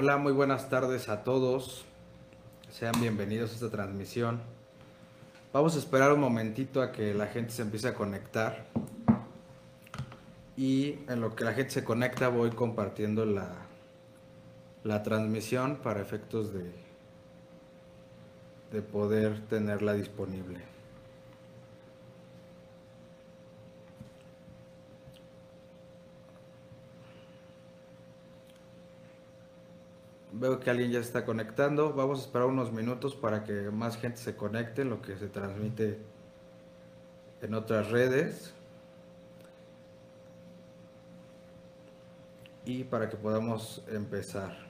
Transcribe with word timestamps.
Hola, 0.00 0.16
muy 0.16 0.32
buenas 0.32 0.68
tardes 0.68 1.08
a 1.08 1.24
todos. 1.24 1.84
Sean 2.70 2.94
bienvenidos 3.00 3.50
a 3.50 3.54
esta 3.54 3.68
transmisión. 3.68 4.40
Vamos 5.52 5.74
a 5.74 5.80
esperar 5.80 6.12
un 6.12 6.20
momentito 6.20 6.82
a 6.82 6.92
que 6.92 7.14
la 7.14 7.26
gente 7.26 7.50
se 7.50 7.62
empiece 7.62 7.88
a 7.88 7.94
conectar. 7.94 8.66
Y 10.56 11.00
en 11.08 11.20
lo 11.20 11.34
que 11.34 11.42
la 11.42 11.52
gente 11.52 11.72
se 11.72 11.82
conecta 11.82 12.28
voy 12.28 12.50
compartiendo 12.50 13.24
la, 13.24 13.50
la 14.84 15.02
transmisión 15.02 15.78
para 15.82 16.00
efectos 16.00 16.54
de, 16.54 16.70
de 18.70 18.82
poder 18.82 19.48
tenerla 19.48 19.94
disponible. 19.94 20.77
Veo 30.38 30.60
que 30.60 30.70
alguien 30.70 30.92
ya 30.92 31.00
está 31.00 31.24
conectando. 31.24 31.92
Vamos 31.92 32.20
a 32.20 32.22
esperar 32.22 32.46
unos 32.46 32.72
minutos 32.72 33.16
para 33.16 33.42
que 33.42 33.70
más 33.72 33.96
gente 33.96 34.18
se 34.18 34.36
conecte, 34.36 34.84
lo 34.84 35.02
que 35.02 35.16
se 35.16 35.28
transmite 35.28 35.98
en 37.42 37.54
otras 37.54 37.90
redes. 37.90 38.54
Y 42.64 42.84
para 42.84 43.08
que 43.08 43.16
podamos 43.16 43.82
empezar. 43.88 44.67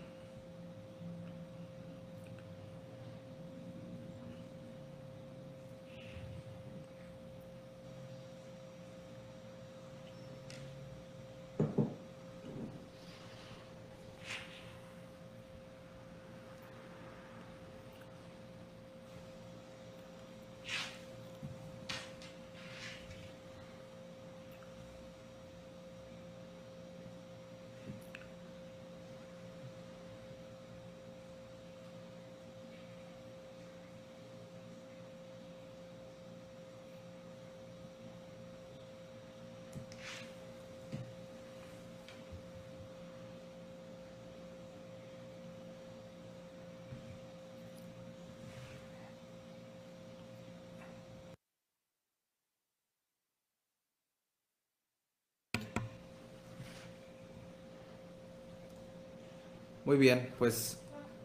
Muy 59.88 59.96
bien, 59.96 60.28
pues 60.38 60.76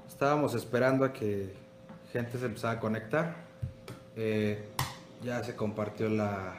estábamos 0.08 0.56
esperando 0.56 1.03
a 1.03 1.11
que 1.11 1.52
gente 2.14 2.38
se 2.38 2.45
empezara 2.45 2.75
a 2.75 2.80
conectar. 2.80 3.36
Eh, 4.15 4.64
ya 5.21 5.43
se 5.43 5.54
compartió 5.54 6.08
la, 6.08 6.55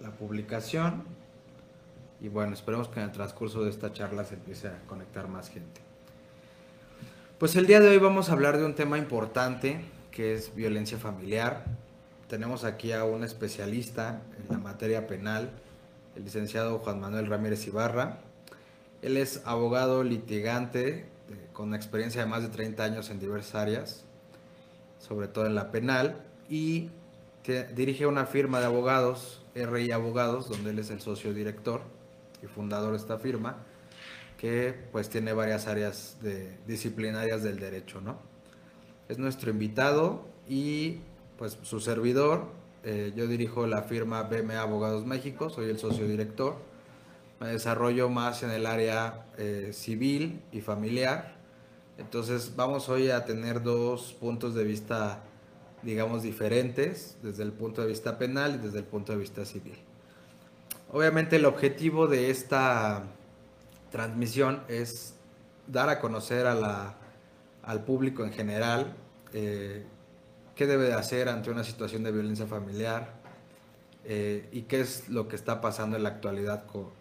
la 0.00 0.10
publicación 0.10 1.04
y 2.20 2.26
bueno, 2.26 2.54
esperemos 2.54 2.88
que 2.88 2.98
en 2.98 3.06
el 3.06 3.12
transcurso 3.12 3.62
de 3.62 3.70
esta 3.70 3.92
charla 3.92 4.24
se 4.24 4.34
empiece 4.34 4.66
a 4.66 4.80
conectar 4.88 5.28
más 5.28 5.50
gente. 5.50 5.80
Pues 7.38 7.54
el 7.54 7.68
día 7.68 7.78
de 7.78 7.90
hoy 7.90 7.98
vamos 7.98 8.28
a 8.28 8.32
hablar 8.32 8.58
de 8.58 8.64
un 8.64 8.74
tema 8.74 8.98
importante 8.98 9.84
que 10.10 10.34
es 10.34 10.52
violencia 10.52 10.98
familiar. 10.98 11.64
Tenemos 12.26 12.64
aquí 12.64 12.90
a 12.90 13.04
un 13.04 13.22
especialista 13.22 14.20
en 14.36 14.48
la 14.48 14.58
materia 14.58 15.06
penal, 15.06 15.50
el 16.16 16.24
licenciado 16.24 16.80
Juan 16.80 16.98
Manuel 16.98 17.28
Ramírez 17.28 17.68
Ibarra. 17.68 18.18
Él 19.00 19.16
es 19.16 19.42
abogado 19.46 20.02
litigante 20.02 21.06
con 21.52 21.74
experiencia 21.74 22.22
de 22.22 22.26
más 22.26 22.42
de 22.42 22.48
30 22.48 22.82
años 22.82 23.10
en 23.10 23.20
diversas 23.20 23.54
áreas, 23.54 24.04
sobre 24.98 25.28
todo 25.28 25.46
en 25.46 25.54
la 25.54 25.70
penal, 25.70 26.22
y 26.48 26.90
dirige 27.74 28.06
una 28.06 28.26
firma 28.26 28.60
de 28.60 28.66
abogados, 28.66 29.42
RI 29.54 29.90
Abogados, 29.92 30.48
donde 30.48 30.70
él 30.70 30.78
es 30.78 30.90
el 30.90 31.00
socio 31.00 31.34
director 31.34 31.82
y 32.42 32.46
fundador 32.46 32.92
de 32.92 32.98
esta 32.98 33.18
firma, 33.18 33.58
que 34.36 34.74
pues 34.92 35.08
tiene 35.08 35.32
varias 35.32 35.66
áreas 35.66 36.16
de, 36.22 36.56
disciplinarias 36.66 37.42
del 37.42 37.58
derecho, 37.58 38.00
¿no? 38.00 38.18
Es 39.08 39.18
nuestro 39.18 39.50
invitado 39.50 40.24
y 40.48 41.00
pues 41.36 41.58
su 41.62 41.80
servidor, 41.80 42.46
eh, 42.84 43.12
yo 43.16 43.26
dirijo 43.26 43.66
la 43.66 43.82
firma 43.82 44.22
BMA 44.22 44.60
Abogados 44.60 45.04
México, 45.04 45.50
soy 45.50 45.68
el 45.68 45.78
socio 45.78 46.06
director, 46.06 46.56
me 47.40 47.48
desarrollo 47.48 48.08
más 48.08 48.42
en 48.42 48.50
el 48.50 48.66
área 48.66 49.26
eh, 49.38 49.70
civil 49.72 50.42
y 50.52 50.60
familiar 50.60 51.40
entonces 52.00 52.54
vamos 52.56 52.88
hoy 52.88 53.10
a 53.10 53.26
tener 53.26 53.62
dos 53.62 54.14
puntos 54.14 54.54
de 54.54 54.64
vista, 54.64 55.20
digamos, 55.82 56.22
diferentes, 56.22 57.18
desde 57.22 57.42
el 57.42 57.52
punto 57.52 57.82
de 57.82 57.88
vista 57.88 58.16
penal 58.16 58.54
y 58.54 58.66
desde 58.66 58.78
el 58.78 58.84
punto 58.84 59.12
de 59.12 59.18
vista 59.18 59.44
civil. 59.44 59.76
Obviamente 60.90 61.36
el 61.36 61.44
objetivo 61.44 62.06
de 62.06 62.30
esta 62.30 63.02
transmisión 63.90 64.62
es 64.66 65.14
dar 65.66 65.90
a 65.90 66.00
conocer 66.00 66.46
al 66.46 67.84
público 67.84 68.24
en 68.24 68.32
general 68.32 68.96
eh, 69.34 69.84
qué 70.56 70.66
debe 70.66 70.84
de 70.84 70.94
hacer 70.94 71.28
ante 71.28 71.50
una 71.50 71.64
situación 71.64 72.02
de 72.02 72.12
violencia 72.12 72.46
familiar 72.46 73.12
eh, 74.06 74.48
y 74.52 74.62
qué 74.62 74.80
es 74.80 75.10
lo 75.10 75.28
que 75.28 75.36
está 75.36 75.60
pasando 75.60 75.98
en 75.98 76.04
la 76.04 76.08
actualidad 76.08 76.64
con, 76.64 76.99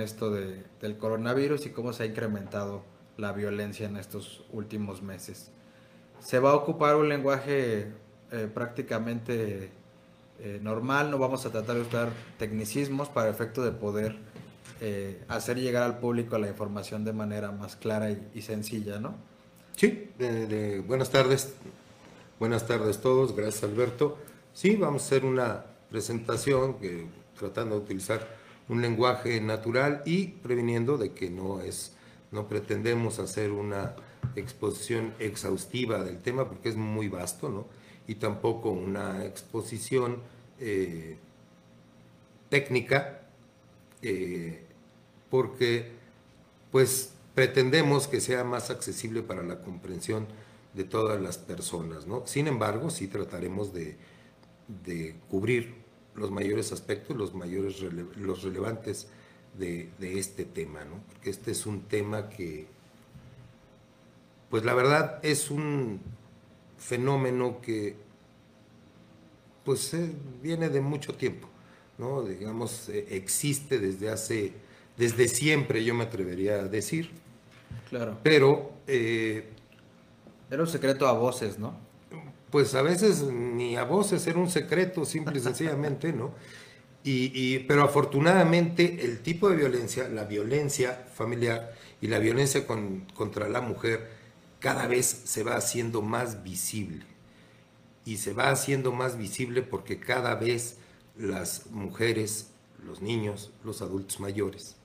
esto 0.00 0.30
del 0.30 0.98
coronavirus 0.98 1.66
y 1.66 1.70
cómo 1.70 1.92
se 1.92 2.02
ha 2.02 2.06
incrementado 2.06 2.82
la 3.16 3.32
violencia 3.32 3.86
en 3.86 3.96
estos 3.96 4.44
últimos 4.52 5.02
meses. 5.02 5.50
Se 6.20 6.38
va 6.38 6.50
a 6.50 6.54
ocupar 6.54 6.96
un 6.96 7.08
lenguaje 7.08 7.92
eh, 8.30 8.48
prácticamente 8.52 9.70
eh, 10.40 10.60
normal, 10.62 11.10
no 11.10 11.18
vamos 11.18 11.46
a 11.46 11.50
tratar 11.50 11.76
de 11.76 11.82
usar 11.82 12.10
tecnicismos 12.38 13.08
para 13.08 13.30
efecto 13.30 13.62
de 13.62 13.72
poder 13.72 14.16
eh, 14.80 15.24
hacer 15.28 15.58
llegar 15.58 15.82
al 15.82 15.98
público 15.98 16.38
la 16.38 16.48
información 16.48 17.04
de 17.04 17.12
manera 17.12 17.50
más 17.50 17.74
clara 17.74 18.10
y, 18.10 18.42
sencilla, 18.42 19.00
¿no? 19.00 19.14
Sí, 19.76 20.10
buenas 20.86 21.10
tardes, 21.10 21.54
buenas 22.38 22.66
tardes 22.66 23.00
todos, 23.00 23.34
gracias 23.34 23.64
Alberto. 23.64 24.18
Sí, 24.52 24.76
vamos 24.76 25.02
a 25.02 25.06
hacer 25.06 25.24
una 25.24 25.64
presentación 25.90 26.74
que, 26.74 27.06
tratando 27.38 27.76
de 27.76 27.82
utilizar 27.82 28.37
un 28.68 28.82
lenguaje 28.82 29.40
natural 29.40 30.02
y 30.04 30.28
previniendo 30.28 30.98
de 30.98 31.12
que 31.12 31.30
no 31.30 31.60
es 31.60 31.94
no 32.30 32.46
pretendemos 32.46 33.18
hacer 33.18 33.52
una 33.52 33.96
exposición 34.36 35.14
exhaustiva 35.18 36.04
del 36.04 36.18
tema 36.18 36.48
porque 36.48 36.68
es 36.68 36.76
muy 36.76 37.08
vasto, 37.08 37.48
¿no? 37.48 37.66
Y 38.06 38.16
tampoco 38.16 38.70
una 38.70 39.24
exposición 39.24 40.18
eh, 40.60 41.16
técnica 42.50 43.22
eh, 44.02 44.62
porque 45.30 45.90
pues 46.70 47.12
pretendemos 47.34 48.08
que 48.08 48.20
sea 48.20 48.44
más 48.44 48.70
accesible 48.70 49.22
para 49.22 49.42
la 49.42 49.60
comprensión 49.60 50.26
de 50.74 50.84
todas 50.84 51.20
las 51.20 51.38
personas, 51.38 52.06
¿no? 52.06 52.26
Sin 52.26 52.46
embargo, 52.46 52.90
sí 52.90 53.08
trataremos 53.08 53.72
de, 53.72 53.96
cubrir 55.30 55.74
los 56.18 56.30
mayores 56.30 56.72
aspectos, 56.72 57.16
los 57.16 57.34
mayores 57.34 57.80
los 58.16 58.42
relevantes 58.42 59.08
de, 59.58 59.90
este 60.00 60.44
tema, 60.44 60.84
¿no? 60.84 61.00
Porque 61.08 61.30
este 61.30 61.50
es 61.50 61.66
un 61.66 61.82
tema 61.82 62.28
que, 62.28 62.66
pues 64.50 64.64
la 64.64 64.74
verdad 64.74 65.20
es 65.22 65.50
un 65.50 66.00
fenómeno 66.78 67.60
que, 67.60 67.96
pues 69.64 69.92
eh, 69.94 70.12
viene 70.42 70.68
de 70.68 70.80
mucho 70.80 71.14
tiempo, 71.14 71.48
¿no? 71.98 72.22
Digamos, 72.22 72.88
eh, 72.88 73.06
existe 73.10 73.78
desde 73.78 74.10
hace, 74.10 74.52
desde 74.96 75.28
siempre, 75.28 75.84
yo 75.84 75.94
me 75.94 76.04
atrevería 76.04 76.60
a 76.60 76.64
decir. 76.64 77.10
Claro. 77.88 78.18
Pero... 78.22 78.72
Eh, 78.86 79.48
era 80.50 80.62
un 80.62 80.68
secreto 80.68 81.06
a 81.06 81.12
voces, 81.12 81.58
¿no? 81.58 81.74
Pues 82.50 82.74
a 82.74 82.82
veces 82.82 83.22
ni 83.22 83.76
a 83.76 83.84
voces 83.84 84.26
era 84.26 84.38
un 84.38 84.50
secreto, 84.50 85.04
simple 85.04 85.38
y 85.38 85.42
sencillamente, 85.42 86.12
¿no? 86.12 86.32
Y, 87.04 87.60
pero 87.60 87.84
afortunadamente 87.84 89.04
el 89.04 89.20
tipo 89.20 89.48
de 89.48 89.56
violencia, 89.56 90.08
la 90.08 90.24
violencia 90.24 91.06
familiar 91.14 91.72
y 92.02 92.08
la 92.08 92.18
violencia 92.18 92.66
contra 92.66 93.48
la 93.48 93.62
mujer 93.62 94.10
cada 94.58 94.86
vez 94.86 95.06
se 95.06 95.42
va 95.42 95.56
haciendo 95.56 96.02
más 96.02 96.42
visible. 96.42 97.06
Y 98.04 98.18
se 98.18 98.34
va 98.34 98.50
haciendo 98.50 98.92
más 98.92 99.16
visible 99.16 99.62
porque 99.62 100.00
cada 100.00 100.34
vez 100.34 100.76
las 101.16 101.66
mujeres, 101.70 102.50
los 102.84 103.00
niños, 103.00 103.52
los 103.64 103.80
adultos 103.80 104.20
mayores 104.20 104.78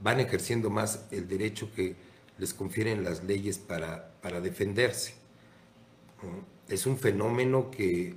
van 0.00 0.20
ejerciendo 0.20 0.70
más 0.70 1.06
el 1.10 1.28
derecho 1.28 1.70
que 1.74 1.96
les 2.38 2.52
confieren 2.52 3.02
las 3.02 3.24
leyes 3.24 3.58
para, 3.58 4.12
para 4.20 4.40
defenderse. 4.40 5.14
Es 6.68 6.86
un 6.86 6.98
fenómeno 6.98 7.70
que, 7.70 8.14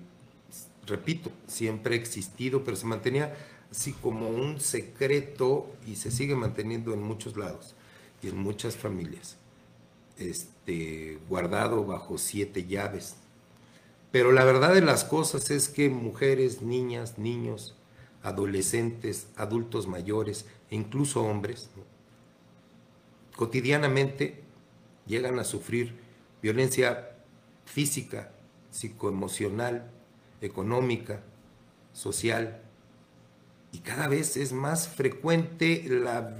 repito, 0.88 1.32
siempre 1.48 1.96
ha 1.96 1.98
existido, 1.98 2.64
pero 2.64 2.76
se 2.76 2.86
mantenía 2.86 3.36
así 3.72 3.94
como 3.94 4.30
un 4.30 4.60
secreto 4.60 5.72
y 5.86 5.96
se 5.96 6.12
sigue 6.12 6.36
manteniendo 6.36 6.94
en 6.94 7.02
muchos 7.04 7.38
lados 7.38 7.76
y 8.24 8.30
en 8.30 8.38
muchas 8.38 8.76
familias, 8.76 9.38
este, 10.18 11.20
guardado 11.30 11.86
bajo 11.86 12.18
siete 12.18 12.66
llaves. 12.66 13.16
Pero 14.12 14.32
la 14.32 14.44
verdad 14.44 14.74
de 14.74 14.82
las 14.82 15.04
cosas 15.04 15.52
es 15.52 15.70
que 15.70 15.90
mujeres, 15.90 16.62
niñas, 16.62 17.20
niños, 17.20 17.76
adolescentes, 18.24 19.28
adultos 19.36 19.88
mayores 19.88 20.46
e 20.72 20.76
incluso 20.76 21.24
hombres, 21.24 21.70
cotidianamente 23.36 24.42
llegan 25.06 25.40
a 25.40 25.44
sufrir 25.44 25.96
violencia 26.42 27.12
física, 27.66 28.32
psicoemocional, 28.72 29.90
económica, 30.42 31.22
social, 31.94 32.62
y 33.72 33.80
cada 33.80 34.08
vez 34.08 34.38
es 34.38 34.52
más 34.52 34.88
frecuente 34.88 35.86
la, 35.88 36.36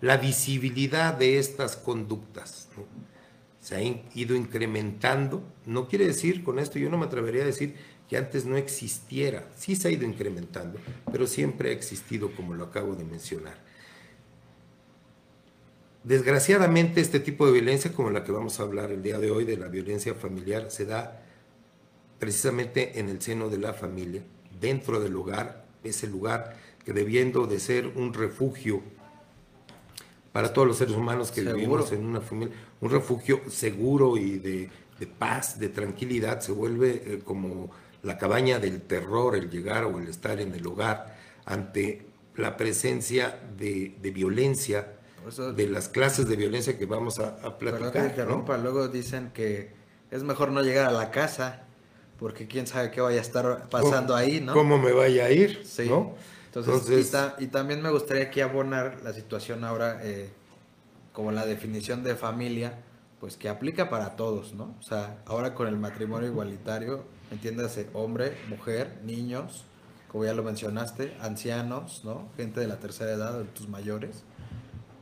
la 0.00 0.16
visibilidad 0.16 1.14
de 1.14 1.38
estas 1.38 1.76
conductas. 1.76 2.68
Se 3.60 3.74
ha 3.74 3.82
ido 4.14 4.34
incrementando, 4.36 5.42
no 5.66 5.88
quiere 5.88 6.06
decir 6.06 6.44
con 6.44 6.58
esto, 6.58 6.78
yo 6.78 6.90
no 6.90 6.98
me 6.98 7.06
atrevería 7.06 7.42
a 7.42 7.46
decir 7.46 7.74
que 8.08 8.16
antes 8.16 8.46
no 8.46 8.56
existiera, 8.56 9.46
sí 9.56 9.76
se 9.76 9.88
ha 9.88 9.90
ido 9.90 10.06
incrementando, 10.06 10.78
pero 11.12 11.26
siempre 11.26 11.70
ha 11.70 11.72
existido 11.72 12.30
como 12.34 12.54
lo 12.54 12.64
acabo 12.64 12.94
de 12.94 13.04
mencionar. 13.04 13.58
Desgraciadamente 16.04 17.02
este 17.02 17.20
tipo 17.20 17.44
de 17.44 17.52
violencia, 17.52 17.92
como 17.92 18.08
la 18.08 18.24
que 18.24 18.32
vamos 18.32 18.58
a 18.58 18.62
hablar 18.62 18.92
el 18.92 19.02
día 19.02 19.18
de 19.18 19.30
hoy, 19.30 19.44
de 19.44 19.58
la 19.58 19.68
violencia 19.68 20.14
familiar, 20.14 20.70
se 20.70 20.86
da 20.86 21.27
precisamente 22.18 22.98
en 22.98 23.08
el 23.08 23.20
seno 23.20 23.48
de 23.48 23.58
la 23.58 23.72
familia, 23.72 24.22
dentro 24.60 25.00
del 25.00 25.16
hogar, 25.16 25.64
ese 25.84 26.06
lugar 26.06 26.56
que 26.84 26.92
debiendo 26.92 27.46
de 27.46 27.60
ser 27.60 27.86
un 27.86 28.12
refugio 28.14 28.82
para 30.32 30.52
todos 30.52 30.68
los 30.68 30.78
seres 30.78 30.94
humanos 30.94 31.30
que 31.30 31.42
vivimos 31.42 31.92
en 31.92 32.04
una 32.04 32.20
familia, 32.20 32.54
un 32.80 32.90
refugio 32.90 33.40
seguro 33.48 34.16
y 34.16 34.38
de, 34.38 34.70
paz, 35.18 35.58
de 35.58 35.68
tranquilidad, 35.68 36.40
se 36.40 36.52
vuelve 36.52 37.02
eh, 37.04 37.20
como 37.24 37.70
la 38.02 38.18
cabaña 38.18 38.58
del 38.58 38.80
terror, 38.82 39.36
el 39.36 39.50
llegar 39.50 39.84
o 39.84 39.98
el 39.98 40.08
estar 40.08 40.40
en 40.40 40.54
el 40.54 40.66
hogar 40.66 41.16
ante 41.44 42.06
la 42.36 42.56
presencia 42.56 43.40
de, 43.56 43.96
violencia, 44.14 44.94
de 45.56 45.68
las 45.68 45.88
clases 45.88 46.28
de 46.28 46.36
violencia 46.36 46.78
que 46.78 46.86
vamos 46.86 47.18
a, 47.18 47.36
a 47.44 47.58
platicar. 47.58 48.14
Que 48.14 48.24
luego 48.24 48.88
dicen 48.88 49.30
que 49.32 49.72
es 50.10 50.22
mejor 50.22 50.52
no 50.52 50.62
llegar 50.62 50.86
a 50.86 50.92
la 50.92 51.10
casa 51.10 51.67
porque 52.18 52.46
quién 52.46 52.66
sabe 52.66 52.90
qué 52.90 53.00
vaya 53.00 53.18
a 53.18 53.22
estar 53.22 53.68
pasando 53.68 54.14
ahí, 54.14 54.40
¿no? 54.40 54.52
¿Cómo 54.52 54.78
me 54.78 54.92
vaya 54.92 55.26
a 55.26 55.30
ir? 55.30 55.64
Sí. 55.64 55.90
Entonces, 56.46 57.14
y, 57.38 57.46
también 57.46 57.82
me 57.82 57.90
gustaría 57.90 58.24
aquí 58.24 58.40
abonar 58.40 59.00
la 59.04 59.12
situación 59.12 59.64
ahora 59.64 60.00
eh, 60.02 60.30
como 61.12 61.30
la 61.30 61.46
definición 61.46 62.02
de 62.02 62.16
familia, 62.16 62.78
pues 63.20 63.36
que 63.36 63.48
aplica 63.48 63.90
para 63.90 64.16
todos, 64.16 64.54
¿no? 64.54 64.74
O 64.78 64.82
sea, 64.82 65.18
ahora 65.26 65.54
con 65.54 65.68
el 65.68 65.76
matrimonio 65.76 66.28
igualitario, 66.28 67.04
entiéndase 67.30 67.88
hombre, 67.92 68.36
mujer, 68.48 69.00
niños, 69.04 69.64
como 70.10 70.24
ya 70.24 70.32
lo 70.32 70.42
mencionaste, 70.42 71.16
ancianos, 71.20 72.02
¿no? 72.04 72.28
Gente 72.36 72.60
de 72.60 72.66
la 72.66 72.78
tercera 72.78 73.12
edad, 73.12 73.34
adultos 73.34 73.68
mayores 73.68 74.24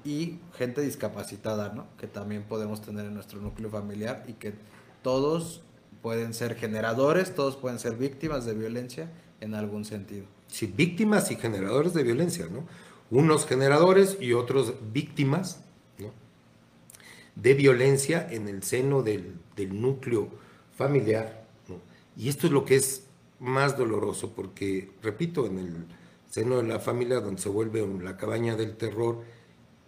y 0.05 0.39
gente 0.57 0.81
discapacitada, 0.83 1.73
¿no? 1.73 1.87
Que 1.99 2.07
también 2.07 2.43
podemos 2.43 2.83
tener 2.83 3.07
en 3.07 3.15
nuestro 3.15 3.41
núcleo 3.41 3.71
familiar 3.71 4.25
y 4.27 4.35
que 4.35 4.55
todos 5.03 5.63
pueden 6.07 6.35
ser 6.35 6.55
generadores, 6.55 7.35
todos 7.35 7.57
pueden 7.57 7.81
ser 7.81 7.97
víctimas 7.97 8.45
de 8.45 8.55
violencia 8.55 9.11
en 9.41 9.57
algún 9.57 9.85
sentido. 9.85 10.25
Sí, 10.47 10.73
víctimas 10.73 11.33
y 11.33 11.35
generadores 11.35 11.95
de 11.95 12.05
violencia, 12.05 12.47
¿no? 12.49 12.63
Unos 13.11 13.45
generadores 13.45 14.17
y 14.21 14.33
otros 14.33 14.75
víctimas 14.93 15.59
¿no? 15.99 16.13
de 17.35 17.55
violencia 17.55 18.25
en 18.31 18.47
el 18.47 18.63
seno 18.63 19.03
del, 19.03 19.35
núcleo 19.57 20.29
familiar. 20.77 21.45
¿no? 21.67 21.81
Y 22.17 22.29
esto 22.29 22.47
es 22.47 22.53
lo 22.53 22.65
que 22.65 22.77
es 22.77 23.03
más 23.41 23.77
doloroso, 23.77 24.31
porque, 24.31 24.89
repito, 25.03 25.45
en 25.47 25.59
el 25.59 25.75
seno 26.31 26.59
de 26.59 26.69
la 26.69 26.79
familia 26.79 27.19
donde 27.19 27.43
se 27.43 27.49
vuelve 27.49 27.85
la 28.01 28.17
cabaña 28.17 28.55
del 28.55 28.77
terror, 28.77 29.25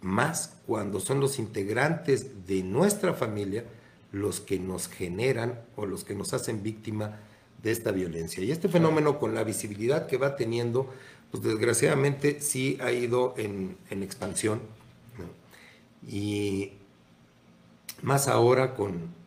más 0.01 0.57
cuando 0.67 0.99
son 0.99 1.21
los 1.21 1.39
integrantes 1.39 2.45
de 2.45 2.61
nuestra 2.61 3.13
familia 3.13 3.63
los 4.11 4.39
que 4.39 4.59
nos 4.59 4.87
generan 4.87 5.61
o 5.75 5.85
los 5.85 6.03
que 6.03 6.15
nos 6.15 6.33
hacen 6.33 6.63
víctima 6.63 7.19
de 7.61 7.71
esta 7.71 7.91
violencia. 7.91 8.43
Y 8.43 8.51
este 8.51 8.69
fenómeno 8.69 9.19
con 9.19 9.35
la 9.35 9.43
visibilidad 9.43 10.07
que 10.07 10.17
va 10.17 10.35
teniendo, 10.35 10.89
pues 11.31 11.43
desgraciadamente 11.43 12.41
sí 12.41 12.77
ha 12.81 12.91
ido 12.91 13.33
en, 13.37 13.77
expansión. 13.89 14.61
Y 16.07 16.73
más 18.01 18.27
ahora 18.27 18.75
con, 18.75 19.17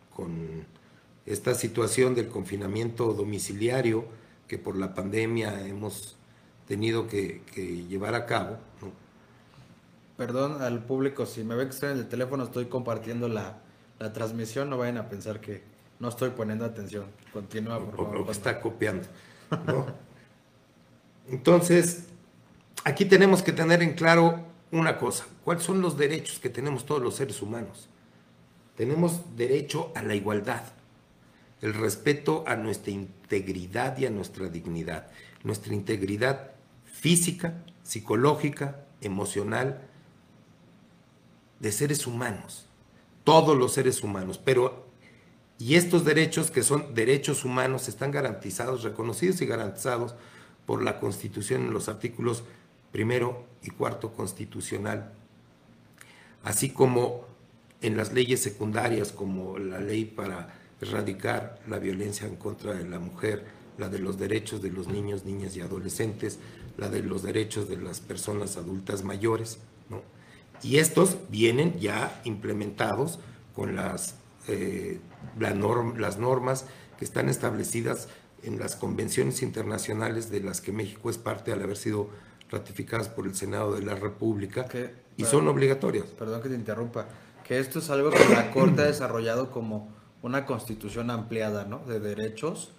esta 1.25 1.55
situación 1.55 2.14
del 2.14 2.28
confinamiento 2.28 3.12
domiciliario 3.12 4.05
que 4.49 4.58
por 4.58 4.76
la 4.76 4.94
pandemia 4.94 5.67
hemos 5.67 6.17
tenido 6.67 7.06
que, 7.06 7.43
llevar 7.88 8.14
a 8.14 8.26
cabo. 8.26 8.58
Perdón 10.17 10.62
al 10.62 10.85
público, 10.85 11.26
si 11.26 11.44
me 11.44 11.55
ven 11.55 11.70
que 11.70 11.87
en 11.87 11.99
el 11.99 12.08
teléfono, 12.08 12.44
estoy 12.44 12.67
compartiendo 12.67 13.28
la, 13.28 13.62
la 14.02 14.12
transmisión, 14.12 14.69
no 14.69 14.78
vayan 14.78 14.99
a 14.99 15.08
pensar 15.08 15.40
que 15.40 15.62
no 16.00 16.08
estoy 16.08 16.31
poniendo 16.31 16.64
atención. 16.64 17.06
Continúa, 17.32 17.78
por 17.78 17.96
favor. 17.96 18.16
O, 18.19 18.26
que 18.26 18.32
está 18.32 18.60
copiando. 18.60 19.06
Entonces, 21.31 22.08
aquí 22.82 23.04
tenemos 23.04 23.43
que 23.43 23.52
tener 23.52 23.81
en 23.81 23.94
claro 23.94 24.44
una 24.72 24.99
cosa. 24.99 25.25
¿Cuáles 25.44 25.62
son 25.62 25.81
los 25.81 25.96
derechos 25.96 26.40
que 26.40 26.50
tenemos 26.50 26.84
todos 26.84 27.00
los 27.00 27.14
seres 27.14 27.40
humanos? 27.40 27.88
Tenemos 28.76 29.37
derecho 29.37 29.92
a 29.94 30.02
la 30.02 30.16
igualdad, 30.16 30.64
el 31.61 31.75
respeto 31.75 32.42
a 32.49 32.56
nuestra 32.56 32.90
integridad 32.90 33.97
y 33.99 34.06
a 34.06 34.11
nuestra 34.11 34.49
dignidad. 34.49 35.06
Nuestra 35.44 35.75
integridad 35.75 36.50
física, 36.85 37.62
psicológica, 37.85 38.85
emocional, 39.00 39.80
de 41.61 41.71
seres 41.71 42.09
humanos 42.09 42.66
todos 43.25 43.57
los 43.57 43.73
seres 43.73 44.02
humanos, 44.02 44.41
pero 44.43 44.87
y 45.59 45.76
estos 45.76 46.05
derechos 46.05 46.50
que 46.50 46.62
son 46.62 46.95
derechos 46.95 47.45
humanos 47.45 47.88
están 47.88 48.11
garantizados, 48.11 48.83
reconocidos 48.83 49.41
y 49.43 49.47
garantizados 49.47 50.14
por 50.67 50.83
la 50.83 50.99
Constitución 50.99 51.62
en 51.62 51.73
los 51.73 51.88
artículos 51.88 52.43
primero 52.91 53.45
y 53.62 53.71
cuarto 53.71 54.12
constitucional, 54.12 55.12
así 56.43 56.71
como 56.71 57.26
en 57.81 57.97
las 57.97 58.12
leyes 58.12 58.41
secundarias 58.41 59.12
como 59.12 59.59
la 59.59 59.79
ley 59.79 60.05
para 60.05 60.55
erradicar 60.81 61.61
la 61.69 61.79
violencia 61.79 62.26
en 62.26 62.37
contra 62.37 62.75
de 62.75 62.88
la 62.88 62.99
mujer, 62.99 63.45
la 63.79 63.88
de 63.88 63.99
los 63.99 64.19
derechos 64.19 64.62
de 64.62 64.71
los 64.71 64.88
niños, 64.88 65.25
niñas 65.25 65.57
y 65.57 65.61
adolescentes, 65.61 66.38
la 66.76 66.88
de 66.88 67.02
los 67.02 67.23
derechos 67.23 67.69
de 67.69 67.76
las 67.76 68.00
personas 68.00 68.57
adultas 68.57 69.05
mayores, 69.05 69.59
¿no? 69.88 70.02
Y 70.62 70.78
estos 70.78 71.16
vienen 71.28 71.78
ya 71.81 72.21
implementados 72.25 73.19
con 73.54 73.76
las, 73.76 74.14
eh, 74.49 75.00
las 75.38 76.19
normas 76.19 76.66
que 76.99 77.04
están 77.04 77.28
establecidas 77.28 78.09
en 78.42 78.59
las 78.59 78.76
convenciones 78.76 79.42
internacionales 79.42 80.31
de 80.31 80.40
las 80.40 80.61
que 80.61 80.73
México 80.73 81.11
es 81.11 81.19
parte 81.19 81.52
al 81.52 81.62
haber 81.62 81.76
sido 81.76 82.11
ratificadas 82.50 83.09
por 83.09 83.26
el 83.26 83.35
Senado 83.35 83.75
de 83.75 83.83
la 83.83 83.95
República 83.95 84.66
y 85.16 85.25
son 85.25 85.49
obligatorias. 85.49 86.07
Perdón 86.07 86.42
que 86.42 86.49
te 86.49 86.54
interrumpa, 86.54 87.07
que 87.45 87.59
esto 87.59 87.78
es 87.78 87.90
algo 87.90 88.11
que 88.11 88.28
la 88.28 88.50
Corte 88.50 88.83
ha 88.83 88.87
desarrollado 88.87 89.50
como 89.50 89.90
una 90.23 90.47
constitución 90.47 91.11
ampliada 91.11 91.64
¿no? 91.64 91.78
de 91.81 91.99
derechos 91.99 92.73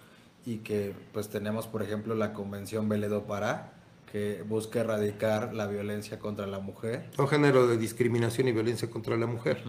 y 0.46 0.58
que 0.58 0.94
pues 1.12 1.28
tenemos 1.28 1.66
por 1.66 1.82
ejemplo 1.82 2.14
la 2.14 2.32
Convención 2.32 2.88
Beledo 2.88 3.24
Pará 3.24 3.72
que 4.14 4.44
busca 4.48 4.78
erradicar 4.78 5.52
la 5.54 5.66
violencia 5.66 6.20
contra 6.20 6.46
la 6.46 6.60
mujer. 6.60 7.10
O 7.16 7.26
género 7.26 7.66
de 7.66 7.76
discriminación 7.76 8.46
y 8.46 8.52
violencia 8.52 8.88
contra 8.88 9.16
la 9.16 9.26
mujer. 9.26 9.64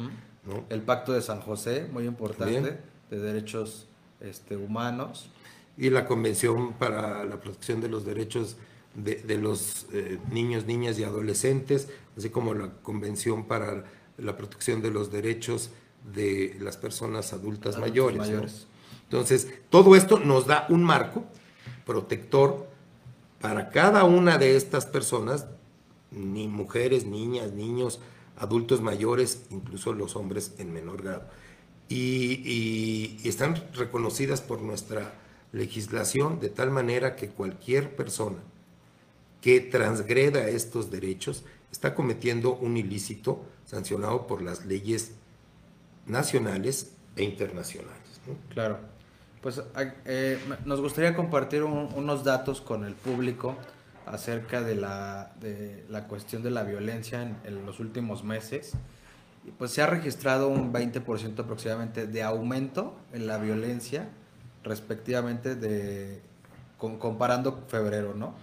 El 0.70 0.84
Pacto 0.84 1.14
de 1.14 1.24
San 1.24 1.42
José, 1.42 1.90
muy 1.92 2.06
importante, 2.06 2.78
de 3.10 3.20
derechos 3.20 3.88
este, 4.20 4.56
humanos. 4.56 5.32
Y 5.80 5.90
la 5.90 6.06
Convención 6.06 6.74
para 6.74 7.26
la 7.26 7.40
Protección 7.40 7.82
de 7.82 7.90
los 7.90 8.06
Derechos 8.06 8.58
de, 8.94 9.40
los 9.40 9.88
eh, 9.92 10.20
Niños, 10.30 10.68
Niñas 10.68 11.00
y 11.00 11.04
Adolescentes, 11.04 11.90
así 12.16 12.30
como 12.30 12.54
la 12.54 12.70
Convención 12.84 13.46
para 13.48 13.86
la 14.20 14.38
Protección 14.38 14.84
de 14.84 14.92
los 14.92 15.12
Derechos 15.12 15.72
de 16.14 16.56
las 16.62 16.78
Personas 16.78 17.34
Adultas, 17.34 17.80
mayores. 17.80 18.20
mayores. 18.20 18.68
Entonces, 19.06 19.52
todo 19.72 19.96
esto 19.96 20.20
nos 20.20 20.46
da 20.46 20.68
un 20.70 20.84
marco 20.84 21.24
protector 21.84 22.75
para 23.46 23.70
cada 23.70 24.06
una 24.06 24.40
de 24.40 24.56
estas 24.56 24.88
personas, 24.88 25.46
ni 26.10 26.48
mujeres, 26.48 27.06
niñas, 27.06 27.52
niños, 27.52 28.00
adultos 28.38 28.82
mayores, 28.82 29.44
incluso 29.52 29.94
los 29.94 30.16
hombres 30.16 30.56
en 30.58 30.74
menor 30.74 31.04
grado. 31.04 31.30
Y, 31.88 33.20
están 33.24 33.64
reconocidas 33.76 34.42
por 34.42 34.64
nuestra 34.64 35.14
legislación 35.52 36.40
de 36.40 36.50
tal 36.50 36.72
manera 36.72 37.16
que 37.16 37.30
cualquier 37.30 37.96
persona 37.96 38.40
que 39.42 39.60
transgreda 39.60 40.50
estos 40.50 40.90
derechos 40.90 41.44
está 41.72 41.94
cometiendo 41.94 42.56
un 42.56 42.78
ilícito 42.78 43.46
sancionado 43.64 44.26
por 44.26 44.42
las 44.42 44.66
leyes 44.66 45.12
nacionales 46.08 46.94
e 47.16 47.24
internacionales. 47.24 48.02
Claro. 48.50 48.95
Pues 49.46 49.62
eh, 50.06 50.40
nos 50.66 50.82
gustaría 50.82 51.16
compartir 51.16 51.62
unos 51.62 52.24
datos 52.24 52.62
con 52.62 52.84
el 52.84 52.96
público 52.96 53.56
acerca 54.08 54.64
de 54.64 54.74
la, 54.74 55.34
de 55.40 55.86
la 55.88 56.08
cuestión 56.08 56.42
de 56.42 56.50
la 56.50 56.64
violencia 56.64 57.22
en, 57.22 57.64
los 57.64 57.80
últimos 57.80 58.24
meses. 58.24 58.74
Pues 59.60 59.70
se 59.70 59.84
ha 59.84 59.86
registrado 59.86 60.48
un 60.48 60.74
20% 60.74 61.42
aproximadamente 61.42 62.08
de 62.08 62.24
aumento 62.24 62.96
en 63.14 63.28
la 63.28 63.38
violencia 63.38 64.10
respectivamente 64.64 65.54
de 65.54 66.24
comparando 66.80 67.66
febrero, 67.68 68.16
¿no? 68.16 68.34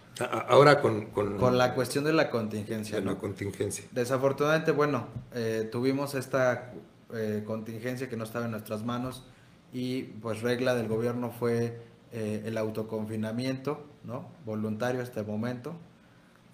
Ahora 0.48 0.80
con, 0.80 1.06
con, 1.06 1.58
la 1.58 1.74
cuestión 1.74 2.04
de 2.04 2.12
la 2.12 2.30
contingencia. 2.30 3.00
De 3.00 3.04
la 3.04 3.16
contingencia. 3.16 3.86
Desafortunadamente, 3.90 4.70
bueno, 4.70 5.08
eh, 5.34 5.68
tuvimos 5.72 6.14
esta 6.14 6.70
eh, 7.12 7.42
contingencia 7.44 8.08
que 8.08 8.16
no 8.16 8.22
estaba 8.22 8.44
en 8.44 8.52
nuestras 8.52 8.84
manos 8.84 9.24
y 9.72 10.02
pues 10.02 10.42
regla 10.42 10.74
del 10.74 10.88
gobierno 10.88 11.30
fue 11.30 11.80
eh, 12.12 12.42
el 12.44 12.58
autoconfinamiento, 12.58 13.86
¿no? 14.04 14.28
Voluntario 14.44 15.02
hasta 15.02 15.20
el 15.20 15.26
momento. 15.26 15.74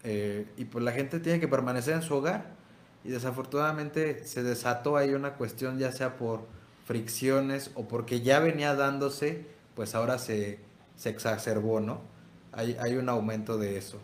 y 0.05 0.65
pues 0.67 0.85
la 0.85 0.93
gente 0.93 1.21
tiene 1.21 1.41
que 1.41 1.49
permanecer 1.49 1.95
en 1.95 2.03
su 2.03 2.15
hogar 2.15 2.55
y 3.05 3.11
desafortunadamente 3.11 4.25
se 4.25 4.43
desató 4.43 4.97
ahí 4.97 5.13
una 5.13 5.35
cuestión 5.35 5.79
ya 5.79 5.93
sea 5.93 6.17
por 6.17 6.47
fricciones 6.87 7.73
o 7.75 7.89
porque 7.89 8.21
ya 8.23 8.39
venía 8.41 8.75
dándose, 8.75 9.45
pues 9.75 9.95
ahora 9.95 10.19
se 10.19 10.61
se 10.99 11.09
exacerbó, 11.11 11.81
¿no? 11.81 12.01
Hay, 12.53 12.77
hay 12.81 12.97
un 12.97 13.09
aumento 13.09 13.57
de 13.57 13.79
eso. 13.79 13.99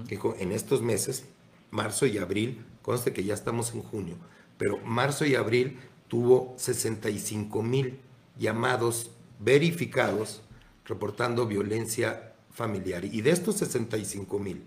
que 0.09 0.19
en 0.39 0.53
estos 0.53 0.81
meses, 0.83 1.25
marzo 1.71 2.07
y 2.07 2.17
abril, 2.19 2.65
conste 2.83 3.13
que 3.13 3.25
ya 3.25 3.35
estamos 3.35 3.75
en 3.75 3.83
junio, 3.83 4.17
pero 4.57 4.79
marzo 4.79 5.27
y 5.27 5.35
abril 5.35 5.79
tuvo 6.09 6.55
65 6.57 7.63
mil 7.63 7.99
llamados 8.39 9.11
verificados 9.41 10.43
reportando 10.85 11.47
violencia 11.47 12.35
familiar. 12.53 13.05
Y 13.05 13.23
de 13.23 13.31
estos 13.31 13.57
65 13.57 14.39
mil, 14.39 14.63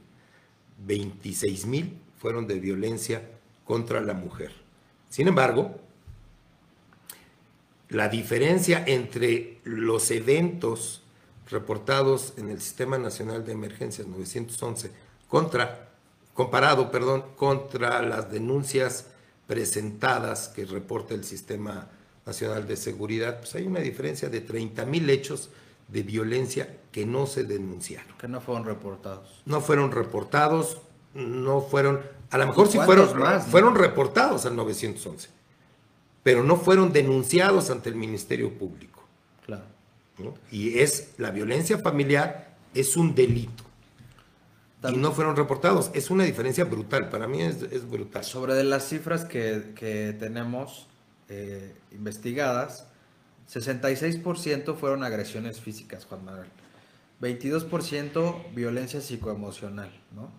26 0.86 1.66
mil 1.66 1.98
fueron 2.18 2.48
de 2.48 2.60
violencia 2.60 3.30
contra 3.64 4.02
la 4.02 4.14
mujer. 4.14 4.52
Sin 5.10 5.28
embargo, 5.28 5.80
la 7.90 8.10
diferencia 8.10 8.84
entre 8.88 9.60
los 9.64 10.10
eventos 10.10 11.04
reportados 11.50 12.34
en 12.38 12.50
el 12.50 12.60
Sistema 12.60 12.98
Nacional 12.98 13.46
de 13.46 13.52
Emergencias 13.52 14.08
911 14.08 14.92
contra, 15.28 15.92
comparado, 16.34 16.90
perdón, 16.90 17.26
contra 17.36 18.02
las 18.02 18.32
denuncias 18.32 19.08
presentadas 19.46 20.48
que 20.50 20.66
reporta 20.66 21.14
el 21.14 21.24
Sistema 21.24 21.90
Nacional 22.26 22.68
de 22.68 22.76
Seguridad, 22.76 23.40
pues 23.40 23.56
hay 23.56 23.66
una 23.66 23.80
diferencia 23.80 24.30
de 24.30 24.42
30 24.42 24.86
mil 24.86 25.10
hechos 25.10 25.50
de 25.88 26.04
violencia 26.04 26.78
que 26.92 27.06
no 27.06 27.26
se 27.28 27.44
denunciaron. 27.44 28.18
Que 28.18 28.28
no 28.28 28.40
fueron 28.42 28.66
reportados. 28.66 29.42
No 29.46 29.62
fueron 29.62 29.92
reportados, 29.92 30.78
no 31.14 31.62
fueron, 31.62 32.02
a 32.30 32.38
lo 32.38 32.48
mejor 32.48 32.68
sí 32.68 32.80
fueron, 32.80 33.18
más, 33.20 33.46
fueron 33.48 33.76
reportados 33.76 34.46
al 34.46 34.56
911, 34.56 35.30
pero 36.24 36.44
no 36.44 36.56
fueron 36.56 36.94
denunciados 36.94 37.70
ante 37.70 37.90
el 37.90 37.96
Ministerio 37.96 38.58
Público. 38.58 39.04
Claro. 39.46 39.66
Y 40.52 40.80
es 40.80 41.14
la 41.18 41.32
violencia 41.32 41.78
familiar 41.80 42.54
es 42.74 42.98
un 42.98 43.14
delito. 43.16 43.64
Y 44.90 44.98
no 44.98 45.14
fueron 45.14 45.36
reportados. 45.38 45.92
Es 45.94 46.10
una 46.10 46.26
diferencia 46.26 46.66
brutal. 46.66 47.10
Para 47.10 47.26
mí 47.26 47.42
es, 47.42 47.90
brutal. 47.90 48.24
Sobre 48.24 48.54
de 48.54 48.66
las 48.66 48.90
cifras 48.90 49.24
que, 49.24 50.16
tenemos 50.20 50.88
eh, 51.30 51.76
investigadas, 51.92 52.88
66% 53.52 54.76
fueron 54.76 55.04
agresiones 55.04 55.60
físicas, 55.60 56.06
Juan 56.06 56.26
Manuel. 56.26 56.48
22% 57.22 58.54
violencia 58.54 59.02
psicoemocional, 59.02 59.92
¿no? 60.16 60.30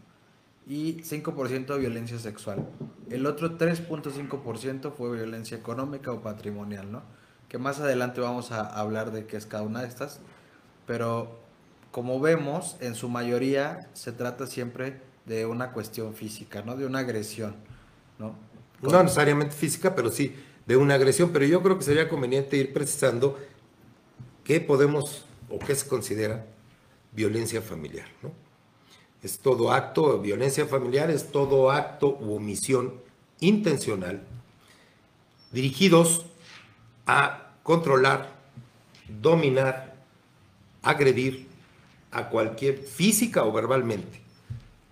Y 0.66 1.02
5% 1.02 1.78
violencia 1.78 2.18
sexual. 2.18 2.66
El 3.10 3.26
otro 3.26 3.58
3.5% 3.58 4.92
fue 4.92 5.16
violencia 5.16 5.56
económica 5.56 6.12
o 6.12 6.22
patrimonial, 6.22 6.90
¿no? 6.90 7.02
que 7.54 7.58
más 7.58 7.78
adelante 7.78 8.20
vamos 8.20 8.50
a 8.50 8.62
hablar 8.66 9.12
de 9.12 9.26
qué 9.26 9.36
es 9.36 9.46
cada 9.46 9.62
una 9.62 9.82
de 9.82 9.86
estas, 9.86 10.18
pero 10.88 11.38
como 11.92 12.18
vemos, 12.18 12.76
en 12.80 12.96
su 12.96 13.08
mayoría 13.08 13.88
se 13.92 14.10
trata 14.10 14.48
siempre 14.48 15.00
de 15.24 15.46
una 15.46 15.70
cuestión 15.70 16.14
física, 16.14 16.62
¿no? 16.62 16.76
De 16.76 16.84
una 16.84 16.98
agresión, 16.98 17.54
¿no? 18.18 18.34
No 18.82 19.02
necesariamente 19.04 19.54
física, 19.54 19.94
pero 19.94 20.10
sí 20.10 20.34
de 20.66 20.76
una 20.76 20.94
agresión, 20.94 21.30
pero 21.32 21.44
yo 21.44 21.62
creo 21.62 21.78
que 21.78 21.84
sería 21.84 22.08
conveniente 22.08 22.56
ir 22.56 22.72
precisando 22.72 23.38
qué 24.44 24.60
podemos 24.60 25.24
o 25.50 25.58
qué 25.58 25.74
se 25.74 25.88
considera 25.88 26.46
violencia 27.12 27.60
familiar, 27.60 28.08
¿no? 28.22 28.32
Es 29.22 29.38
todo 29.38 29.72
acto, 29.72 30.20
violencia 30.20 30.66
familiar 30.66 31.10
es 31.10 31.30
todo 31.30 31.70
acto 31.70 32.18
u 32.20 32.34
omisión 32.34 33.00
intencional 33.40 34.22
dirigidos 35.50 36.26
a 37.06 37.52
controlar, 37.62 38.34
dominar, 39.08 39.94
agredir 40.82 41.46
a 42.10 42.28
cualquier, 42.28 42.78
física 42.78 43.44
o 43.44 43.52
verbalmente, 43.52 44.20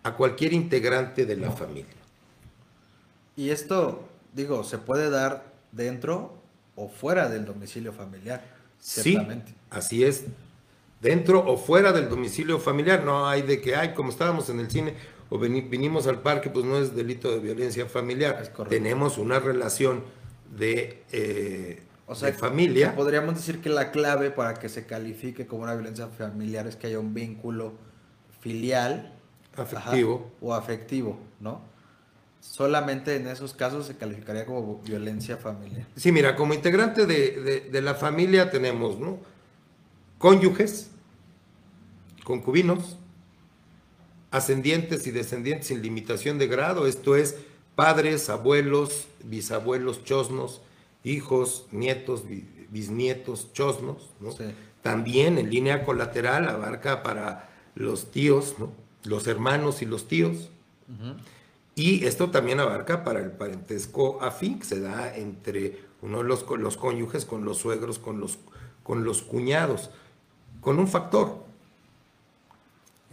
a 0.02 0.14
cualquier 0.14 0.52
integrante 0.52 1.26
de 1.26 1.36
la 1.36 1.50
familia. 1.50 1.94
Y 3.36 3.50
esto, 3.50 4.08
digo, 4.32 4.64
se 4.64 4.78
puede 4.78 5.10
dar 5.10 5.51
dentro 5.72 6.40
o 6.76 6.88
fuera 6.88 7.28
del 7.28 7.44
domicilio 7.44 7.92
familiar. 7.92 8.42
Sí, 8.78 9.18
así 9.70 10.04
es. 10.04 10.24
Dentro 11.00 11.44
o 11.44 11.56
fuera 11.56 11.92
del 11.92 12.08
domicilio 12.08 12.60
familiar, 12.60 13.04
no 13.04 13.26
hay 13.26 13.42
de 13.42 13.60
que, 13.60 13.74
ay, 13.74 13.92
como 13.92 14.10
estábamos 14.10 14.48
en 14.50 14.60
el 14.60 14.70
cine 14.70 14.94
o 15.30 15.38
vinimos 15.38 16.06
al 16.06 16.20
parque, 16.20 16.50
pues 16.50 16.64
no 16.64 16.78
es 16.78 16.94
delito 16.94 17.30
de 17.30 17.40
violencia 17.40 17.86
familiar. 17.86 18.52
Tenemos 18.68 19.18
una 19.18 19.40
relación 19.40 20.04
de 20.56 21.02
eh, 21.10 21.82
o 22.06 22.14
sea, 22.14 22.32
familia. 22.32 22.94
Podríamos 22.94 23.34
decir 23.34 23.60
que 23.60 23.68
la 23.68 23.90
clave 23.90 24.30
para 24.30 24.54
que 24.54 24.68
se 24.68 24.86
califique 24.86 25.46
como 25.46 25.62
una 25.62 25.74
violencia 25.74 26.08
familiar 26.08 26.66
es 26.66 26.76
que 26.76 26.88
haya 26.88 26.98
un 26.98 27.14
vínculo 27.14 27.72
filial. 28.40 29.12
Afectivo. 29.56 30.30
o 30.40 30.54
afectivo, 30.54 31.18
¿no? 31.40 31.60
Solamente 32.42 33.14
en 33.14 33.28
esos 33.28 33.54
casos 33.54 33.86
se 33.86 33.96
calificaría 33.96 34.44
como 34.44 34.82
violencia 34.82 35.36
familiar. 35.36 35.86
Sí, 35.96 36.10
mira, 36.12 36.34
como 36.34 36.52
integrante 36.52 37.06
de, 37.06 37.68
de 37.70 37.82
la 37.82 37.94
familia 37.94 38.50
tenemos, 38.50 38.98
¿no? 38.98 39.18
Cónyuges, 40.18 40.90
concubinos, 42.24 42.98
ascendientes 44.32 45.06
y 45.06 45.12
descendientes 45.12 45.68
sin 45.68 45.82
limitación 45.82 46.38
de 46.38 46.48
grado, 46.48 46.86
esto 46.86 47.14
es 47.16 47.36
padres, 47.76 48.28
abuelos, 48.28 49.06
bisabuelos, 49.24 50.04
chosnos, 50.04 50.62
hijos, 51.04 51.66
nietos, 51.70 52.24
bisnietos, 52.70 53.52
chosnos, 53.52 54.10
¿no? 54.20 54.30
También 54.82 55.38
en 55.38 55.48
línea 55.48 55.84
colateral 55.84 56.48
abarca 56.48 57.04
para 57.04 57.50
los 57.76 58.10
tíos, 58.10 58.56
¿no? 58.58 58.72
los 59.04 59.26
hermanos 59.26 59.82
y 59.82 59.86
los 59.86 60.08
tíos. 60.08 60.50
Y 61.74 62.04
esto 62.04 62.30
también 62.30 62.60
abarca 62.60 63.02
para 63.02 63.20
el 63.20 63.30
parentesco 63.30 64.20
afín 64.22 64.58
que 64.58 64.66
se 64.66 64.80
da 64.80 65.16
entre 65.16 65.80
uno 66.02 66.22
los, 66.22 66.44
los 66.58 66.76
cónyuges 66.76 67.24
con 67.24 67.44
los 67.44 67.58
suegros, 67.58 67.98
con 67.98 68.20
los, 68.20 68.38
con 68.82 69.04
los 69.04 69.22
cuñados, 69.22 69.90
con 70.60 70.78
un 70.78 70.88
factor. 70.88 71.42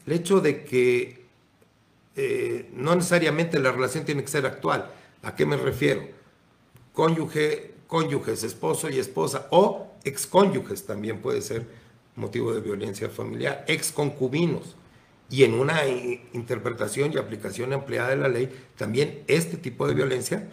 El 0.06 0.14
hecho 0.14 0.42
de 0.42 0.64
que 0.64 1.26
eh, 2.16 2.70
no 2.74 2.96
necesariamente 2.96 3.60
la 3.60 3.72
relación 3.72 4.06
tiene 4.06 4.24
que 4.24 4.30
ser 4.30 4.46
actual. 4.46 4.92
¿A 5.24 5.36
qué 5.36 5.46
me 5.46 5.56
refiero? 5.56 6.02
Cónyuge 6.94 7.80
cónyuges, 7.90 8.44
esposo 8.44 8.88
y 8.90 9.00
esposa, 9.00 9.48
o 9.50 9.88
excónyuges 10.04 10.86
también 10.86 11.22
puede 11.22 11.42
ser 11.42 11.66
motivo 12.16 12.54
de 12.54 12.62
violencia 12.62 13.10
familiar, 13.10 13.66
exconcubinos. 13.68 14.76
Y 15.30 15.44
en 15.44 15.54
una 15.54 15.86
interpretación 16.34 17.14
y 17.14 17.18
aplicación 17.18 17.74
ampliada 17.74 18.10
de 18.10 18.16
la 18.18 18.28
ley, 18.28 18.50
también 18.78 19.24
este 19.28 19.58
tipo 19.58 19.88
de 19.88 19.94
violencia, 19.94 20.50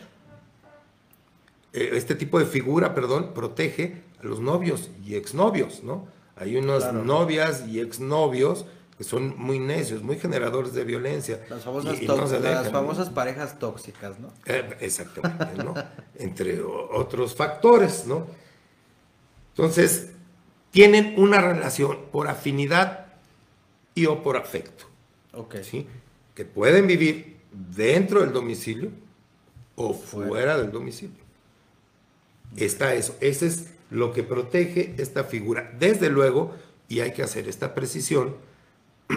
eh, 1.72 1.90
este 1.92 2.14
tipo 2.14 2.38
de 2.38 2.46
figura, 2.46 2.94
perdón, 2.94 3.32
protege 3.34 4.02
a 4.20 4.26
los 4.26 4.40
novios 4.40 4.90
y 5.04 5.14
exnovios, 5.14 5.82
¿no? 5.82 6.08
Hay 6.36 6.56
unas 6.56 6.92
novias 6.92 7.64
y 7.66 7.80
exnovios 7.80 8.66
que 8.98 9.04
son 9.04 9.34
muy 9.38 9.58
necios, 9.58 10.02
muy 10.02 10.18
generadores 10.18 10.72
de 10.72 10.84
violencia. 10.84 11.44
Las 11.50 11.62
famosas, 12.70 13.10
parejas 13.10 13.58
tóxicas, 13.58 14.18
¿no? 14.18 14.32
Eh, 14.46 14.76
exactamente, 14.80 15.62
¿no? 15.62 15.74
Entre 16.18 16.60
otros 16.62 17.34
factores, 17.34 18.06
¿no? 18.06 18.26
Entonces, 19.50 20.10
tienen 20.70 21.14
una 21.18 21.40
relación 21.40 22.06
por 22.10 22.28
afinidad 22.28 23.05
y 23.96 24.06
o 24.06 24.22
por 24.22 24.36
afecto. 24.36 24.84
Ok. 25.32 25.56
¿sí? 25.62 25.88
Que 26.36 26.44
pueden 26.44 26.86
vivir 26.86 27.38
dentro 27.50 28.20
del 28.20 28.32
domicilio 28.32 28.90
o 29.74 29.92
fuera, 29.92 30.56
del 30.56 30.70
domicilio. 30.70 31.24
Está 32.56 32.94
eso. 32.94 33.16
Ese 33.20 33.48
es 33.48 33.70
lo 33.90 34.12
que 34.12 34.22
protege 34.22 34.94
esta 34.98 35.24
figura. 35.24 35.74
Desde 35.78 36.10
luego, 36.10 36.54
y 36.88 37.00
hay 37.00 37.12
que 37.12 37.24
hacer 37.24 37.48
esta 37.48 37.74
precisión, 37.74 38.36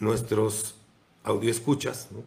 nuestros 0.00 0.74
audioescuchas 1.22 2.08
¿no? 2.10 2.24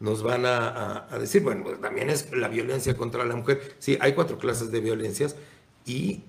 nos 0.00 0.22
van 0.22 0.46
a, 0.46 1.08
decir, 1.18 1.42
bueno, 1.42 1.64
pues 1.64 1.80
también 1.80 2.08
es 2.10 2.30
la 2.32 2.48
violencia 2.48 2.96
contra 2.96 3.24
la 3.24 3.34
mujer. 3.34 3.76
Sí, 3.78 3.98
hay 4.00 4.14
cuatro 4.14 4.38
clases 4.38 4.70
de 4.70 4.80
violencias 4.80 5.36
y 5.84 6.22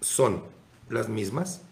son 0.00 0.42
las 0.88 1.08
mismas, 1.08 1.62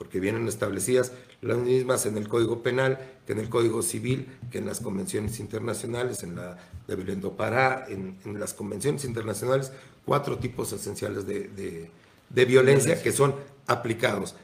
porque 0.00 0.18
vienen 0.18 0.48
establecidas 0.48 1.12
las 1.42 1.58
mismas 1.58 2.06
en 2.06 2.16
el 2.16 2.26
Código 2.26 2.62
Penal, 2.62 2.98
que 3.26 3.34
en 3.34 3.38
el 3.38 3.50
Código 3.50 3.82
Civil, 3.82 4.34
que 4.50 4.56
en 4.56 4.64
las 4.64 4.80
convenciones 4.80 5.38
internacionales, 5.40 6.22
en 6.22 6.36
la 6.36 6.56
de 6.88 6.96
Belén 6.96 7.20
Pará, 7.20 7.84
en, 7.86 8.16
las 8.40 8.54
convenciones 8.54 9.04
internacionales, 9.04 9.72
cuatro 10.06 10.38
tipos 10.38 10.72
esenciales 10.72 11.26
de, 11.26 11.90
de 12.30 12.44
violencia 12.46 13.02
que 13.02 13.12
son 13.12 13.34
aplicados 13.66 14.36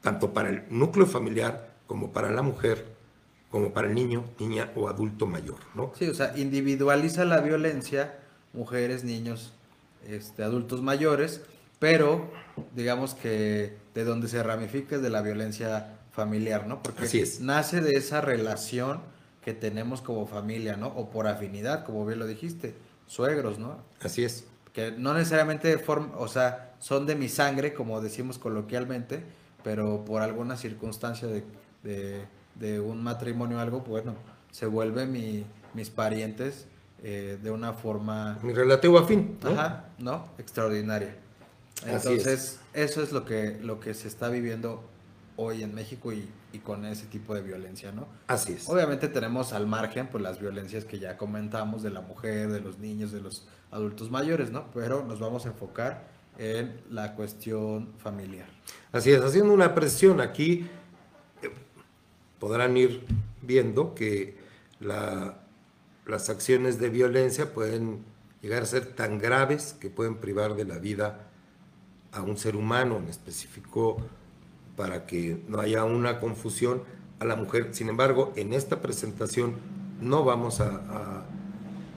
tanto 0.00 0.32
para 0.32 0.50
el 0.50 0.62
núcleo 0.70 1.06
familiar 1.06 1.74
como 1.88 2.12
para 2.12 2.30
la 2.30 2.42
mujer, 2.42 2.86
como 3.50 3.72
para 3.72 3.88
el 3.88 3.96
niño, 3.96 4.26
niña 4.38 4.70
o 4.76 4.88
adulto 4.88 5.26
mayor, 5.26 5.58
¿no? 5.74 5.90
Sí, 5.98 6.06
o 6.06 6.14
sea, 6.14 6.38
individualiza 6.38 7.24
la 7.24 7.40
violencia, 7.40 8.20
mujeres, 8.52 9.02
niños, 9.02 9.54
este, 10.06 10.44
adultos 10.44 10.82
mayores, 10.82 11.42
pero 11.78 12.30
digamos 12.74 13.14
que 13.14 13.76
de 13.94 14.04
donde 14.04 14.28
se 14.28 14.42
ramifica 14.42 14.96
es 14.96 15.02
de 15.02 15.10
la 15.10 15.22
violencia 15.22 15.98
familiar, 16.12 16.66
¿no? 16.66 16.82
Porque 16.82 17.24
nace 17.40 17.80
de 17.80 17.96
esa 17.96 18.20
relación 18.20 19.00
que 19.44 19.54
tenemos 19.54 20.02
como 20.02 20.26
familia, 20.26 20.76
¿no? 20.76 20.88
O 20.88 21.10
por 21.10 21.28
afinidad, 21.28 21.84
como 21.84 22.04
bien 22.04 22.18
lo 22.18 22.26
dijiste, 22.26 22.74
suegros, 23.06 23.58
¿no? 23.58 23.78
Así 24.02 24.24
es. 24.24 24.44
Que 24.72 24.92
no 24.92 25.14
necesariamente 25.14 25.78
form 25.78 26.10
o 26.16 26.28
sea, 26.28 26.74
son 26.80 27.06
de 27.06 27.14
mi 27.14 27.28
sangre, 27.28 27.72
como 27.72 28.00
decimos 28.00 28.38
coloquialmente, 28.38 29.22
pero 29.62 30.04
por 30.04 30.22
alguna 30.22 30.56
circunstancia 30.56 31.28
de, 31.28 32.80
un 32.80 33.02
matrimonio 33.02 33.58
o 33.58 33.60
algo, 33.60 33.80
bueno, 33.80 34.14
se 34.50 34.66
vuelven 34.66 35.12
mis 35.74 35.90
parientes 35.90 36.66
eh, 37.02 37.38
de 37.40 37.50
una 37.50 37.72
forma... 37.72 38.38
Mi 38.42 38.52
relativo 38.52 38.98
afín. 38.98 39.38
¿no? 39.42 39.50
Ajá, 39.50 39.84
¿no? 39.98 40.26
Extraordinaria. 40.38 41.14
Entonces, 41.86 42.60
eso 42.74 43.02
es 43.02 43.12
lo 43.12 43.24
que, 43.24 43.58
lo 43.62 43.80
que 43.80 43.94
se 43.94 44.08
está 44.08 44.28
viviendo 44.28 44.82
hoy 45.36 45.62
en 45.62 45.74
México 45.74 46.12
y, 46.12 46.28
y, 46.52 46.58
con 46.58 46.84
ese 46.84 47.06
tipo 47.06 47.34
de 47.34 47.42
violencia, 47.42 47.92
¿no? 47.92 48.08
Así 48.26 48.54
es. 48.54 48.68
Obviamente 48.68 49.08
tenemos 49.08 49.52
al 49.52 49.66
margen 49.66 50.08
pues 50.08 50.22
las 50.22 50.40
violencias 50.40 50.84
que 50.84 50.98
ya 50.98 51.16
comentamos 51.16 51.82
de 51.82 51.90
la 51.90 52.00
mujer, 52.00 52.48
de 52.48 52.60
los 52.60 52.78
niños, 52.78 53.12
de 53.12 53.20
los 53.20 53.46
adultos 53.70 54.10
mayores, 54.10 54.50
¿no? 54.50 54.66
Pero 54.74 55.04
nos 55.04 55.20
vamos 55.20 55.46
a 55.46 55.50
enfocar 55.50 56.08
en 56.38 56.80
la 56.90 57.14
cuestión 57.14 57.92
familiar. 57.98 58.48
Así 58.92 59.12
es, 59.12 59.22
haciendo 59.22 59.52
una 59.52 59.74
presión 59.74 60.20
aquí, 60.20 60.68
podrán 62.38 62.76
ir 62.76 63.04
viendo 63.42 63.94
que 63.94 64.38
las 64.80 66.30
acciones 66.30 66.78
de 66.78 66.88
violencia 66.88 67.52
pueden 67.52 68.04
llegar 68.40 68.62
a 68.62 68.66
ser 68.66 68.86
tan 68.94 69.18
graves 69.18 69.76
que 69.80 69.90
pueden 69.90 70.16
privar 70.16 70.54
de 70.54 70.64
la 70.64 70.78
vida 70.78 71.27
a 72.12 72.22
un 72.22 72.36
ser 72.36 72.56
humano, 72.56 72.98
en 72.98 73.08
específico 73.08 73.98
para 74.76 75.06
que 75.06 75.42
no 75.48 75.60
haya 75.60 75.84
una 75.84 76.20
confusión 76.20 76.82
a 77.18 77.24
la 77.24 77.36
mujer. 77.36 77.68
Sin 77.72 77.88
embargo, 77.88 78.32
en 78.36 78.52
esta 78.52 78.80
presentación 78.80 79.54
no 80.00 80.24
vamos 80.24 80.60
a 80.60 81.24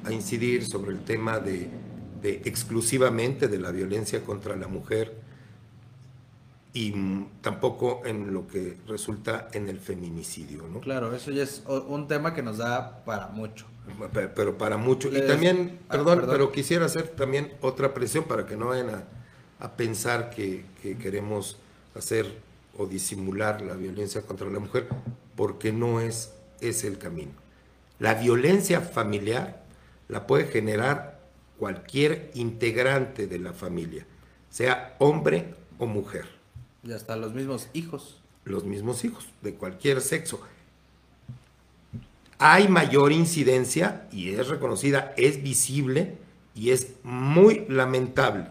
incidir 0.10 0.65
sobre 0.65 0.91
el 0.91 1.04
tema 1.04 1.39
de 1.39 1.69
de, 2.21 2.41
exclusivamente 2.45 3.47
de 3.47 3.60
la 3.60 3.71
violencia 3.71 4.24
contra 4.24 4.56
la 4.56 4.67
mujer 4.67 5.19
y 6.74 6.93
tampoco 7.41 8.02
en 8.06 8.34
lo 8.34 8.47
que 8.47 8.78
resulta 8.88 9.50
en 9.54 9.67
el 9.67 9.80
feminicidio. 9.80 10.67
¿no? 10.71 10.80
Claro, 10.80 11.13
eso 11.13 11.32
ya 11.32 11.43
es 11.43 11.63
un 11.67 12.08
tema 12.08 12.34
que 12.34 12.41
nos 12.41 12.58
da 12.58 13.04
para 13.04 13.28
mucho. 13.28 13.65
Pero, 14.13 14.58
para 14.58 14.78
mucho. 14.78 15.10
y 15.10 15.26
también, 15.28 15.80
ah, 15.89 15.93
perdón, 15.93 16.24
pero 16.30 16.52
quisiera 16.52 16.86
hacer 16.86 17.10
también 17.10 17.54
otra 17.62 17.93
presión 17.93 18.24
para 18.24 18.45
que 18.45 18.56
no 18.56 18.67
vayan 18.67 18.89
a, 18.89 19.04
pensar 19.69 20.30
que, 20.32 20.65
que, 20.82 20.97
queremos 20.97 21.58
hacer 21.95 22.26
o 22.78 22.88
disimular 22.88 23.62
la 23.62 23.76
violencia 23.76 24.24
contra 24.24 24.50
la 24.50 24.60
mujer, 24.60 24.88
porque 25.36 25.71
no 25.71 26.00
es 26.02 26.34
ese 26.60 26.88
el 26.88 26.97
camino. 26.97 27.32
La 28.00 28.15
violencia 28.15 28.82
familiar 28.82 29.63
la 30.08 30.26
puede 30.26 30.45
generar 30.45 31.19
cualquier 31.60 32.32
integrante 32.34 33.28
de 33.28 33.39
la 33.39 33.54
familia, 33.54 34.06
sea 34.50 34.95
hombre 35.00 35.54
o 35.78 35.86
mujer. 35.86 36.26
Y 36.84 36.91
hasta 36.91 37.15
los 37.15 37.34
mismos 37.34 37.69
hijos. 37.74 38.19
Los 38.43 38.63
mismos 38.63 39.06
hijos, 39.06 39.28
de 39.43 39.54
cualquier 39.54 40.02
sexo. 40.02 40.41
Hay 42.39 42.67
mayor 42.67 43.12
incidencia 43.12 44.08
y 44.12 44.34
es 44.34 44.47
reconocida, 44.47 45.13
es 45.15 45.43
visible 45.43 46.17
y 46.56 46.71
es 46.71 46.93
muy 47.04 47.65
lamentable 47.69 48.47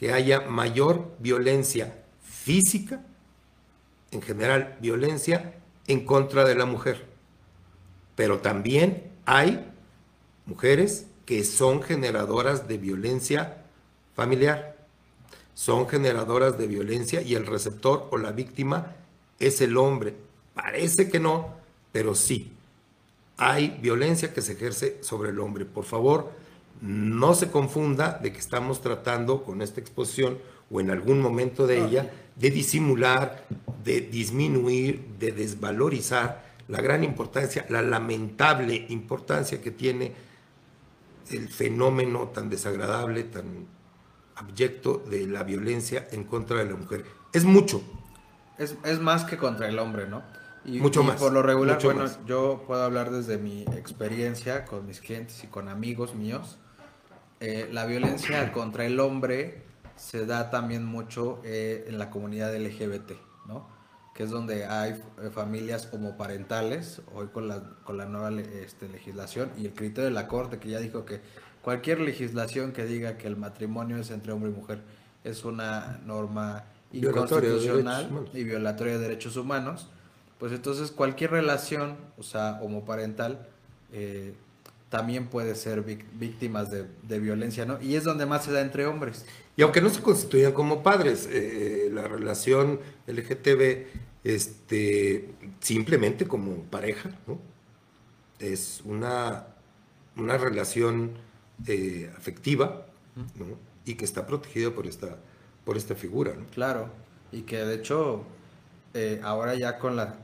que 0.00 0.14
haya 0.14 0.40
mayor 0.40 1.14
violencia 1.18 2.02
física, 2.22 3.04
en 4.10 4.22
general 4.22 4.78
violencia 4.80 5.60
en 5.88 6.06
contra 6.06 6.46
de 6.46 6.54
la 6.54 6.64
mujer. 6.64 7.04
Pero 8.16 8.38
también 8.38 9.12
hay 9.26 9.70
mujeres 10.46 11.04
que 11.26 11.44
son 11.44 11.82
generadoras 11.82 12.66
de 12.66 12.78
violencia 12.78 13.62
familiar, 14.16 14.86
son 15.52 15.86
generadoras 15.86 16.56
de 16.56 16.66
violencia 16.66 17.20
y 17.20 17.34
el 17.34 17.46
receptor 17.46 18.08
o 18.10 18.16
la 18.16 18.32
víctima 18.32 18.96
es 19.38 19.60
el 19.60 19.76
hombre. 19.76 20.14
Parece 20.54 21.10
que 21.10 21.20
no, 21.20 21.56
pero 21.92 22.14
sí. 22.14 22.50
Hay 23.36 23.78
violencia 23.82 24.32
que 24.32 24.40
se 24.40 24.52
ejerce 24.52 25.04
sobre 25.04 25.28
el 25.28 25.40
hombre. 25.40 25.66
Por 25.66 25.84
favor, 25.84 26.32
no 26.80 27.34
se 27.34 27.50
confunda 27.50 28.18
de 28.22 28.32
que 28.32 28.38
estamos 28.38 28.80
tratando 28.80 29.44
con 29.44 29.62
esta 29.62 29.80
exposición 29.80 30.38
o 30.70 30.80
en 30.80 30.90
algún 30.90 31.20
momento 31.20 31.66
de 31.66 31.84
ella 31.84 32.10
de 32.36 32.50
disimular, 32.50 33.44
de 33.84 34.00
disminuir, 34.00 35.04
de 35.18 35.32
desvalorizar 35.32 36.50
la 36.68 36.80
gran 36.80 37.04
importancia, 37.04 37.66
la 37.68 37.82
lamentable 37.82 38.86
importancia 38.88 39.60
que 39.60 39.70
tiene 39.70 40.14
el 41.30 41.48
fenómeno 41.48 42.28
tan 42.28 42.48
desagradable, 42.48 43.24
tan 43.24 43.66
abyecto 44.36 45.02
de 45.10 45.26
la 45.26 45.42
violencia 45.42 46.08
en 46.12 46.24
contra 46.24 46.58
de 46.58 46.70
la 46.70 46.76
mujer. 46.76 47.04
Es 47.32 47.44
mucho. 47.44 47.82
Es, 48.58 49.00
más 49.00 49.24
que 49.24 49.36
contra 49.36 49.68
el 49.68 49.78
hombre, 49.78 50.06
¿no? 50.06 50.22
Y, 50.64 50.80
mucho 50.80 51.02
más. 51.02 51.18
Por 51.18 51.32
lo 51.32 51.42
regular, 51.42 51.78
bueno, 51.82 52.04
yo 52.26 52.62
puedo 52.66 52.82
hablar 52.82 53.10
desde 53.10 53.38
mi 53.38 53.62
experiencia 53.62 54.64
con 54.66 54.86
mis 54.86 55.00
clientes 55.00 55.42
y 55.44 55.46
con 55.46 55.68
amigos 55.68 56.14
míos. 56.14 56.58
Eh, 57.40 57.68
la 57.72 57.86
violencia 57.86 58.52
contra 58.52 58.84
el 58.84 59.00
hombre 59.00 59.62
se 59.96 60.26
da 60.26 60.50
también 60.50 60.84
mucho 60.84 61.40
eh, 61.44 61.86
en 61.88 61.98
la 61.98 62.10
comunidad 62.10 62.54
LGBT, 62.54 63.12
¿no? 63.46 63.66
que 64.14 64.24
es 64.24 64.30
donde 64.30 64.66
hay 64.66 65.02
eh, 65.22 65.30
familias 65.30 65.88
homoparentales, 65.92 67.00
hoy 67.14 67.28
con 67.28 67.48
la, 67.48 67.62
con 67.84 67.96
la 67.96 68.04
nueva 68.04 68.30
este, 68.40 68.88
legislación 68.88 69.50
y 69.56 69.66
el 69.66 69.72
criterio 69.72 70.04
de 70.04 70.10
la 70.10 70.28
Corte 70.28 70.58
que 70.58 70.68
ya 70.68 70.78
dijo 70.78 71.06
que 71.06 71.20
cualquier 71.62 72.00
legislación 72.00 72.72
que 72.72 72.84
diga 72.84 73.16
que 73.16 73.26
el 73.26 73.36
matrimonio 73.36 73.96
es 73.96 74.10
entre 74.10 74.32
hombre 74.32 74.50
y 74.50 74.54
mujer 74.54 74.80
es 75.24 75.44
una 75.44 76.00
norma 76.04 76.64
inconstitucional 76.92 78.28
y 78.34 78.44
violatoria 78.44 78.94
de 78.94 78.98
derechos 78.98 79.36
humanos, 79.36 79.88
pues 80.38 80.52
entonces 80.52 80.90
cualquier 80.90 81.30
relación, 81.30 81.96
o 82.18 82.22
sea, 82.22 82.58
homoparental, 82.62 83.46
eh, 83.92 84.34
también 84.90 85.28
puede 85.28 85.54
ser 85.54 85.82
víctimas 85.82 86.68
de, 86.70 87.18
violencia, 87.20 87.64
¿no? 87.64 87.80
Y 87.80 87.94
es 87.94 88.04
donde 88.04 88.26
más 88.26 88.44
se 88.44 88.52
da 88.52 88.60
entre 88.60 88.86
hombres. 88.86 89.24
Y 89.56 89.62
aunque 89.62 89.80
no 89.80 89.88
se 89.88 90.02
constituyan 90.02 90.52
como 90.52 90.82
padres, 90.82 91.28
eh, 91.30 91.88
la 91.92 92.08
relación 92.08 92.80
LGTB, 93.06 93.86
este, 94.24 95.30
simplemente 95.60 96.26
como 96.26 96.64
pareja, 96.64 97.10
¿no? 97.28 97.38
Es 98.40 98.82
una, 98.84 99.46
una 100.16 100.36
relación 100.36 101.12
eh, 101.68 102.12
afectiva, 102.16 102.86
¿no? 103.36 103.46
Y 103.84 103.94
que 103.94 104.04
está 104.04 104.26
protegida 104.26 104.72
por 104.72 104.88
esta, 104.88 105.18
por 105.64 105.76
esta 105.76 105.94
figura, 105.94 106.34
¿no? 106.34 106.46
Claro, 106.46 106.90
y 107.30 107.42
que 107.42 107.58
de 107.64 107.76
hecho 107.76 108.24
eh, 108.92 109.20
ahora 109.22 109.54
ya 109.54 109.78
con 109.78 109.94
la, 109.96 110.16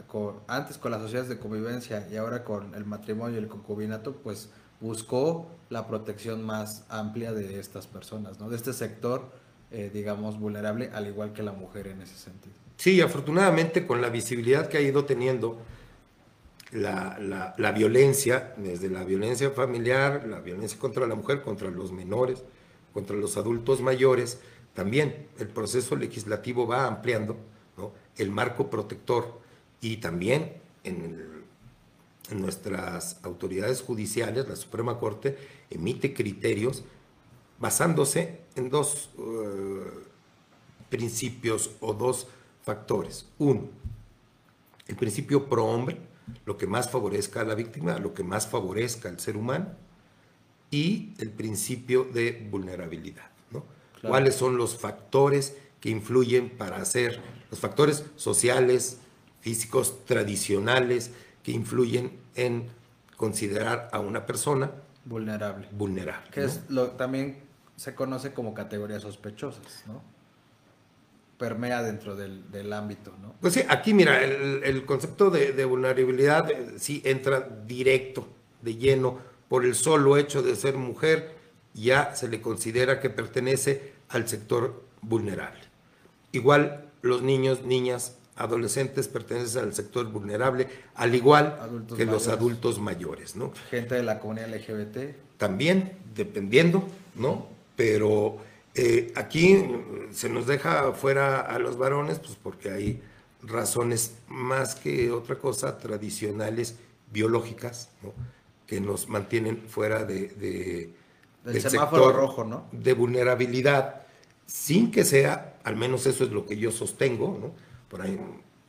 antes 0.49 0.79
con 0.79 0.91
las 0.91 1.01
sociedades 1.01 1.29
de 1.29 1.39
convivencia 1.39 2.07
y 2.11 2.17
ahora 2.17 2.43
con 2.43 2.75
el 2.75 2.85
matrimonio 2.85 3.39
y 3.39 3.43
el 3.43 3.49
concubinato, 3.49 4.17
pues 4.17 4.51
buscó 4.81 5.49
la 5.71 5.87
protección 5.87 6.45
más 6.45 6.85
amplia 6.89 7.33
de 7.33 7.61
estas 7.61 7.87
personas, 7.87 8.41
¿no? 8.41 8.51
De 8.51 8.57
este 8.57 8.73
sector, 8.73 9.31
eh, 9.71 9.91
digamos, 9.93 10.39
vulnerable, 10.39 10.91
al 10.93 11.07
igual 11.07 11.33
que 11.33 11.43
la 11.43 11.53
mujer 11.53 11.87
en 11.87 12.03
ese 12.03 12.17
sentido. 12.17 12.55
Sí, 12.77 13.01
afortunadamente 13.01 13.87
con 13.87 14.03
la 14.03 14.09
visibilidad 14.09 14.69
que 14.69 14.79
ha 14.79 14.81
ido 14.83 15.05
teniendo 15.05 15.59
la, 16.73 17.55
la, 17.57 17.73
violencia, 17.73 18.53
desde 18.57 18.91
la 18.91 19.05
violencia 19.05 19.51
familiar, 19.51 20.27
la 20.27 20.41
violencia 20.41 20.79
contra 20.79 21.07
la 21.07 21.15
mujer, 21.15 21.41
contra 21.41 21.71
los 21.71 21.93
menores, 21.93 22.43
contra 22.93 23.17
los 23.17 23.37
adultos 23.37 23.81
mayores, 23.81 24.41
también 24.75 25.29
el 25.39 25.49
proceso 25.49 25.97
legislativo 25.97 26.67
va 26.67 26.87
ampliando 26.87 27.37
el 28.17 28.31
marco 28.31 28.71
protector 28.71 29.41
y 29.81 29.99
también 29.99 30.55
en, 30.85 31.37
nuestras 32.33 33.21
autoridades 33.23 33.83
judiciales, 33.83 34.49
la 34.49 34.57
Suprema 34.57 34.99
Corte 34.99 35.39
emite 35.71 36.13
criterios 36.13 36.83
basándose 37.61 38.41
en 38.57 38.69
dos 38.69 39.11
eh, 39.17 39.85
principios 40.89 41.71
o 41.79 41.95
dos 41.95 42.27
factores. 42.63 43.27
Uno, 43.39 43.69
el 44.89 44.97
principio 44.97 45.49
pro 45.49 45.67
hombre, 45.67 45.99
lo 46.45 46.59
que 46.59 46.67
más 46.67 46.91
favorezca 46.91 47.43
a 47.43 47.45
la 47.45 47.55
víctima, 47.55 47.99
lo 47.99 48.13
que 48.13 48.25
más 48.25 48.49
favorezca 48.49 49.09
al 49.09 49.21
ser 49.21 49.37
humano, 49.37 49.69
y 50.71 51.15
el 51.19 51.31
principio 51.31 52.05
de 52.05 52.49
vulnerabilidad. 52.51 53.31
¿Cuáles 54.03 54.35
son 54.35 54.57
los 54.57 54.77
factores 54.77 55.57
que 55.81 55.91
influyen 55.91 56.51
para 56.51 56.79
hacer 56.79 57.21
los 57.51 57.61
factores 57.61 58.05
sociales, 58.17 58.99
físicos, 59.41 60.05
tradicionales, 60.05 61.11
que 61.43 61.53
influyen 61.53 62.19
en 62.35 62.69
considerar 63.17 63.89
a 63.93 64.01
una 64.01 64.27
persona 64.27 64.71
vulnerable. 65.05 65.69
Vulnerable. 65.71 66.31
Que 66.31 66.45
es 66.45 66.63
lo 66.69 66.91
también 66.93 67.39
se 67.77 67.95
conoce 67.95 68.33
como 68.33 68.55
categorías 68.55 69.03
sospechosas, 69.03 69.85
¿no? 69.87 70.03
Permea 71.39 71.83
dentro 71.83 72.17
del, 72.17 72.73
ámbito, 72.73 73.15
¿no? 73.21 73.35
Pues 73.41 73.53
sí, 73.53 73.63
aquí 73.69 73.93
mira, 73.93 74.25
el, 74.25 74.87
concepto 74.87 75.31
de, 75.31 75.65
vulnerabilidad 75.67 76.51
eh, 76.51 76.79
sí 76.79 77.03
entra 77.05 77.41
directo, 77.67 78.27
de 78.63 78.77
lleno, 78.77 79.19
por 79.49 79.67
el 79.67 79.75
solo 79.75 80.17
hecho 80.17 80.43
de 80.43 80.57
ser 80.57 80.77
mujer, 80.77 81.37
ya 81.75 82.15
se 82.15 82.29
le 82.29 82.41
considera 82.41 83.01
que 83.01 83.11
pertenece 83.11 83.93
al 84.09 84.27
sector 84.27 84.83
vulnerable. 85.03 85.66
Igual 86.33 86.85
los 87.03 87.23
niños, 87.23 87.63
niñas, 87.63 88.17
adolescentes 88.37 89.09
pertenecen 89.09 89.65
al 89.65 89.75
sector 89.75 90.07
vulnerable, 90.11 90.69
al 90.95 91.15
igual 91.15 91.87
que 91.97 92.05
los 92.05 92.29
adultos 92.29 92.79
mayores, 92.79 93.37
¿no? 93.37 93.53
Gente 93.71 93.95
de 93.95 94.03
la 94.03 94.19
comunidad 94.19 94.55
LGBT. 94.55 95.17
También, 95.39 95.99
dependiendo, 96.15 96.87
¿no? 97.15 97.47
Pero 97.77 98.39
eh, 98.75 99.13
aquí 99.17 99.65
se 100.11 100.29
nos 100.29 100.47
deja 100.47 100.93
fuera 100.93 101.41
a 101.41 101.59
los 101.59 101.79
varones, 101.79 102.19
pues 102.19 102.37
porque 102.43 102.71
hay 102.71 103.03
razones 103.43 104.17
más 104.29 104.75
que 104.75 105.11
otra 105.11 105.37
cosa 105.39 105.79
tradicionales, 105.79 106.77
biológicas, 107.11 107.91
¿no? 108.03 108.13
que 108.67 108.81
nos 108.81 109.09
mantienen 109.09 109.63
fuera 109.69 110.05
de, 110.05 110.93
del, 111.45 111.63
semáforo 111.63 112.13
rojo, 112.13 112.45
¿no? 112.45 112.67
De 112.73 112.93
vulnerabilidad 112.95 114.03
sin 114.45 114.91
que 114.91 115.05
sea, 115.05 115.56
al 115.67 115.75
menos 115.75 116.07
eso 116.07 116.23
es 116.23 116.31
lo 116.31 116.47
que 116.47 116.57
yo 116.57 116.71
sostengo, 116.71 117.37
¿no? 117.41 117.53
por 117.89 118.01
ahí 118.01 118.19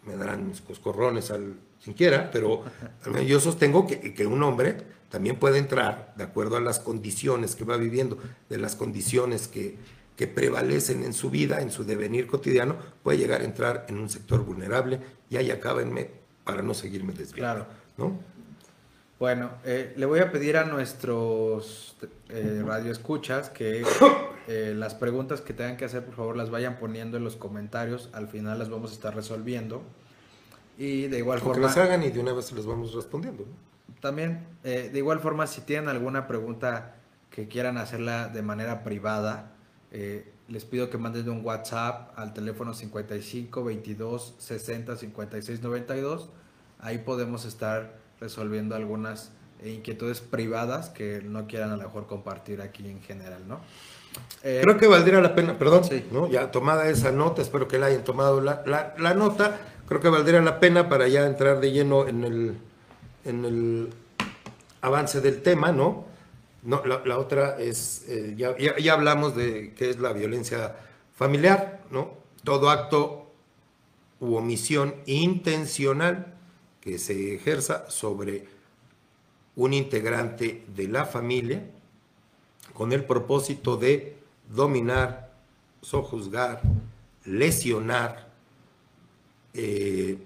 me 0.04 0.16
darán 0.16 0.48
mis 0.48 0.62
coscorrones 0.62 1.30
al 1.30 1.56
quien 1.84 1.96
quiera, 1.96 2.32
pero 2.32 2.64
yo 3.24 3.40
sostengo 3.40 3.86
que, 3.86 4.16
que, 4.16 4.26
un 4.26 4.42
hombre 4.42 4.78
también 5.10 5.36
puede 5.36 5.60
entrar, 5.60 6.16
de 6.18 6.24
acuerdo 6.24 6.58
a 6.58 6.60
las 6.60 6.80
condiciones 6.80 7.56
que 7.56 7.66
va 7.66 7.78
viviendo, 7.78 8.18
de 8.50 8.58
las 8.58 8.76
condiciones 8.76 9.48
que, 9.48 9.78
que 10.16 10.26
prevalecen 10.26 11.04
en 11.04 11.14
su 11.14 11.30
vida, 11.30 11.62
en 11.62 11.70
su 11.70 11.84
devenir 11.84 12.26
cotidiano, 12.26 12.78
puede 13.04 13.20
llegar 13.20 13.42
a 13.42 13.46
entrar 13.46 13.86
en 13.90 14.00
un 14.00 14.10
sector 14.10 14.44
vulnerable 14.44 15.00
y 15.30 15.38
ahí 15.38 15.52
acábenme 15.52 16.10
para 16.44 16.64
no 16.64 16.74
seguirme 16.74 17.14
desviando. 17.14 17.66
Claro. 17.66 17.68
¿no? 17.98 18.20
Bueno, 19.20 19.50
eh, 19.66 19.94
le 19.98 20.06
voy 20.06 20.20
a 20.20 20.32
pedir 20.32 20.58
a 20.58 20.66
nuestros 20.66 21.96
eh, 22.30 22.62
radioescuchas 22.64 23.50
que 23.50 23.84
eh, 24.48 24.74
las 24.76 24.94
preguntas 24.94 25.42
que 25.42 25.54
tengan 25.54 25.76
que 25.76 25.86
hacer, 25.86 26.06
por 26.06 26.16
favor, 26.16 26.38
las 26.38 26.52
vayan 26.52 26.78
poniendo 26.78 27.18
en 27.18 27.24
los 27.24 27.36
comentarios. 27.36 28.10
Al 28.14 28.28
final 28.28 28.60
las 28.60 28.70
vamos 28.70 28.92
a 28.92 28.94
estar 28.94 29.16
resolviendo. 29.16 29.82
Y 30.78 31.08
de 31.08 31.18
igual 31.18 31.40
forma. 31.40 31.56
Que 31.56 31.62
las 31.62 31.78
hagan 31.78 32.04
y 32.04 32.12
de 32.12 32.20
una 32.20 32.34
vez 32.34 32.52
les 32.52 32.68
vamos 32.68 32.94
respondiendo. 32.94 33.46
También, 34.02 34.46
eh, 34.64 34.92
de 34.94 35.00
igual 35.00 35.20
forma, 35.20 35.48
si 35.48 35.62
tienen 35.62 35.90
alguna 35.90 36.28
pregunta 36.28 36.96
que 37.32 37.48
quieran 37.48 37.78
hacerla 37.78 38.28
de 38.28 38.42
manera 38.44 38.84
privada, 38.84 39.54
les 40.48 40.66
pido 40.66 40.90
que 40.90 40.98
manden 40.98 41.30
un 41.30 41.44
WhatsApp 41.44 42.12
al 42.20 42.34
teléfono 42.34 42.74
55 42.74 43.64
22 43.64 44.36
60 44.38 44.96
56 44.96 45.62
92. 45.62 46.30
Ahí 46.80 47.00
podemos 47.00 47.46
estar 47.46 47.98
resolviendo 48.20 48.76
algunas 48.76 49.32
inquietudes 49.64 50.22
privadas 50.22 50.90
que 50.90 51.22
no 51.24 51.48
quieran 51.48 51.72
a 51.72 51.78
lo 51.78 51.84
mejor 51.84 52.08
compartir 52.08 52.62
aquí 52.62 52.88
en 52.88 53.02
general, 53.02 53.48
¿no? 53.48 53.60
Eh, 54.44 54.62
creo 54.64 54.78
que 54.78 54.88
valdría 54.88 55.20
la 55.22 55.36
pena, 55.36 55.58
perdón, 55.58 55.84
¿no? 56.12 56.28
ya 56.30 56.52
tomada 56.52 56.90
esa 56.90 57.12
nota, 57.12 57.42
espero 57.42 57.68
que 57.68 57.78
la 57.78 57.88
hayan 57.88 58.04
tomado 58.04 58.42
la, 58.42 58.64
la, 58.98 59.14
nota, 59.14 59.60
creo 59.88 60.00
que 60.00 60.10
valdría 60.10 60.42
la 60.42 60.60
pena 60.60 60.90
para 60.90 61.08
ya 61.08 61.26
entrar 61.26 61.60
de 61.60 61.72
lleno 61.72 62.08
en 62.08 62.24
el, 62.24 62.58
en 63.26 63.46
el 63.46 63.90
avance 64.82 65.22
del 65.22 65.42
tema, 65.42 65.72
¿no? 65.72 66.06
no 66.64 66.84
la, 66.86 67.20
otra 67.20 67.58
es, 67.60 68.06
eh, 68.08 68.34
ya, 68.36 68.56
ya, 68.58 68.94
hablamos 68.94 69.36
de 69.36 69.74
qué 69.76 69.90
es 69.90 70.00
la 70.00 70.14
violencia 70.14 70.76
familiar, 71.16 71.82
¿no? 71.92 72.14
Todo 72.44 72.70
acto 72.70 73.32
u 74.20 74.36
omisión 74.36 74.96
intencional 75.06 76.37
que 76.88 76.98
se 76.98 77.36
ejerza 77.36 77.90
sobre 77.90 78.46
un 79.58 79.74
integrante 79.74 80.64
de 80.74 80.88
la 80.88 81.04
familia 81.04 81.62
con 82.74 82.94
el 82.94 83.04
propósito 83.04 83.76
de 83.76 84.16
dominar, 84.50 85.34
sojuzgar, 85.82 86.62
lesionar, 87.26 88.30
eh, 89.54 90.18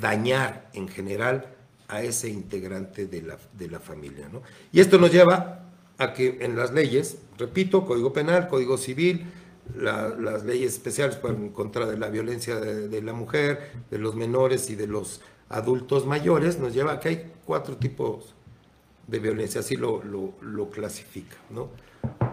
dañar 0.00 0.68
en 0.72 0.88
general 0.88 1.54
a 1.86 2.02
ese 2.02 2.28
integrante 2.28 3.06
de 3.06 3.22
la, 3.22 3.38
de 3.52 3.68
la 3.68 3.78
familia. 3.78 4.28
¿no? 4.32 4.42
Y 4.72 4.80
esto 4.80 4.98
nos 4.98 5.12
lleva 5.12 5.60
a 5.96 6.12
que 6.12 6.38
en 6.40 6.56
las 6.56 6.72
leyes, 6.72 7.18
repito, 7.38 7.86
Código 7.86 8.12
Penal, 8.12 8.48
Código 8.48 8.78
Civil, 8.78 9.26
las 9.76 10.44
leyes 10.44 10.72
especiales 10.72 11.18
en 11.22 11.50
contra 11.50 11.86
de 11.86 11.96
la 11.96 12.08
violencia 12.08 12.56
de, 12.56 13.00
la 13.00 13.12
mujer, 13.12 13.70
de 13.92 13.98
los 13.98 14.16
menores 14.16 14.70
y 14.70 14.74
de 14.74 14.88
los 14.88 15.20
adultos 15.48 16.06
mayores, 16.06 16.58
nos 16.58 16.74
lleva 16.74 16.92
a 16.92 17.00
que 17.00 17.08
hay 17.08 17.32
cuatro 17.44 17.76
tipos 17.76 18.34
de 19.06 19.18
violencia, 19.18 19.60
así 19.60 19.76
lo, 19.76 20.02
lo, 20.04 20.70
clasifica. 20.70 21.36
¿no? 21.50 21.70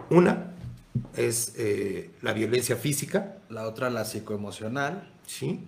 Una 0.09 0.51
es 1.15 1.53
eh, 1.57 2.11
la 2.21 2.33
violencia 2.33 2.75
física. 2.75 3.37
La 3.49 3.67
otra 3.67 3.89
la 3.89 4.05
psicoemocional. 4.05 5.09
Sí. 5.25 5.67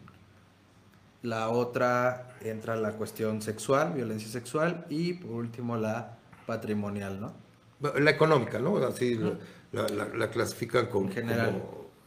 La 1.21 1.49
otra 1.49 2.37
entra 2.41 2.75
la 2.75 2.91
cuestión 2.91 3.41
sexual, 3.41 3.93
violencia 3.93 4.29
sexual. 4.29 4.85
Y 4.89 5.13
por 5.13 5.31
último 5.31 5.77
la 5.77 6.17
patrimonial, 6.45 7.19
¿no? 7.19 7.33
La 7.99 8.11
económica, 8.11 8.59
¿no? 8.59 8.77
Así 8.77 9.19
la, 9.71 9.87
la, 9.89 10.29
clasifican 10.29 10.87
como, 10.87 11.11
General. 11.11 11.61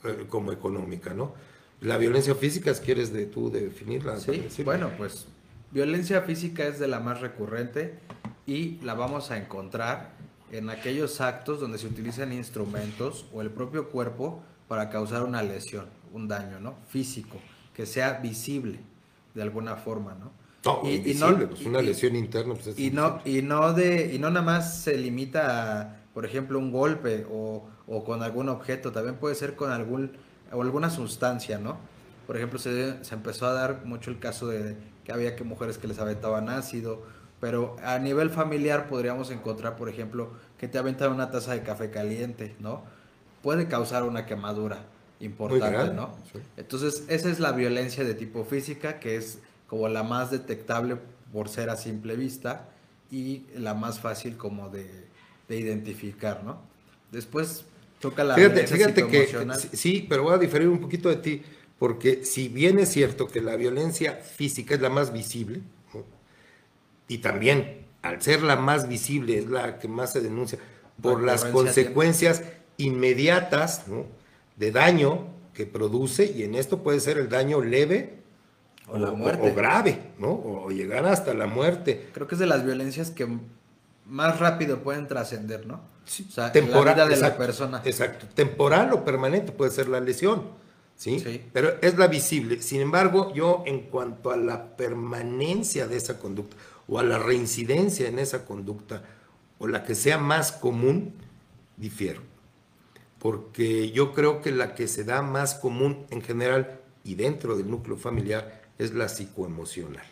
Eh, 0.05 0.27
como, 0.29 0.53
económica, 0.53 1.15
¿no? 1.15 1.35
La 1.81 1.97
violencia 1.97 2.35
física, 2.35 2.73
¿quieres 2.75 3.13
de 3.13 3.27
tú 3.27 3.51
definirla? 3.51 4.19
Sí, 4.19 4.45
bueno, 4.65 4.91
pues 4.99 5.27
violencia 5.71 6.21
física 6.23 6.67
es 6.67 6.79
de 6.79 6.89
la 6.89 7.01
más 7.01 7.21
recurrente 7.21 7.95
y 8.47 8.79
la 8.83 8.95
vamos 8.95 9.31
a 9.31 9.39
encontrar 9.39 10.13
en 10.53 10.69
aquellos 10.69 11.21
actos 11.21 11.61
donde 11.61 11.79
se 11.79 11.87
utilizan 11.87 12.33
instrumentos 12.33 13.25
o 13.33 13.41
el 13.41 13.51
propio 13.51 13.89
cuerpo 13.89 14.43
para 14.69 14.91
causar 14.91 15.23
una 15.23 15.43
lesión, 15.43 15.87
un 16.13 16.29
daño, 16.29 16.61
¿no? 16.61 16.75
Físico, 16.89 17.39
que 17.75 17.87
sea 17.87 18.15
visible 18.15 18.81
de 19.35 19.43
alguna 19.43 19.77
forma, 19.77 20.15
¿no? 20.15 20.33
No, 20.65 20.83
Y- 20.87 21.15
no- 21.15 21.49
pues 21.49 21.65
una 21.65 21.81
y- 21.81 21.87
lesión 21.87 22.15
interna. 22.15 22.53
Pues 22.55 22.67
es 22.67 22.79
Y 22.79 22.91
no, 22.91 23.21
y 23.25 23.41
no 23.41 23.73
de, 23.73 24.13
y 24.15 24.19
no 24.19 24.29
nada 24.29 24.45
más 24.45 24.83
se 24.83 24.99
limita 24.99 25.81
a, 25.81 25.97
por 26.13 26.27
ejemplo, 26.27 26.59
un 26.59 26.71
golpe 26.73 27.25
o, 27.31 27.67
o 27.87 28.05
con 28.05 28.23
algún 28.23 28.51
objeto, 28.51 28.93
también 28.93 29.15
puede 29.17 29.35
ser 29.37 29.57
con 29.57 29.71
algún 29.71 30.13
o 30.53 30.63
alguna 30.63 30.91
sustancia, 30.91 31.59
¿no? 31.59 31.79
Por 32.27 32.37
ejemplo, 32.37 32.59
se, 32.59 33.03
se 33.05 33.15
empezó 33.15 33.47
a 33.47 33.53
dar 33.53 33.85
mucho 33.85 34.11
el 34.11 34.19
caso 34.19 34.49
de 34.49 34.77
que 35.05 35.13
había 35.13 35.37
que 35.37 35.45
mujeres 35.45 35.79
que 35.79 35.89
les 35.89 35.99
aventaban 35.99 36.49
ácido, 36.49 37.03
pero 37.41 37.77
a 37.83 37.99
nivel 37.99 38.31
familiar 38.31 38.89
podríamos 38.89 39.31
encontrar, 39.31 39.77
por 39.77 39.89
ejemplo, 39.89 40.31
que 40.59 40.69
te 40.69 40.79
aventan 40.79 41.13
una 41.13 41.31
taza 41.31 41.53
de 41.55 41.63
café 41.63 41.91
caliente, 41.91 42.55
¿no? 42.61 42.83
Puede 43.43 43.67
causar 43.67 44.05
una 44.05 44.27
quemadura 44.27 44.85
importante, 45.21 45.95
¿no? 45.95 46.15
sí. 46.33 46.39
Entonces, 46.57 47.05
esa 47.09 47.31
es 47.31 47.41
la 47.41 47.53
violencia 47.53 48.05
de 48.05 48.15
tipo 48.15 48.45
física, 48.45 49.01
que 49.01 49.17
es 49.17 49.39
como 49.67 49.89
la 49.89 50.03
más 50.03 50.31
detectable 50.31 50.99
por 51.33 51.49
ser 51.49 51.71
a 51.71 51.77
simple 51.77 52.17
vista 52.17 52.69
y 53.11 53.47
la 53.57 53.75
más 53.75 54.01
fácil 54.01 54.37
como 54.37 54.69
de, 54.69 55.09
de 55.49 55.57
identificar, 55.59 56.45
¿no? 56.45 56.59
Después 57.11 57.65
toca 58.01 58.25
la 58.25 58.35
Fíjate, 58.35 58.67
fíjate 58.67 59.07
que 59.07 59.29
sí, 59.73 60.07
pero 60.09 60.25
voy 60.25 60.35
a 60.35 60.39
diferir 60.39 60.69
un 60.69 60.81
poquito 60.81 61.09
de 61.09 61.17
ti, 61.17 61.43
porque 61.79 62.25
si 62.25 62.49
bien 62.49 62.79
es 62.79 62.89
cierto 62.89 63.29
que 63.29 63.41
la 63.41 63.57
violencia 63.57 64.15
física 64.15 64.75
es 64.75 64.81
la 64.81 64.91
más 64.91 65.13
visible, 65.13 65.61
¿no? 65.95 66.05
y 67.07 67.19
también 67.19 67.87
al 68.03 68.21
ser 68.23 68.43
la 68.43 68.57
más 68.57 68.89
visible 68.89 69.39
es 69.39 69.47
la 69.47 69.79
que 69.79 69.87
más 69.87 70.13
se 70.13 70.21
denuncia 70.21 70.59
por 71.03 71.23
las 71.23 71.45
consecuencias 71.45 72.43
inmediatas 72.79 73.87
¿no? 73.87 74.07
de 74.57 74.73
daño 74.73 75.29
que 75.55 75.67
produce, 75.67 76.33
y 76.35 76.43
en 76.43 76.55
esto 76.55 76.83
puede 76.83 77.01
ser 77.01 77.19
el 77.19 77.29
daño 77.29 77.63
leve 77.63 78.15
O 78.87 78.99
la 78.99 79.13
muerte. 79.13 79.51
o 79.51 79.55
grave, 79.55 79.99
¿no? 80.19 80.31
o 80.31 80.71
llegar 80.71 81.05
hasta 81.07 81.35
la 81.35 81.47
muerte. 81.47 82.09
Creo 82.15 82.27
que 82.27 82.35
es 82.35 82.39
de 82.39 82.47
las 82.47 82.65
violencias 82.65 83.11
que 83.11 83.27
más 84.11 84.39
rápido 84.39 84.83
pueden 84.83 85.09
trascender, 85.09 85.67
¿no? 85.67 85.81
Sí, 86.05 86.27
o 86.29 86.33
sea, 86.33 86.53
temporal, 86.53 86.85
la 86.85 86.95
vida 86.95 87.07
de 87.07 87.15
exacto, 87.15 87.41
la 87.41 87.47
persona. 87.47 87.83
Exacto, 87.85 88.27
temporal 88.35 88.93
o 88.93 89.05
permanente 89.05 89.53
puede 89.53 89.71
ser 89.71 89.89
la 89.89 90.01
lesión, 90.01 90.49
¿sí? 90.97 91.21
Sí. 91.21 91.43
Pero 91.53 91.75
es 91.81 91.97
la 91.97 92.09
visible. 92.09 92.61
Sin 92.61 92.81
embargo, 92.81 93.33
yo 93.33 93.63
en 93.67 93.83
cuanto 93.83 94.31
a 94.31 94.37
la 94.37 94.77
permanencia 94.77 95.87
de 95.87 95.97
esa 95.97 96.19
conducta 96.19 96.57
o 96.89 96.99
a 96.99 97.05
la 97.05 97.19
reincidencia 97.19 98.09
en 98.09 98.19
esa 98.19 98.45
conducta 98.45 99.03
o 99.59 99.69
la 99.69 99.85
que 99.85 99.95
sea 99.95 100.19
más 100.19 100.53
común, 100.53 101.15
difiero. 101.77 102.23
Porque 103.21 103.91
yo 103.93 104.13
creo 104.13 104.41
que 104.41 104.51
la 104.51 104.75
que 104.75 104.89
se 104.89 105.05
da 105.05 105.23
más 105.23 105.55
común 105.55 106.07
en 106.11 106.23
general 106.23 106.81
y 107.05 107.15
dentro 107.15 107.57
del 107.57 107.71
núcleo 107.71 107.97
familiar 107.97 108.63
es 108.79 108.95
la 108.95 109.09
psicoemocional, 109.09 110.07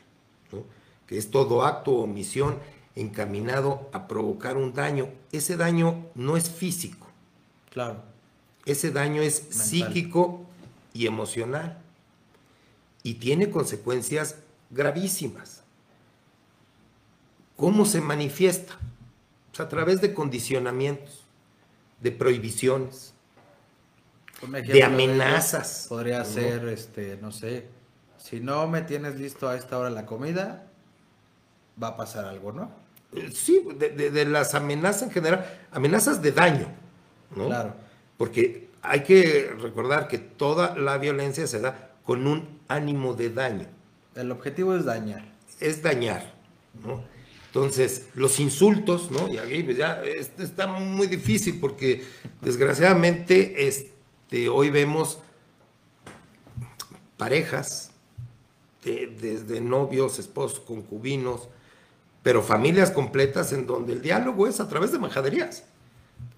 ¿no? 0.52 0.64
que 1.06 1.16
es 1.16 1.30
todo 1.30 1.64
acto 1.64 1.92
o 1.92 2.02
omisión 2.02 2.58
encaminado 3.00 3.88
a 3.92 4.08
provocar 4.08 4.56
un 4.56 4.72
daño. 4.74 5.08
Ese 5.32 5.56
daño 5.56 6.06
no 6.14 6.37
es 6.37 6.50
físico, 6.50 7.06
Claro. 7.70 8.02
ese 8.66 8.90
daño 8.90 9.22
es 9.22 9.42
Mental. 9.42 9.58
psíquico 9.61 10.44
y 10.92 11.06
emocional 11.06 11.78
y 13.02 13.14
tiene 13.14 13.50
consecuencias 13.50 14.37
gravísimas. 14.70 15.62
¿Cómo 17.56 17.84
se 17.84 18.00
manifiesta? 18.00 18.78
Pues 19.50 19.61
a 19.61 19.68
través 19.68 20.00
de 20.00 20.14
condicionamientos, 20.14 21.24
de 22.00 22.12
prohibiciones, 22.12 23.14
de 24.42 24.84
amenazas. 24.84 25.87
Podría 25.88 26.18
¿no? 26.20 26.24
ser, 26.24 26.68
este, 26.68 27.18
no 27.20 27.32
sé, 27.32 27.66
si 28.18 28.40
no 28.40 28.68
me 28.68 28.82
tienes 28.82 29.16
listo 29.16 29.48
a 29.48 29.56
esta 29.56 29.78
hora 29.78 29.90
la 29.90 30.06
comida, 30.06 30.67
va 31.82 31.88
a 31.88 31.96
pasar 31.96 32.24
algo, 32.24 32.52
¿no? 32.52 32.70
Eh, 33.14 33.30
Sí, 33.32 33.62
de, 33.78 33.90
de- 33.90 34.10
de 34.10 34.24
las 34.24 34.54
amenazas 34.54 35.02
en 35.04 35.10
general, 35.10 35.46
amenazas 35.70 36.20
de 36.22 36.32
daño, 36.32 36.68
¿no? 37.34 37.46
Claro. 37.46 37.74
Porque 38.16 38.68
hay 38.82 39.02
que 39.02 39.50
recordar 39.60 40.08
que 40.08 40.18
toda 40.18 40.76
la 40.76 40.98
violencia 40.98 41.46
se 41.46 41.60
da 41.60 41.92
con 42.04 42.26
un 42.26 42.60
ánimo 42.68 43.14
de 43.14 43.30
daño. 43.30 43.66
El 44.14 44.30
objetivo 44.32 44.74
es 44.76 44.84
dañar. 44.84 45.24
es 45.60 45.82
dañar, 45.82 46.34
¿no? 46.84 47.02
Entonces, 47.46 48.08
los 48.14 48.38
insultos, 48.40 49.10
¿no? 49.10 49.26
Y 49.28 49.38
aquí 49.38 49.62
pues 49.62 49.76
ya 49.76 50.02
este 50.04 50.44
está 50.44 50.66
muy 50.66 51.06
difícil 51.06 51.58
porque 51.58 52.04
desgraciadamente 52.42 53.66
este, 53.66 54.48
hoy 54.48 54.70
vemos 54.70 55.18
parejas, 57.16 57.90
de- 58.84 59.06
desde 59.20 59.60
novios, 59.60 60.18
esposos, 60.18 60.60
concubinos, 60.60 61.48
pero 62.22 62.42
familias 62.42 62.90
completas 62.90 63.52
en 63.52 63.66
donde 63.66 63.92
el 63.94 64.02
diálogo 64.02 64.46
es 64.46 64.61
a 64.61 64.68
través 64.68 64.92
de 64.92 64.98
majaderías, 64.98 65.64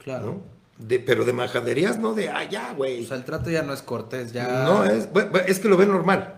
Claro. 0.02 0.26
¿no? 0.26 0.60
De, 0.86 0.98
pero 0.98 1.24
de 1.26 1.32
majaderías, 1.34 1.98
no 1.98 2.14
de, 2.14 2.30
ah, 2.30 2.48
ya, 2.48 2.72
güey. 2.72 3.04
O 3.04 3.06
sea, 3.06 3.16
el 3.18 3.24
trato 3.24 3.50
ya 3.50 3.62
no 3.62 3.74
es 3.74 3.82
cortés, 3.82 4.32
ya. 4.32 4.64
No, 4.64 4.84
es, 4.84 5.12
bueno, 5.12 5.32
es 5.46 5.58
que 5.58 5.68
lo 5.68 5.76
ven 5.76 5.88
normal. 5.90 6.36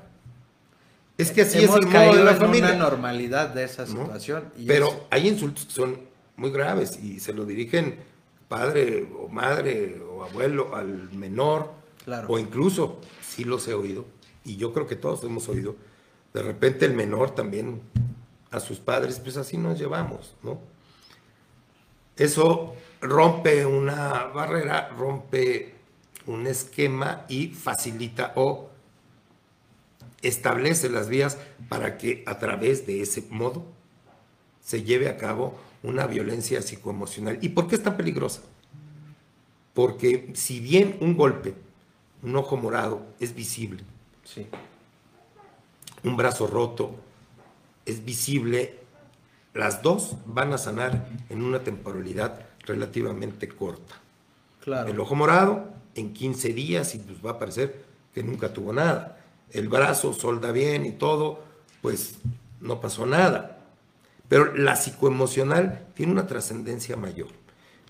Es 1.17 1.31
que 1.31 1.43
así 1.43 1.63
Hemos 1.63 1.77
es 1.77 1.83
el 1.85 1.89
modo 1.93 2.17
de 2.17 2.25
la 2.25 2.31
en 2.33 2.37
familia. 2.39 2.67
una 2.71 2.77
normalidad 2.77 3.51
de 3.51 3.65
esa 3.65 3.83
¿no? 3.87 4.03
situación. 4.05 4.45
y 4.57 4.67
Pero 4.67 4.89
es- 4.89 4.95
hay 5.11 5.29
insultos 5.29 5.67
que 5.67 5.73
son 5.73 5.97
muy 6.37 6.51
graves 6.51 6.99
y 7.01 7.21
se 7.21 7.33
lo 7.33 7.45
dirigen 7.45 7.99
padre 8.49 9.07
o 9.17 9.29
madre 9.29 10.01
o 10.11 10.25
abuelo 10.25 10.75
al 10.75 11.11
menor 11.13 11.71
Claro. 12.05 12.27
o 12.29 12.39
incluso, 12.39 13.01
sí 13.25 13.45
los 13.45 13.69
he 13.69 13.75
oído, 13.75 14.05
y 14.45 14.57
yo 14.57 14.73
creo 14.73 14.89
que 14.89 14.97
todos 14.97 15.23
hemos 15.23 15.49
oído, 15.49 15.77
de 16.35 16.43
repente 16.43 16.85
el 16.85 16.95
menor 16.95 17.31
también 17.33 17.81
a 18.53 18.61
sus 18.61 18.79
padres, 18.79 19.19
pues 19.19 19.37
así 19.37 19.57
nos 19.57 19.79
llevamos, 19.79 20.35
¿no? 20.43 20.59
Eso 22.17 22.75
rompe 23.01 23.67
una 23.67 24.25
barrera, 24.27 24.89
rompe 24.91 25.75
un 26.27 26.47
esquema 26.47 27.25
y 27.29 27.49
facilita 27.49 28.33
o 28.37 28.71
establece 30.21 30.89
las 30.89 31.09
vías 31.09 31.39
para 31.69 31.99
que 31.99 32.23
a 32.27 32.39
través 32.39 32.87
de 32.87 33.01
ese 33.03 33.27
modo 33.31 33.65
se 34.61 34.85
lleve 34.85 35.09
a 35.09 35.17
cabo 35.17 35.59
una 35.83 36.07
violencia 36.07 36.63
psicoemocional. 36.63 37.39
¿Y 37.43 37.49
por 37.49 37.67
qué 37.67 37.75
es 37.75 37.83
tan 37.83 37.97
peligrosa? 37.97 38.43
Porque 39.75 40.31
si 40.35 40.61
bien 40.61 40.97
un 41.01 41.17
golpe, 41.17 41.55
un 42.23 42.37
ojo 42.37 42.57
morado 42.57 43.05
es 43.19 43.35
visible, 43.35 43.83
Sí. 44.25 44.47
un 46.05 46.17
brazo 46.17 46.47
roto 46.47 46.95
es 47.87 48.05
visible, 48.05 48.79
las 49.55 49.83
dos 49.83 50.17
van 50.27 50.53
a 50.53 50.59
sanar 50.59 51.07
en 51.29 51.43
una 51.43 51.61
temporalidad 51.61 52.41
relativamente 52.67 53.49
corta. 53.49 53.95
Claro. 54.63 54.91
El 54.91 55.01
ojo 55.01 55.15
morado 55.15 55.73
en 55.95 56.13
15 56.13 56.53
días 56.53 56.95
y 56.95 56.99
pues 56.99 57.19
va 57.25 57.33
a 57.33 57.39
parecer 57.39 57.85
que 58.15 58.23
nunca 58.23 58.53
tuvo 58.53 58.73
nada. 58.73 59.19
El 59.51 59.69
brazo 59.69 60.13
solda 60.13 60.53
bien 60.53 60.87
y 60.87 60.93
todo, 60.93 61.43
pues 61.83 62.17
no 62.61 62.81
pasó 62.81 63.05
nada. 63.07 63.59
Pero 64.29 64.55
la 64.55 64.77
psicoemocional 64.77 65.89
tiene 65.95 66.13
una 66.13 66.27
trascendencia 66.27 66.97
mayor. 66.97 67.29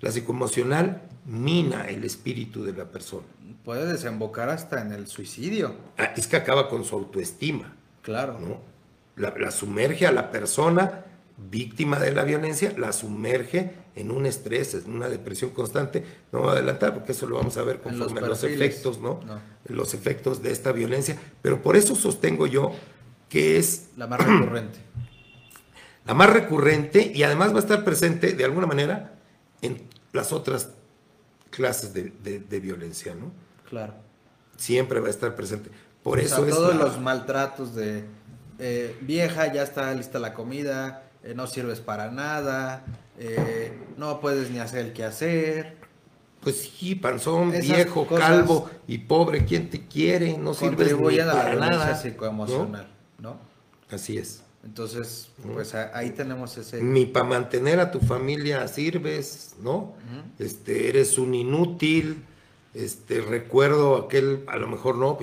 La 0.01 0.11
psicoemocional 0.11 1.03
mina 1.25 1.87
el 1.89 2.03
espíritu 2.05 2.65
de 2.65 2.73
la 2.73 2.87
persona. 2.87 3.27
Puede 3.65 3.87
desembocar 3.87 4.49
hasta 4.49 4.81
en 4.83 4.93
el 4.93 5.07
suicidio. 5.07 5.77
Ah, 5.97 6.13
Es 6.17 6.27
que 6.27 6.37
acaba 6.37 6.69
con 6.69 6.85
su 6.85 6.97
autoestima. 6.97 7.77
Claro. 8.03 8.41
¿no? 8.41 8.72
La, 9.17 9.35
la 9.39 9.51
sumerge 9.51 10.07
a 10.07 10.13
la 10.13 10.31
persona 10.31 11.05
víctima 11.51 11.99
de 11.99 12.13
la 12.13 12.25
violencia, 12.25 12.73
la 12.79 12.93
sumerge 12.93 13.75
en 13.95 14.11
un 14.11 14.27
estrés, 14.27 14.75
en 14.75 14.93
una 14.95 15.09
depresión 15.09 15.51
constante. 15.51 16.05
No 16.33 16.41
voy 16.41 16.49
a 16.51 16.53
adelantar 16.53 16.95
porque 16.95 17.13
eso 17.13 17.27
lo 17.27 17.37
vamos 17.37 17.57
a 17.59 17.63
ver 17.63 17.81
En 17.85 17.99
los 17.99 18.09
conforme 18.09 18.27
a 18.27 18.29
los 18.31 18.45
efectos, 18.45 19.01
¿no? 19.01 19.21
No. 19.27 19.41
Los 19.67 19.93
efectos 19.95 20.43
de 20.43 20.51
esta 20.53 20.73
violencia. 20.73 21.19
Pero 21.43 21.61
por 21.63 21.77
eso 21.77 21.95
sostengo 21.95 22.47
yo 22.47 22.73
que 23.29 23.59
es 23.59 23.89
La 23.97 24.07
más 24.07 24.21
recurrente. 24.25 24.79
la 26.07 26.15
más 26.15 26.31
recurrente 26.31 27.13
y 27.15 27.23
además 27.23 27.53
va 27.53 27.57
a 27.57 27.61
estar 27.61 27.85
presente 27.85 28.33
de 28.33 28.45
alguna 28.45 28.67
manera 28.67 29.15
en 29.61 29.83
las 30.13 30.33
otras 30.33 30.71
clases 31.51 31.93
de, 31.93 32.13
de- 32.23 32.41
de 32.41 32.61
violencia, 32.61 33.15
¿no? 33.15 33.31
Claro. 33.69 33.95
Siempre 34.57 35.01
va 35.01 35.09
a 35.09 35.11
estar 35.11 35.35
presente. 35.35 35.71
Por 36.03 36.19
O 36.19 36.21
eso 36.21 36.37
sea, 36.37 36.45
es 36.47 36.51
todos 36.55 36.75
la- 36.77 36.85
los 36.85 37.01
maltratos 37.01 37.75
de 37.75 38.05
eh, 38.65 38.97
vieja, 39.01 39.53
ya 39.53 39.65
está 39.65 39.93
lista 39.93 40.21
la 40.21 40.35
comida, 40.35 41.03
eh, 41.25 41.35
no 41.35 41.49
sirves 41.49 41.81
para 41.81 42.13
nada, 42.13 42.85
eh, 43.19 43.77
no 43.97 44.21
puedes 44.21 44.53
ni 44.53 44.61
hacer 44.61 44.87
el 44.87 44.93
quehacer. 44.93 45.79
Pues 46.41 46.61
sí, 46.61 46.95
panzón, 46.95 47.53
Esas 47.53 47.77
viejo, 47.77 48.07
calvo 48.07 48.71
y 48.87 48.99
pobre, 48.99 49.45
¿quién 49.45 49.69
te 49.69 49.89
quiere? 49.89 50.39
No 50.39 50.55
sirves 50.55 50.97
ni 50.97 51.19
a 51.19 51.27
la 51.27 51.33
para 51.33 51.55
nada. 51.57 51.97
psicoemocional, 51.97 52.87
¿no? 53.19 53.31
¿no? 53.31 53.41
Así 53.91 54.17
es. 54.17 54.45
Entonces, 54.63 55.33
pues 55.53 55.75
ahí 55.75 56.11
tenemos 56.11 56.57
ese... 56.57 56.81
Ni 56.85 57.05
para 57.05 57.25
mantener 57.25 57.81
a 57.81 57.91
tu 57.91 57.99
familia 57.99 58.69
sirves, 58.69 59.57
¿no? 59.61 59.95
Este, 60.39 60.89
eres 60.89 61.19
un 61.19 61.35
inútil. 61.35 62.23
Este, 62.75 63.21
recuerdo 63.23 63.97
aquel, 63.97 64.45
a 64.47 64.57
lo 64.57 64.69
mejor 64.69 64.97
no, 64.97 65.19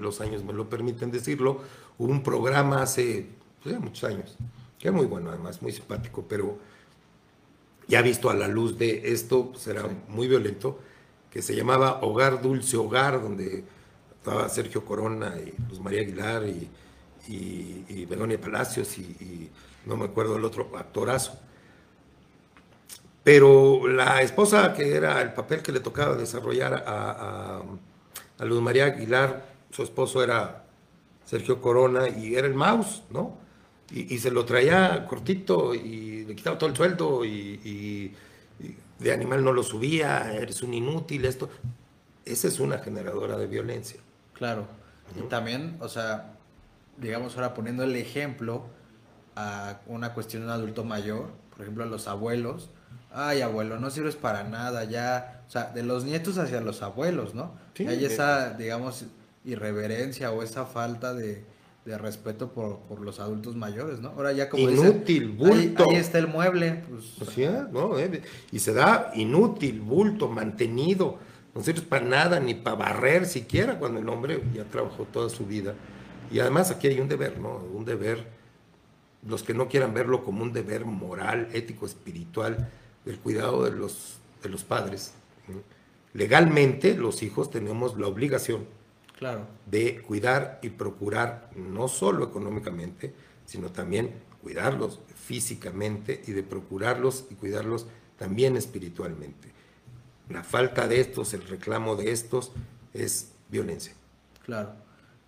los 0.00 0.20
años 0.20 0.42
me 0.42 0.52
lo 0.52 0.68
permiten 0.68 1.12
decirlo, 1.12 1.60
hubo 2.00 2.12
un 2.12 2.22
programa 2.22 2.82
hace 2.82 3.26
pues 3.62 3.74
ya 3.74 3.78
muchos 3.78 4.04
años, 4.04 4.34
que 4.78 4.88
es 4.88 4.94
muy 4.94 5.04
bueno 5.04 5.28
además, 5.28 5.60
muy 5.60 5.70
simpático, 5.70 6.24
pero 6.26 6.58
ya 7.88 8.00
visto 8.00 8.30
a 8.30 8.34
la 8.34 8.48
luz 8.48 8.78
de 8.78 9.12
esto, 9.12 9.50
pues 9.50 9.66
era 9.66 9.86
muy 10.08 10.26
violento, 10.26 10.80
que 11.30 11.42
se 11.42 11.54
llamaba 11.54 12.00
Hogar 12.00 12.40
Dulce 12.40 12.78
Hogar, 12.78 13.20
donde 13.20 13.64
estaba 14.16 14.48
Sergio 14.48 14.82
Corona 14.82 15.34
y 15.36 15.52
Luz 15.68 15.78
María 15.78 16.00
Aguilar 16.00 16.44
y, 16.48 16.70
y, 17.28 18.06
Begonia 18.06 18.40
Palacios 18.40 18.96
y, 18.98 19.50
no 19.84 19.96
me 19.96 20.06
acuerdo 20.06 20.36
el 20.36 20.44
otro 20.44 20.70
actorazo. 20.78 21.38
Pero 23.22 23.86
la 23.86 24.22
esposa, 24.22 24.72
que 24.72 24.94
era 24.94 25.20
el 25.20 25.34
papel 25.34 25.62
que 25.62 25.72
le 25.72 25.80
tocaba 25.80 26.16
desarrollar 26.16 26.82
a, 26.86 27.62
a 28.38 28.44
Luz 28.44 28.62
María 28.62 28.86
Aguilar, 28.86 29.44
su 29.70 29.82
esposo 29.82 30.22
era 30.22 30.64
Sergio 31.30 31.60
Corona 31.60 32.08
y 32.08 32.34
era 32.34 32.48
el 32.48 32.54
mouse, 32.54 33.04
¿no? 33.10 33.38
Y, 33.92 34.18
se 34.18 34.32
lo 34.32 34.44
traía 34.44 35.06
cortito 35.06 35.74
y 35.74 36.24
le 36.24 36.34
quitaba 36.34 36.58
todo 36.58 36.70
el 36.70 36.76
sueldo 36.76 37.24
y, 37.24 38.12
de 38.98 39.12
animal 39.12 39.44
no 39.44 39.52
lo 39.52 39.62
subía, 39.62 40.32
eres 40.34 40.62
un 40.62 40.74
inútil, 40.74 41.24
esto. 41.24 41.48
Esa 42.24 42.48
es 42.48 42.58
una 42.58 42.78
generadora 42.78 43.38
de 43.38 43.46
violencia. 43.46 44.00
Claro. 44.32 44.66
Y 45.16 45.22
también, 45.28 45.76
o 45.80 45.88
sea, 45.88 46.32
digamos 46.98 47.36
ahora 47.36 47.54
poniendo 47.54 47.84
el 47.84 47.94
ejemplo 47.94 48.66
a 49.36 49.80
una 49.86 50.12
cuestión 50.14 50.42
de 50.42 50.48
un 50.48 50.52
adulto 50.52 50.84
mayor, 50.84 51.30
por 51.50 51.62
ejemplo 51.62 51.84
a 51.84 51.86
los 51.86 52.08
abuelos, 52.08 52.70
ay 53.12 53.40
abuelo, 53.40 53.78
no 53.78 53.90
sirves 53.90 54.16
para 54.16 54.44
nada, 54.44 54.84
ya, 54.84 55.42
o 55.46 55.50
sea, 55.50 55.70
de 55.70 55.84
los 55.84 56.04
nietos 56.04 56.38
hacia 56.38 56.60
los 56.60 56.82
abuelos, 56.82 57.34
¿no? 57.34 57.54
Sí, 57.74 57.86
hay 57.86 58.04
esa, 58.04 58.54
digamos, 58.54 59.06
irreverencia 59.44 60.30
o 60.32 60.42
esa 60.42 60.66
falta 60.66 61.14
de, 61.14 61.44
respeto 61.84 62.52
por, 62.52 63.00
los 63.00 63.18
adultos 63.18 63.56
mayores, 63.56 63.98
¿no? 63.98 64.10
Ahora 64.10 64.32
ya 64.32 64.48
como 64.48 64.70
inútil, 64.70 65.30
bulto. 65.30 65.90
Ahí, 65.90 65.96
está 65.96 66.18
el 66.18 66.28
mueble. 66.28 66.84
Pues, 66.88 67.16
pues 67.18 67.50
¿no? 67.72 67.98
Eh, 67.98 68.22
y 68.52 68.60
se 68.60 68.72
da 68.72 69.10
inútil, 69.14 69.80
bulto, 69.80 70.28
mantenido. 70.28 71.18
No 71.52 71.62
sirve 71.64 71.82
para 71.82 72.04
nada, 72.04 72.38
ni 72.38 72.54
para 72.54 72.76
barrer 72.76 73.26
siquiera, 73.26 73.80
cuando 73.80 73.98
el 73.98 74.08
hombre 74.08 74.40
ya 74.54 74.64
trabajó 74.64 75.04
toda 75.04 75.28
su 75.30 75.46
vida. 75.46 75.74
Y 76.30 76.38
además 76.38 76.70
aquí 76.70 76.86
hay 76.86 77.00
un 77.00 77.08
deber, 77.08 77.40
¿no? 77.40 77.56
Un 77.56 77.84
deber, 77.84 78.24
los 79.26 79.42
que 79.42 79.52
no 79.52 79.68
quieran 79.68 79.92
verlo 79.92 80.22
como 80.22 80.44
un 80.44 80.52
deber 80.52 80.84
moral, 80.84 81.48
ético, 81.52 81.86
espiritual, 81.86 82.70
del 83.04 83.18
cuidado 83.18 83.64
de 83.64 83.72
los, 83.72 84.18
de 84.44 84.48
los 84.48 84.62
padres. 84.62 85.14
Legalmente 86.12 86.94
los 86.94 87.24
hijos 87.24 87.50
tenemos 87.50 87.98
la 87.98 88.06
obligación 88.06 88.64
Claro. 89.20 89.46
De 89.66 90.00
cuidar 90.00 90.58
y 90.62 90.70
procurar, 90.70 91.50
no 91.54 91.88
solo 91.88 92.24
económicamente, 92.24 93.12
sino 93.44 93.70
también 93.70 94.14
cuidarlos 94.42 95.00
físicamente 95.14 96.22
y 96.26 96.32
de 96.32 96.42
procurarlos 96.42 97.26
y 97.28 97.34
cuidarlos 97.34 97.86
también 98.18 98.56
espiritualmente. 98.56 99.52
La 100.30 100.42
falta 100.42 100.88
de 100.88 101.00
estos, 101.00 101.34
el 101.34 101.46
reclamo 101.46 101.96
de 101.96 102.12
estos 102.12 102.52
es 102.94 103.32
violencia. 103.50 103.92
Claro. 104.46 104.72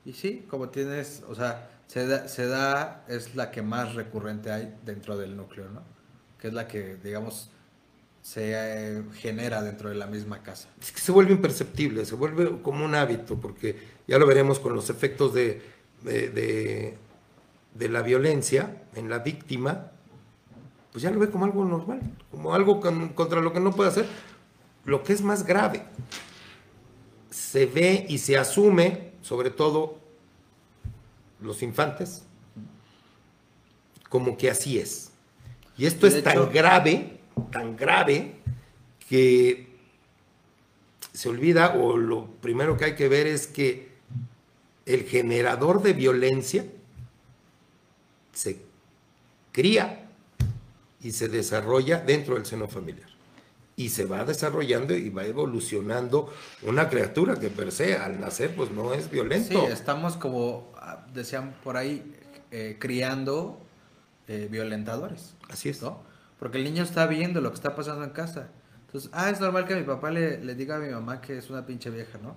Y 0.07 0.15
sí, 0.15 0.47
como 0.49 0.71
tienes, 0.71 1.23
o 1.29 1.35
sea, 1.35 1.71
se 1.87 2.07
da, 2.07 2.27
se 2.29 2.47
da, 2.47 3.05
es 3.09 3.37
la 3.37 3.51
que 3.51 3.61
más 3.61 3.95
recurrente 3.95 4.51
hay 4.51 4.75
dentro 4.87 5.19
del 5.19 5.37
núcleo, 5.37 5.69
¿no? 5.69 5.83
Que 6.39 6.49
es 6.49 6.55
la 6.55 6.67
que, 6.67 6.97
digamos, 6.97 7.51
se 8.23 8.53
eh, 8.55 9.03
genera 9.15 9.63
dentro 9.63 9.89
de 9.89 9.97
la 9.97 10.07
misma 10.07 10.43
casa. 10.43 10.69
Es 10.81 10.93
que 10.93 11.01
se 11.01 11.11
vuelve 11.11 11.33
imperceptible, 11.33 12.05
se 12.05 12.15
vuelve 12.15 12.63
como 12.63 12.85
un 12.85 12.95
hábito, 12.95 13.37
porque 13.37 13.77
ya 14.07 14.19
lo 14.19 14.27
veremos 14.27 14.61
con 14.61 14.75
los 14.75 14.89
efectos 14.91 15.35
de, 15.35 15.61
de, 16.03 17.89
la 17.89 18.03
violencia 18.03 18.85
en 18.95 19.11
la 19.11 19.19
víctima, 19.19 19.91
pues 20.93 21.03
ya 21.03 21.11
lo 21.11 21.19
ve 21.19 21.31
como 21.31 21.47
algo 21.47 21.65
normal, 21.65 22.01
como 22.31 22.55
algo 22.55 22.81
contra 23.15 23.41
lo 23.41 23.53
que 23.53 23.61
no 23.61 23.73
puede 23.73 23.91
hacer. 23.91 24.07
Lo 24.85 25.03
que 25.03 25.13
es 25.13 25.23
más 25.23 25.45
grave, 25.45 25.85
se 27.31 27.67
ve 27.67 28.07
y 28.09 28.19
se 28.19 28.37
asume, 28.37 29.13
sobre 29.21 29.51
todo 29.51 29.99
los 31.41 31.63
infantes, 31.63 32.23
como 34.09 34.37
que 34.37 34.51
así 34.51 34.79
es. 34.79 35.11
Y 35.77 35.87
esto 35.87 36.07
es 36.07 36.23
tan 36.23 36.53
grave 36.53 37.22
tan 37.51 37.77
grave 37.77 38.37
que 39.09 39.73
se 41.13 41.29
olvida 41.29 41.75
o 41.75 41.97
lo 41.97 42.27
primero 42.27 42.77
que 42.77 42.87
hay 42.87 42.95
que 42.95 43.09
ver 43.09 43.27
es 43.27 43.47
que 43.47 43.93
el 44.87 45.05
generador 45.05 45.83
de 45.83 45.93
violencia 45.93 46.65
se 48.33 48.63
cría 49.53 50.09
y 51.03 51.13
se 51.13 51.29
desarrolla 51.29 51.99
dentro 51.99 52.35
del 52.35 52.47
seno 52.47 52.69
familiar. 52.69 53.09
Y 53.77 53.89
se 53.89 54.05
va 54.05 54.25
desarrollando 54.25 54.95
y 54.95 55.09
va 55.11 55.25
evolucionando 55.25 56.33
una 56.63 56.89
criatura 56.89 57.39
que 57.39 57.49
per 57.49 57.73
se 57.73 57.97
al 57.97 58.21
nacer 58.21 58.55
pues 58.55 58.71
no 58.71 58.95
es 58.95 59.11
violento. 59.11 59.67
Sí, 59.67 59.73
estamos 59.73 60.17
como 60.17 60.73
ah, 60.77 61.05
decían 61.13 61.55
por 61.65 61.77
ahí 61.77 62.15
eh, 62.51 62.77
criando 62.79 63.59
eh, 64.29 64.49
violentadores. 64.51 65.35
Así 65.49 65.71
es. 65.71 65.83
¿no? 65.83 66.12
Porque 66.43 66.59
el 66.59 66.65
niño 66.65 66.83
está 66.83 67.07
viendo 67.07 67.41
lo 67.41 67.51
que 67.51 67.55
está 67.55 67.77
pasando 67.77 68.03
en 68.03 68.11
casa. 68.11 68.49
Entonces, 68.87 69.09
ah, 69.15 69.31
es 69.31 69.39
normal 69.39 69.65
que 69.65 69.77
mi 69.77 69.85
papá 69.85 70.11
le, 70.11 70.39
diga 70.57 70.75
a 70.75 70.81
mi 70.81 70.89
mamá 70.89 71.21
que 71.21 71.39
es 71.39 71.49
una 71.51 71.65
pinche 71.65 71.89
vieja, 71.89 72.19
¿no? 72.21 72.35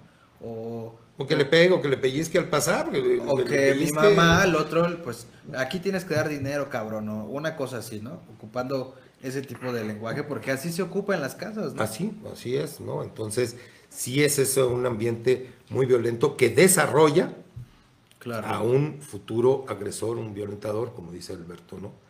O, 0.48 0.94
o 1.18 1.26
que 1.26 1.36
le 1.36 1.44
pegue, 1.44 1.74
o 1.74 1.82
que 1.82 1.88
le 1.88 1.98
pellizque 1.98 2.38
al 2.38 2.48
pasar. 2.48 2.88
O 3.26 3.44
que 3.44 3.74
mi 3.74 3.92
mamá 3.92 4.44
al 4.44 4.56
otro, 4.56 5.02
pues, 5.04 5.26
aquí 5.58 5.80
tienes 5.80 6.06
que 6.06 6.14
dar 6.14 6.30
dinero, 6.30 6.70
cabrón, 6.70 7.10
o 7.10 7.26
una 7.26 7.56
cosa 7.56 7.80
así, 7.80 8.00
¿no? 8.00 8.22
Ocupando 8.36 8.94
ese 9.24 9.42
tipo 9.42 9.74
de 9.74 9.84
lenguaje, 9.84 10.22
porque 10.22 10.52
así 10.52 10.72
se 10.72 10.84
ocupa 10.84 11.16
en 11.16 11.22
las 11.22 11.34
casas, 11.34 11.74
¿no? 11.74 11.82
Así, 11.82 12.16
así 12.32 12.56
es, 12.56 12.80
¿no? 12.80 13.02
Entonces, 13.02 13.58
sí 13.90 14.24
es 14.24 14.38
eso 14.38 14.70
un 14.70 14.86
ambiente 14.86 15.50
muy 15.70 15.88
violento 15.88 16.38
que 16.38 16.52
desarrolla 16.52 17.34
a 18.44 18.62
un 18.62 19.02
futuro 19.02 19.66
agresor, 19.68 20.18
un 20.18 20.36
violentador, 20.36 20.94
como 20.94 21.12
dice 21.12 21.34
Alberto, 21.34 21.80
¿no? 21.80 22.05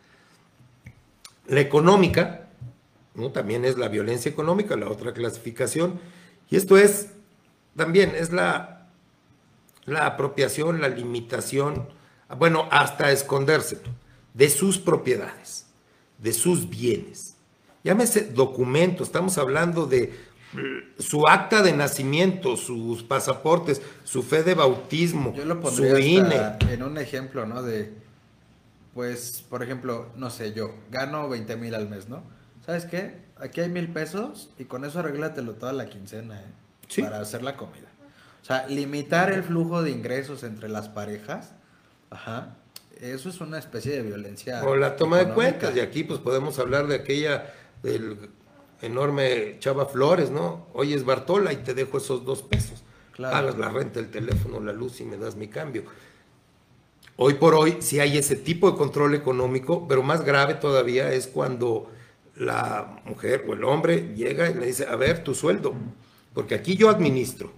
La 1.48 1.60
económica, 1.60 2.48
¿no? 3.14 3.30
también 3.30 3.64
es 3.64 3.78
la 3.78 3.88
violencia 3.88 4.30
económica, 4.30 4.76
la 4.76 4.88
otra 4.88 5.12
clasificación. 5.12 6.00
Y 6.50 6.56
esto 6.56 6.76
es, 6.76 7.08
también 7.76 8.14
es 8.14 8.32
la, 8.32 8.88
la 9.84 10.06
apropiación, 10.06 10.80
la 10.80 10.88
limitación, 10.88 11.88
bueno, 12.38 12.68
hasta 12.70 13.12
esconderse 13.12 13.78
de 14.34 14.50
sus 14.50 14.78
propiedades, 14.78 15.66
de 16.18 16.32
sus 16.32 16.68
bienes. 16.68 17.36
Llámese 17.84 18.22
documento, 18.32 19.04
estamos 19.04 19.38
hablando 19.38 19.86
de 19.86 20.12
su 20.98 21.26
acta 21.26 21.62
de 21.62 21.72
nacimiento, 21.72 22.56
sus 22.56 23.02
pasaportes, 23.02 23.82
su 24.04 24.22
fe 24.22 24.42
de 24.42 24.54
bautismo, 24.54 25.34
Yo 25.34 25.44
lo 25.44 25.70
su 25.70 25.84
INE. 25.84 26.56
En 26.70 26.82
un 26.82 26.98
ejemplo, 26.98 27.46
¿no? 27.46 27.62
De 27.62 27.92
pues, 28.96 29.44
por 29.50 29.62
ejemplo, 29.62 30.08
no 30.16 30.30
sé, 30.30 30.54
yo 30.54 30.74
gano 30.90 31.28
20 31.28 31.54
mil 31.56 31.74
al 31.74 31.86
mes, 31.86 32.08
¿no? 32.08 32.22
¿Sabes 32.64 32.86
qué? 32.86 33.26
Aquí 33.36 33.60
hay 33.60 33.68
mil 33.68 33.92
pesos 33.92 34.48
y 34.58 34.64
con 34.64 34.86
eso 34.86 35.00
arréglatelo 35.00 35.52
toda 35.52 35.74
la 35.74 35.84
quincena, 35.84 36.40
¿eh? 36.40 37.02
Para 37.02 37.20
hacer 37.20 37.42
la 37.42 37.58
comida. 37.58 37.88
O 38.42 38.44
sea, 38.46 38.66
limitar 38.68 39.30
el 39.30 39.42
flujo 39.42 39.82
de 39.82 39.90
ingresos 39.90 40.44
entre 40.44 40.70
las 40.70 40.88
parejas, 40.88 41.52
ajá, 42.08 42.56
eso 42.98 43.28
es 43.28 43.38
una 43.42 43.58
especie 43.58 43.92
de 43.92 44.02
violencia. 44.02 44.64
O 44.64 44.74
la 44.76 44.96
toma 44.96 45.18
de 45.18 45.34
cuentas, 45.34 45.76
y 45.76 45.80
aquí 45.80 46.02
pues 46.02 46.18
podemos 46.18 46.58
hablar 46.58 46.86
de 46.86 46.94
aquella, 46.94 47.52
del 47.82 48.30
enorme 48.80 49.58
Chava 49.58 49.84
Flores, 49.84 50.30
¿no? 50.30 50.68
Oye, 50.72 50.94
es 50.94 51.04
Bartola 51.04 51.52
y 51.52 51.56
te 51.56 51.74
dejo 51.74 51.98
esos 51.98 52.24
dos 52.24 52.42
pesos. 52.42 52.82
Claro. 53.12 53.36
Hagas 53.36 53.58
la 53.58 53.68
renta, 53.68 54.00
el 54.00 54.10
teléfono, 54.10 54.58
la 54.60 54.72
luz 54.72 55.02
y 55.02 55.04
me 55.04 55.18
das 55.18 55.36
mi 55.36 55.48
cambio. 55.48 55.84
Hoy 57.16 57.34
por 57.34 57.54
hoy 57.54 57.78
sí 57.80 57.98
hay 57.98 58.18
ese 58.18 58.36
tipo 58.36 58.70
de 58.70 58.76
control 58.76 59.14
económico, 59.14 59.88
pero 59.88 60.02
más 60.02 60.24
grave 60.24 60.54
todavía 60.54 61.12
es 61.12 61.26
cuando 61.26 61.90
la 62.36 63.00
mujer 63.06 63.44
o 63.48 63.54
el 63.54 63.64
hombre 63.64 64.14
llega 64.14 64.50
y 64.50 64.54
le 64.54 64.66
dice, 64.66 64.86
a 64.86 64.96
ver, 64.96 65.24
tu 65.24 65.34
sueldo, 65.34 65.74
porque 66.34 66.54
aquí 66.54 66.76
yo 66.76 66.90
administro. 66.90 67.52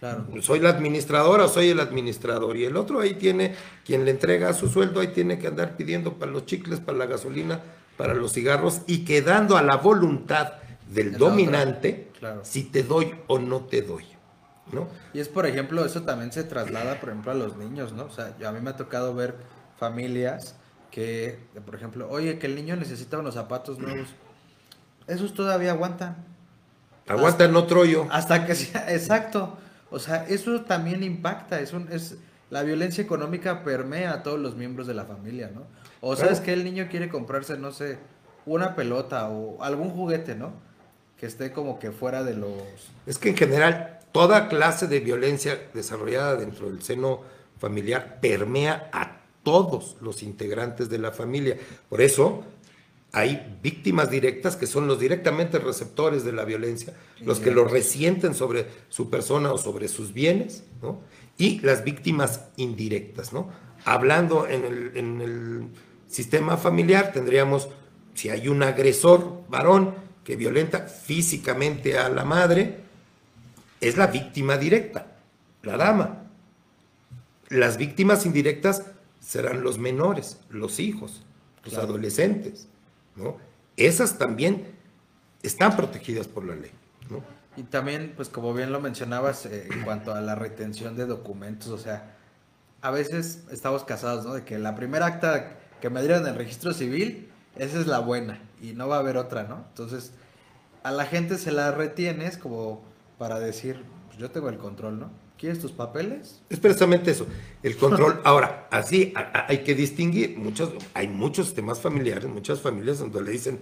Claro. 0.00 0.26
Soy 0.40 0.58
la 0.58 0.70
administradora 0.70 1.44
o 1.44 1.48
soy 1.48 1.68
el 1.68 1.78
administrador. 1.78 2.56
Y 2.56 2.64
el 2.64 2.76
otro 2.76 3.00
ahí 3.00 3.14
tiene, 3.14 3.54
quien 3.84 4.04
le 4.04 4.10
entrega 4.10 4.52
su 4.52 4.68
sueldo, 4.68 5.00
ahí 5.00 5.08
tiene 5.08 5.38
que 5.38 5.46
andar 5.46 5.76
pidiendo 5.76 6.14
para 6.14 6.32
los 6.32 6.44
chicles, 6.44 6.80
para 6.80 6.98
la 6.98 7.06
gasolina, 7.06 7.60
para 7.96 8.14
los 8.14 8.32
cigarros 8.32 8.80
y 8.86 9.04
quedando 9.04 9.56
a 9.56 9.62
la 9.62 9.76
voluntad 9.76 10.54
del 10.90 11.16
dominante 11.16 12.08
si 12.42 12.64
te 12.64 12.82
doy 12.82 13.14
o 13.28 13.38
no 13.38 13.60
te 13.60 13.82
doy. 13.82 14.04
Y 15.12 15.20
es, 15.20 15.28
por 15.28 15.46
ejemplo, 15.46 15.84
eso 15.84 16.02
también 16.02 16.32
se 16.32 16.44
traslada, 16.44 17.00
por 17.00 17.10
ejemplo, 17.10 17.32
a 17.32 17.34
los 17.34 17.56
niños, 17.56 17.92
¿no? 17.92 18.04
O 18.04 18.10
sea, 18.10 18.34
a 18.46 18.52
mí 18.52 18.60
me 18.60 18.70
ha 18.70 18.76
tocado 18.76 19.14
ver 19.14 19.36
familias 19.78 20.56
que, 20.90 21.38
por 21.64 21.74
ejemplo, 21.74 22.08
oye, 22.08 22.38
que 22.38 22.46
el 22.46 22.54
niño 22.54 22.76
necesita 22.76 23.18
unos 23.18 23.34
zapatos 23.34 23.78
nuevos. 23.78 24.08
Esos 25.06 25.34
todavía 25.34 25.72
aguantan. 25.72 26.16
Aguantan 27.08 27.54
otro 27.56 27.84
yo. 27.84 28.06
Hasta 28.10 28.46
que 28.46 28.54
sea, 28.54 28.92
exacto. 28.92 29.58
O 29.90 29.98
sea, 29.98 30.24
eso 30.26 30.62
también 30.62 31.02
impacta, 31.02 31.60
es, 31.60 31.72
un, 31.72 31.88
es, 31.90 32.16
la 32.48 32.62
violencia 32.62 33.02
económica 33.02 33.64
permea 33.64 34.12
a 34.12 34.22
todos 34.22 34.38
los 34.38 34.56
miembros 34.56 34.86
de 34.86 34.94
la 34.94 35.04
familia, 35.04 35.50
¿no? 35.54 35.64
O 36.00 36.16
sabes 36.16 36.40
que 36.40 36.52
el 36.52 36.64
niño 36.64 36.88
quiere 36.90 37.08
comprarse, 37.08 37.58
no 37.58 37.72
sé, 37.72 37.98
una 38.46 38.74
pelota 38.74 39.28
o 39.28 39.62
algún 39.62 39.90
juguete, 39.90 40.34
¿no? 40.34 40.52
Que 41.18 41.26
esté 41.26 41.52
como 41.52 41.78
que 41.78 41.92
fuera 41.92 42.24
de 42.24 42.34
los... 42.34 42.62
Es 43.06 43.18
que 43.18 43.30
en 43.30 43.36
general 43.36 43.91
toda 44.12 44.48
clase 44.48 44.86
de 44.86 45.00
violencia 45.00 45.70
desarrollada 45.74 46.36
dentro 46.36 46.68
del 46.70 46.82
seno 46.82 47.22
familiar 47.58 48.18
permea 48.20 48.90
a 48.92 49.22
todos 49.42 49.96
los 50.00 50.22
integrantes 50.22 50.88
de 50.88 50.98
la 50.98 51.12
familia. 51.12 51.56
Por 51.88 52.00
eso 52.00 52.44
hay 53.12 53.58
víctimas 53.62 54.10
directas 54.10 54.56
que 54.56 54.66
son 54.66 54.86
los 54.86 54.98
directamente 54.98 55.58
receptores 55.58 56.24
de 56.24 56.32
la 56.32 56.44
violencia, 56.44 56.94
los 57.20 57.40
que 57.40 57.50
lo 57.50 57.64
resienten 57.64 58.34
sobre 58.34 58.66
su 58.88 59.10
persona 59.10 59.52
o 59.52 59.58
sobre 59.58 59.88
sus 59.88 60.12
bienes, 60.12 60.64
¿no? 60.80 61.00
Y 61.36 61.60
las 61.60 61.84
víctimas 61.84 62.46
indirectas, 62.56 63.32
¿no? 63.32 63.50
Hablando 63.84 64.46
en 64.46 64.64
el, 64.64 64.96
en 64.96 65.20
el 65.20 65.68
sistema 66.06 66.56
familiar, 66.56 67.12
tendríamos, 67.12 67.68
si 68.14 68.30
hay 68.30 68.48
un 68.48 68.62
agresor 68.62 69.42
varón 69.48 69.94
que 70.24 70.36
violenta 70.36 70.80
físicamente 70.80 71.98
a 71.98 72.08
la 72.08 72.24
madre, 72.24 72.81
es 73.82 73.96
la 73.96 74.06
víctima 74.06 74.56
directa, 74.56 75.06
la 75.62 75.76
dama. 75.76 76.22
Las 77.48 77.76
víctimas 77.76 78.24
indirectas 78.24 78.84
serán 79.20 79.62
los 79.62 79.78
menores, 79.78 80.38
los 80.48 80.80
hijos, 80.80 81.24
los 81.64 81.74
adolescentes. 81.74 82.68
¿no? 83.16 83.36
Esas 83.76 84.18
también 84.18 84.68
están 85.42 85.76
protegidas 85.76 86.28
por 86.28 86.44
la 86.44 86.54
ley. 86.54 86.70
¿no? 87.10 87.22
Y 87.56 87.64
también, 87.64 88.14
pues 88.16 88.28
como 88.28 88.54
bien 88.54 88.72
lo 88.72 88.80
mencionabas, 88.80 89.46
eh, 89.46 89.68
en 89.70 89.82
cuanto 89.82 90.14
a 90.14 90.20
la 90.20 90.36
retención 90.36 90.96
de 90.96 91.04
documentos, 91.04 91.68
o 91.68 91.78
sea, 91.78 92.16
a 92.80 92.90
veces 92.92 93.42
estamos 93.50 93.84
casados, 93.84 94.24
¿no? 94.24 94.34
De 94.34 94.44
que 94.44 94.58
la 94.58 94.74
primera 94.74 95.06
acta 95.06 95.58
que 95.80 95.90
me 95.90 96.00
dieron 96.00 96.22
en 96.22 96.28
el 96.28 96.36
registro 96.36 96.72
civil, 96.72 97.30
esa 97.56 97.78
es 97.78 97.86
la 97.86 97.98
buena 97.98 98.40
y 98.62 98.72
no 98.72 98.88
va 98.88 98.96
a 98.96 99.00
haber 99.00 99.16
otra, 99.16 99.42
¿no? 99.42 99.64
Entonces, 99.68 100.12
a 100.82 100.92
la 100.92 101.04
gente 101.04 101.36
se 101.36 101.52
la 101.52 101.72
retienes 101.72 102.38
como 102.38 102.91
para 103.18 103.38
decir, 103.38 103.82
pues 104.06 104.18
yo 104.18 104.30
tengo 104.30 104.48
el 104.48 104.58
control, 104.58 105.00
¿no? 105.00 105.10
¿Quieres 105.38 105.58
tus 105.58 105.72
papeles? 105.72 106.40
Es 106.48 106.60
precisamente 106.60 107.10
eso, 107.10 107.26
el 107.64 107.76
control. 107.76 108.20
Ahora, 108.24 108.68
así 108.70 109.12
hay 109.16 109.64
que 109.64 109.74
distinguir, 109.74 110.38
muchos, 110.38 110.70
hay 110.94 111.08
muchos 111.08 111.46
sistemas 111.46 111.80
familiares, 111.80 112.26
muchas 112.26 112.60
familias 112.60 113.00
donde 113.00 113.22
le 113.22 113.32
dicen, 113.32 113.58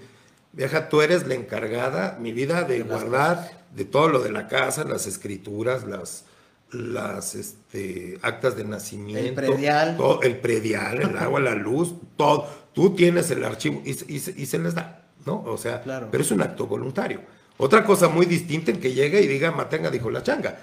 vieja, 0.53 0.91
tú 0.91 1.01
eres 1.01 1.27
la 1.27 1.35
encargada, 1.35 2.19
mi 2.21 2.33
vida, 2.33 2.65
de, 2.65 2.83
guardar 2.83 3.65
de 3.75 3.85
todo 3.85 4.09
lo 4.09 4.21
de 4.21 4.31
la 4.31 4.47
casa, 4.47 4.85
las 4.85 5.07
escrituras, 5.07 5.85
las, 5.85 6.27
las 6.71 7.35
este, 7.35 8.19
actas 8.21 8.57
de 8.57 8.65
nacimiento. 8.65 9.29
El 9.29 9.35
predial. 9.35 9.97
Todo, 9.97 10.21
el 10.23 10.39
predial, 10.39 11.01
el 11.01 11.17
agua, 11.17 11.41
la 11.41 11.55
luz, 11.55 11.95
todo. 12.17 12.47
Tú 12.75 12.95
tienes 12.95 13.31
el 13.31 13.45
archivo 13.45 13.83
y, 13.87 13.93
y, 13.93 14.17
y 14.17 14.47
se 14.47 14.59
les 14.59 14.75
da, 14.75 15.09
¿no? 15.25 15.43
O 15.45 15.57
sea, 15.57 15.81
claro. 15.81 16.09
pero 16.11 16.23
es 16.23 16.31
un 16.31 16.43
acto 16.43 16.67
voluntario. 16.67 17.21
Otra 17.59 17.85
cosa 17.85 18.09
muy 18.09 18.27
distinta 18.27 18.71
en 18.71 18.81
que 18.81 18.93
llegue 18.93 19.21
y 19.21 19.27
diga, 19.27 19.51
Matenga 19.51 19.91
dijo 19.91 20.11
la 20.11 20.23
changa. 20.23 20.59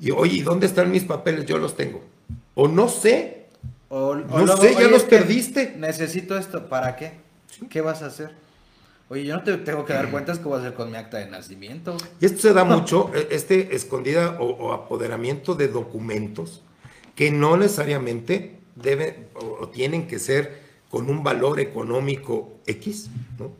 Y 0.00 0.10
oye, 0.10 0.36
¿y 0.36 0.42
dónde 0.42 0.66
están 0.66 0.90
mis 0.90 1.04
papeles? 1.04 1.46
Yo 1.46 1.58
los 1.58 1.76
tengo. 1.76 2.02
O 2.54 2.68
no 2.68 2.88
sé. 2.88 3.46
O, 3.88 4.14
no 4.14 4.56
sé, 4.56 4.74
ya 4.74 4.88
los 4.88 5.04
perdiste. 5.04 5.74
Necesito 5.76 6.36
esto. 6.38 6.68
¿Para 6.68 6.96
qué? 6.96 7.12
¿Qué 7.68 7.80
vas 7.80 8.02
a 8.02 8.06
hacer? 8.06 8.30
Oye, 9.08 9.24
yo 9.24 9.36
no 9.36 9.42
te 9.42 9.56
tengo 9.58 9.84
que 9.84 9.92
dar 9.92 10.10
cuentas 10.10 10.38
qué 10.38 10.44
voy 10.44 10.58
a 10.58 10.60
hacer 10.60 10.74
con 10.74 10.90
mi 10.90 10.96
acta 10.96 11.18
de 11.18 11.26
nacimiento. 11.26 11.96
Y 12.20 12.26
esto 12.26 12.40
se 12.40 12.52
da 12.52 12.64
mucho, 12.64 13.10
e, 13.12 13.28
este 13.32 13.74
escondida 13.74 14.36
o, 14.40 14.46
o, 14.46 14.72
apoderamiento 14.72 15.56
de 15.56 15.68
documentos 15.68 16.62
que 17.16 17.32
no 17.32 17.56
necesariamente 17.56 18.60
deben 18.76 19.26
o, 19.34 19.64
o 19.64 19.68
tienen 19.68 20.06
que 20.06 20.20
ser 20.20 20.60
con 20.88 21.10
un 21.10 21.24
valor 21.24 21.58
económico 21.58 22.52
X, 22.66 23.10
¿no? 23.38 23.50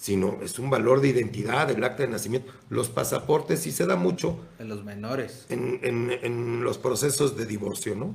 Sino 0.00 0.38
es 0.42 0.58
un 0.58 0.70
valor 0.70 1.02
de 1.02 1.08
identidad, 1.08 1.70
el 1.70 1.84
acta 1.84 2.04
de 2.04 2.08
nacimiento, 2.08 2.50
los 2.70 2.88
pasaportes, 2.88 3.66
y 3.66 3.70
se 3.70 3.84
da 3.84 3.96
mucho. 3.96 4.38
En 4.58 4.70
los 4.70 4.82
menores. 4.82 5.44
En, 5.50 5.78
en, 5.82 6.10
en, 6.22 6.64
los 6.64 6.78
procesos 6.78 7.36
de 7.36 7.44
divorcio, 7.44 7.94
¿no? 7.94 8.14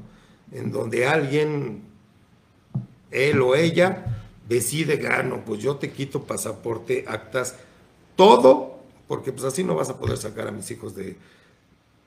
En 0.51 0.71
donde 0.71 1.05
alguien, 1.05 1.83
él 3.11 3.39
o 3.39 3.53
ella, 3.53 4.23
decide, 4.49 4.97
gano, 4.97 5.43
pues 5.45 5.61
yo 5.61 5.75
te 5.75 5.91
quito 5.91 6.23
pasaporte, 6.23 7.05
actas, 7.07 7.55
todo, 8.15 8.79
porque 9.07 9.31
pues 9.31 9.43
así 9.43 9.63
no 9.63 9.75
vas 9.75 9.89
a 9.89 9.99
poder 9.99 10.17
sacar 10.17 10.47
a 10.47 10.51
mis 10.51 10.71
hijos 10.71 10.95
de, 10.95 11.15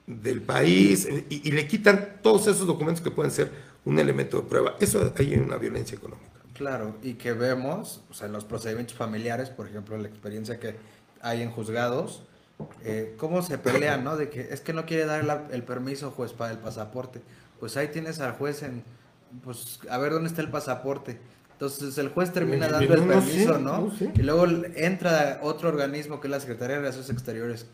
del 0.08 0.42
país, 0.42 1.06
y, 1.30 1.48
y 1.48 1.52
le 1.52 1.68
quitan 1.68 2.18
todos 2.20 2.48
esos 2.48 2.66
documentos 2.66 3.00
que 3.00 3.12
pueden 3.12 3.30
ser 3.30 3.52
un 3.84 3.96
elemento 4.00 4.38
de 4.38 4.42
prueba. 4.42 4.74
Eso 4.80 5.12
hay 5.16 5.34
una 5.34 5.56
violencia 5.56 5.96
económica. 5.96 6.37
Claro, 6.58 6.96
y 7.04 7.14
que 7.14 7.32
vemos, 7.34 8.02
o 8.10 8.14
sea, 8.14 8.26
en 8.26 8.32
los 8.32 8.44
procedimientos 8.44 8.96
familiares, 8.96 9.48
por 9.48 9.68
ejemplo, 9.68 9.96
la 9.96 10.08
experiencia 10.08 10.58
que 10.58 10.74
hay 11.20 11.40
en 11.40 11.52
juzgados, 11.52 12.24
eh, 12.82 13.14
cómo 13.16 13.42
se 13.42 13.58
pelean, 13.58 14.02
¿no? 14.02 14.16
De 14.16 14.28
que 14.28 14.40
es 14.40 14.60
que 14.60 14.72
no 14.72 14.84
quiere 14.84 15.06
dar 15.06 15.22
la, 15.22 15.46
el 15.52 15.62
permiso, 15.62 16.10
juez, 16.10 16.32
para 16.32 16.50
el 16.50 16.58
pasaporte. 16.58 17.22
Pues 17.60 17.76
ahí 17.76 17.86
tienes 17.88 18.18
al 18.18 18.32
juez 18.32 18.64
en, 18.64 18.82
pues, 19.44 19.78
a 19.88 19.98
ver 19.98 20.10
dónde 20.10 20.28
está 20.28 20.42
el 20.42 20.50
pasaporte. 20.50 21.20
Entonces 21.52 21.96
el 21.96 22.08
juez 22.08 22.32
termina 22.32 22.66
dando 22.66 22.92
el 22.92 23.06
permiso, 23.06 23.58
¿no? 23.58 23.92
Y 24.16 24.22
luego 24.22 24.46
entra 24.74 25.38
otro 25.42 25.68
organismo 25.68 26.20
que 26.20 26.26
es 26.26 26.32
la 26.32 26.40
Secretaría 26.40 26.74
de 26.74 26.80
Relaciones 26.80 27.10
Exteriores, 27.10 27.66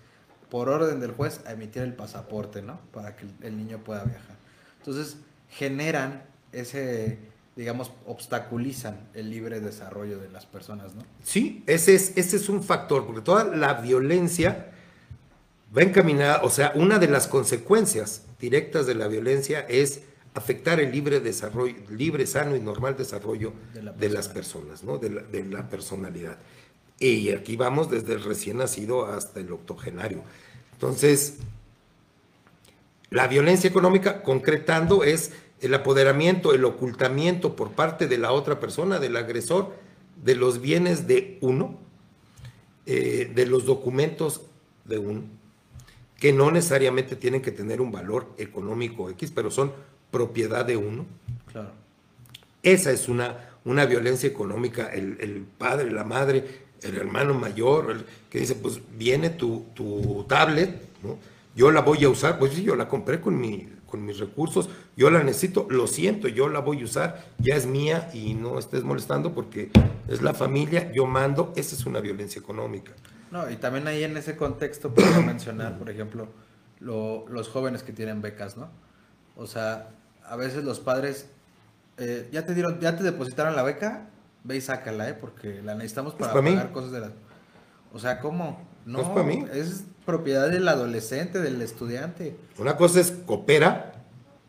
por 0.50 0.68
orden 0.68 1.00
del 1.00 1.12
juez, 1.12 1.40
a 1.46 1.52
emitir 1.52 1.80
el 1.80 1.94
pasaporte, 1.94 2.60
¿no? 2.60 2.78
Para 2.92 3.16
que 3.16 3.24
el 3.40 3.56
niño 3.56 3.78
pueda 3.78 4.04
viajar. 4.04 4.36
Entonces 4.80 5.16
generan 5.48 6.22
ese 6.52 7.32
digamos, 7.56 7.92
obstaculizan 8.06 9.08
el 9.14 9.30
libre 9.30 9.60
desarrollo 9.60 10.18
de 10.18 10.28
las 10.28 10.44
personas, 10.46 10.94
¿no? 10.94 11.02
Sí, 11.22 11.62
ese 11.66 11.94
es, 11.94 12.12
ese 12.16 12.36
es 12.36 12.48
un 12.48 12.62
factor, 12.62 13.06
porque 13.06 13.20
toda 13.20 13.44
la 13.44 13.74
violencia 13.74 14.72
va 15.76 15.82
encaminada, 15.82 16.42
o 16.42 16.50
sea, 16.50 16.72
una 16.74 16.98
de 16.98 17.08
las 17.08 17.28
consecuencias 17.28 18.22
directas 18.40 18.86
de 18.86 18.94
la 18.94 19.06
violencia 19.06 19.60
es 19.68 20.02
afectar 20.34 20.80
el 20.80 20.90
libre 20.90 21.20
desarrollo, 21.20 21.76
libre, 21.90 22.26
sano 22.26 22.56
y 22.56 22.60
normal 22.60 22.96
desarrollo 22.96 23.52
de, 23.72 23.82
la 23.82 23.92
de 23.92 24.08
las 24.08 24.28
personas, 24.28 24.82
¿no? 24.82 24.98
De 24.98 25.10
la, 25.10 25.22
de 25.22 25.44
la, 25.44 25.68
personalidad. 25.68 26.38
Y 26.98 27.30
aquí 27.30 27.56
vamos 27.56 27.88
desde 27.88 28.14
el 28.14 28.24
recién 28.24 28.58
nacido 28.58 29.06
hasta 29.06 29.40
el 29.40 29.52
octogenario. 29.52 30.22
Entonces, 30.72 31.36
la 33.10 33.28
violencia 33.28 33.70
económica, 33.70 34.22
concretando, 34.22 35.04
es 35.04 35.30
el 35.60 35.74
apoderamiento, 35.74 36.52
el 36.52 36.64
ocultamiento 36.64 37.56
por 37.56 37.72
parte 37.72 38.06
de 38.06 38.18
la 38.18 38.32
otra 38.32 38.60
persona, 38.60 38.98
del 38.98 39.16
agresor, 39.16 39.74
de 40.22 40.34
los 40.34 40.60
bienes 40.60 41.06
de 41.06 41.38
uno, 41.40 41.78
eh, 42.86 43.30
de 43.34 43.46
los 43.46 43.64
documentos 43.64 44.42
de 44.84 44.98
uno, 44.98 45.22
que 46.18 46.32
no 46.32 46.50
necesariamente 46.50 47.16
tienen 47.16 47.42
que 47.42 47.50
tener 47.50 47.80
un 47.80 47.92
valor 47.92 48.28
económico 48.38 49.10
X, 49.10 49.32
pero 49.34 49.50
son 49.50 49.72
propiedad 50.10 50.64
de 50.64 50.76
uno. 50.76 51.06
Claro. 51.50 51.72
Esa 52.62 52.90
es 52.92 53.08
una, 53.08 53.50
una 53.64 53.86
violencia 53.86 54.28
económica, 54.28 54.92
el, 54.92 55.18
el, 55.20 55.44
padre, 55.58 55.90
la 55.90 56.04
madre, 56.04 56.44
el 56.82 56.96
hermano 56.96 57.34
mayor, 57.34 57.90
el, 57.90 58.04
que 58.30 58.40
dice, 58.40 58.54
pues 58.54 58.80
viene 58.96 59.30
tu, 59.30 59.66
tu 59.74 60.24
tablet, 60.28 60.70
¿no? 61.02 61.18
yo 61.56 61.70
la 61.70 61.80
voy 61.80 62.04
a 62.04 62.08
usar, 62.08 62.38
pues 62.38 62.52
sí, 62.52 62.62
yo 62.62 62.76
la 62.76 62.88
compré 62.88 63.20
con 63.20 63.38
mi 63.38 63.68
con 63.94 64.04
mis 64.04 64.18
recursos, 64.18 64.68
yo 64.96 65.08
la 65.08 65.22
necesito, 65.22 65.68
lo 65.70 65.86
siento, 65.86 66.26
yo 66.26 66.48
la 66.48 66.58
voy 66.58 66.80
a 66.82 66.84
usar, 66.84 67.24
ya 67.38 67.54
es 67.54 67.64
mía 67.64 68.10
y 68.12 68.34
no 68.34 68.58
estés 68.58 68.82
molestando 68.82 69.32
porque 69.32 69.70
es 70.08 70.20
la 70.20 70.34
familia, 70.34 70.90
yo 70.90 71.06
mando, 71.06 71.52
esa 71.54 71.76
es 71.76 71.86
una 71.86 72.00
violencia 72.00 72.40
económica. 72.40 72.90
No, 73.30 73.48
y 73.48 73.54
también 73.54 73.86
ahí 73.86 74.02
en 74.02 74.16
ese 74.16 74.36
contexto 74.36 74.92
puedo 74.92 75.22
mencionar, 75.22 75.78
por 75.78 75.90
ejemplo, 75.90 76.26
lo, 76.80 77.24
los 77.28 77.48
jóvenes 77.48 77.84
que 77.84 77.92
tienen 77.92 78.20
becas, 78.20 78.56
¿no? 78.56 78.68
O 79.36 79.46
sea, 79.46 79.90
a 80.26 80.34
veces 80.34 80.64
los 80.64 80.80
padres, 80.80 81.28
eh, 81.96 82.28
ya 82.32 82.44
te 82.44 82.52
dieron, 82.52 82.80
ya 82.80 82.96
te 82.96 83.04
depositaron 83.04 83.54
la 83.54 83.62
beca, 83.62 84.08
ve 84.42 84.56
y 84.56 84.60
sácala, 84.60 85.08
¿eh? 85.08 85.14
Porque 85.14 85.62
la 85.62 85.76
necesitamos 85.76 86.14
para, 86.14 86.32
para 86.32 86.44
pagar 86.44 86.66
mí? 86.66 86.72
cosas 86.72 86.90
de 86.90 86.98
la... 86.98 87.12
O 87.92 88.00
sea, 88.00 88.18
¿cómo? 88.18 88.60
No, 88.84 89.00
es 89.00 89.08
para 89.08 89.22
mí. 89.22 89.44
Es 89.52 89.84
propiedad 90.04 90.50
del 90.50 90.68
adolescente, 90.68 91.40
del 91.40 91.60
estudiante. 91.62 92.36
Una 92.58 92.76
cosa 92.76 93.00
es 93.00 93.10
coopera 93.10 93.92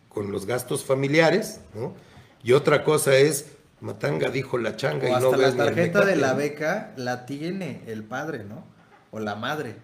con 0.10 0.32
los 0.32 0.46
gastos 0.46 0.84
familiares, 0.84 1.62
¿no? 1.74 1.94
Y 2.44 2.54
otra 2.54 2.84
cosa 2.84 3.16
es 3.16 3.56
Matanga 3.82 4.30
dijo 4.30 4.58
la 4.58 4.76
changa 4.76 5.06
o 5.06 5.10
y 5.10 5.14
hasta 5.14 5.32
no 5.32 5.38
la 5.38 5.56
tarjeta 5.56 6.06
de 6.06 6.16
la 6.16 6.34
beca 6.34 6.94
la 6.96 7.26
tiene 7.26 7.82
el 7.88 8.04
padre, 8.04 8.44
¿no? 8.44 8.66
O 9.12 9.20
la 9.20 9.36
madre. 9.36 9.76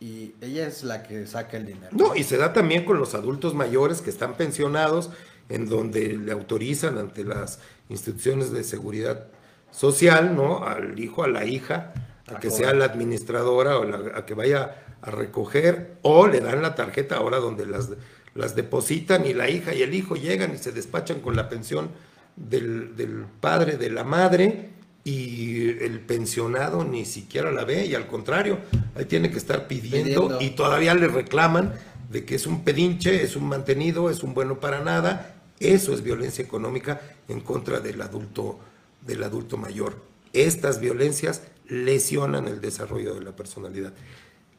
Y 0.00 0.34
ella 0.40 0.66
es 0.66 0.84
la 0.84 1.02
que 1.02 1.26
saca 1.26 1.56
el 1.56 1.66
dinero. 1.66 1.88
No, 1.92 2.14
y 2.14 2.22
se 2.22 2.36
da 2.36 2.52
también 2.52 2.84
con 2.84 2.98
los 2.98 3.14
adultos 3.14 3.54
mayores 3.54 4.02
que 4.02 4.10
están 4.10 4.34
pensionados, 4.34 5.10
en 5.48 5.68
donde 5.68 6.16
le 6.16 6.32
autorizan 6.32 6.98
ante 6.98 7.24
las 7.24 7.60
instituciones 7.88 8.50
de 8.50 8.64
seguridad 8.64 9.28
social, 9.70 10.34
¿no? 10.34 10.64
Al 10.64 10.98
hijo, 10.98 11.22
a 11.22 11.28
la 11.28 11.44
hija, 11.44 11.92
a, 12.28 12.38
que 12.40 12.50
sea 12.50 12.72
la 12.74 12.86
administradora 12.86 13.78
o 13.78 14.16
a 14.16 14.26
que 14.26 14.34
vaya 14.34 14.84
a 15.02 15.10
recoger 15.10 15.96
o 16.02 16.26
le 16.26 16.40
dan 16.40 16.62
la 16.62 16.74
tarjeta 16.74 17.16
ahora 17.16 17.38
donde 17.38 17.66
las, 17.66 17.90
las 18.34 18.54
depositan 18.54 19.26
y 19.26 19.34
la 19.34 19.48
hija 19.48 19.74
y 19.74 19.82
el 19.82 19.94
hijo 19.94 20.16
llegan 20.16 20.54
y 20.54 20.58
se 20.58 20.72
despachan 20.72 21.20
con 21.20 21.36
la 21.36 21.48
pensión 21.48 21.90
del, 22.36 22.96
del 22.96 23.24
padre, 23.40 23.76
de 23.76 23.90
la 23.90 24.04
madre 24.04 24.70
y 25.06 25.68
el 25.84 26.00
pensionado 26.00 26.84
ni 26.84 27.04
siquiera 27.04 27.52
la 27.52 27.64
ve 27.64 27.86
y 27.86 27.94
al 27.94 28.08
contrario, 28.08 28.58
ahí 28.96 29.04
tiene 29.04 29.30
que 29.30 29.38
estar 29.38 29.68
pidiendo, 29.68 30.38
y 30.40 30.50
todavía 30.50 30.94
le 30.94 31.06
reclaman 31.06 31.74
de 32.10 32.24
que 32.24 32.34
es 32.34 32.46
un 32.48 32.64
pedinche, 32.64 33.22
es 33.22 33.36
un 33.36 33.48
mantenido, 33.48 34.10
es 34.10 34.24
un 34.24 34.34
bueno 34.34 34.58
para 34.58 34.80
nada. 34.80 35.36
Eso 35.60 35.94
es 35.94 36.02
violencia 36.02 36.44
económica 36.44 37.00
en 37.28 37.40
contra 37.40 37.78
del 37.78 38.02
adulto, 38.02 38.58
del 39.06 39.22
adulto 39.22 39.56
mayor. 39.56 39.96
Estas 40.32 40.80
violencias 40.80 41.42
lesionan 41.68 42.48
el 42.48 42.60
desarrollo 42.60 43.14
de 43.14 43.24
la 43.24 43.34
personalidad. 43.34 43.92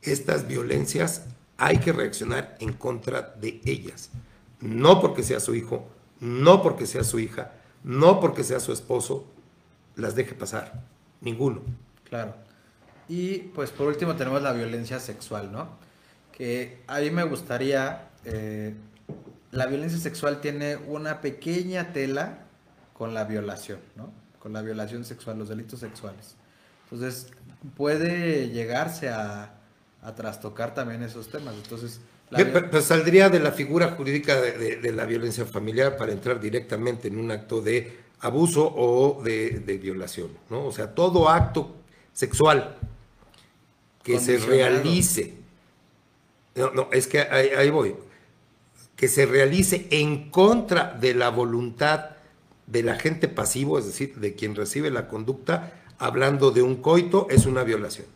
Estas 0.02 0.48
violencias 0.48 1.24
hay 1.58 1.78
que 1.80 1.92
reaccionar 1.92 2.56
en 2.60 2.74
contra 2.74 3.22
de 3.22 3.62
ellas. 3.66 4.10
No 4.60 5.02
porque 5.02 5.24
sea 5.24 5.40
su 5.40 5.56
hijo, 5.56 5.88
no 6.20 6.62
porque 6.62 6.86
sea 6.86 7.04
su 7.04 7.20
hija, 7.20 7.54
no 7.84 8.20
porque 8.20 8.44
sea 8.44 8.60
su 8.60 8.72
esposo, 8.72 9.26
las 9.96 10.16
deje 10.16 10.36
pasar. 10.36 10.84
Ninguno. 11.22 11.62
Claro. 12.10 12.36
Y 13.10 13.40
pues 13.40 13.72
por 13.72 13.88
último 13.88 14.16
tenemos 14.16 14.42
la 14.42 14.54
violencia 14.54 15.00
sexual, 15.00 15.52
¿no? 15.52 15.70
Que 16.32 16.84
a 16.88 17.00
mí 17.00 17.10
me 17.10 17.24
gustaría, 17.24 18.10
eh, 18.26 18.76
la 19.52 19.66
violencia 19.66 19.98
sexual 19.98 20.42
tiene 20.42 20.76
una 20.76 21.22
pequeña 21.22 21.94
tela 21.94 22.40
con 22.94 23.14
la 23.14 23.24
violación, 23.24 23.80
¿no? 23.96 24.12
Con 24.40 24.54
la 24.54 24.62
violación 24.62 25.06
sexual, 25.06 25.40
los 25.40 25.50
delitos 25.50 25.80
sexuales. 25.80 26.36
Entonces 26.90 27.28
puede 27.76 28.50
llegarse 28.50 29.10
a, 29.10 29.54
trastocar 30.16 30.74
también 30.74 31.04
esos 31.04 31.28
temas. 31.28 31.54
Entonces, 31.56 32.00
pues 32.72 32.86
saldría 32.86 33.30
de 33.30 33.42
la 33.42 33.52
figura 33.52 33.92
jurídica 33.92 34.40
de, 34.40 34.92
la 34.94 35.04
violencia 35.04 35.44
familiar 35.44 35.98
para 35.98 36.14
entrar 36.14 36.40
directamente 36.40 37.10
en 37.10 37.18
un 37.18 37.30
acto 37.30 37.62
de 37.62 37.98
abuso 38.22 38.74
o 38.74 39.22
de, 39.22 39.80
violación, 39.82 40.30
¿no? 40.50 40.66
O 40.66 40.72
sea, 40.72 40.96
todo 40.96 41.28
acto 41.28 41.76
sexual 42.14 42.78
que 44.02 44.18
se 44.22 44.38
realice, 44.38 45.34
no, 46.56 46.72
no, 46.72 46.88
es 46.94 47.08
que 47.08 47.20
ahí, 47.20 47.70
voy, 47.70 47.96
que 48.96 49.10
se 49.10 49.26
realice 49.26 49.88
en 49.92 50.30
contra 50.32 50.94
de 50.94 51.16
la 51.16 51.30
voluntad 51.30 52.12
del 52.66 52.88
agente 52.88 53.28
pasivo, 53.28 53.78
es 53.78 53.86
decir, 53.88 54.16
de 54.16 54.36
quien 54.36 54.56
recibe 54.56 54.90
la 54.90 55.10
conducta, 55.10 55.77
hablando 56.00 56.52
de 56.52 56.62
un 56.62 56.78
coito, 56.78 57.28
es 57.30 57.46
una 57.46 57.64
violación, 57.64 58.08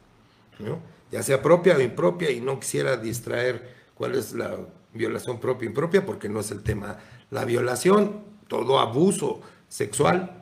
¿no? 0.60 0.80
ya 1.12 1.24
sea 1.24 1.42
propia 1.42 1.76
o 1.76 1.82
impropia, 1.82 2.32
y 2.32 2.40
no 2.40 2.60
quisiera 2.60 2.98
distraer 2.98 3.76
cuál 3.96 4.16
es 4.16 4.34
la 4.34 4.58
violación 4.94 5.40
propia 5.40 5.68
o 5.68 5.70
impropia, 5.70 6.06
porque 6.06 6.30
no 6.30 6.40
es 6.40 6.52
el 6.52 6.64
tema. 6.64 6.98
La 7.30 7.46
violación, 7.46 8.24
todo 8.48 8.80
abuso, 8.80 9.42
sexual 9.68 10.42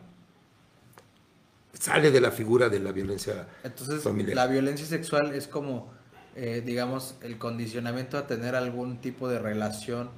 sale 1.80 2.12
de 2.12 2.20
la 2.20 2.32
figura 2.32 2.68
de 2.68 2.80
la 2.80 2.92
violencia 2.92 3.48
Entonces, 3.64 4.04
la 4.36 4.48
violencia 4.48 4.86
sexual 4.86 5.34
es 5.34 5.48
como, 5.48 5.90
eh, 6.36 6.62
digamos, 6.66 7.16
el 7.22 7.38
condicionamiento 7.38 8.18
a 8.18 8.28
tener 8.28 8.56
algún 8.56 8.98
tipo 9.00 9.30
de 9.30 9.40
relación 9.40 10.10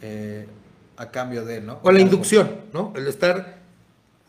eh, 0.00 0.46
a 0.96 1.10
cambio 1.10 1.44
de, 1.44 1.60
¿no? 1.60 1.78
O 1.82 1.92
la 1.92 2.00
inducción, 2.00 2.50
¿no? 2.72 2.92
El 2.96 3.06
estar... 3.06 3.63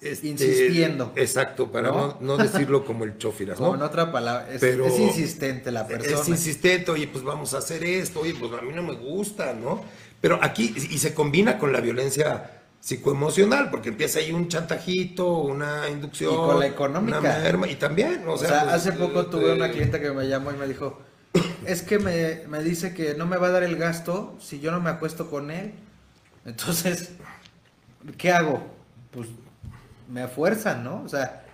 Este, 0.06 0.28
Insistiendo. 0.28 1.14
Exacto, 1.16 1.72
para 1.72 1.90
¿no? 2.20 2.38
decirlo 2.38 2.86
como 2.86 3.04
el 3.06 3.18
chofiras, 3.18 3.60
¿no? 3.60 3.74
en 3.74 3.82
otra 3.82 4.12
palabra, 4.12 4.48
es, 4.54 4.62
es, 4.62 5.00
insistente 5.00 5.72
la 5.72 5.88
persona. 5.88 6.22
Es 6.22 6.30
insistente, 6.30 6.92
oye, 6.92 7.08
pues 7.08 7.24
vamos 7.24 7.56
a 7.56 7.58
hacer 7.58 7.84
esto, 7.84 8.20
oye, 8.20 8.36
pues 8.40 8.52
a 8.54 8.62
mí 8.62 8.72
no 8.74 8.84
me 8.84 8.94
gusta, 8.94 9.54
¿no? 9.54 9.84
Pero 10.22 10.40
aquí, 10.44 10.76
y 10.78 10.98
se 11.00 11.14
combina 11.14 11.58
con 11.58 11.74
la 11.74 11.82
violencia 11.82 12.62
psicoemocional, 12.80 13.72
porque 13.72 13.90
empieza 13.90 14.20
ahí 14.20 14.32
un 14.32 14.48
chantajito, 14.48 15.28
una 15.40 15.90
inducción. 15.90 16.34
Y 16.34 16.38
con 16.38 16.60
la 16.60 16.68
económica. 16.68 17.52
y 17.68 17.76
también, 17.76 18.24
o 18.28 18.38
sea, 18.38 18.62
pues, 18.62 18.74
hace 18.74 18.92
poco 18.92 19.26
tuve 19.26 19.54
una 19.54 19.72
clienta 19.72 20.00
que 20.00 20.12
me 20.12 20.28
llamó 20.28 20.52
y 20.52 20.56
me 20.56 20.68
dijo, 20.68 21.00
es 21.66 21.82
que 21.82 21.98
me, 21.98 22.44
me, 22.48 22.64
dice 22.64 22.94
que 22.94 23.16
no 23.16 23.26
me 23.26 23.38
va 23.38 23.48
a 23.48 23.52
dar 23.52 23.64
el 23.64 23.76
gasto 23.76 24.38
si 24.40 24.60
yo 24.60 24.72
no 24.72 24.82
me 24.82 24.92
acuesto 24.92 25.32
con 25.32 25.50
él. 25.50 25.74
Entonces, 26.46 27.10
¿qué 28.20 28.32
hago? 28.32 28.64
Pues 29.10 29.30
me 30.10 30.28
fuerzan, 30.28 30.84
¿no? 30.84 31.04
O 31.04 31.10
sea, 31.10 31.46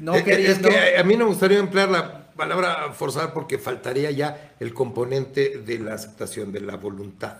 no 0.00 0.12
queriendo... 0.24 0.68
Es 0.68 0.74
que 0.74 0.98
a 0.98 1.04
mí 1.04 1.14
no 1.16 1.24
me 1.24 1.30
gustaría 1.30 1.58
emplear 1.58 1.88
la 1.88 2.26
palabra 2.34 2.92
forzar 2.92 3.32
porque 3.32 3.58
faltaría 3.58 4.10
ya 4.10 4.54
el 4.60 4.74
componente 4.74 5.62
de 5.64 5.78
la 5.78 5.94
aceptación, 5.94 6.52
de 6.52 6.60
la 6.60 6.76
voluntad. 6.76 7.38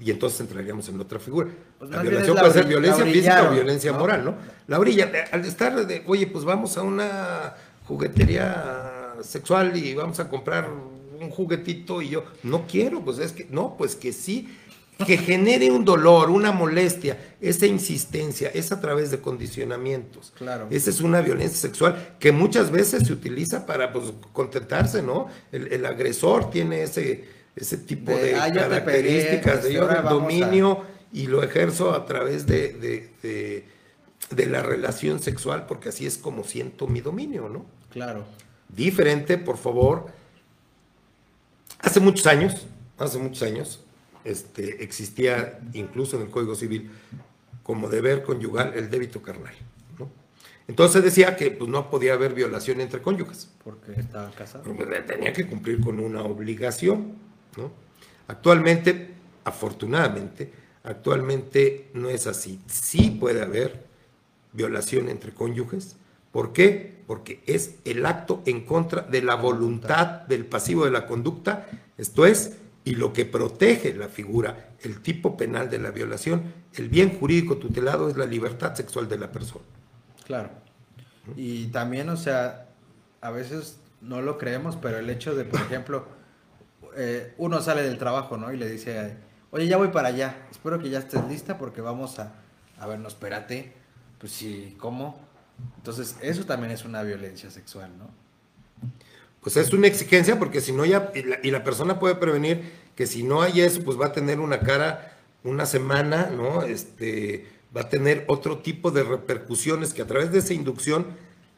Y 0.00 0.10
entonces 0.10 0.40
entraríamos 0.40 0.88
en 0.88 1.00
otra 1.00 1.20
figura. 1.20 1.48
Pues 1.78 1.90
la 1.90 2.02
violación 2.02 2.36
puede 2.36 2.52
ser 2.52 2.66
violencia 2.66 3.04
física 3.04 3.48
o 3.48 3.52
violencia 3.52 3.92
moral, 3.92 4.24
¿no? 4.24 4.34
La 4.66 4.80
orilla, 4.80 5.10
al 5.30 5.44
estar 5.44 5.86
de, 5.86 6.02
oye, 6.06 6.26
pues 6.26 6.44
vamos 6.44 6.76
a 6.76 6.82
una 6.82 7.54
juguetería 7.86 9.14
sexual 9.22 9.76
y 9.76 9.94
vamos 9.94 10.18
a 10.18 10.28
comprar 10.28 10.68
un 11.20 11.30
juguetito 11.30 12.02
y 12.02 12.08
yo, 12.08 12.24
no 12.42 12.66
quiero, 12.66 13.04
pues 13.04 13.18
es 13.18 13.32
que, 13.32 13.46
no, 13.50 13.76
pues 13.76 13.94
que 13.94 14.12
sí, 14.12 14.56
que 15.06 15.16
genere 15.18 15.70
un 15.70 15.84
dolor, 15.84 16.30
una 16.30 16.52
molestia, 16.52 17.18
esa 17.40 17.66
insistencia, 17.66 18.50
es 18.54 18.72
a 18.72 18.80
través 18.80 19.10
de 19.10 19.20
condicionamientos. 19.20 20.32
Claro. 20.36 20.66
Esa 20.70 20.90
es 20.90 21.00
una 21.00 21.20
violencia 21.20 21.58
sexual 21.58 22.16
que 22.18 22.32
muchas 22.32 22.70
veces 22.70 23.06
se 23.06 23.12
utiliza 23.12 23.66
para 23.66 23.92
pues, 23.92 24.12
contentarse, 24.32 25.02
¿no? 25.02 25.28
el 25.52 25.84
agresor 25.86 26.50
tiene 26.50 26.82
ese 26.82 27.40
ese 27.56 27.76
tipo 27.76 28.12
de, 28.12 28.32
características 28.32 29.64
de 29.64 29.74
yo 29.74 29.86
dominio 30.02 30.84
y 31.12 31.26
lo 31.26 31.42
ejerzo 31.42 31.92
a 31.92 32.06
través 32.06 32.46
de, 32.46 33.10
de, 33.22 34.46
la 34.46 34.62
relación 34.62 35.20
sexual, 35.20 35.66
porque 35.66 35.88
así 35.88 36.06
es 36.06 36.18
como 36.18 36.44
siento 36.44 36.86
mi 36.86 37.00
dominio, 37.00 37.48
¿no? 37.48 37.66
Claro. 37.90 38.24
Diferente, 38.68 39.38
por 39.38 39.58
favor. 39.58 40.06
Hace 41.80 41.98
muchos 41.98 42.26
años, 42.26 42.66
hace 42.98 43.18
muchos 43.18 43.42
años, 43.42 43.84
este, 44.24 44.82
existía 44.82 45.60
incluso 45.72 46.16
en 46.16 46.22
el 46.22 46.30
Código 46.30 46.54
Civil 46.54 46.90
como 47.62 47.88
deber 47.88 48.22
conyugal 48.22 48.72
el 48.74 48.90
débito 48.90 49.22
carnal. 49.22 49.54
¿no? 49.98 50.08
Entonces 50.68 51.02
decía 51.02 51.36
que 51.36 51.50
pues, 51.50 51.70
no 51.70 51.90
podía 51.90 52.14
haber 52.14 52.34
violación 52.34 52.80
entre 52.80 53.00
cónyuges. 53.00 53.50
Porque 53.62 53.92
estaba 53.92 54.30
casado. 54.30 54.64
Tenía 55.06 55.32
que 55.32 55.46
cumplir 55.46 55.80
con 55.80 56.00
una 56.00 56.22
obligación. 56.22 57.14
Actualmente, 58.28 59.10
afortunadamente, 59.44 60.52
actualmente 60.84 61.90
no 61.94 62.08
es 62.08 62.26
así. 62.26 62.60
Sí 62.66 63.16
puede 63.20 63.42
haber 63.42 63.84
violación 64.52 65.08
entre 65.08 65.32
cónyuges. 65.32 65.96
¿Por 66.32 66.52
qué? 66.52 67.00
Porque 67.06 67.42
es 67.46 67.74
el 67.84 68.06
acto 68.06 68.42
en 68.46 68.64
contra 68.64 69.02
de 69.02 69.22
la 69.22 69.34
voluntad 69.34 70.22
del 70.22 70.46
pasivo 70.46 70.84
de 70.84 70.92
la 70.92 71.06
conducta, 71.06 71.68
esto 71.98 72.24
es, 72.24 72.56
y 72.84 72.94
lo 72.94 73.12
que 73.12 73.24
protege 73.24 73.94
la 73.94 74.08
figura, 74.08 74.70
el 74.80 75.00
tipo 75.00 75.36
penal 75.36 75.68
de 75.68 75.78
la 75.78 75.90
violación, 75.90 76.52
el 76.74 76.88
bien 76.88 77.18
jurídico 77.18 77.58
tutelado 77.58 78.08
es 78.08 78.16
la 78.16 78.26
libertad 78.26 78.74
sexual 78.74 79.08
de 79.08 79.18
la 79.18 79.30
persona. 79.30 79.64
Claro. 80.24 80.50
Y 81.36 81.66
también, 81.66 82.08
o 82.08 82.16
sea, 82.16 82.68
a 83.20 83.30
veces 83.30 83.78
no 84.00 84.22
lo 84.22 84.38
creemos, 84.38 84.76
pero 84.76 84.98
el 84.98 85.10
hecho 85.10 85.34
de, 85.34 85.44
por 85.44 85.60
ejemplo, 85.60 86.06
eh, 86.96 87.34
uno 87.38 87.60
sale 87.60 87.82
del 87.82 87.98
trabajo, 87.98 88.36
¿no? 88.36 88.52
Y 88.52 88.56
le 88.56 88.68
dice, 88.68 89.16
oye, 89.50 89.66
ya 89.68 89.76
voy 89.76 89.88
para 89.88 90.08
allá, 90.08 90.46
espero 90.50 90.78
que 90.78 90.90
ya 90.90 90.98
estés 90.98 91.24
lista 91.26 91.58
porque 91.58 91.80
vamos 91.80 92.18
a, 92.18 92.32
a 92.78 92.86
ver, 92.86 92.98
no, 92.98 93.08
espérate, 93.08 93.72
pues 94.18 94.32
sí, 94.32 94.76
¿cómo? 94.78 95.20
Entonces, 95.76 96.16
eso 96.22 96.44
también 96.46 96.72
es 96.72 96.84
una 96.84 97.02
violencia 97.02 97.50
sexual, 97.50 97.90
¿no? 97.98 98.08
Pues 99.40 99.56
es 99.56 99.72
una 99.72 99.86
exigencia 99.86 100.38
porque 100.38 100.60
si 100.60 100.72
no 100.72 100.84
ya, 100.84 101.12
y 101.42 101.50
la, 101.50 101.64
persona 101.64 101.98
puede 101.98 102.14
prevenir 102.16 102.72
que 102.94 103.06
si 103.06 103.22
no 103.22 103.40
hay 103.40 103.62
eso, 103.62 103.82
pues 103.82 103.98
va 103.98 104.06
a 104.06 104.12
tener 104.12 104.38
una 104.38 104.60
cara 104.60 105.16
una 105.44 105.64
semana, 105.64 106.30
¿no? 106.30 106.62
Este, 106.62 107.46
va 107.74 107.82
a 107.82 107.88
tener 107.88 108.24
otro 108.28 108.58
tipo 108.58 108.90
de 108.90 109.02
repercusiones 109.02 109.94
que 109.94 110.02
a 110.02 110.06
través 110.06 110.32
de 110.32 110.40
esa 110.40 110.52
inducción, 110.52 111.06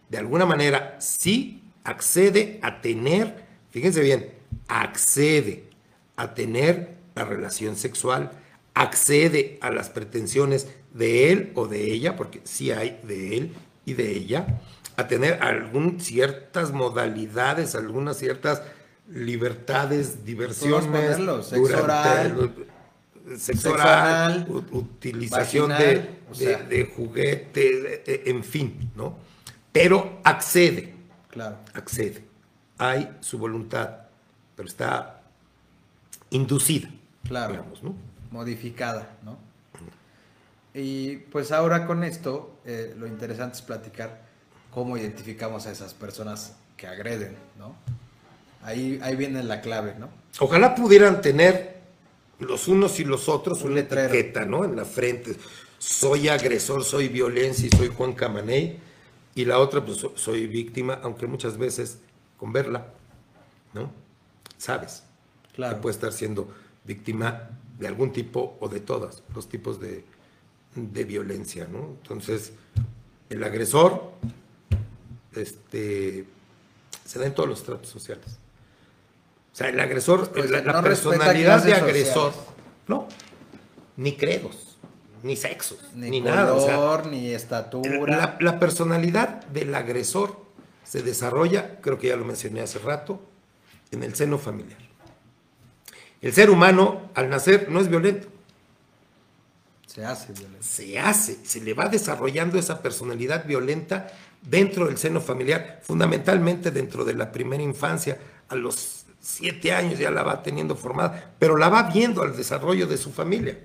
de 0.08 0.18
alguna 0.18 0.46
manera, 0.46 0.96
sí 1.00 1.62
accede 1.82 2.60
a 2.62 2.80
tener, 2.80 3.44
fíjense 3.70 4.00
bien, 4.00 4.30
accede 4.68 5.64
a 6.16 6.34
tener 6.34 6.94
la 7.16 7.24
relación 7.24 7.76
sexual, 7.76 8.30
accede 8.74 9.58
a 9.60 9.70
las 9.70 9.90
pretensiones 9.90 10.68
de 10.94 11.32
él 11.32 11.52
o 11.54 11.66
de 11.66 11.92
ella, 11.92 12.16
porque 12.16 12.40
sí 12.44 12.70
hay 12.70 13.00
de 13.02 13.36
él 13.36 13.54
y 13.84 13.94
de 13.94 14.12
ella, 14.12 14.60
a 14.96 15.08
tener 15.08 15.42
algunas 15.42 16.02
ciertas 16.02 16.72
modalidades, 16.72 17.74
algunas 17.74 18.16
ciertas 18.18 18.62
libertades, 19.08 20.24
diversiones, 20.24 21.16
sexo 21.46 21.82
oral, 21.82 22.54
sexo 23.36 23.72
oral, 23.72 24.46
utilización 24.70 25.70
de, 25.70 26.92
juguetes, 26.94 28.00
en 28.06 28.44
fin, 28.44 28.90
¿no? 28.94 29.16
Pero 29.72 30.20
accede, 30.24 30.92
Claro. 31.32 31.56
Accede. 31.72 32.24
Hay 32.76 33.16
su 33.20 33.38
voluntad, 33.38 34.00
pero 34.54 34.68
está 34.68 35.22
inducida. 36.28 36.90
Claro. 37.26 37.52
Digamos, 37.52 37.82
¿no? 37.82 37.94
Modificada, 38.30 39.16
¿no? 39.24 39.38
Y 40.74 41.16
pues 41.16 41.50
ahora 41.50 41.86
con 41.86 42.04
esto, 42.04 42.60
eh, 42.66 42.94
lo 42.98 43.06
interesante 43.06 43.56
es 43.56 43.62
platicar 43.62 44.22
cómo 44.72 44.96
identificamos 44.96 45.66
a 45.66 45.70
esas 45.72 45.94
personas 45.94 46.54
que 46.76 46.86
agreden, 46.86 47.36
¿no? 47.58 47.74
Ahí, 48.62 48.98
ahí 49.02 49.16
viene 49.16 49.42
la 49.42 49.60
clave, 49.60 49.94
¿no? 49.98 50.08
Ojalá 50.40 50.74
pudieran 50.74 51.20
tener 51.20 51.76
los 52.38 52.68
unos 52.68 52.98
y 53.00 53.04
los 53.04 53.28
otros 53.28 53.62
Un 53.62 53.72
una 53.72 53.80
letrero. 53.82 54.12
etiqueta, 54.12 54.44
¿no? 54.44 54.64
En 54.64 54.74
la 54.76 54.84
frente. 54.84 55.36
Soy 55.78 56.28
agresor, 56.28 56.84
soy 56.84 57.08
violencia 57.08 57.66
y 57.72 57.76
soy 57.76 57.88
Juan 57.88 58.12
Camaney. 58.12 58.78
Y 59.34 59.44
la 59.44 59.58
otra, 59.58 59.84
pues 59.84 59.98
so- 59.98 60.12
soy 60.16 60.46
víctima, 60.46 61.00
aunque 61.02 61.26
muchas 61.26 61.56
veces 61.58 61.98
con 62.36 62.52
verla, 62.52 62.86
¿no? 63.74 63.90
Sabes 64.58 65.02
Claro. 65.54 65.76
que 65.76 65.82
puede 65.82 65.94
estar 65.94 66.12
siendo 66.12 66.48
víctima 66.84 67.48
de 67.78 67.86
algún 67.88 68.12
tipo 68.12 68.56
o 68.60 68.68
de 68.68 68.80
todos 68.80 69.22
los 69.34 69.48
tipos 69.48 69.80
de, 69.80 70.04
de 70.76 71.04
violencia, 71.04 71.66
¿no? 71.70 71.96
Entonces, 72.02 72.52
el 73.30 73.42
agresor 73.42 74.12
este, 75.36 76.26
se 77.04 77.18
da 77.18 77.26
en 77.26 77.34
todos 77.34 77.48
los 77.48 77.62
tratos 77.62 77.88
sociales. 77.88 78.26
O 79.52 79.56
sea, 79.56 79.68
el 79.68 79.78
agresor, 79.80 80.30
Pues, 80.30 80.50
la, 80.50 80.62
la 80.62 80.72
no 80.74 80.82
personalidad 80.82 81.62
de 81.62 81.74
agresor, 81.74 82.32
sociales. 82.32 82.54
no, 82.88 83.06
ni 83.96 84.16
credos, 84.16 84.78
ni 85.22 85.36
sexos, 85.36 85.78
Ni, 85.94 86.08
ni, 86.10 86.20
color, 86.22 86.36
nada. 86.36 86.54
o 86.54 87.00
sea, 87.02 87.10
ni 87.10 87.28
estatura. 87.30 88.16
la, 88.16 88.36
la 88.40 88.58
personalidad 88.58 89.44
del 89.46 89.74
agresor 89.74 90.40
se 90.84 91.02
desarrolla, 91.02 91.80
creo 91.80 91.98
que 91.98 92.08
ya 92.08 92.16
lo 92.16 92.24
mencioné 92.24 92.60
hace 92.62 92.78
rato, 92.78 93.20
en 93.90 94.02
el 94.02 94.14
seno 94.14 94.38
familiar. 94.38 94.78
El 96.22 96.32
ser 96.32 96.48
humano 96.50 97.10
al 97.14 97.28
nacer 97.28 97.68
no 97.68 97.80
es 97.80 97.88
violento, 97.88 98.28
Se 99.86 100.04
hace 100.04 100.32
violencia. 100.32 100.62
se 100.62 100.98
hace, 100.98 101.44
se 101.44 101.60
le 101.60 101.74
va 101.74 101.88
desarrollando 101.88 102.58
esa 102.58 102.80
personalidad 102.80 103.44
violenta 103.44 104.10
dentro 104.42 104.86
del 104.86 104.98
seno 104.98 105.20
familiar, 105.20 105.80
fundamentalmente 105.82 106.70
dentro 106.70 107.04
de 107.04 107.14
la 107.14 107.32
primera 107.32 107.62
infancia, 107.62 108.18
a 108.48 108.54
los 108.54 109.06
siete 109.20 109.72
años 109.72 109.98
ya 109.98 110.10
la 110.10 110.22
va 110.22 110.42
teniendo 110.42 110.76
formada, 110.76 111.32
pero 111.38 111.56
la 111.56 111.68
va 111.68 111.84
viendo 111.84 112.22
al 112.22 112.36
desarrollo 112.36 112.86
de 112.86 112.98
su 112.98 113.12
familia. 113.12 113.58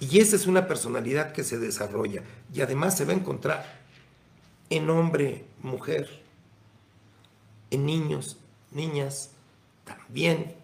Y 0.00 0.18
esa 0.18 0.34
es 0.34 0.46
una 0.46 0.66
personalidad 0.66 1.32
que 1.32 1.44
se 1.44 1.58
desarrolla 1.58 2.22
y 2.52 2.60
además 2.60 2.96
se 2.96 3.04
va 3.04 3.12
a 3.12 3.16
encontrar 3.16 3.80
en 4.68 4.90
hombre, 4.90 5.44
mujer, 5.62 6.22
en 7.70 7.86
niños, 7.86 8.36
niñas, 8.72 9.30
también, 9.84 10.56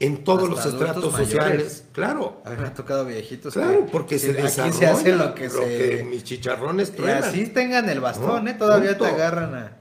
en 0.00 0.24
todos 0.24 0.42
Hasta 0.50 0.54
los 0.70 0.74
estratos 0.74 1.14
sociales, 1.14 1.84
claro. 1.92 2.42
A 2.44 2.50
mí 2.50 2.56
me 2.60 2.66
ha 2.68 2.74
tocado 2.74 3.04
viejitos. 3.06 3.54
Claro, 3.54 3.84
que- 3.86 3.92
porque 3.92 4.14
que 4.16 4.18
se 4.18 4.30
aquí 4.32 4.42
desarrolla 4.42 4.72
se 4.78 4.86
hace 4.86 5.12
lo 5.16 5.34
que 5.34 5.48
se. 5.50 6.04
mis 6.04 6.24
chicharrones 6.24 6.88
y 6.88 6.92
truenan. 6.92 7.24
así 7.24 7.46
tengan 7.46 7.88
el 7.88 8.00
bastón, 8.00 8.44
No, 8.44 8.50
¿eh? 8.50 8.54
Todavía 8.54 8.90
punto. 8.98 9.04
te 9.04 9.10
agarran 9.10 9.54
a. 9.54 9.76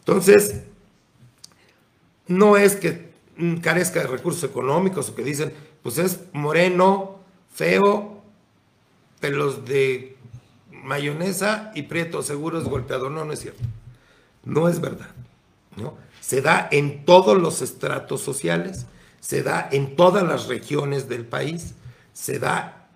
Entonces, 0.00 0.62
no 2.26 2.56
es 2.56 2.76
que 2.76 3.10
mm, 3.36 3.56
carezca 3.58 4.00
de 4.00 4.06
recursos 4.08 4.42
económicos 4.44 5.08
o 5.10 5.14
que 5.14 5.22
dicen, 5.22 5.52
pues 5.82 5.98
es 5.98 6.20
moreno, 6.32 7.20
feo, 7.52 8.22
pelos 9.20 9.64
de 9.64 10.16
mayonesa 10.70 11.70
y 11.74 11.82
prieto, 11.82 12.22
seguro 12.22 12.58
es 12.58 12.64
golpeador. 12.64 13.10
No, 13.10 13.24
no 13.24 13.32
es 13.32 13.40
cierto. 13.40 13.62
No 14.44 14.68
es 14.68 14.80
verdad. 14.80 15.08
¿no? 15.76 15.94
Se 16.20 16.42
da 16.42 16.68
en 16.72 17.04
todos 17.04 17.38
los 17.40 17.62
estratos 17.62 18.20
sociales, 18.20 18.86
se 19.20 19.42
da 19.42 19.68
en 19.72 19.96
todas 19.96 20.22
las 20.22 20.46
regiones 20.46 21.08
del 21.08 21.24
país, 21.26 21.74
se 22.12 22.38
da 22.38 22.88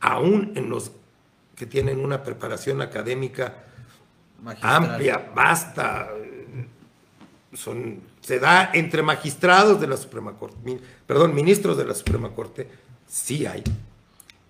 aún 0.00 0.52
en 0.56 0.68
los 0.70 0.90
que 1.54 1.66
tienen 1.66 1.98
una 2.00 2.22
preparación 2.22 2.82
académica 2.82 3.54
magistral. 4.42 4.84
amplia, 4.90 5.30
vasta. 5.34 6.08
Son, 7.54 8.00
se 8.20 8.38
da 8.38 8.70
entre 8.74 9.02
magistrados 9.02 9.80
de 9.80 9.86
la 9.86 9.96
Suprema 9.96 10.34
Corte, 10.34 10.56
mi- 10.64 10.78
perdón, 11.06 11.34
ministros 11.34 11.78
de 11.78 11.86
la 11.86 11.94
Suprema 11.94 12.30
Corte, 12.30 12.68
sí 13.08 13.46
hay. 13.46 13.62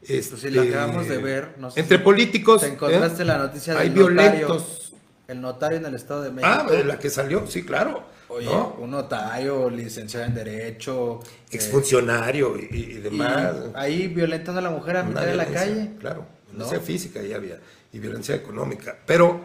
Pues 0.07 0.27
sí, 0.41 0.51
lo 0.51 0.63
acabamos 0.63 1.09
de 1.09 1.19
ver, 1.19 1.55
no 1.59 1.71
sé 1.71 1.81
entre 1.81 1.99
si 1.99 2.05
políticos. 2.05 2.63
Te 2.63 2.69
encontraste 2.69 3.23
¿eh? 3.23 3.27
la 3.27 3.39
noticia 3.39 3.79
Hay 3.79 3.91
del 3.91 3.99
notario. 4.15 4.47
violentos. 4.47 4.93
El 5.29 5.41
notario 5.41 5.79
en 5.79 5.87
el 5.87 5.95
Estado 5.95 6.23
de 6.23 6.31
México. 6.31 6.53
Ah, 6.53 6.67
la 6.85 6.99
que 6.99 7.11
salió, 7.11 7.47
sí, 7.49 7.65
claro. 7.65 8.05
Oye, 8.29 8.47
¿no? 8.47 8.77
un 8.81 8.91
notario 8.91 9.71
licenciado 9.71 10.27
en 10.27 10.35
Derecho. 10.35 11.21
eh, 11.23 11.27
Exfuncionario 11.53 12.57
y, 12.59 12.75
y 12.75 12.79
y 12.79 12.93
demás. 12.99 13.55
ahí 13.75 14.09
violentando 14.09 14.59
a 14.59 14.63
la 14.63 14.71
mujer 14.71 14.97
a 14.99 15.03
mitad 15.05 15.25
de 15.25 15.37
la 15.37 15.47
calle. 15.47 15.93
Claro, 16.01 16.27
¿no? 16.53 16.65
violencia 16.65 16.81
física 16.81 17.23
ya 17.23 17.37
había 17.37 17.61
y 17.93 17.99
violencia 17.99 18.35
económica. 18.35 18.97
Pero 19.07 19.41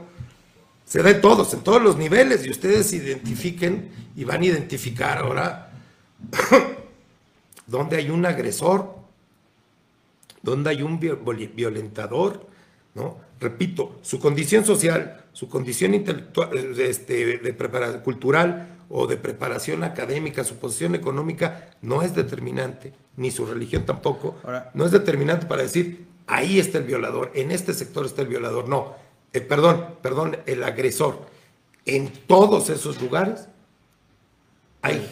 se 0.85 1.01
da 1.03 1.11
en 1.11 1.21
todos, 1.21 1.53
en 1.53 1.61
todos 1.61 1.81
los 1.81 1.95
niveles, 1.97 2.45
y 2.45 2.49
ustedes 2.49 2.91
identifiquen 2.93 3.89
y 4.15 4.23
van 4.25 4.41
a 4.41 4.45
identificar 4.45 5.19
ahora 5.19 5.71
dónde 7.67 7.97
hay 7.97 8.09
un 8.09 8.25
agresor, 8.25 8.95
dónde 10.41 10.71
hay 10.71 10.81
un 10.81 10.99
violentador, 10.99 12.47
¿no? 12.95 13.19
Repito, 13.39 13.99
su 14.01 14.19
condición 14.19 14.65
social, 14.65 15.23
su 15.33 15.47
condición 15.49 15.93
intelectual, 15.95 16.49
eh, 16.57 16.87
este, 16.89 17.37
de 17.39 17.57
prepara- 17.57 18.01
cultural 18.03 18.70
o 18.93 19.07
de 19.07 19.17
preparación 19.17 19.83
académica, 19.83 20.43
su 20.43 20.57
posición 20.57 20.95
económica 20.95 21.69
no 21.81 22.01
es 22.01 22.13
determinante, 22.13 22.93
ni 23.15 23.31
su 23.31 23.45
religión 23.45 23.85
tampoco, 23.85 24.37
Ahora- 24.43 24.69
no 24.73 24.85
es 24.85 24.91
determinante 24.91 25.45
para 25.45 25.61
decir, 25.63 26.05
ahí 26.27 26.59
está 26.59 26.77
el 26.79 26.83
violador, 26.83 27.31
en 27.33 27.51
este 27.51 27.73
sector 27.73 28.05
está 28.05 28.21
el 28.21 28.27
violador, 28.27 28.67
no, 28.67 28.95
Eh, 29.33 29.39
perdón, 29.39 29.95
perdón, 30.01 30.35
el 30.45 30.61
agresor. 30.61 31.25
En 31.85 32.11
todos 32.27 32.69
esos 32.69 33.01
lugares 33.01 33.47
hay 34.81 35.07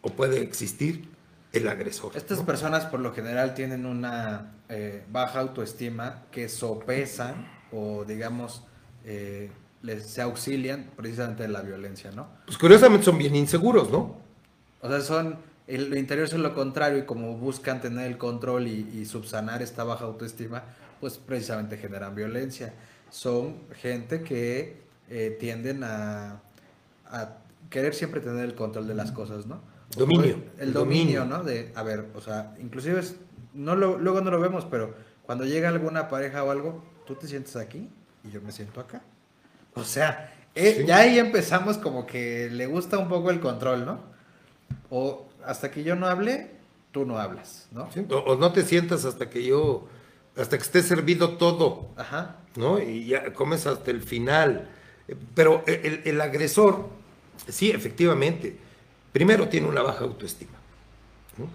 o 0.00 0.08
puede 0.10 0.40
existir 0.42 1.08
el 1.52 1.68
agresor. 1.68 2.10
Estas 2.16 2.38
¿no? 2.38 2.44
personas 2.46 2.86
por 2.86 2.98
lo 2.98 3.12
general 3.12 3.54
tienen 3.54 3.86
una 3.86 4.56
eh, 4.68 5.04
baja 5.12 5.38
autoestima 5.38 6.24
que 6.32 6.48
sopesan 6.48 7.46
o 7.70 8.04
digamos 8.04 8.64
eh, 9.04 9.50
les, 9.82 10.06
se 10.06 10.22
auxilian 10.22 10.90
precisamente 10.96 11.42
de 11.42 11.48
la 11.48 11.62
violencia, 11.62 12.10
¿no? 12.12 12.28
Pues 12.46 12.56
curiosamente 12.58 13.04
son 13.04 13.18
bien 13.18 13.34
inseguros, 13.36 13.90
¿no? 13.90 14.16
O 14.80 14.88
sea, 14.88 15.00
son, 15.00 15.36
el, 15.66 15.96
interior 15.96 16.26
es 16.26 16.32
lo 16.34 16.54
contrario 16.54 16.98
y 16.98 17.02
como 17.04 17.36
buscan 17.36 17.80
tener 17.80 18.06
el 18.06 18.18
control 18.18 18.66
y, 18.66 18.88
y 18.94 19.04
subsanar 19.06 19.62
esta 19.62 19.84
baja 19.84 20.04
autoestima, 20.04 20.62
pues 21.00 21.18
precisamente 21.18 21.76
generan 21.76 22.14
violencia. 22.14 22.74
Son 23.10 23.56
gente 23.80 24.22
que 24.22 24.76
eh, 25.10 25.36
tienden 25.38 25.84
a, 25.84 26.40
a 27.06 27.36
querer 27.70 27.94
siempre 27.94 28.20
tener 28.20 28.44
el 28.44 28.54
control 28.54 28.86
de 28.88 28.94
las 28.94 29.12
cosas, 29.12 29.46
¿no? 29.46 29.60
Dominio, 29.96 30.36
El, 30.58 30.68
el 30.68 30.72
dominio, 30.72 31.20
dominio. 31.20 31.38
¿no? 31.38 31.44
De, 31.44 31.70
a 31.74 31.82
ver, 31.82 32.06
o 32.14 32.20
sea, 32.20 32.54
inclusive 32.60 33.00
es- 33.00 33.16
no 33.52 33.76
lo, 33.76 33.98
luego 33.98 34.22
no 34.22 34.30
lo 34.30 34.40
vemos, 34.40 34.64
pero 34.70 34.94
cuando 35.24 35.44
llega 35.44 35.68
alguna 35.68 36.08
pareja 36.08 36.42
o 36.44 36.50
algo, 36.50 36.82
tú 37.06 37.14
te 37.16 37.26
sientes 37.26 37.54
aquí 37.56 37.90
y 38.24 38.30
yo 38.30 38.40
me 38.40 38.50
siento 38.52 38.80
acá. 38.80 39.02
O 39.74 39.84
sea, 39.84 40.32
eh, 40.54 40.76
Sí. 40.80 40.86
ya 40.86 40.98
ahí 40.98 41.18
empezamos 41.18 41.78
como 41.78 42.06
que 42.06 42.48
le 42.50 42.66
gusta 42.66 42.98
un 42.98 43.08
poco 43.08 43.30
el 43.30 43.40
control, 43.40 43.84
¿no? 43.86 44.00
O 44.90 45.28
hasta 45.44 45.70
que 45.70 45.82
yo 45.82 45.96
no 45.96 46.06
hable, 46.06 46.50
tú 46.92 47.06
no 47.06 47.18
hablas, 47.18 47.68
¿no? 47.72 47.90
¿Sí? 47.92 48.04
O, 48.10 48.16
o 48.18 48.36
no 48.36 48.52
te 48.52 48.62
sientas 48.62 49.04
hasta 49.04 49.30
que 49.30 49.44
yo, 49.44 49.88
hasta 50.36 50.56
que 50.58 50.62
esté 50.62 50.82
servido 50.82 51.36
todo, 51.36 51.88
Ajá. 51.96 52.36
¿no? 52.56 52.78
Y 52.80 53.06
ya 53.06 53.32
comes 53.32 53.66
hasta 53.66 53.90
el 53.90 54.02
final. 54.02 54.68
Eh, 55.08 55.16
Pero 55.34 55.64
el, 55.66 56.02
el 56.04 56.20
agresor, 56.20 56.88
sí, 57.48 57.70
efectivamente, 57.70 58.56
primero 59.12 59.48
tiene 59.48 59.68
una 59.68 59.82
baja 59.82 60.04
autoestima. 60.04 60.52
¿no? 61.38 61.46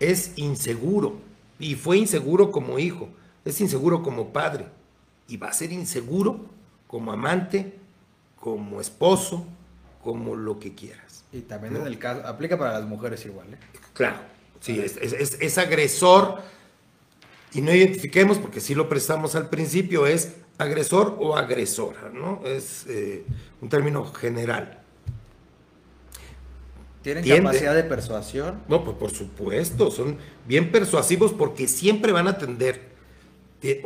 Es 0.00 0.32
inseguro. 0.36 1.16
Y 1.58 1.74
fue 1.74 1.96
inseguro 1.98 2.52
como 2.52 2.78
hijo, 2.78 3.08
es 3.44 3.60
inseguro 3.60 4.02
como 4.02 4.32
padre. 4.32 4.66
Y 5.26 5.38
va 5.38 5.48
a 5.48 5.52
ser 5.52 5.72
inseguro 5.72 6.46
como 6.88 7.12
amante, 7.12 7.78
como 8.40 8.80
esposo, 8.80 9.46
como 10.02 10.34
lo 10.34 10.58
que 10.58 10.74
quieras. 10.74 11.24
Y 11.32 11.42
también 11.42 11.76
en 11.76 11.86
el 11.86 11.98
caso, 11.98 12.26
aplica 12.26 12.58
para 12.58 12.72
las 12.80 12.88
mujeres 12.88 13.24
igual, 13.26 13.54
¿eh? 13.54 13.58
Claro, 13.92 14.16
sí, 14.60 14.80
es, 14.80 14.96
es- 14.96 15.12
es- 15.12 15.36
es 15.40 15.58
agresor 15.58 16.40
y 17.52 17.60
no 17.60 17.72
identifiquemos, 17.72 18.38
porque 18.38 18.60
sí 18.60 18.74
lo 18.74 18.88
prestamos 18.88 19.34
al 19.36 19.48
principio, 19.48 20.06
es 20.06 20.34
agresor 20.58 21.16
o 21.20 21.36
agresora, 21.36 22.10
¿no? 22.12 22.40
Es 22.44 22.84
eh, 22.88 23.24
un 23.60 23.68
término 23.68 24.04
general. 24.12 24.80
Tienen 27.02 27.22
Tiende. 27.22 27.42
capacidad 27.42 27.74
de 27.74 27.84
persuasión. 27.84 28.62
No, 28.68 28.82
pues 28.84 28.96
por 28.96 29.10
supuesto, 29.10 29.90
son 29.90 30.18
bien 30.46 30.72
persuasivos 30.72 31.32
porque 31.32 31.68
siempre 31.68 32.12
van 32.12 32.26
a 32.28 32.38
tender, 32.38 32.88
eh, 33.62 33.84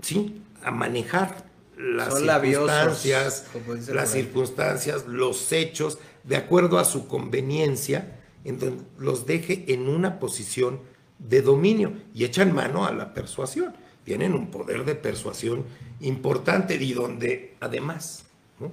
sí, 0.00 0.42
a 0.64 0.70
manejar 0.70 1.44
las 1.76 2.08
Son 2.12 2.26
circunstancias, 2.26 3.46
las 3.88 4.10
circunstancias, 4.10 5.06
los 5.06 5.52
hechos, 5.52 5.98
de 6.24 6.36
acuerdo 6.36 6.78
a 6.78 6.84
su 6.84 7.08
conveniencia, 7.08 8.18
en 8.44 8.58
donde 8.58 8.84
los 8.98 9.26
deje 9.26 9.64
en 9.72 9.88
una 9.88 10.18
posición 10.18 10.80
de 11.18 11.42
dominio 11.42 11.92
y 12.14 12.24
echan 12.24 12.52
mano 12.54 12.84
a 12.86 12.92
la 12.92 13.14
persuasión. 13.14 13.74
Tienen 14.04 14.34
un 14.34 14.50
poder 14.50 14.84
de 14.84 14.94
persuasión 14.96 15.64
importante 16.00 16.74
y 16.74 16.92
donde 16.92 17.54
además 17.60 18.24
¿no? 18.58 18.70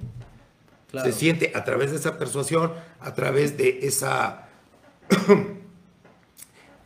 Claro. 0.90 1.06
se 1.10 1.16
siente 1.16 1.52
a 1.54 1.64
través 1.64 1.92
de 1.92 1.98
esa 1.98 2.18
persuasión, 2.18 2.72
a 2.98 3.14
través 3.14 3.56
de 3.56 3.86
esa 3.86 4.48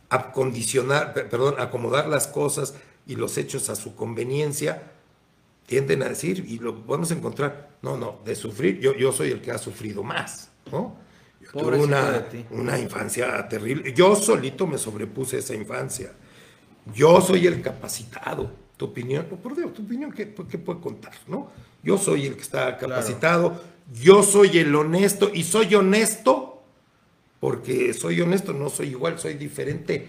acondicionar, 0.09 1.13
per- 1.13 1.29
perdón, 1.29 1.55
acomodar 1.57 2.07
las 2.07 2.27
cosas 2.27 2.75
y 3.07 3.15
los 3.15 3.37
hechos 3.37 3.69
a 3.69 3.75
su 3.75 3.95
conveniencia, 3.95 4.91
tienden 5.65 6.03
a 6.03 6.09
decir, 6.09 6.45
y 6.47 6.59
lo 6.59 6.83
podemos 6.85 7.11
encontrar, 7.11 7.77
no, 7.81 7.97
no, 7.97 8.19
de 8.25 8.35
sufrir, 8.35 8.79
yo, 8.79 8.95
yo 8.95 9.11
soy 9.11 9.31
el 9.31 9.41
que 9.41 9.51
ha 9.51 9.57
sufrido 9.57 10.03
más, 10.03 10.51
¿no? 10.71 10.95
Yo 11.41 11.51
tuve 11.51 11.77
una, 11.77 12.25
una 12.51 12.79
infancia 12.79 13.47
terrible, 13.47 13.93
yo 13.93 14.15
solito 14.15 14.67
me 14.67 14.77
sobrepuse 14.77 15.39
esa 15.39 15.53
infancia, 15.53 16.11
yo 16.93 17.21
soy 17.21 17.47
el 17.47 17.61
capacitado, 17.61 18.51
tu 18.77 18.85
opinión, 18.85 19.25
por 19.25 19.55
Dios, 19.55 19.73
tu 19.73 19.83
opinión, 19.83 20.11
¿qué, 20.11 20.33
qué 20.49 20.57
puede 20.57 20.79
contar, 20.79 21.13
no? 21.27 21.51
Yo 21.83 21.97
soy 21.97 22.25
el 22.25 22.35
que 22.35 22.41
está 22.41 22.77
capacitado, 22.77 23.61
yo 23.93 24.23
soy 24.23 24.57
el 24.57 24.75
honesto, 24.75 25.31
y 25.33 25.43
soy 25.43 25.75
honesto 25.75 26.55
porque 27.45 27.93
soy 27.93 28.21
honesto, 28.21 28.53
no 28.53 28.69
soy 28.69 28.87
igual, 28.87 29.19
soy 29.19 29.35
diferente. 29.35 30.07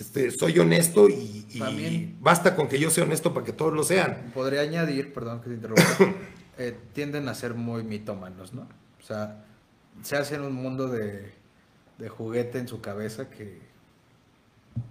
Este, 0.00 0.30
soy 0.30 0.58
honesto 0.58 1.10
y, 1.10 2.16
basta 2.20 2.56
con 2.56 2.68
que 2.68 2.78
yo 2.78 2.88
sea 2.90 3.04
honesto 3.04 3.34
para 3.34 3.44
que 3.44 3.52
todos 3.52 3.74
lo 3.74 3.84
sean. 3.84 4.30
Podría 4.32 4.62
añadir, 4.62 5.12
perdón 5.12 5.42
que 5.42 5.50
te 5.50 5.54
interrumpa, 5.56 5.82
eh, 6.58 6.74
tienden 6.94 7.28
a 7.28 7.34
ser 7.34 7.52
muy 7.52 7.82
mitómanos, 7.82 8.54
¿no? 8.54 8.62
O 8.62 9.02
sea, 9.06 9.44
se 10.02 10.16
hacen 10.16 10.40
un 10.40 10.54
mundo 10.54 10.88
de, 10.88 11.34
de 11.98 12.08
juguete 12.08 12.58
en 12.58 12.66
su 12.66 12.80
cabeza 12.80 13.28
que... 13.28 13.60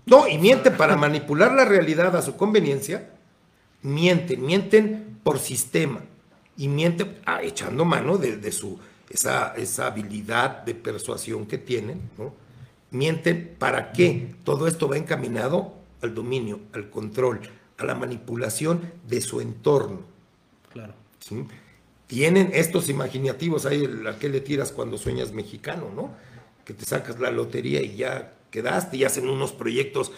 No, 0.05 0.27
y 0.27 0.37
mienten 0.37 0.77
para 0.77 0.95
manipular 0.95 1.53
la 1.53 1.65
realidad 1.65 2.15
a 2.15 2.21
su 2.21 2.37
conveniencia. 2.37 3.09
Mienten, 3.81 4.45
mienten 4.45 5.17
por 5.23 5.39
sistema. 5.39 6.01
Y 6.55 6.67
mienten 6.67 7.17
ah, 7.25 7.41
echando 7.41 7.83
mano 7.83 8.19
de, 8.19 8.37
de 8.37 8.51
su, 8.51 8.77
esa, 9.09 9.55
esa 9.55 9.87
habilidad 9.87 10.61
de 10.63 10.75
persuasión 10.75 11.47
que 11.47 11.57
tienen. 11.57 11.99
¿no? 12.15 12.31
Mienten 12.91 13.55
para 13.59 13.91
qué. 13.91 14.33
Todo 14.43 14.67
esto 14.67 14.87
va 14.87 14.97
encaminado 14.97 15.73
al 16.01 16.15
dominio, 16.15 16.59
al 16.73 16.89
control, 16.89 17.41
a 17.77 17.85
la 17.85 17.95
manipulación 17.95 18.91
de 19.07 19.21
su 19.21 19.41
entorno. 19.41 20.01
Claro. 20.73 20.93
¿sí? 21.19 21.45
Tienen 22.07 22.51
estos 22.53 22.89
imaginativos, 22.89 23.65
ahí 23.65 23.83
el- 23.83 24.07
a 24.07 24.17
qué 24.17 24.29
le 24.29 24.41
tiras 24.41 24.71
cuando 24.71 24.97
sueñas 24.97 25.31
mexicano, 25.31 25.91
¿no? 25.95 26.11
Que 26.65 26.73
te 26.73 26.85
sacas 26.85 27.19
la 27.19 27.29
lotería 27.31 27.81
y 27.81 27.95
ya 27.95 28.33
quedaste 28.49 28.97
y 28.97 29.03
hacen 29.03 29.29
unos 29.29 29.51
proyectos 29.51 30.11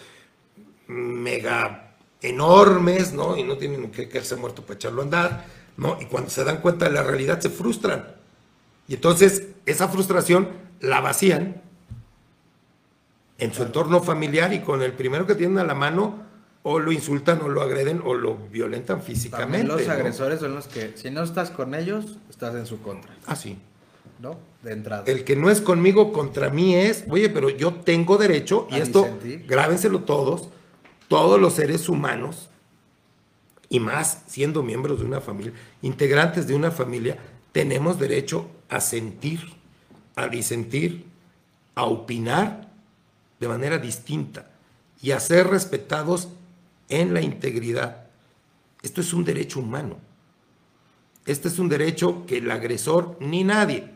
mega 0.86 1.94
enormes, 2.22 3.12
¿no? 3.12 3.36
Y 3.36 3.42
no 3.42 3.58
tienen 3.58 3.90
que 3.90 4.08
quedarse 4.08 4.36
muerto 4.36 4.62
para 4.62 4.74
echarlo 4.74 5.02
a 5.02 5.04
andar, 5.04 5.44
¿no? 5.76 5.98
Y 6.00 6.06
cuando 6.06 6.30
se 6.30 6.44
dan 6.44 6.60
cuenta 6.60 6.86
de 6.86 6.92
la 6.92 7.02
realidad 7.02 7.40
se 7.40 7.50
frustran. 7.50 8.14
Y 8.88 8.94
entonces 8.94 9.48
esa 9.66 9.88
frustración 9.88 10.48
la 10.80 11.00
vacían 11.00 11.60
en 13.42 13.52
su 13.52 13.64
entorno 13.64 14.00
familiar 14.00 14.52
y 14.52 14.60
con 14.60 14.82
el 14.82 14.92
primero 14.92 15.26
que 15.26 15.34
tienen 15.34 15.58
a 15.58 15.64
la 15.64 15.74
mano 15.74 16.22
o 16.62 16.78
lo 16.78 16.92
insultan 16.92 17.40
o 17.42 17.48
lo 17.48 17.60
agreden 17.60 18.00
o 18.04 18.14
lo 18.14 18.36
violentan 18.36 18.98
También 18.98 19.16
físicamente. 19.16 19.66
los 19.66 19.84
¿no? 19.84 19.92
agresores 19.92 20.38
son 20.38 20.54
los 20.54 20.68
que, 20.68 20.92
si 20.96 21.10
no 21.10 21.24
estás 21.24 21.50
con 21.50 21.74
ellos, 21.74 22.18
estás 22.30 22.54
en 22.54 22.66
su 22.66 22.80
contra, 22.80 23.12
Ah, 23.26 23.34
sí. 23.34 23.58
¿no? 24.20 24.38
De 24.62 24.72
entrada. 24.72 25.02
El 25.06 25.24
que 25.24 25.34
no 25.34 25.50
es 25.50 25.60
conmigo 25.60 26.12
contra 26.12 26.50
mí 26.50 26.76
es, 26.76 27.04
oye, 27.10 27.28
pero 27.30 27.50
yo 27.50 27.74
tengo 27.74 28.16
derecho, 28.16 28.68
y 28.70 28.76
esto, 28.76 29.08
grábenselo 29.48 30.02
todos, 30.02 30.48
todos 31.08 31.40
los 31.40 31.54
seres 31.54 31.88
humanos, 31.88 32.48
y 33.68 33.80
más 33.80 34.22
siendo 34.28 34.62
miembros 34.62 35.00
de 35.00 35.06
una 35.06 35.20
familia, 35.20 35.52
integrantes 35.80 36.46
de 36.46 36.54
una 36.54 36.70
familia, 36.70 37.18
tenemos 37.50 37.98
derecho 37.98 38.46
a 38.68 38.80
sentir, 38.80 39.40
a 40.14 40.28
disentir, 40.28 41.06
a 41.74 41.86
opinar 41.86 42.70
de 43.42 43.48
manera 43.48 43.78
distinta 43.78 44.46
y 45.02 45.10
a 45.10 45.18
ser 45.20 45.48
respetados 45.48 46.28
en 46.88 47.12
la 47.12 47.20
integridad. 47.20 48.04
Esto 48.82 49.00
es 49.00 49.12
un 49.12 49.24
derecho 49.24 49.58
humano. 49.58 49.98
Este 51.26 51.48
es 51.48 51.58
un 51.58 51.68
derecho 51.68 52.24
que 52.26 52.38
el 52.38 52.50
agresor 52.50 53.16
ni 53.20 53.42
nadie 53.42 53.90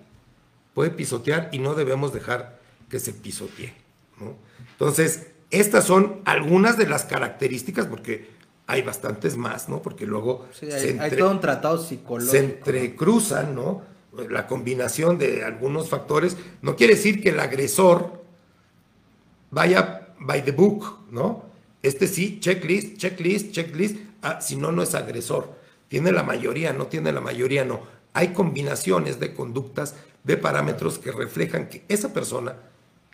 puede 0.75 0.91
pisotear 0.91 1.49
y 1.53 1.61
no 1.61 1.75
debemos 1.75 2.13
dejar 2.13 2.61
que 2.91 2.99
se 2.99 3.13
pisotee. 3.13 3.73
¿no? 4.21 4.35
Entonces, 4.73 5.29
estas 5.51 5.85
son 5.85 6.23
algunas 6.25 6.77
de 6.77 6.89
las 6.89 7.05
características, 7.05 7.87
porque 7.87 8.29
hay 8.67 8.83
bastantes 8.83 9.37
más, 9.37 9.69
¿no? 9.69 9.81
Porque 9.81 10.07
luego 10.07 10.47
Sí, 10.53 10.69
se, 10.71 10.99
hay, 11.01 11.13
todo 11.17 11.31
un 11.31 11.41
tratado 11.41 11.79
psicológico. 11.79 12.33
se 12.33 12.39
entrecruzan, 12.41 13.55
¿no? 13.55 13.83
La 14.29 14.49
combinación 14.49 15.19
de 15.19 15.45
algunos 15.45 15.89
factores. 15.89 16.37
No 16.63 16.75
quiere 16.75 16.95
decir 16.95 17.23
que 17.23 17.29
el 17.29 17.39
agresor 17.39 18.16
vaya 19.57 20.09
by 20.21 20.45
the 20.45 20.53
book, 20.53 21.07
¿no? 21.11 21.47
Este 21.83 22.07
sí, 22.07 22.39
checklist, 22.41 22.99
checklist, 22.99 23.53
checklist. 23.53 23.97
Ah, 24.21 24.41
si 24.41 24.55
no, 24.57 24.71
no 24.71 24.83
es 24.83 24.95
agresor. 24.95 25.57
Tiene 25.89 26.13
la 26.13 26.23
mayoría, 26.23 26.75
no 26.75 26.89
tiene 26.89 27.11
la 27.11 27.23
mayoría, 27.23 27.65
no. 27.65 27.81
Hay 28.13 28.29
combinaciones 28.35 29.19
de 29.19 29.33
conductas, 29.33 29.95
de 30.25 30.37
parámetros 30.37 30.99
que 30.99 31.11
reflejan 31.11 31.69
que 31.71 31.85
esa 31.89 32.13
persona 32.13 32.57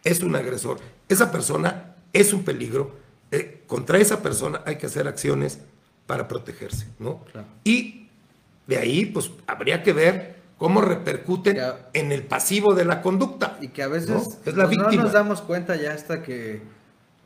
es 0.03 0.22
un 0.22 0.34
agresor, 0.34 0.78
esa 1.09 1.30
persona 1.30 1.95
es 2.12 2.32
un 2.32 2.43
peligro. 2.43 3.01
eh, 3.30 3.62
contra 3.66 3.99
esa 3.99 4.20
persona 4.20 4.61
hay 4.66 4.76
que 4.76 4.86
hacer 4.86 5.09
acciones 5.09 5.61
para 6.07 6.28
protegerse, 6.28 6.86
¿no? 6.99 7.24
Claro. 7.32 7.47
Y 7.64 8.09
de 8.66 8.76
ahí, 8.76 9.07
pues, 9.07 9.30
habría 9.47 9.82
que 9.82 9.93
ver 9.95 10.41
cómo 10.63 10.81
repercuten 10.81 11.59
en 11.93 12.13
el 12.13 12.23
pasivo 12.23 12.73
de 12.73 12.85
la 12.85 13.03
conducta. 13.03 13.59
Y 13.61 13.69
que 13.69 13.83
a 13.83 13.89
veces 13.89 14.11
¿no? 14.11 14.19
es 14.45 14.55
la 14.55 14.67
no 14.69 14.93
nos 14.93 15.13
damos 15.13 15.43
cuenta 15.43 15.75
ya 15.75 15.93
hasta 15.93 16.23
que 16.23 16.63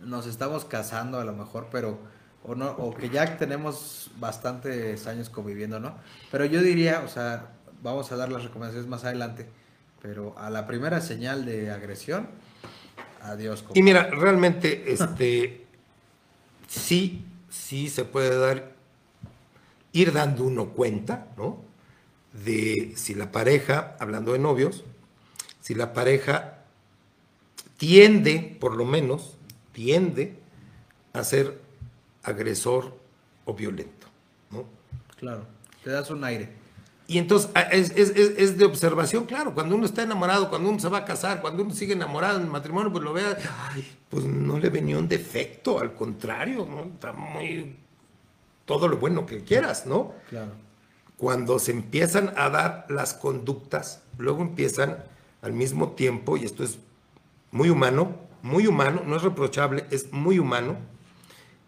nos 0.00 0.26
estamos 0.26 0.64
casando 0.64 1.20
a 1.20 1.24
lo 1.26 1.34
mejor, 1.34 1.68
pero 1.70 1.98
o 2.44 2.54
no 2.54 2.70
o 2.70 2.94
que 2.94 3.10
ya 3.10 3.36
tenemos 3.36 4.10
bastantes 4.18 5.06
años 5.06 5.28
conviviendo, 5.28 5.78
¿no? 5.78 5.96
Pero 6.30 6.46
yo 6.46 6.62
diría, 6.62 7.02
o 7.04 7.08
sea, 7.08 7.48
vamos 7.82 8.10
a 8.10 8.16
dar 8.16 8.32
las 8.32 8.42
recomendaciones 8.42 8.88
más 8.88 9.04
adelante, 9.04 9.46
pero 10.00 10.34
a 10.38 10.48
la 10.48 10.66
primera 10.66 11.02
señal 11.02 11.44
de 11.44 11.70
agresión, 11.70 12.28
adiós. 13.22 13.66
Y 13.74 13.82
mira, 13.82 14.04
realmente, 14.04 14.84
este, 14.94 15.66
sí, 16.68 17.22
sí 17.50 17.90
se 17.90 18.06
puede 18.06 18.38
dar, 18.38 18.72
ir 19.92 20.14
dando 20.14 20.44
uno 20.44 20.70
cuenta, 20.70 21.26
¿no? 21.36 21.66
De 22.44 22.92
si 22.96 23.14
la 23.14 23.32
pareja, 23.32 23.96
hablando 24.00 24.32
de 24.32 24.38
novios, 24.38 24.84
si 25.60 25.74
la 25.74 25.92
pareja 25.92 26.58
tiende, 27.76 28.56
por 28.60 28.74
lo 28.76 28.84
menos, 28.84 29.36
tiende 29.72 30.36
a 31.12 31.24
ser 31.24 31.60
agresor 32.22 32.96
o 33.44 33.54
violento, 33.54 34.06
¿no? 34.50 34.64
Claro, 35.18 35.44
te 35.84 35.90
das 35.90 36.10
un 36.10 36.24
aire. 36.24 36.50
Y 37.08 37.18
entonces 37.18 37.50
a- 37.54 37.60
es, 37.62 37.90
es- 37.90 38.10
es- 38.16 38.34
es 38.36 38.58
de 38.58 38.64
observación, 38.64 39.26
claro, 39.26 39.54
cuando 39.54 39.76
uno 39.76 39.86
está 39.86 40.02
enamorado, 40.02 40.48
cuando 40.50 40.68
uno 40.70 40.78
se 40.80 40.88
va 40.88 40.98
a 40.98 41.04
casar, 41.04 41.40
cuando 41.40 41.62
uno 41.62 41.72
sigue 41.72 41.92
enamorado 41.92 42.38
en 42.38 42.44
el 42.46 42.50
matrimonio, 42.50 42.90
pues 42.90 43.04
lo 43.04 43.12
vea, 43.12 43.36
ay, 43.70 43.96
pues 44.10 44.24
no 44.24 44.58
le 44.58 44.68
venía 44.70 44.98
un 44.98 45.06
defecto, 45.08 45.78
al 45.78 45.94
contrario, 45.94 46.66
¿no? 46.68 46.84
Está 46.94 47.12
muy 47.12 47.76
todo 48.64 48.88
lo 48.88 48.96
bueno 48.96 49.24
que 49.24 49.44
quieras, 49.44 49.86
¿no? 49.86 50.14
Claro. 50.28 50.50
Cuando 51.18 51.58
se 51.58 51.72
empiezan 51.72 52.32
a 52.36 52.50
dar 52.50 52.86
las 52.90 53.14
conductas, 53.14 54.02
luego 54.18 54.42
empiezan 54.42 54.98
al 55.42 55.52
mismo 55.52 55.92
tiempo, 55.92 56.36
y 56.36 56.44
esto 56.44 56.62
es 56.64 56.78
muy 57.52 57.70
humano, 57.70 58.16
muy 58.42 58.66
humano, 58.66 59.02
no 59.06 59.16
es 59.16 59.22
reprochable, 59.22 59.86
es 59.90 60.12
muy 60.12 60.38
humano, 60.38 60.76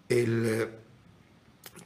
el 0.09 0.45
eh, 0.47 0.69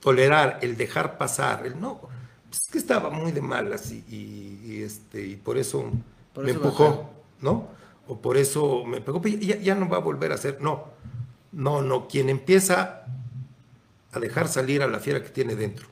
tolerar, 0.00 0.58
el 0.62 0.76
dejar 0.76 1.18
pasar, 1.18 1.66
el 1.66 1.80
no, 1.80 2.00
pues 2.48 2.62
es 2.62 2.68
que 2.70 2.78
estaba 2.78 3.10
muy 3.10 3.32
de 3.32 3.40
malas 3.40 3.90
y, 3.92 4.04
y- 4.08 4.60
y, 4.64 4.82
este, 4.82 5.26
y 5.26 5.36
por 5.36 5.58
eso 5.58 5.90
Por 6.32 6.44
me 6.44 6.50
eso 6.50 6.60
empujó. 6.60 7.10
¿no? 7.40 7.68
O 8.08 8.20
por 8.20 8.36
eso 8.36 8.84
me 8.84 9.00
pegó, 9.00 9.22
ya, 9.22 9.56
ya 9.58 9.74
no 9.74 9.88
va 9.88 9.98
a 9.98 10.00
volver 10.00 10.32
a 10.32 10.34
hacer, 10.36 10.58
no, 10.60 10.84
no, 11.52 11.82
no, 11.82 12.08
quien 12.08 12.28
empieza 12.28 13.04
a 14.12 14.20
dejar 14.20 14.48
salir 14.48 14.82
a 14.82 14.88
la 14.88 14.98
fiera 15.00 15.22
que 15.22 15.30
tiene 15.30 15.54
dentro, 15.54 15.86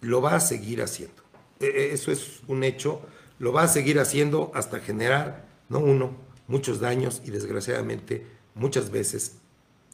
lo 0.00 0.20
va 0.22 0.36
a 0.36 0.40
seguir 0.40 0.82
haciendo. 0.82 1.22
E- 1.60 1.66
e- 1.66 1.92
Eso 1.92 2.12
es 2.12 2.40
un 2.48 2.64
hecho, 2.64 3.00
lo 3.38 3.52
va 3.52 3.62
a 3.62 3.68
seguir 3.68 3.98
haciendo 3.98 4.50
hasta 4.54 4.80
generar, 4.80 5.44
no 5.68 5.78
uno, 5.80 6.16
muchos 6.48 6.80
daños 6.80 7.22
y 7.24 7.30
desgraciadamente 7.30 8.26
muchas 8.54 8.90
veces 8.90 9.36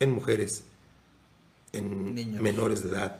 en 0.01 0.11
mujeres, 0.13 0.65
en 1.73 2.15
Niños. 2.15 2.43
menores 2.43 2.83
de 2.83 2.91
edad 2.91 3.19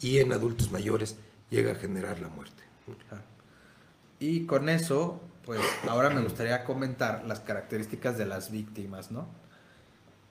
y 0.00 0.18
en 0.18 0.32
adultos 0.32 0.70
mayores 0.72 1.16
llega 1.50 1.72
a 1.72 1.74
generar 1.76 2.18
la 2.20 2.28
muerte. 2.28 2.62
Y 4.20 4.46
con 4.46 4.68
eso, 4.68 5.20
pues 5.44 5.60
ahora 5.88 6.10
me 6.10 6.20
gustaría 6.22 6.64
comentar 6.64 7.24
las 7.26 7.40
características 7.40 8.18
de 8.18 8.26
las 8.26 8.50
víctimas, 8.50 9.10
¿no? 9.10 9.28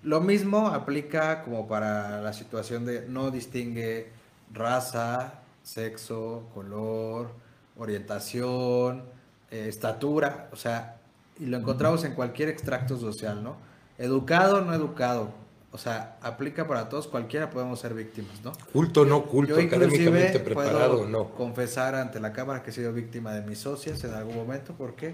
Lo 0.04 0.20
mismo 0.22 0.68
aplica 0.68 1.44
como 1.44 1.68
para 1.68 2.22
la 2.22 2.34
situación 2.34 2.86
de 2.86 3.08
no 3.08 3.32
distingue 3.32 4.10
raza, 4.54 5.42
sexo, 5.68 6.44
color, 6.54 7.30
orientación, 7.78 9.04
eh, 9.52 9.66
estatura, 9.68 10.50
o 10.54 10.56
sea, 10.56 10.98
y 11.40 11.46
lo 11.46 11.58
encontramos 11.58 12.06
en 12.06 12.14
cualquier 12.14 12.48
extracto 12.48 12.98
social, 12.98 13.44
¿no? 13.44 13.58
Educado, 13.98 14.62
no 14.62 14.74
educado, 14.74 15.32
o 15.72 15.78
sea, 15.78 16.18
aplica 16.22 16.66
para 16.68 16.88
todos, 16.88 17.08
cualquiera 17.08 17.50
podemos 17.50 17.80
ser 17.82 17.94
víctimas, 17.94 18.42
¿no? 18.44 18.54
Culto, 18.72 19.04
no 19.06 19.26
culto, 19.26 19.60
académicamente 19.60 20.40
preparado, 20.40 21.06
no. 21.06 21.32
Confesar 21.32 21.96
ante 21.96 22.22
la 22.22 22.32
cámara 22.32 22.64
que 22.64 22.70
he 22.70 22.74
sido 22.74 22.94
víctima 22.94 23.34
de 23.34 23.42
mis 23.42 23.60
socias 23.60 24.02
en 24.06 24.14
algún 24.14 24.38
momento 24.38 24.74
porque 24.78 25.14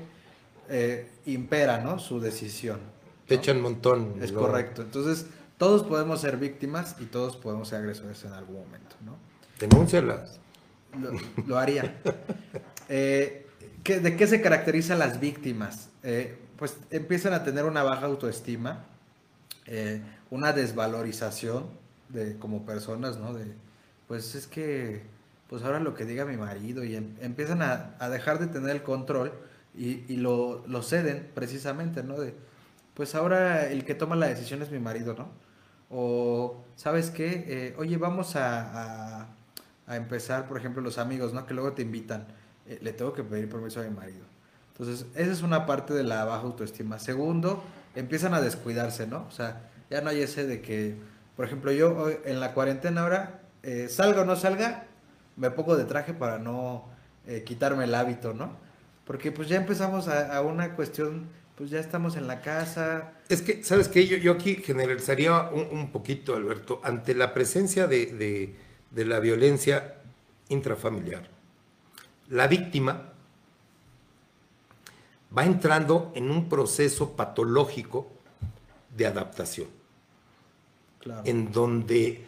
eh, 0.70 1.10
impera, 1.26 1.80
¿no? 1.80 1.98
Su 1.98 2.20
decisión. 2.20 2.80
Te 3.28 3.36
echan 3.36 3.58
un 3.58 3.64
montón. 3.64 4.16
Es 4.22 4.32
correcto. 4.32 4.84
Entonces, 4.84 5.26
todos 5.58 5.84
podemos 5.84 6.22
ser 6.22 6.38
víctimas 6.38 6.96
y 7.00 7.06
todos 7.06 7.38
podemos 7.38 7.70
ser 7.70 7.80
agresores 7.80 8.24
en 8.24 8.34
algún 8.34 8.58
momento, 8.58 8.96
¿no? 9.04 9.16
Denúncialas. 9.60 10.43
Lo, 11.48 11.58
haría. 11.58 11.96
Eh, 12.90 13.48
¿De 13.84 14.18
qué 14.18 14.28
se 14.28 14.42
caracterizan 14.42 15.00
las 15.00 15.20
víctimas? 15.20 15.90
Eh, 16.04 16.38
pues 16.58 16.78
empiezan 16.92 17.34
a 17.34 17.44
tener 17.44 17.66
una 17.66 17.82
baja 17.84 18.06
autoestima, 18.06 18.86
una 20.30 20.54
desvalorización 20.54 21.68
de 22.10 22.38
como 22.38 22.66
personas, 22.66 23.18
¿no? 23.18 23.34
De, 23.34 23.46
pues 24.08 24.36
es 24.36 24.48
que, 24.48 25.02
pues 25.50 25.64
ahora 25.64 25.80
lo 25.80 25.94
que 25.96 26.06
diga 26.06 26.26
mi 26.26 26.38
marido 26.38 26.84
y 26.84 26.96
em, 26.96 27.16
empiezan 27.22 27.62
a, 27.62 28.10
dejar 28.10 28.40
de 28.40 28.48
tener 28.48 28.70
el 28.70 28.84
control 28.84 29.34
y, 29.76 30.18
lo, 30.18 30.64
ceden 30.84 31.30
precisamente, 31.34 32.04
¿no? 32.04 32.20
De, 32.20 32.34
pues 32.94 33.16
ahora 33.16 33.68
el 33.68 33.86
que 33.86 33.96
toma 33.96 34.16
la 34.16 34.28
decisión 34.28 34.62
es 34.62 34.72
mi 34.72 34.80
marido, 34.80 35.16
¿no? 35.18 35.30
O, 35.90 36.64
¿sabes 36.76 37.10
qué? 37.10 37.46
Eh, 37.48 37.76
oye, 37.78 37.98
vamos 37.98 38.36
a, 38.36 39.22
a, 39.22 39.28
empezar, 39.88 40.48
por 40.48 40.58
ejemplo, 40.58 40.82
los 40.82 40.98
amigos, 40.98 41.34
¿no? 41.34 41.46
Que 41.46 41.54
luego 41.54 41.74
te 41.74 41.82
invitan. 41.82 42.28
Eh, 42.68 42.80
le 42.82 42.94
tengo 42.94 43.14
que 43.14 43.24
pedir 43.24 43.50
permiso 43.50 43.82
a 43.82 43.84
mi 43.84 43.90
marido. 43.90 44.26
Entonces, 44.72 45.06
esa 45.16 45.32
es 45.32 45.42
una 45.42 45.66
parte 45.66 45.94
de 45.94 46.04
la 46.04 46.26
baja 46.26 46.44
autoestima. 46.44 46.98
Segundo, 47.00 47.64
empiezan 47.96 48.34
a 48.34 48.42
descuidarse, 48.42 49.06
¿no? 49.06 49.26
O 49.28 49.32
sea, 49.32 49.70
ya 49.90 50.02
no 50.02 50.10
hay 50.10 50.22
ese 50.22 50.48
de 50.48 50.62
que, 50.62 50.96
por 51.36 51.46
ejemplo, 51.46 51.72
yo 51.72 52.10
en 52.26 52.40
la 52.40 52.54
cuarentena 52.54 53.02
ahora, 53.02 53.42
eh, 53.62 53.88
salga 53.90 54.22
o 54.22 54.26
no 54.26 54.36
salga, 54.36 54.86
me 55.36 55.52
pongo 55.52 55.76
de 55.76 55.86
traje 55.86 56.14
para 56.14 56.40
no 56.40 56.86
eh, 57.28 57.44
quitarme 57.44 57.84
el 57.84 57.96
hábito, 57.96 58.34
¿no? 58.34 58.58
Porque 59.06 59.32
pues 59.32 59.50
ya 59.50 59.58
empezamos 59.58 60.08
a, 60.08 60.42
una 60.42 60.76
cuestión, 60.76 61.28
pues 61.56 61.70
ya 61.70 61.80
estamos 61.80 62.16
en 62.16 62.26
la 62.28 62.42
casa. 62.42 63.12
Es 63.28 63.42
que, 63.42 63.64
¿sabes 63.64 63.90
qué? 63.90 64.08
Yo, 64.08 64.18
yo 64.18 64.32
aquí 64.32 64.56
generalizaría 64.56 65.50
un, 65.50 65.92
poquito, 65.92 66.36
Alberto, 66.36 66.80
ante 66.84 67.14
la 67.14 67.34
presencia 67.34 67.86
de, 67.88 68.06
de 68.06 68.56
la 68.94 69.20
violencia 69.20 69.96
intrafamiliar. 70.50 71.28
La 72.30 72.48
víctima 72.48 73.14
va 75.36 75.46
entrando 75.46 76.12
en 76.16 76.30
un 76.30 76.48
proceso 76.48 77.16
patológico 77.16 78.08
de 78.96 79.08
adaptación, 79.08 79.68
en 81.26 81.52
donde 81.52 82.26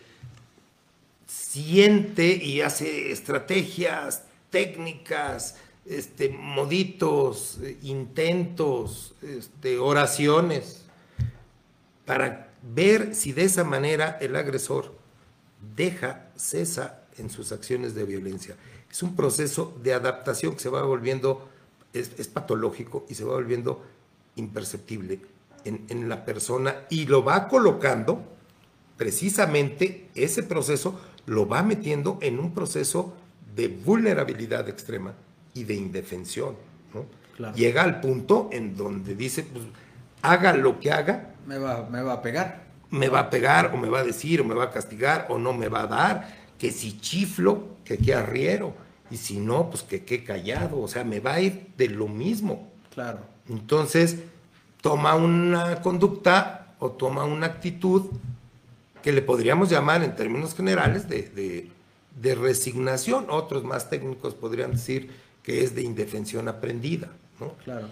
siente 1.28 2.28
y 2.28 2.62
hace 2.62 3.12
estrategias, 3.12 4.24
técnicas, 4.50 5.58
este, 5.86 6.30
moditos, 6.30 7.60
intentos, 7.84 9.14
este, 9.22 9.78
oraciones, 9.78 10.86
para 12.06 12.50
ver 12.62 13.14
si 13.14 13.34
de 13.34 13.44
esa 13.44 13.64
manera 13.64 14.18
el 14.20 14.36
agresor 14.36 15.05
deja, 15.76 16.30
cesa 16.36 17.04
en 17.18 17.30
sus 17.30 17.52
acciones 17.52 17.96
de 17.96 18.04
violencia. 18.04 18.56
Es 18.92 19.04
un 19.04 19.16
proceso 19.16 19.78
de 19.82 19.94
adaptación 19.94 20.54
que 20.54 20.60
se 20.60 20.70
va 20.70 20.84
volviendo, 20.84 21.48
es 21.94 22.28
patológico 22.28 23.06
y 23.10 23.16
se 23.16 23.24
va 23.24 23.34
volviendo 23.34 23.82
imperceptible 24.36 25.20
en, 25.66 26.10
la 26.10 26.24
persona 26.26 26.76
y 26.90 27.06
lo 27.06 27.24
va 27.24 27.48
colocando, 27.48 28.24
precisamente 28.98 30.10
ese 30.16 30.44
proceso 30.44 31.00
lo 31.26 31.48
va 31.48 31.64
metiendo 31.64 32.20
en 32.22 32.40
un 32.40 32.54
proceso 32.54 33.14
de 33.56 33.68
vulnerabilidad 33.68 34.70
extrema 34.70 35.14
y 35.54 35.64
de 35.64 35.74
indefensión. 35.74 36.56
Llega 37.56 37.84
al 37.84 38.00
punto 38.00 38.50
en 38.52 38.78
donde 38.78 39.16
dice, 39.16 39.44
pues, 39.44 39.66
haga 40.22 40.54
lo 40.54 40.80
que 40.80 40.92
haga. 40.92 41.34
Me 41.46 41.58
va, 41.58 41.88
me 41.90 42.02
va 42.02 42.14
a 42.14 42.22
pegar. 42.22 42.65
Me 42.92 43.10
va 43.10 43.20
a 43.20 43.30
pegar, 43.30 43.72
o 43.74 43.78
me 43.78 43.90
va 43.90 44.00
a 44.00 44.04
decir, 44.04 44.42
o 44.42 44.44
me 44.46 44.56
va 44.56 44.66
a 44.66 44.72
castigar, 44.72 45.28
o 45.30 45.38
no 45.38 45.54
me 45.54 45.68
va 45.68 45.84
a 45.84 45.88
dar. 45.88 46.46
Que 46.58 46.72
si 46.72 47.00
chiflo, 47.00 47.76
que 47.84 47.98
qué 47.98 48.14
arriero. 48.14 48.74
Y 49.12 49.18
si 49.18 49.40
no, 49.40 49.70
pues 49.70 49.84
que 49.84 50.04
qué 50.04 50.24
callado. 50.24 50.80
O 50.80 50.88
sea, 50.88 51.04
me 51.04 51.20
va 51.20 51.34
a 51.34 51.42
ir 51.42 51.68
de 51.78 51.90
lo 51.90 52.08
mismo. 52.08 52.72
Claro. 52.94 53.20
Entonces, 53.50 54.18
toma 54.82 55.16
una 55.16 55.82
conducta 55.82 56.76
o 56.80 56.92
toma 56.92 57.26
una 57.26 57.48
actitud 57.48 58.10
que 59.02 59.12
le 59.12 59.22
podríamos 59.22 59.70
llamar 59.70 60.04
en 60.04 60.16
términos 60.16 60.56
generales 60.56 61.08
de, 61.08 61.70
resignación. 62.36 63.28
Otros 63.30 63.64
más 63.64 63.90
técnicos 63.90 64.34
podrían 64.34 64.72
decir 64.72 65.12
que 65.44 65.64
es 65.64 65.76
de 65.76 65.84
indefensión 65.84 66.48
aprendida. 66.48 67.10
¿no? 67.40 67.54
Claro. 67.64 67.88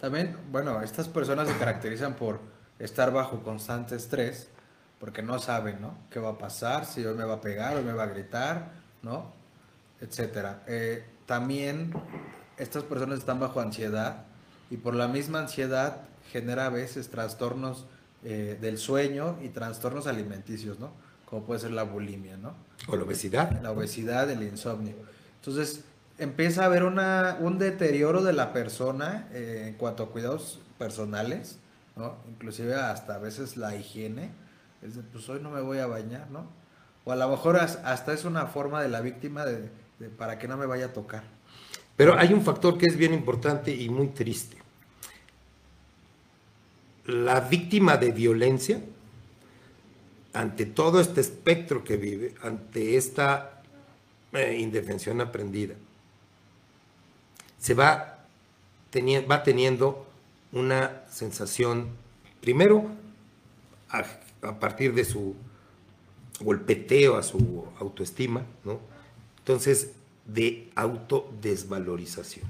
También, 0.00 0.36
bueno, 0.52 0.82
estas 0.82 1.08
personas 1.08 1.48
se 1.48 1.56
caracterizan 1.56 2.14
por 2.14 2.40
estar 2.78 3.12
bajo 3.12 3.42
constante 3.42 3.96
estrés, 3.96 4.48
porque 5.00 5.22
no 5.22 5.38
saben, 5.38 5.80
¿no? 5.80 5.96
¿Qué 6.10 6.18
va 6.18 6.30
a 6.30 6.38
pasar? 6.38 6.84
Si 6.86 7.04
hoy 7.04 7.16
me 7.16 7.24
va 7.24 7.34
a 7.34 7.40
pegar, 7.40 7.76
o 7.76 7.82
me 7.82 7.92
va 7.92 8.04
a 8.04 8.06
gritar, 8.06 8.72
¿no? 9.02 9.32
Etcétera. 10.00 10.62
Eh, 10.66 11.04
también 11.26 11.92
estas 12.56 12.82
personas 12.84 13.18
están 13.20 13.40
bajo 13.40 13.60
ansiedad 13.60 14.24
y 14.70 14.76
por 14.76 14.94
la 14.94 15.08
misma 15.08 15.40
ansiedad 15.40 16.02
genera 16.30 16.66
a 16.66 16.70
veces 16.70 17.08
trastornos 17.08 17.86
eh, 18.24 18.58
del 18.60 18.78
sueño 18.78 19.38
y 19.42 19.48
trastornos 19.48 20.06
alimenticios, 20.06 20.78
¿no? 20.78 20.90
Como 21.24 21.44
puede 21.44 21.60
ser 21.60 21.72
la 21.72 21.84
bulimia, 21.84 22.36
¿no? 22.36 22.54
O 22.88 22.96
la 22.96 23.04
obesidad. 23.04 23.60
La 23.62 23.70
obesidad, 23.70 24.30
el 24.30 24.42
insomnio. 24.42 24.94
Entonces, 25.36 25.84
empieza 26.18 26.62
a 26.62 26.66
haber 26.66 26.82
una, 26.82 27.36
un 27.40 27.58
deterioro 27.58 28.22
de 28.22 28.32
la 28.32 28.52
persona 28.52 29.28
eh, 29.32 29.66
en 29.68 29.74
cuanto 29.74 30.02
a 30.02 30.10
cuidados 30.10 30.60
personales, 30.78 31.58
Inclusive 32.28 32.74
hasta 32.74 33.16
a 33.16 33.18
veces 33.18 33.56
la 33.56 33.76
higiene. 33.76 34.30
Es 34.82 34.96
de, 34.96 35.02
pues 35.02 35.28
hoy 35.28 35.40
no 35.40 35.50
me 35.50 35.60
voy 35.60 35.78
a 35.78 35.86
bañar, 35.86 36.30
¿no? 36.30 36.46
O 37.04 37.12
a 37.12 37.16
lo 37.16 37.28
mejor 37.28 37.56
hasta 37.56 38.12
es 38.12 38.24
una 38.24 38.46
forma 38.46 38.82
de 38.82 38.88
la 38.88 39.00
víctima 39.00 39.44
de 39.44 39.70
para 40.16 40.38
que 40.38 40.46
no 40.46 40.56
me 40.56 40.66
vaya 40.66 40.86
a 40.86 40.92
tocar. 40.92 41.24
Pero 41.96 42.16
hay 42.16 42.32
un 42.32 42.42
factor 42.42 42.78
que 42.78 42.86
es 42.86 42.96
bien 42.96 43.12
importante 43.12 43.74
y 43.74 43.88
muy 43.88 44.08
triste 44.08 44.58
la 47.08 47.40
víctima 47.40 47.96
de 47.96 48.12
violencia, 48.12 48.80
ante 50.34 50.66
todo 50.66 51.00
este 51.00 51.22
espectro 51.22 51.82
que 51.82 51.96
vive, 51.96 52.34
ante 52.42 52.96
esta 52.98 53.62
eh, 54.32 54.58
indefensión 54.60 55.20
aprendida, 55.22 55.74
se 57.58 57.72
va, 57.72 58.18
va 58.94 59.42
teniendo 59.42 60.06
una 60.52 61.04
sensación, 61.10 61.88
primero, 62.40 62.90
a, 63.90 64.04
partir 64.58 64.94
de 64.94 65.04
su 65.04 65.34
golpeteo 66.40 67.16
a 67.16 67.22
su 67.22 67.64
autoestima, 67.80 68.44
¿no? 68.64 68.80
Entonces, 69.38 69.92
de 70.24 70.70
autodesvalorización, 70.74 72.46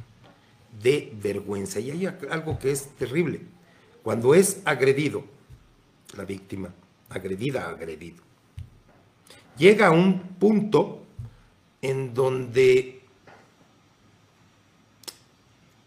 de 0.82 1.12
vergüenza. 1.22 1.80
Y 1.80 1.90
hay 1.90 2.06
algo 2.06 2.58
que 2.58 2.72
es 2.72 2.88
terrible 2.96 3.40
cuando 4.02 4.34
es 4.34 4.60
agredido, 4.64 5.24
la 6.16 6.24
víctima, 6.24 6.70
agredida, 7.08 7.68
agredido, 7.68 8.22
llega 9.56 9.88
a 9.88 9.90
un 9.90 10.20
punto 10.20 11.02
en 11.82 12.14
donde 12.14 13.02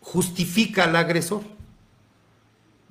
justifica 0.02 0.84
al 0.84 0.96
agresor. 0.96 1.42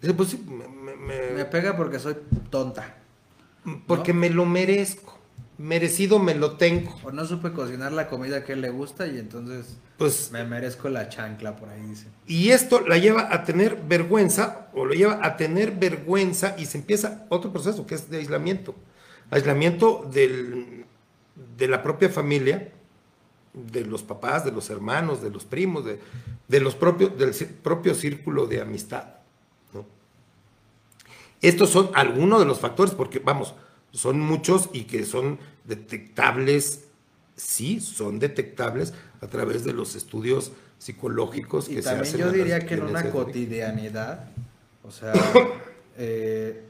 Dice, 0.01 0.15
pues 0.15 0.37
me, 0.47 1.45
pega 1.47 1.77
porque 1.77 1.99
soy 1.99 2.17
tonta. 2.51 2.97
Porque 3.87 4.13
me 4.13 4.31
lo 4.31 4.47
merezco 4.47 5.21
merecido 5.61 6.19
me 6.19 6.35
lo 6.35 6.53
tengo. 6.53 6.99
O 7.05 7.13
no 7.13 7.27
supe 7.27 7.53
cocinar 7.53 7.93
la 7.93 8.09
comida 8.09 8.45
que 8.45 8.57
le 8.57 8.71
gusta 8.71 9.07
y 9.07 9.19
entonces 9.19 9.77
pues 9.99 10.31
me 10.33 10.43
merezco 10.45 10.89
la 10.89 11.11
chancla 11.11 11.57
por 11.57 11.69
ahí 11.69 11.83
dice. 11.83 12.07
Y 12.27 12.51
esto 12.51 12.81
la 12.81 12.97
lleva 12.97 13.29
a 13.31 13.45
tener 13.45 13.77
vergüenza 13.87 14.71
o 14.73 14.87
lo 14.87 14.95
lleva 14.95 15.21
a 15.23 15.37
tener 15.37 15.73
vergüenza 15.73 16.55
y 16.59 16.65
se 16.65 16.79
empieza 16.79 17.27
otro 17.29 17.53
proceso 17.53 17.87
que 17.87 17.95
es 17.95 18.09
de 18.09 18.19
aislamiento. 18.19 18.75
Aislamiento 19.31 20.09
del, 20.11 20.87
de 21.59 21.69
la 21.69 21.83
propia 21.83 22.09
familia, 22.09 22.73
de 23.53 23.85
los 23.85 24.03
papás, 24.03 24.47
de 24.47 24.53
los 24.53 24.71
hermanos, 24.71 25.21
de 25.21 25.29
los 25.29 25.45
primos, 25.45 25.85
de, 25.85 26.01
de 26.49 26.61
los 26.61 26.75
propios, 26.75 27.19
del 27.19 27.35
propio 27.63 27.95
círculo 27.95 28.47
de 28.47 28.63
amistad. 28.63 29.20
Estos 31.43 31.71
son 31.71 31.91
algunos 31.95 32.41
de 32.41 32.47
los 32.47 32.61
factores, 32.61 32.95
porque 32.95 33.19
vamos, 33.19 33.55
son 33.93 34.21
muchos 34.21 34.69
y 34.73 34.85
que 34.85 35.05
son 35.05 35.39
detectables, 35.65 36.85
sí, 37.37 37.81
son 37.81 38.19
detectables 38.19 38.93
a 39.21 39.27
través 39.27 39.65
de 39.65 39.73
los 39.73 39.95
estudios 39.97 40.53
psicológicos 40.79 41.69
y 41.69 41.77
que 41.77 41.83
se 41.83 41.91
hacen. 41.91 42.21
Yo 42.21 42.33
diría 42.33 42.61
que 42.61 42.75
en 42.75 42.85
una 42.85 43.11
cotidianidad, 43.11 44.31
o 44.83 44.91
sea, 44.91 45.13
eh, 45.99 46.65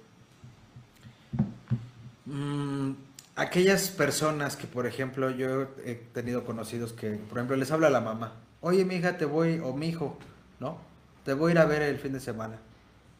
mm, 2.27 2.91
aquellas 3.37 3.89
personas 3.89 4.57
que, 4.57 4.67
por 4.67 4.87
ejemplo, 4.87 5.31
yo 5.31 5.69
he 5.85 5.95
tenido 6.13 6.45
conocidos 6.45 6.93
que, 6.93 7.11
por 7.13 7.39
ejemplo, 7.39 7.57
les 7.57 7.71
habla 7.71 7.91
la 7.91 8.01
mamá, 8.01 8.35
oye, 8.61 8.85
mi 8.85 8.97
hija, 8.97 9.17
te 9.17 9.25
voy, 9.25 9.61
o 9.65 9.73
mi 9.73 9.89
hijo, 9.89 10.19
¿no? 10.59 10.79
Te 11.25 11.35
voy 11.35 11.51
a 11.51 11.53
ir 11.53 11.59
a 11.59 11.65
ver 11.65 11.83
el 11.83 11.99
fin 11.99 12.13
de 12.13 12.21
semana. 12.21 12.59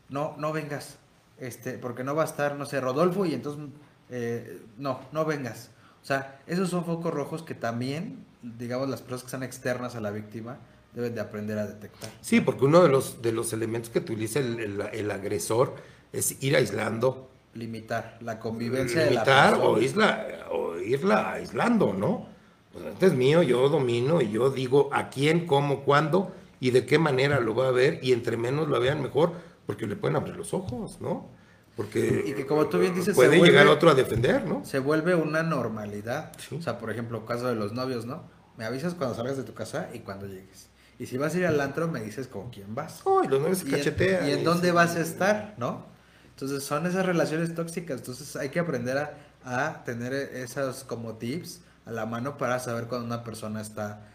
No, 0.09 0.35
no 0.39 0.53
vengas, 0.53 0.97
este, 1.41 1.79
porque 1.79 2.05
no 2.05 2.15
va 2.15 2.23
a 2.23 2.27
estar, 2.27 2.57
no 2.57 2.67
sé, 2.67 2.81
Rodolfo, 2.81 3.27
y 3.27 3.35
entonces, 3.35 3.65
eh, 4.11 4.63
no, 4.79 5.01
no 5.13 5.25
vengas. 5.25 5.71
O 6.03 6.05
sea, 6.05 6.41
esos 6.47 6.71
son 6.71 6.85
focos 6.85 7.13
rojos 7.13 7.43
que 7.43 7.55
también, 7.55 8.25
digamos, 8.43 8.89
las 8.89 9.03
personas 9.03 9.23
que 9.23 9.27
están 9.27 9.43
externas 9.43 9.97
a 9.97 10.01
la 10.01 10.11
víctima 10.11 10.59
deben 10.95 11.15
de 11.15 11.21
aprender 11.21 11.59
a 11.59 11.67
detectar. 11.67 12.11
Sí, 12.21 12.41
porque 12.41 12.65
uno 12.65 12.83
de 12.83 12.89
los, 12.89 13.23
de 13.23 13.33
los 13.33 13.53
elementos 13.53 13.91
que 13.91 13.99
utiliza 13.99 14.39
el, 14.39 14.81
el 14.93 15.11
agresor 15.11 15.75
es 16.13 16.43
ir 16.43 16.57
aislando 16.57 17.31
limitar 17.55 18.17
la 18.21 18.39
convivencia 18.39 19.05
limitar 19.05 19.55
de 19.55 19.59
la 19.59 19.65
o, 19.65 19.81
isla, 19.81 20.27
o 20.51 20.79
irla 20.79 21.33
aislando, 21.33 21.93
¿no? 21.93 22.29
Pues 22.73 22.85
este 22.87 23.07
es 23.07 23.15
mío, 23.15 23.43
yo 23.43 23.69
domino 23.69 24.21
y 24.21 24.31
yo 24.31 24.51
digo 24.51 24.91
a 24.93 25.09
quién, 25.11 25.47
cómo, 25.47 25.81
cuándo 25.81 26.33
y 26.61 26.71
de 26.71 26.87
qué 26.87 26.99
manera 26.99 27.41
lo 27.41 27.55
va 27.55 27.69
a 27.69 27.73
ver 27.73 27.99
y 28.03 28.13
entre 28.13 28.37
menos 28.37 28.69
lo 28.69 28.79
vean 28.79 29.03
mejor 29.03 29.33
porque 29.71 29.87
le 29.87 29.95
pueden 29.95 30.17
abrir 30.17 30.37
los 30.37 30.53
ojos, 30.53 31.01
¿no? 31.01 31.29
Porque 31.77 32.25
y 32.27 32.33
que 32.33 32.45
como 32.45 32.67
tú 32.67 32.81
bien 32.81 32.93
dices, 32.93 33.15
puede 33.15 33.41
llegar 33.41 33.69
otro 33.69 33.89
a 33.89 33.95
defender, 33.95 34.45
¿no? 34.45 34.65
Se 34.65 34.81
vuelve 34.81 35.15
una 35.15 35.45
normalidad. 35.45 36.33
O 36.59 36.61
sea, 36.61 36.77
por 36.79 36.91
ejemplo, 36.91 37.25
caso 37.25 37.47
de 37.47 37.55
los 37.55 37.73
novios, 37.73 38.05
¿no? 38.05 38.25
Me 38.57 38.65
avisas 38.65 38.95
cuando 38.95 39.15
salgas 39.15 39.37
de 39.37 39.45
tu 39.45 39.55
casa 39.55 39.89
y 39.95 40.01
cuando 40.01 40.27
llegues. 40.27 40.67
Y 40.99 41.07
si 41.07 41.19
vas 41.19 41.37
a 41.37 41.39
ir 41.39 41.47
al 41.47 41.61
antro, 41.61 41.87
me 41.87 42.01
dices 42.01 42.27
con 42.27 42.51
quién 42.51 42.75
vas. 42.75 43.03
Oh, 43.05 43.23
y 43.23 43.29
los 43.29 43.41
novios 43.41 43.63
cachetean. 43.63 44.29
¿Y 44.29 44.33
en 44.33 44.43
dónde 44.43 44.73
vas 44.73 44.97
a 44.97 45.03
estar, 45.03 45.55
no? 45.57 45.87
Entonces 46.31 46.65
son 46.65 46.85
esas 46.87 47.07
relaciones 47.07 47.55
tóxicas, 47.55 48.01
entonces 48.01 48.35
hay 48.35 48.49
que 48.49 48.59
aprender 48.59 48.99
a, 49.45 49.85
tener 49.85 50.13
esos 50.13 50.83
como 50.83 51.15
tips 51.15 51.61
a 51.87 51.93
la 51.93 52.07
mano 52.07 52.39
para 52.39 52.59
saber 52.59 52.87
cuando 52.87 53.07
una 53.07 53.23
persona 53.23 53.61
está 53.61 54.09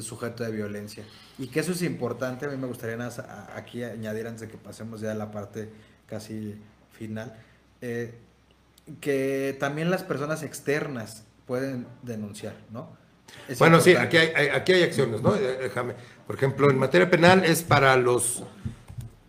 sujeto 0.00 0.44
de 0.44 0.50
violencia. 0.52 1.04
Y 1.38 1.48
que 1.48 1.60
eso 1.60 1.72
es 1.72 1.82
importante, 1.82 2.46
a 2.46 2.48
mí 2.48 2.56
me 2.56 2.66
gustaría 2.66 2.96
aquí 3.54 3.82
añadir 3.82 4.26
antes 4.26 4.42
de 4.42 4.48
que 4.48 4.56
pasemos 4.56 5.00
ya 5.00 5.12
a 5.12 5.14
la 5.14 5.30
parte 5.30 5.68
casi 6.06 6.56
final, 6.92 7.34
eh, 7.80 8.14
que 9.00 9.56
también 9.58 9.90
las 9.90 10.02
personas 10.02 10.42
externas 10.42 11.24
pueden 11.46 11.86
denunciar, 12.02 12.54
¿no? 12.70 13.02
bueno, 13.58 13.80
sí, 13.80 13.96
aquí 13.96 14.18
hay, 14.18 14.48
aquí 14.48 14.72
hay 14.72 14.82
acciones, 14.82 15.22
¿no? 15.22 15.32
Déjame, 15.32 15.94
por 16.26 16.36
ejemplo, 16.36 16.70
en 16.70 16.78
materia 16.78 17.08
penal 17.08 17.44
es 17.44 17.62
para 17.62 17.96
los 17.96 18.44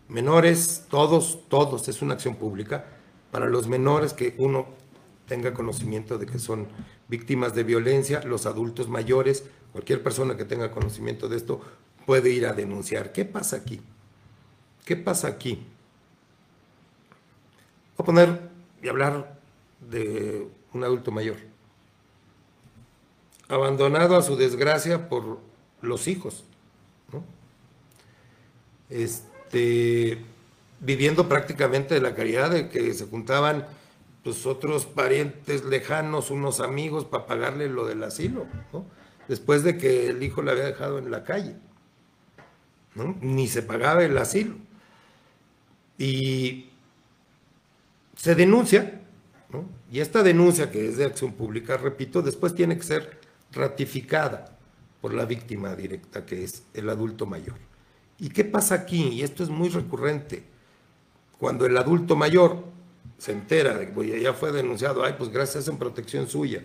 menores, 0.08 0.84
todos, 0.90 1.48
todos, 1.48 1.88
es 1.88 2.02
una 2.02 2.14
acción 2.14 2.36
pública, 2.36 2.84
para 3.30 3.46
los 3.46 3.66
menores 3.66 4.12
que 4.12 4.34
uno 4.38 4.66
tenga 5.26 5.54
conocimiento 5.54 6.18
de 6.18 6.26
que 6.26 6.38
son 6.38 6.68
víctimas 7.08 7.54
de 7.54 7.64
violencia, 7.64 8.22
los 8.22 8.46
adultos 8.46 8.88
mayores, 8.88 9.44
cualquier 9.72 10.02
persona 10.02 10.36
que 10.36 10.44
tenga 10.44 10.70
conocimiento 10.70 11.28
de 11.28 11.36
esto 11.36 11.60
puede 12.06 12.30
ir 12.30 12.46
a 12.46 12.52
denunciar. 12.52 13.12
¿Qué 13.12 13.24
pasa 13.24 13.56
aquí? 13.56 13.80
¿Qué 14.84 14.96
pasa 14.96 15.28
aquí? 15.28 15.66
Voy 17.96 18.02
a 18.02 18.04
poner 18.04 18.40
y 18.82 18.88
hablar 18.88 19.38
de 19.80 20.48
un 20.72 20.84
adulto 20.84 21.10
mayor, 21.10 21.36
abandonado 23.48 24.16
a 24.16 24.22
su 24.22 24.36
desgracia 24.36 25.08
por 25.08 25.38
los 25.80 26.08
hijos. 26.08 26.44
Este, 28.90 29.34
este, 29.54 30.18
viviendo 30.80 31.28
prácticamente 31.28 31.94
de 31.94 32.00
la 32.00 32.14
caridad, 32.14 32.50
de 32.50 32.68
que 32.68 32.92
se 32.92 33.06
juntaban 33.06 33.64
pues, 34.24 34.46
otros 34.46 34.86
parientes 34.86 35.64
lejanos, 35.64 36.30
unos 36.30 36.60
amigos, 36.60 37.04
para 37.04 37.26
pagarle 37.26 37.68
lo 37.68 37.84
del 37.86 38.02
asilo, 38.02 38.46
después 39.28 39.62
de 39.62 39.76
que 39.76 40.08
el 40.08 40.22
hijo 40.22 40.42
le 40.42 40.50
había 40.50 40.64
dejado 40.64 40.98
en 40.98 41.10
la 41.10 41.22
calle. 41.22 41.56
Ni 43.20 43.46
se 43.48 43.62
pagaba 43.62 44.02
el 44.02 44.16
asilo. 44.16 44.54
Y 45.98 46.70
se 48.16 48.34
denuncia, 48.34 49.02
y 49.92 50.00
esta 50.00 50.22
denuncia 50.22 50.70
que 50.70 50.88
es 50.88 50.96
de 50.96 51.04
acción 51.04 51.34
pública, 51.34 51.76
repito, 51.76 52.22
después 52.22 52.54
tiene 52.54 52.76
que 52.78 52.84
ser 52.84 53.20
ratificada 53.52 54.56
por 55.02 55.12
la 55.12 55.26
víctima 55.26 55.76
directa, 55.76 56.24
que 56.24 56.42
es 56.44 56.64
el 56.72 56.88
adulto 56.88 57.26
mayor. 57.26 57.56
¿Y 58.18 58.30
qué 58.30 58.44
pasa 58.44 58.74
aquí? 58.74 59.08
Y 59.08 59.22
esto 59.22 59.42
es 59.42 59.50
muy 59.50 59.68
recurrente. 59.68 60.44
Cuando 61.38 61.66
el 61.66 61.76
adulto 61.76 62.16
mayor 62.16 62.73
se 63.18 63.32
entera 63.32 63.76
de 63.78 63.90
que 63.90 64.20
ya 64.20 64.32
fue 64.32 64.52
denunciado, 64.52 65.04
ay, 65.04 65.14
pues 65.16 65.30
gracias 65.30 65.68
en 65.68 65.78
protección 65.78 66.28
suya. 66.28 66.62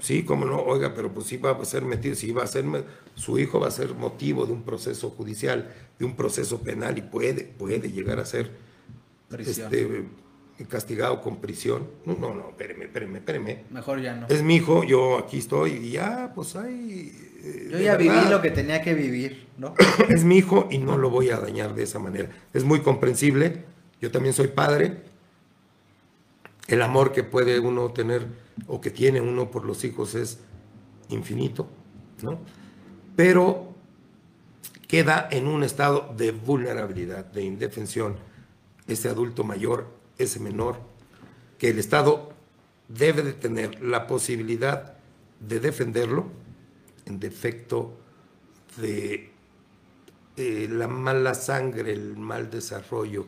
Sí, 0.00 0.22
cómo 0.22 0.44
no, 0.44 0.60
oiga, 0.60 0.94
pero 0.94 1.12
pues 1.12 1.26
sí 1.26 1.38
va 1.38 1.50
a 1.50 1.64
ser 1.64 1.82
metido, 1.82 2.14
sí 2.14 2.30
va 2.30 2.44
a 2.44 2.46
ser, 2.46 2.64
su 3.14 3.38
hijo 3.38 3.58
va 3.58 3.66
a 3.66 3.72
ser 3.72 3.94
motivo 3.94 4.46
de 4.46 4.52
un 4.52 4.62
proceso 4.62 5.10
judicial, 5.10 5.74
de 5.98 6.04
un 6.04 6.14
proceso 6.14 6.60
penal 6.60 6.96
y 6.98 7.02
puede, 7.02 7.42
puede 7.44 7.90
llegar 7.90 8.20
a 8.20 8.24
ser 8.24 8.52
este, 9.36 10.04
castigado 10.68 11.20
con 11.20 11.40
prisión. 11.40 11.88
No, 12.04 12.14
no, 12.14 12.32
no, 12.32 12.50
espéreme, 12.50 12.84
espéreme, 12.84 13.18
espéreme. 13.18 13.64
Mejor 13.70 14.00
ya 14.00 14.14
no. 14.14 14.28
Es 14.28 14.42
mi 14.42 14.56
hijo, 14.56 14.84
yo 14.84 15.18
aquí 15.18 15.38
estoy 15.38 15.72
y 15.72 15.90
ya, 15.92 16.30
pues 16.32 16.54
hay 16.54 17.28
yo 17.70 17.78
ya 17.78 17.96
viví 17.96 18.28
lo 18.28 18.42
que 18.42 18.50
tenía 18.50 18.82
que 18.82 18.94
vivir, 18.94 19.46
¿no? 19.58 19.74
Es 20.08 20.24
mi 20.24 20.38
hijo 20.38 20.68
y 20.70 20.78
no 20.78 20.98
lo 20.98 21.10
voy 21.10 21.30
a 21.30 21.38
dañar 21.38 21.74
de 21.74 21.84
esa 21.84 21.98
manera. 21.98 22.28
Es 22.52 22.64
muy 22.64 22.80
comprensible. 22.80 23.64
Yo 24.00 24.10
también 24.10 24.34
soy 24.34 24.48
padre. 24.48 25.02
El 26.68 26.82
amor 26.82 27.12
que 27.12 27.24
puede 27.24 27.58
uno 27.58 27.90
tener 27.92 28.26
o 28.66 28.80
que 28.80 28.90
tiene 28.90 29.20
uno 29.20 29.50
por 29.50 29.64
los 29.64 29.82
hijos 29.84 30.14
es 30.14 30.38
infinito, 31.08 31.66
¿no? 32.22 32.38
Pero 33.16 33.74
queda 34.86 35.28
en 35.30 35.46
un 35.46 35.64
estado 35.64 36.14
de 36.16 36.30
vulnerabilidad, 36.30 37.24
de 37.24 37.42
indefensión, 37.42 38.16
ese 38.86 39.08
adulto 39.08 39.44
mayor, 39.44 39.86
ese 40.18 40.40
menor, 40.40 40.76
que 41.58 41.70
el 41.70 41.78
Estado 41.78 42.32
debe 42.88 43.22
de 43.22 43.32
tener 43.32 43.82
la 43.82 44.06
posibilidad 44.06 44.94
de 45.40 45.60
defenderlo 45.60 46.26
en 47.06 47.18
defecto 47.18 47.98
de 48.76 49.32
la 50.36 50.86
mala 50.86 51.34
sangre, 51.34 51.92
el 51.92 52.16
mal 52.16 52.50
desarrollo 52.50 53.26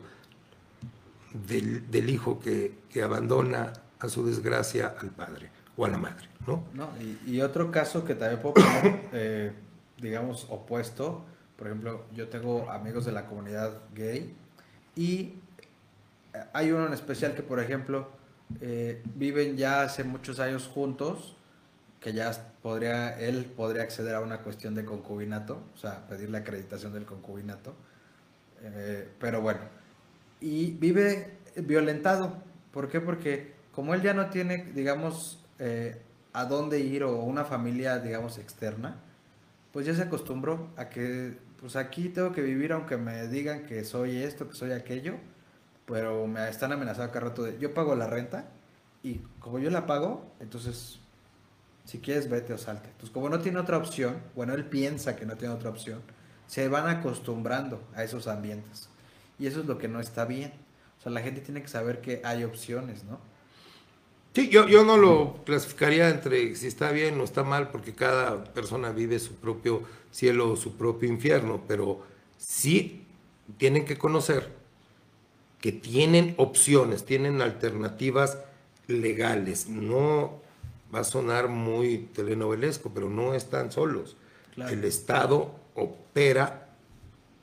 del, 1.33 2.09
hijo 2.09 2.39
que, 2.39 2.79
abandona 3.03 3.73
a 3.99 4.09
su 4.09 4.25
desgracia 4.25 4.95
al 4.99 5.09
padre 5.09 5.49
o 5.77 5.85
a 5.85 5.89
la 5.89 5.97
madre. 5.97 6.27
¿no? 6.47 6.63
y, 7.27 7.39
otro 7.41 7.71
caso 7.71 8.03
que 8.03 8.15
también 8.15 8.41
puedo 8.41 8.55
poner, 8.55 9.09
eh, 9.13 9.51
digamos, 10.01 10.47
opuesto, 10.49 11.23
por 11.55 11.67
ejemplo, 11.67 12.05
yo 12.13 12.27
tengo 12.27 12.69
amigos 12.71 13.05
de 13.05 13.11
la 13.11 13.27
comunidad 13.27 13.73
gay 13.93 14.35
y 14.95 15.35
hay 16.53 16.71
uno 16.71 16.87
en 16.87 16.93
especial 16.93 17.35
que, 17.35 17.43
por 17.43 17.59
ejemplo, 17.59 18.09
eh, 18.59 19.01
viven 19.15 19.57
ya 19.57 19.83
hace 19.83 20.03
muchos 20.03 20.39
años 20.39 20.67
juntos 20.67 21.35
que 21.99 22.13
ya 22.13 22.31
podría, 22.63 23.17
él 23.19 23.45
podría 23.45 23.83
acceder 23.83 24.15
a 24.15 24.21
una 24.21 24.39
cuestión 24.39 24.73
de 24.73 24.83
concubinato, 24.83 25.61
o 25.75 25.77
sea, 25.77 26.07
pedir 26.07 26.31
la 26.31 26.39
acreditación 26.39 26.93
del 26.93 27.05
concubinato. 27.05 27.75
Eh, 28.63 29.07
pero 29.19 29.41
bueno, 29.41 29.59
y 30.41 30.71
vive 30.71 31.37
violentado. 31.55 32.43
¿Por 32.71 32.89
qué? 32.89 32.99
Porque 32.99 33.53
como 33.71 33.93
él 33.93 34.01
ya 34.01 34.13
no 34.13 34.29
tiene, 34.29 34.65
digamos, 34.73 35.45
eh, 35.59 36.01
a 36.33 36.45
dónde 36.45 36.79
ir 36.79 37.03
o 37.03 37.21
una 37.23 37.45
familia, 37.45 37.99
digamos, 37.99 38.37
externa, 38.37 38.97
pues 39.71 39.85
ya 39.85 39.95
se 39.95 40.01
acostumbró 40.01 40.69
a 40.75 40.89
que, 40.89 41.37
pues 41.59 41.75
aquí 41.75 42.09
tengo 42.09 42.33
que 42.33 42.41
vivir 42.41 42.73
aunque 42.73 42.97
me 42.97 43.27
digan 43.27 43.65
que 43.65 43.83
soy 43.85 44.17
esto, 44.17 44.49
que 44.49 44.55
soy 44.55 44.71
aquello, 44.71 45.15
pero 45.85 46.27
me 46.27 46.49
están 46.49 46.71
amenazando 46.73 47.11
cada 47.13 47.27
rato 47.29 47.43
de, 47.43 47.57
yo 47.59 47.73
pago 47.73 47.95
la 47.95 48.07
renta 48.07 48.49
y 49.03 49.19
como 49.39 49.59
yo 49.59 49.69
la 49.69 49.85
pago, 49.85 50.33
entonces 50.39 50.99
si 51.85 51.99
quieres, 51.99 52.29
vete 52.29 52.53
o 52.53 52.57
salte. 52.57 52.87
Entonces, 52.89 53.09
como 53.09 53.29
no 53.29 53.39
tiene 53.39 53.59
otra 53.59 53.77
opción, 53.77 54.21
bueno, 54.35 54.53
él 54.53 54.65
piensa 54.65 55.15
que 55.15 55.25
no 55.25 55.35
tiene 55.35 55.53
otra 55.53 55.69
opción, 55.69 56.01
se 56.47 56.67
van 56.67 56.87
acostumbrando 56.87 57.81
a 57.95 58.03
esos 58.03 58.27
ambientes. 58.27 58.90
Y 59.41 59.47
eso 59.47 59.61
es 59.61 59.65
lo 59.65 59.79
que 59.79 59.87
no 59.87 59.99
está 59.99 60.25
bien. 60.25 60.53
O 60.99 61.01
sea, 61.01 61.11
la 61.11 61.21
gente 61.21 61.41
tiene 61.41 61.63
que 61.63 61.67
saber 61.67 61.99
que 61.99 62.21
hay 62.23 62.43
opciones, 62.43 63.03
¿no? 63.05 63.19
Sí, 64.35 64.49
yo, 64.49 64.67
yo 64.67 64.85
no 64.85 64.97
lo 64.97 65.43
clasificaría 65.43 66.09
entre 66.09 66.55
si 66.55 66.67
está 66.67 66.91
bien 66.91 67.19
o 67.19 67.23
está 67.23 67.43
mal, 67.43 67.71
porque 67.71 67.93
cada 67.93 68.43
persona 68.43 68.91
vive 68.91 69.17
su 69.17 69.33
propio 69.35 69.81
cielo 70.11 70.51
o 70.51 70.55
su 70.55 70.77
propio 70.77 71.09
infierno, 71.09 71.63
pero 71.67 72.03
sí 72.37 73.07
tienen 73.57 73.83
que 73.83 73.97
conocer 73.97 74.47
que 75.59 75.71
tienen 75.71 76.35
opciones, 76.37 77.03
tienen 77.03 77.41
alternativas 77.41 78.37
legales. 78.87 79.67
No 79.67 80.39
va 80.93 80.99
a 80.99 81.03
sonar 81.03 81.47
muy 81.47 82.09
telenovelesco, 82.13 82.91
pero 82.93 83.09
no 83.09 83.33
están 83.33 83.71
solos. 83.71 84.17
El 84.55 84.83
Estado 84.83 85.51
opera 85.73 86.70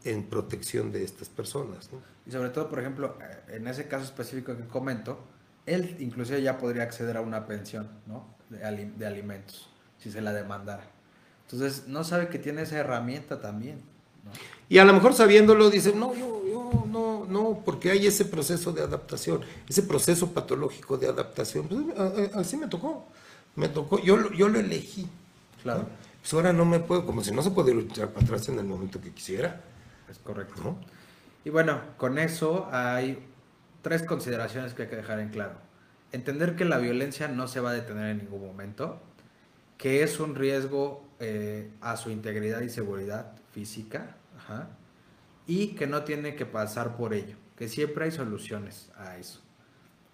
en 0.04 0.24
protección 0.24 0.92
de 0.92 1.04
estas 1.04 1.28
personas. 1.28 1.90
Y 2.26 2.30
sobre 2.30 2.50
todo, 2.50 2.68
por 2.68 2.80
ejemplo, 2.80 3.16
eh, 3.20 3.56
en 3.56 3.68
ese 3.68 3.88
caso 3.88 4.04
específico 4.04 4.56
que 4.56 4.64
comento, 4.64 5.18
él 5.66 5.96
inclusive 5.98 6.42
ya 6.42 6.58
podría 6.58 6.82
acceder 6.82 7.16
a 7.16 7.20
una 7.20 7.46
pensión 7.46 7.88
¿no? 8.06 8.26
de, 8.48 9.06
alimentos, 9.06 9.68
si 9.98 10.10
se 10.10 10.20
la 10.20 10.32
demandara. 10.32 10.84
Entonces, 11.44 11.88
no 11.88 12.04
sabe 12.04 12.28
que 12.28 12.38
tiene 12.38 12.62
esa 12.62 12.78
herramienta 12.78 13.40
también. 13.40 13.80
Y 14.68 14.78
a 14.78 14.84
lo 14.84 14.92
mejor 14.92 15.14
sabiéndolo, 15.14 15.70
dice, 15.70 15.94
no, 15.94 16.14
yo, 16.14 16.42
yo, 16.46 16.84
no, 16.86 17.24
no, 17.24 17.62
porque 17.64 17.90
hay 17.90 18.06
ese 18.06 18.26
proceso 18.26 18.72
de 18.72 18.82
adaptación, 18.82 19.40
ese 19.66 19.82
proceso 19.82 20.30
patológico 20.32 20.98
de 20.98 21.08
adaptación. 21.08 21.66
Pues, 21.66 22.34
así 22.34 22.56
me 22.58 22.66
tocó, 22.66 23.06
me 23.56 23.68
tocó, 23.68 23.98
yo, 24.00 24.30
yo 24.32 24.48
lo 24.48 24.60
elegí. 24.60 25.08
Claro. 25.62 25.86
Pues 26.20 26.34
ahora 26.34 26.52
no 26.52 26.66
me 26.66 26.80
puedo, 26.80 27.06
como 27.06 27.24
si 27.24 27.30
no 27.30 27.42
se 27.42 27.50
puede 27.50 27.72
luchar 27.72 28.10
para 28.10 28.26
atrás 28.26 28.48
en 28.50 28.58
el 28.58 28.66
momento 28.66 29.00
que 29.00 29.10
quisiera. 29.10 29.62
Es 30.10 30.18
correcto. 30.18 30.78
Y 31.44 31.50
bueno, 31.50 31.80
con 31.96 32.18
eso 32.18 32.68
hay 32.72 33.26
tres 33.82 34.02
consideraciones 34.02 34.74
que 34.74 34.82
hay 34.82 34.88
que 34.88 34.96
dejar 34.96 35.20
en 35.20 35.30
claro. 35.30 35.54
Entender 36.12 36.56
que 36.56 36.64
la 36.64 36.78
violencia 36.78 37.28
no 37.28 37.48
se 37.48 37.60
va 37.60 37.70
a 37.70 37.72
detener 37.74 38.10
en 38.10 38.18
ningún 38.18 38.46
momento, 38.46 39.00
que 39.76 40.02
es 40.02 40.20
un 40.20 40.34
riesgo 40.34 41.06
eh, 41.20 41.70
a 41.80 41.96
su 41.96 42.10
integridad 42.10 42.60
y 42.62 42.70
seguridad 42.70 43.36
física, 43.52 44.16
y 45.46 45.68
que 45.74 45.86
no 45.86 46.04
tiene 46.04 46.34
que 46.34 46.46
pasar 46.46 46.96
por 46.96 47.12
ello, 47.12 47.36
que 47.56 47.68
siempre 47.68 48.06
hay 48.06 48.10
soluciones 48.10 48.90
a 48.96 49.16
eso. 49.16 49.42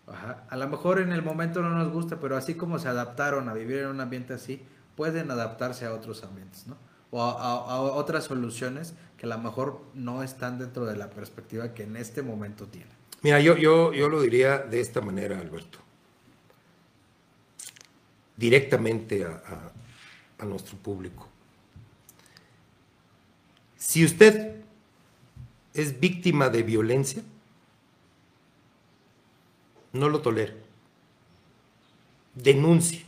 A 0.07 0.57
lo 0.57 0.69
mejor 0.69 1.01
en 1.01 1.13
el 1.13 1.23
momento 1.23 1.63
no 1.63 1.71
nos 1.71 1.91
gusta, 1.91 2.21
pero 2.21 2.37
así 2.37 2.55
como 2.55 2.79
se 2.79 2.89
adaptaron 2.89 3.49
a 3.49 3.55
vivir 3.55 3.79
en 3.79 3.87
un 3.87 4.01
ambiente 4.01 4.35
así, 4.35 4.63
pueden 4.97 5.31
adaptarse 5.31 5.87
a 5.87 5.95
otros 5.95 6.23
ambientes, 6.25 6.67
¿no? 6.67 6.77
O 7.11 7.23
a, 7.23 7.81
otras 7.81 8.25
soluciones 8.25 8.95
a 9.25 9.27
lo 9.27 9.39
mejor 9.39 9.81
no 9.95 10.23
están 10.23 10.59
dentro 10.59 10.85
de 10.85 10.97
la 10.97 11.11
perspectiva 11.11 11.73
que 11.73 11.85
en 11.85 11.97
este 11.97 12.23
momento 12.23 12.67
tienen. 12.67 12.93
Mira, 13.23 13.41
yo, 13.41 13.57
yo, 13.57 13.93
yo 13.93 14.09
lo 14.09 14.21
diría 14.21 14.59
de 14.59 14.81
esta 14.81 15.01
manera, 15.01 15.39
Alberto. 15.39 15.79
Directamente 18.37 19.25
a, 19.25 19.73
a 20.39 20.45
nuestro 20.45 20.77
público. 20.77 21.27
Si 23.79 24.05
usted 24.05 24.61
es 25.73 25.99
víctima 25.99 26.51
de 26.51 26.63
violencia, 26.63 27.23
no 29.93 30.09
lo 30.11 30.21
tolere. 30.21 30.57
Denuncie. 32.35 33.05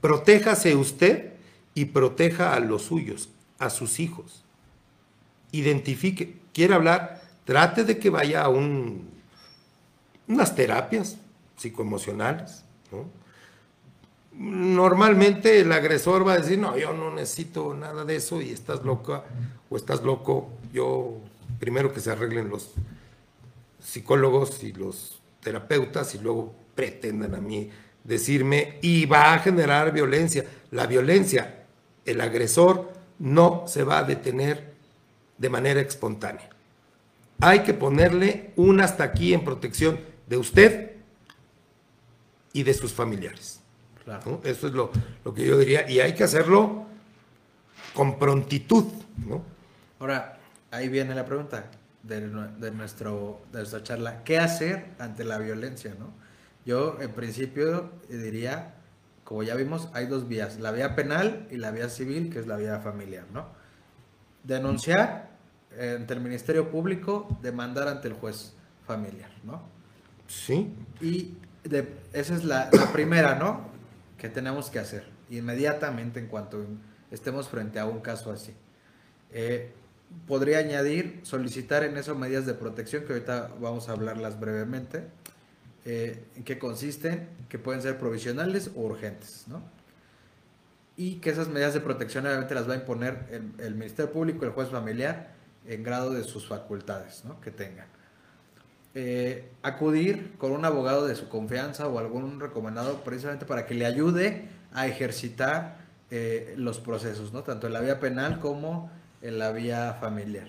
Protéjase 0.00 0.74
usted 0.76 1.34
y 1.74 1.86
proteja 1.86 2.54
a 2.54 2.60
los 2.60 2.82
suyos, 2.82 3.28
a 3.60 3.70
sus 3.70 4.00
hijos. 4.00 4.42
Identifique, 5.52 6.38
quiere 6.52 6.74
hablar, 6.74 7.22
trate 7.44 7.84
de 7.84 7.98
que 7.98 8.10
vaya 8.10 8.42
a 8.42 8.48
un, 8.48 9.08
unas 10.26 10.54
terapias 10.56 11.16
psicoemocionales. 11.56 12.64
Normalmente 14.32 15.60
el 15.60 15.70
agresor 15.72 16.26
va 16.26 16.32
a 16.32 16.38
decir, 16.38 16.58
no, 16.58 16.76
yo 16.76 16.92
no 16.92 17.12
necesito 17.12 17.74
nada 17.74 18.04
de 18.04 18.16
eso 18.16 18.40
y 18.40 18.50
estás 18.50 18.82
loca 18.82 19.24
o 19.68 19.76
estás 19.76 20.02
loco. 20.02 20.48
Yo, 20.72 21.18
primero 21.58 21.92
que 21.92 22.00
se 22.00 22.10
arreglen 22.10 22.48
los 22.48 22.72
psicólogos 23.78 24.62
y 24.62 24.72
los 24.72 25.20
terapeutas 25.40 26.14
y 26.14 26.18
luego 26.18 26.54
pretendan 26.74 27.34
a 27.34 27.40
mí 27.40 27.70
decirme 28.04 28.78
y 28.80 29.06
va 29.06 29.34
a 29.34 29.38
generar 29.40 29.92
violencia. 29.92 30.46
La 30.70 30.86
violencia, 30.86 31.64
el 32.06 32.20
agresor 32.20 32.99
no 33.20 33.64
se 33.68 33.84
va 33.84 33.98
a 33.98 34.04
detener 34.04 34.72
de 35.38 35.48
manera 35.48 35.80
espontánea. 35.80 36.48
Hay 37.40 37.60
que 37.60 37.74
ponerle 37.74 38.52
un 38.56 38.80
hasta 38.80 39.04
aquí 39.04 39.32
en 39.32 39.44
protección 39.44 40.00
de 40.26 40.36
usted 40.36 40.90
y 42.52 42.62
de 42.62 42.74
sus 42.74 42.92
familiares. 42.92 43.60
Eso 44.42 44.66
es 44.66 44.72
lo, 44.72 44.90
que 45.34 45.46
yo 45.46 45.56
diría. 45.56 45.88
Y 45.88 46.00
hay 46.00 46.14
que 46.14 46.24
hacerlo 46.24 46.86
con 47.94 48.18
prontitud. 48.18 48.84
Ahora, 49.98 50.38
ahí 50.70 50.88
viene 50.88 51.14
la 51.14 51.24
pregunta 51.24 51.70
de, 52.02 52.20
nuestro, 52.72 53.42
de 53.52 53.58
nuestra 53.58 53.82
charla. 53.82 54.24
¿Qué 54.24 54.38
hacer 54.38 54.86
ante 54.98 55.24
la 55.24 55.38
violencia? 55.38 55.94
¿no? 55.98 56.12
Yo, 56.64 56.98
en 57.00 57.12
principio, 57.12 57.90
diría, 58.08 58.74
como 59.30 59.44
ya 59.44 59.54
vimos, 59.54 59.88
hay 59.92 60.06
dos 60.06 60.26
vías, 60.26 60.58
la 60.58 60.72
vía 60.72 60.96
penal 60.96 61.46
y 61.52 61.56
la 61.56 61.70
vía 61.70 61.88
civil, 61.88 62.32
que 62.32 62.40
es 62.40 62.48
la 62.48 62.56
vía 62.56 62.80
familiar, 62.80 63.26
¿no? 63.32 63.46
Denunciar 64.42 65.30
ante 65.70 66.14
el 66.14 66.20
Ministerio 66.20 66.68
Público, 66.68 67.38
demandar 67.40 67.86
ante 67.86 68.08
el 68.08 68.14
juez 68.14 68.54
familiar, 68.84 69.30
¿no? 69.44 69.62
Sí. 70.26 70.74
Y 71.00 71.34
esa 72.12 72.34
es 72.34 72.42
la, 72.42 72.70
primera, 72.92 73.36
¿no? 73.36 73.68
Que 74.18 74.28
tenemos 74.28 74.68
que 74.68 74.80
hacer 74.80 75.04
inmediatamente 75.30 76.18
en 76.18 76.26
cuanto 76.26 76.66
estemos 77.12 77.48
frente 77.48 77.78
a 77.78 77.86
un 77.86 78.00
caso 78.00 78.32
así. 78.32 78.52
Eh, 79.30 79.72
podría 80.26 80.58
añadir, 80.58 81.20
solicitar 81.22 81.84
en 81.84 81.96
eso 81.98 82.16
medidas 82.16 82.46
de 82.46 82.54
protección, 82.54 83.04
que 83.04 83.12
ahorita 83.12 83.52
vamos 83.60 83.88
a 83.88 83.92
hablarlas 83.92 84.40
brevemente 84.40 85.04
eh, 85.84 86.24
en 86.36 86.44
qué 86.44 86.58
consisten, 86.58 87.28
que 87.48 87.58
pueden 87.58 87.80
ser 87.80 87.98
provisionales 87.98 88.70
o 88.76 88.80
urgentes, 88.80 89.44
¿no? 89.48 89.62
Y 90.96 91.16
que 91.16 91.30
esas 91.30 91.48
medidas 91.48 91.72
de 91.72 91.80
protección 91.80 92.26
obviamente 92.26 92.54
las 92.54 92.68
va 92.68 92.74
a 92.74 92.76
imponer 92.76 93.52
el, 93.58 93.74
Ministerio 93.74 94.12
Público, 94.12 94.44
el 94.44 94.50
juez 94.50 94.68
familiar, 94.68 95.32
en 95.66 95.82
grado 95.82 96.10
de 96.10 96.22
sus 96.24 96.46
facultades, 96.46 97.24
¿no? 97.24 97.40
Que 97.40 97.50
tengan. 97.50 97.86
Eh, 98.94 99.48
acudir 99.62 100.36
con 100.36 100.52
un 100.52 100.64
abogado 100.64 101.06
de 101.06 101.14
su 101.14 101.28
confianza 101.28 101.88
o 101.88 101.98
algún 101.98 102.40
recomendado 102.40 103.02
precisamente 103.02 103.46
para 103.46 103.64
que 103.64 103.74
le 103.74 103.86
ayude 103.86 104.48
a 104.74 104.86
ejercitar 104.86 105.78
eh, 106.10 106.54
los 106.58 106.80
procesos, 106.80 107.32
¿no? 107.32 107.42
Tanto 107.42 107.68
en 107.68 107.72
la 107.72 107.80
vía 107.80 108.00
penal 108.00 108.40
como 108.40 108.90
en 109.22 109.38
la 109.38 109.52
vía 109.52 109.96
familiar. 110.00 110.48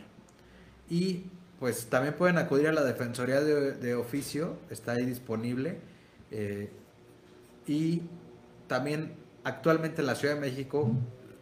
Y 0.89 1.23
pues 1.61 1.85
también 1.85 2.15
pueden 2.15 2.39
acudir 2.39 2.67
a 2.69 2.73
la 2.73 2.83
Defensoría 2.83 3.39
de, 3.39 3.93
Oficio, 3.93 4.57
está 4.71 4.93
ahí 4.93 5.05
disponible. 5.05 5.77
Eh, 6.31 6.71
y 7.67 8.01
también 8.65 9.13
actualmente 9.43 10.01
en 10.01 10.07
la 10.07 10.15
Ciudad 10.15 10.33
de 10.33 10.41
México, 10.41 10.89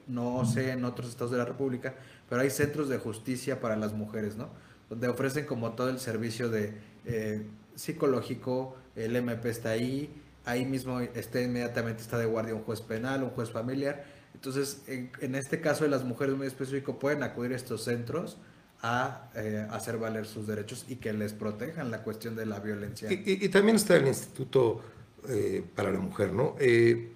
no 0.07 0.43
sé 0.43 0.71
en 0.71 0.83
otros 0.83 1.07
estados 1.07 1.31
de 1.31 1.37
la 1.37 1.45
República, 1.45 1.95
pero 2.27 2.41
hay 2.41 2.49
centros 2.49 2.89
de 2.89 2.97
justicia 2.97 3.61
para 3.61 3.77
las 3.77 3.93
mujeres, 3.93 4.35
¿no? 4.35 4.49
Donde 4.89 5.07
ofrecen 5.07 5.45
como 5.45 5.71
todo 5.71 5.87
el 5.87 6.01
servicio 6.01 6.49
de 6.49 6.73
eh, 7.05 7.45
psicológico, 7.75 8.75
el 8.97 9.15
MP 9.15 9.49
está 9.49 9.69
ahí, 9.69 10.13
ahí 10.43 10.65
mismo 10.65 10.99
está 10.99 11.39
inmediatamente 11.39 12.01
está 12.01 12.17
de 12.17 12.25
guardia 12.25 12.55
un 12.55 12.63
juez 12.63 12.81
penal, 12.81 13.23
un 13.23 13.29
juez 13.29 13.51
familiar. 13.51 14.03
Entonces, 14.33 14.81
en, 14.85 15.11
en 15.21 15.35
este 15.35 15.61
caso 15.61 15.85
de 15.85 15.89
las 15.89 16.03
mujeres 16.03 16.35
muy 16.35 16.47
específico, 16.47 16.99
pueden 16.99 17.23
acudir 17.23 17.53
a 17.53 17.55
estos 17.55 17.85
centros 17.85 18.35
a 18.81 19.29
eh, 19.35 19.67
hacer 19.71 19.97
valer 19.97 20.25
sus 20.25 20.47
derechos 20.47 20.85
y 20.87 20.95
que 20.95 21.11
les 21.11 21.33
protejan 21.33 21.91
la 21.91 22.01
cuestión 22.01 22.35
de 22.35 22.45
la 22.45 22.59
violencia. 22.59 23.09
Y, 23.11 23.49
también 23.49 23.75
está 23.75 23.97
el 23.97 24.07
Instituto 24.07 24.81
eh, 25.27 25.63
para 25.75 25.91
la 25.91 25.99
Mujer, 25.99 26.31
¿no? 26.31 26.55
Eh, 26.59 27.11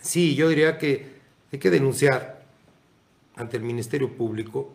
sí, 0.00 0.34
yo 0.34 0.48
diría 0.48 0.78
que 0.78 1.20
hay 1.52 1.58
que 1.58 1.70
denunciar 1.70 2.42
ante 3.36 3.56
el 3.56 3.62
Ministerio 3.62 4.14
Público, 4.16 4.72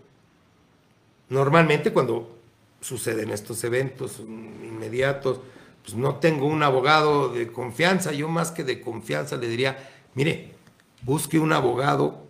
normalmente 1.29 1.91
cuando 1.91 2.37
suceden 2.79 3.31
estos 3.31 3.63
eventos 3.63 4.19
inmediatos, 4.19 5.39
pues 5.83 5.95
no 5.95 6.17
tengo 6.17 6.45
un 6.45 6.61
abogado 6.63 7.29
de 7.29 7.51
confianza, 7.51 8.11
yo 8.11 8.27
más 8.29 8.51
que 8.51 8.63
de 8.63 8.81
confianza 8.81 9.37
le 9.37 9.47
diría, 9.47 9.77
mire, 10.13 10.53
busque 11.01 11.39
un 11.39 11.53
abogado 11.53 12.27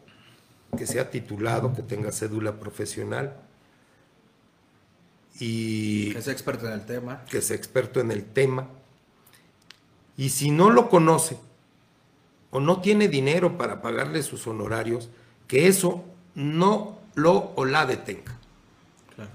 que 0.78 0.86
sea 0.86 1.10
titulado, 1.10 1.74
que 1.74 1.82
tenga 1.82 2.12
cédula 2.12 2.60
profesional, 2.60 3.36
y 5.40 6.14
que 6.14 6.22
sea 6.22 6.34
experto 6.34 6.68
en 6.68 6.74
el 6.74 6.86
tema. 6.86 7.24
Que 7.30 7.42
sea 7.42 7.56
experto 7.56 8.00
en 8.00 8.12
el 8.12 8.26
tema. 8.26 8.68
Y 10.18 10.30
si 10.30 10.50
no 10.52 10.72
lo 10.72 10.90
conoce 10.90 11.38
o 12.50 12.60
no 12.60 12.82
tiene 12.82 13.08
dinero 13.08 13.58
para 13.58 13.82
pagarle 13.82 14.24
sus 14.24 14.48
honorarios, 14.48 15.10
que 15.48 15.68
eso 15.68 16.04
no 16.34 17.00
lo 17.16 17.52
o 17.56 17.66
la 17.66 17.86
detenga. 17.86 18.38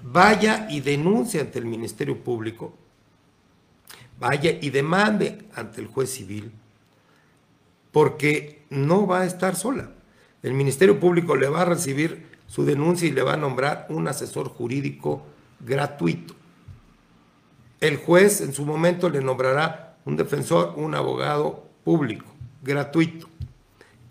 Vaya 0.03 0.67
y 0.69 0.81
denuncie 0.81 1.41
ante 1.41 1.59
el 1.59 1.65
Ministerio 1.65 2.17
Público. 2.23 2.73
vaya 4.19 4.51
y 4.61 4.69
demande 4.69 5.43
ante 5.55 5.81
el 5.81 5.87
juez 5.87 6.09
civil, 6.09 6.51
porque 7.91 8.63
no 8.69 9.05
va 9.05 9.21
a 9.21 9.25
estar 9.25 9.55
sola. 9.55 9.91
El 10.41 10.53
Ministerio 10.53 10.99
Público 10.99 11.35
le 11.35 11.49
va 11.49 11.61
a 11.61 11.65
recibir 11.65 12.25
su 12.47 12.63
denuncia 12.63 13.07
y 13.07 13.11
le 13.11 13.23
va 13.23 13.33
a 13.33 13.37
nombrar 13.37 13.87
un 13.89 14.07
asesor 14.07 14.47
jurídico 14.47 15.25
gratuito. 15.65 16.35
El 17.79 17.97
juez 17.97 18.41
en 18.41 18.53
su 18.53 18.65
momento 18.65 19.09
le 19.09 19.21
nombrará 19.21 19.97
un 20.05 20.15
defensor, 20.15 20.73
un 20.77 20.95
abogado 20.95 21.67
público, 21.83 22.25
gratuito. 22.61 23.27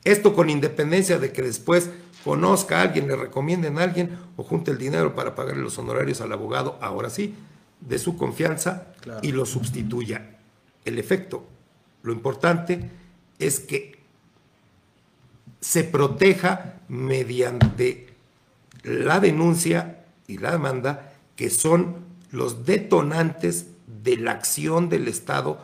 Esto 0.05 0.35
con 0.35 0.51
independencia 0.51 1.19
de 1.19 1.33
que 1.33 1.43
después 1.43 1.91
conozca 2.25 2.79
a 2.79 2.83
alguien, 2.83 3.09
le 3.09 3.17
recomienden 3.17 3.79
a 3.79 3.85
alguien 3.85 4.19
o 4.37 4.43
junte 4.43 4.71
el 4.71 4.79
dinero 4.79 5.15
para 5.15 5.35
pagarle 5.35 5.63
los 5.63 5.79
honorarios 5.79 6.21
al 6.21 6.33
abogado, 6.33 6.79
ahora 6.81 7.11
sí, 7.11 7.35
de 7.81 7.99
su 7.99 8.17
confianza 8.17 8.89
y 9.23 9.33
lo 9.33 9.47
sustituya. 9.47 10.39
El 10.85 10.99
efecto, 10.99 11.47
lo 12.03 12.13
importante 12.13 12.91
es 13.39 13.61
que 13.61 14.01
se 15.61 15.85
proteja 15.85 16.81
mediante 16.89 18.09
la 18.83 19.21
denuncia 19.21 20.05
y 20.27 20.39
la 20.39 20.53
demanda, 20.53 21.12
que 21.37 21.51
son 21.51 21.97
los 22.31 22.65
detonantes 22.67 23.67
de 23.87 24.17
la 24.17 24.33
acción 24.33 24.89
del 24.89 25.09
Estado 25.09 25.59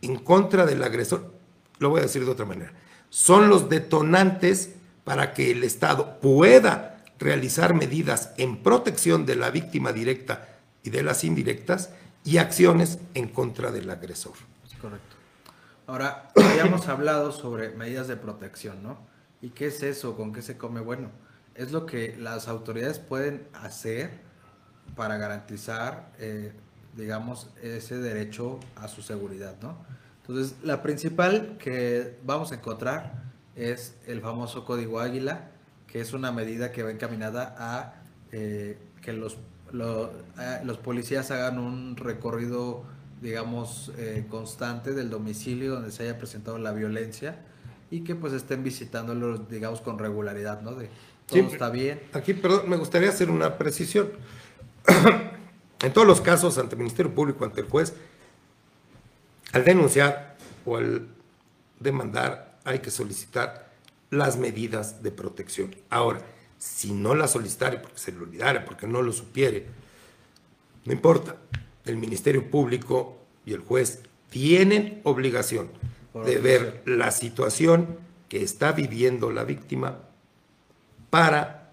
en 0.00 0.16
contra 0.16 0.66
del 0.66 0.82
agresor. 0.82 1.32
Lo 1.78 1.90
voy 1.90 2.00
a 2.00 2.04
decir 2.04 2.24
de 2.24 2.30
otra 2.30 2.46
manera. 2.46 2.72
Son 3.10 3.48
los 3.48 3.68
detonantes 3.68 4.70
para 5.04 5.34
que 5.34 5.50
el 5.50 5.64
Estado 5.64 6.20
pueda 6.20 7.04
realizar 7.18 7.74
medidas 7.74 8.32
en 8.36 8.62
protección 8.62 9.26
de 9.26 9.36
la 9.36 9.50
víctima 9.50 9.92
directa 9.92 10.48
y 10.82 10.90
de 10.90 11.02
las 11.02 11.24
indirectas 11.24 11.90
y 12.24 12.38
acciones 12.38 12.98
en 13.14 13.28
contra 13.28 13.70
del 13.70 13.90
agresor. 13.90 14.32
Correcto. 14.80 15.16
Ahora, 15.86 16.30
habíamos 16.36 16.88
hablado 16.88 17.32
sobre 17.32 17.70
medidas 17.70 18.08
de 18.08 18.16
protección, 18.16 18.82
¿no? 18.82 18.98
¿Y 19.40 19.50
qué 19.50 19.66
es 19.66 19.82
eso? 19.82 20.16
¿Con 20.16 20.32
qué 20.32 20.42
se 20.42 20.56
come? 20.56 20.80
Bueno, 20.80 21.10
es 21.54 21.72
lo 21.72 21.86
que 21.86 22.16
las 22.16 22.48
autoridades 22.48 22.98
pueden 22.98 23.46
hacer 23.52 24.20
para 24.96 25.16
garantizar, 25.16 26.10
eh, 26.18 26.52
digamos, 26.96 27.48
ese 27.62 27.98
derecho 27.98 28.60
a 28.76 28.88
su 28.88 29.02
seguridad, 29.02 29.56
¿no? 29.62 29.76
Entonces, 30.20 30.56
la 30.62 30.82
principal 30.82 31.56
que 31.58 32.18
vamos 32.24 32.52
a 32.52 32.56
encontrar 32.56 33.22
es 33.56 33.96
el 34.06 34.20
famoso 34.20 34.64
Código 34.64 35.00
Águila, 35.00 35.50
que 35.86 36.00
es 36.00 36.12
una 36.12 36.32
medida 36.32 36.72
que 36.72 36.82
va 36.82 36.90
encaminada 36.90 37.54
a 37.58 37.94
eh, 38.30 38.78
que 39.02 39.12
los, 39.12 39.36
los 39.72 40.78
policías 40.78 41.30
hagan 41.30 41.58
un 41.58 41.96
recorrido, 41.96 42.84
digamos, 43.20 43.92
eh, 43.98 44.24
constante 44.28 44.92
del 44.92 45.10
domicilio 45.10 45.72
donde 45.74 45.90
se 45.90 46.04
haya 46.04 46.18
presentado 46.18 46.56
la 46.58 46.72
violencia 46.72 47.40
y 47.90 48.04
que 48.04 48.14
pues 48.14 48.32
estén 48.32 48.62
visitándolo, 48.62 49.38
digamos, 49.38 49.80
con 49.80 49.98
regularidad, 49.98 50.62
¿no? 50.62 50.74
De 50.74 50.88
todo 51.26 51.40
está 51.40 51.68
bien. 51.68 52.00
Aquí, 52.12 52.32
perdón, 52.32 52.70
me 52.70 52.76
gustaría 52.76 53.10
hacer 53.10 53.30
una 53.30 53.58
precisión. 53.58 54.10
En 55.82 55.92
todos 55.92 56.06
los 56.06 56.20
casos 56.20 56.58
ante 56.58 56.74
el 56.74 56.80
Ministerio 56.80 57.14
Público, 57.14 57.44
ante 57.44 57.60
el 57.60 57.68
juez, 57.68 57.94
al 59.52 59.64
denunciar 59.64 60.36
o 60.64 60.76
al 60.76 61.08
demandar 61.80 62.58
hay 62.64 62.78
que 62.78 62.90
solicitar 62.90 63.70
las 64.10 64.36
medidas 64.36 65.02
de 65.02 65.10
protección. 65.10 65.74
Ahora, 65.90 66.20
si 66.58 66.92
no 66.92 67.14
las 67.14 67.32
solicitara 67.32 67.82
porque 67.82 67.98
se 67.98 68.12
le 68.12 68.18
olvidara, 68.18 68.64
porque 68.64 68.86
no 68.86 69.02
lo 69.02 69.12
supiere, 69.12 69.66
no 70.84 70.92
importa. 70.92 71.36
El 71.84 71.96
Ministerio 71.96 72.48
Público 72.48 73.18
y 73.44 73.52
el 73.52 73.60
juez 73.60 74.00
tienen 74.30 75.00
obligación 75.02 75.68
de 76.24 76.38
ver 76.38 76.82
la 76.84 77.10
situación 77.10 77.98
que 78.28 78.42
está 78.42 78.72
viviendo 78.72 79.32
la 79.32 79.44
víctima 79.44 79.98
para 81.10 81.72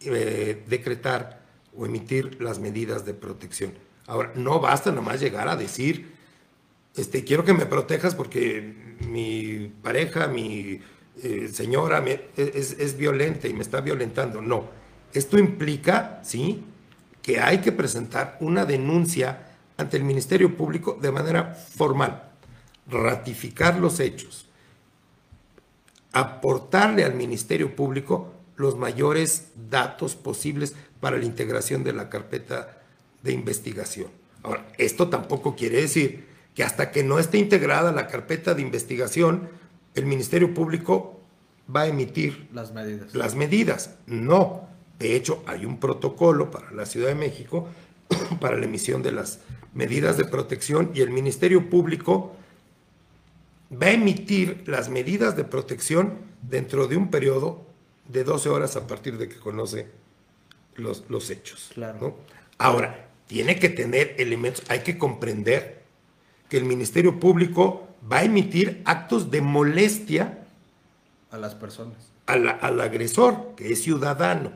eh, 0.00 0.64
decretar 0.66 1.39
o 1.80 1.86
emitir 1.86 2.36
las 2.42 2.58
medidas 2.58 3.06
de 3.06 3.14
protección. 3.14 3.72
Ahora, 4.06 4.32
no 4.34 4.60
basta 4.60 4.92
nomás 4.92 5.18
llegar 5.18 5.48
a 5.48 5.56
decir, 5.56 6.12
este, 6.94 7.24
quiero 7.24 7.42
que 7.42 7.54
me 7.54 7.64
protejas 7.64 8.14
porque 8.14 8.96
mi 9.08 9.72
pareja, 9.82 10.26
mi 10.26 10.82
eh, 11.22 11.48
señora 11.50 12.04
es, 12.36 12.72
es, 12.78 12.96
violenta 12.98 13.48
y 13.48 13.54
me 13.54 13.62
está 13.62 13.80
violentando. 13.80 14.42
No, 14.42 14.68
esto 15.14 15.38
implica, 15.38 16.20
¿sí?, 16.22 16.62
que 17.22 17.40
hay 17.40 17.58
que 17.58 17.72
presentar 17.72 18.36
una 18.40 18.66
denuncia 18.66 19.46
ante 19.78 19.96
el 19.96 20.04
Ministerio 20.04 20.56
Público 20.56 20.98
de 21.00 21.12
manera 21.12 21.54
formal, 21.54 22.30
ratificar 22.86 23.78
los 23.78 24.00
hechos, 24.00 24.46
aportarle 26.12 27.04
al 27.04 27.14
Ministerio 27.14 27.74
Público 27.74 28.34
los 28.56 28.76
mayores 28.76 29.52
datos 29.70 30.14
posibles 30.16 30.74
para 31.00 31.16
la 31.16 31.24
integración 31.24 31.82
de 31.82 31.92
la 31.92 32.08
carpeta 32.08 32.82
de 33.22 33.32
investigación. 33.32 34.08
Ahora, 34.42 34.66
esto 34.78 35.08
tampoco 35.08 35.56
quiere 35.56 35.80
decir 35.80 36.26
que 36.54 36.64
hasta 36.64 36.90
que 36.90 37.02
no 37.02 37.18
esté 37.18 37.38
integrada 37.38 37.92
la 37.92 38.06
carpeta 38.06 38.54
de 38.54 38.62
investigación, 38.62 39.48
el 39.94 40.06
Ministerio 40.06 40.54
Público 40.54 41.20
va 41.74 41.82
a 41.82 41.86
emitir 41.86 42.48
las 42.52 42.72
medidas. 42.72 43.14
Las 43.14 43.34
medidas. 43.34 43.96
No. 44.06 44.68
De 44.98 45.16
hecho, 45.16 45.42
hay 45.46 45.64
un 45.64 45.78
protocolo 45.78 46.50
para 46.50 46.70
la 46.72 46.86
Ciudad 46.86 47.08
de 47.08 47.14
México 47.14 47.68
para 48.40 48.56
la 48.56 48.66
emisión 48.66 49.02
de 49.02 49.12
las 49.12 49.40
medidas 49.74 50.16
de 50.16 50.24
protección 50.24 50.90
y 50.94 51.00
el 51.00 51.10
Ministerio 51.10 51.70
Público 51.70 52.34
va 53.70 53.86
a 53.86 53.92
emitir 53.92 54.64
las 54.66 54.88
medidas 54.88 55.36
de 55.36 55.44
protección 55.44 56.18
dentro 56.42 56.88
de 56.88 56.96
un 56.96 57.10
periodo 57.10 57.64
de 58.08 58.24
12 58.24 58.48
horas 58.48 58.76
a 58.76 58.86
partir 58.86 59.16
de 59.18 59.28
que 59.28 59.36
conoce 59.36 59.88
los, 60.80 61.04
los 61.08 61.30
hechos. 61.30 61.70
Claro. 61.74 62.18
Ahora, 62.58 63.08
tiene 63.26 63.58
que 63.58 63.68
tener 63.68 64.16
elementos, 64.18 64.64
hay 64.68 64.80
que 64.80 64.98
comprender 64.98 65.82
que 66.48 66.56
el 66.56 66.64
Ministerio 66.64 67.20
Público 67.20 67.88
va 68.10 68.18
a 68.18 68.24
emitir 68.24 68.82
actos 68.84 69.30
de 69.30 69.40
molestia 69.40 70.44
a 71.30 71.38
las 71.38 71.54
personas. 71.54 72.10
al 72.26 72.80
agresor, 72.80 73.54
que 73.56 73.72
es 73.72 73.82
ciudadano. 73.82 74.52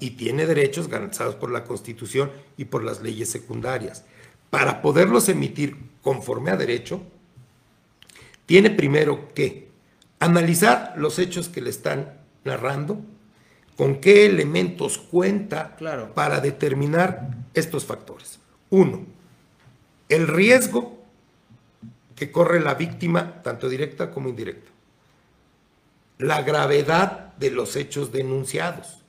Y 0.00 0.10
tiene 0.10 0.46
derechos 0.46 0.88
garantizados 0.88 1.36
por 1.36 1.50
la 1.50 1.64
Constitución 1.64 2.30
y 2.56 2.64
por 2.64 2.82
las 2.82 3.02
leyes 3.02 3.30
secundarias. 3.30 4.04
Para 4.50 4.82
poderlos 4.82 5.28
emitir 5.28 5.76
conforme 6.02 6.50
a 6.50 6.56
derecho, 6.56 7.00
tiene 8.46 8.70
primero 8.70 9.32
que 9.32 9.68
analizar 10.18 10.94
los 10.96 11.18
hechos 11.18 11.48
que 11.48 11.60
le 11.60 11.70
están 11.70 12.18
narrando, 12.44 13.00
con 13.76 14.00
qué 14.00 14.26
elementos 14.26 14.98
cuenta 14.98 15.76
para 16.14 16.40
determinar 16.40 17.30
estos 17.54 17.84
factores. 17.84 18.38
Uno, 18.70 19.06
el 20.08 20.28
riesgo 20.28 20.98
que 22.14 22.30
corre 22.30 22.60
la 22.60 22.74
víctima, 22.74 23.42
tanto 23.42 23.68
directa 23.68 24.10
como 24.10 24.28
indirecta. 24.28 24.70
La 26.18 26.42
gravedad 26.42 27.34
de 27.38 27.50
los 27.50 27.76
hechos 27.76 28.12
denunciados, 28.12 29.02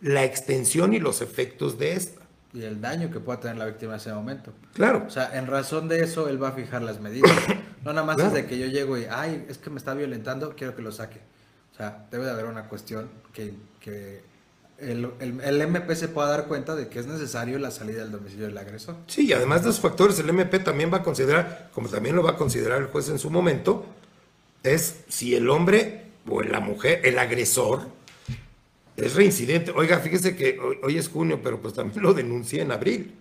la 0.00 0.24
extensión 0.24 0.94
y 0.94 1.00
los 1.00 1.20
efectos 1.22 1.78
de 1.78 1.94
esta. 1.94 2.22
Y 2.54 2.62
el 2.62 2.80
daño 2.80 3.10
que 3.10 3.18
pueda 3.18 3.40
tener 3.40 3.56
la 3.56 3.66
víctima 3.66 3.94
en 3.94 3.98
ese 3.98 4.12
momento. 4.12 4.52
Claro. 4.74 5.04
O 5.06 5.10
sea, 5.10 5.36
en 5.36 5.46
razón 5.46 5.88
de 5.88 6.04
eso, 6.04 6.28
él 6.28 6.40
va 6.40 6.48
a 6.48 6.52
fijar 6.52 6.82
las 6.82 7.00
medidas. 7.00 7.32
No 7.84 7.92
nada 7.92 8.06
más 8.06 8.18
desde 8.18 8.46
que 8.46 8.58
yo 8.58 8.66
llego 8.66 8.96
y, 8.96 9.06
ay, 9.10 9.44
es 9.48 9.58
que 9.58 9.70
me 9.70 9.78
está 9.78 9.94
violentando, 9.94 10.54
quiero 10.54 10.76
que 10.76 10.82
lo 10.82 10.92
saque. 10.92 11.20
O 11.72 11.76
sea, 11.76 12.06
debe 12.10 12.26
de 12.26 12.30
haber 12.30 12.44
una 12.44 12.68
cuestión 12.68 13.10
que, 13.32 13.54
que 13.82 14.22
el, 14.78 15.60
MP 15.60 15.94
se 15.94 16.08
pueda 16.08 16.28
dar 16.28 16.48
cuenta 16.48 16.74
de 16.74 16.88
que 16.88 16.98
es 16.98 17.06
necesario 17.06 17.58
la 17.58 17.70
salida 17.70 18.00
del 18.02 18.10
domicilio 18.10 18.46
del 18.46 18.58
agresor. 18.58 18.96
Sí, 19.06 19.26
y 19.26 19.32
además 19.32 19.62
de 19.62 19.70
esos 19.70 19.80
factores, 19.80 20.18
el 20.18 20.28
MP 20.28 20.58
también 20.58 20.92
va 20.92 20.98
a 20.98 21.02
considerar, 21.02 21.70
como 21.72 21.88
también 21.88 22.16
lo 22.16 22.22
va 22.22 22.32
a 22.32 22.36
considerar 22.36 22.80
el 22.80 22.88
juez 22.88 23.08
en 23.08 23.18
su 23.18 23.30
momento, 23.30 23.86
es 24.62 25.04
si 25.08 25.34
el 25.34 25.48
hombre 25.50 26.06
o 26.28 26.42
la 26.42 26.60
mujer, 26.60 27.00
el 27.04 27.18
agresor, 27.18 27.82
es 28.96 29.14
reincidente. 29.14 29.72
Oiga, 29.72 29.98
fíjese 30.00 30.36
que 30.36 30.58
hoy, 30.82 30.98
es 30.98 31.08
junio, 31.08 31.40
pero 31.42 31.60
pues 31.60 31.74
también 31.74 32.02
lo 32.02 32.12
denuncié 32.14 32.62
en 32.62 32.72
abril, 32.72 33.14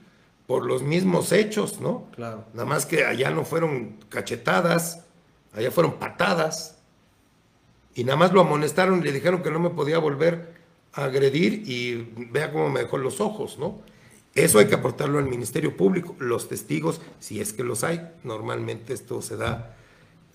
por 0.48 0.66
los 0.66 0.82
mismos 0.82 1.32
hechos, 1.32 1.80
¿no? 1.80 2.08
Claro. 2.16 2.46
Nada 2.54 2.66
más 2.66 2.86
que 2.86 3.06
allá 3.06 3.30
no 3.30 3.46
fueron 3.46 3.98
cachetadas, 4.10 5.06
allá 5.54 5.72
fueron 5.72 5.98
patadas, 5.98 6.81
y 7.96 8.04
nada 8.04 8.18
más 8.18 8.34
lo 8.34 8.42
amonestaron 8.42 9.00
y 9.00 9.04
le 9.04 9.12
dijeron 9.12 9.44
que 9.44 9.52
no 9.52 9.60
me 9.60 9.70
podía 9.70 9.98
volver 9.98 10.62
agredir 10.94 11.64
y 11.66 12.12
vea 12.32 12.52
cómo 12.52 12.70
me 12.70 12.82
dejó 12.82 12.98
los 12.98 13.22
ojos, 13.22 13.58
¿no? 13.58 13.82
Eso 14.34 14.60
hay 14.60 14.68
que 14.68 14.76
aportarlo 14.76 15.20
al 15.20 15.26
Ministerio 15.26 15.76
Público, 15.76 16.16
los 16.20 16.48
testigos, 16.48 17.02
si 17.20 17.42
es 17.42 17.52
que 17.54 17.64
los 17.64 17.84
hay, 17.84 18.02
normalmente 18.24 18.94
esto 18.94 19.22
se 19.22 19.36
da 19.36 19.76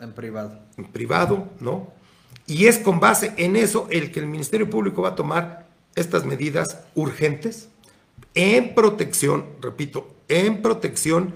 en 0.00 0.12
privado. 0.12 0.60
En 0.76 0.84
privado, 0.84 1.48
¿no? 1.60 1.92
Y 2.46 2.66
es 2.66 2.78
con 2.78 3.00
base 3.00 3.32
en 3.38 3.56
eso 3.56 3.88
el 3.90 4.12
que 4.12 4.20
el 4.20 4.26
Ministerio 4.26 4.68
Público 4.68 5.02
va 5.02 5.10
a 5.10 5.14
tomar 5.14 5.66
estas 5.94 6.24
medidas 6.24 6.84
urgentes 6.94 7.70
en 8.34 8.74
protección, 8.74 9.46
repito, 9.62 10.14
en 10.28 10.60
protección 10.60 11.34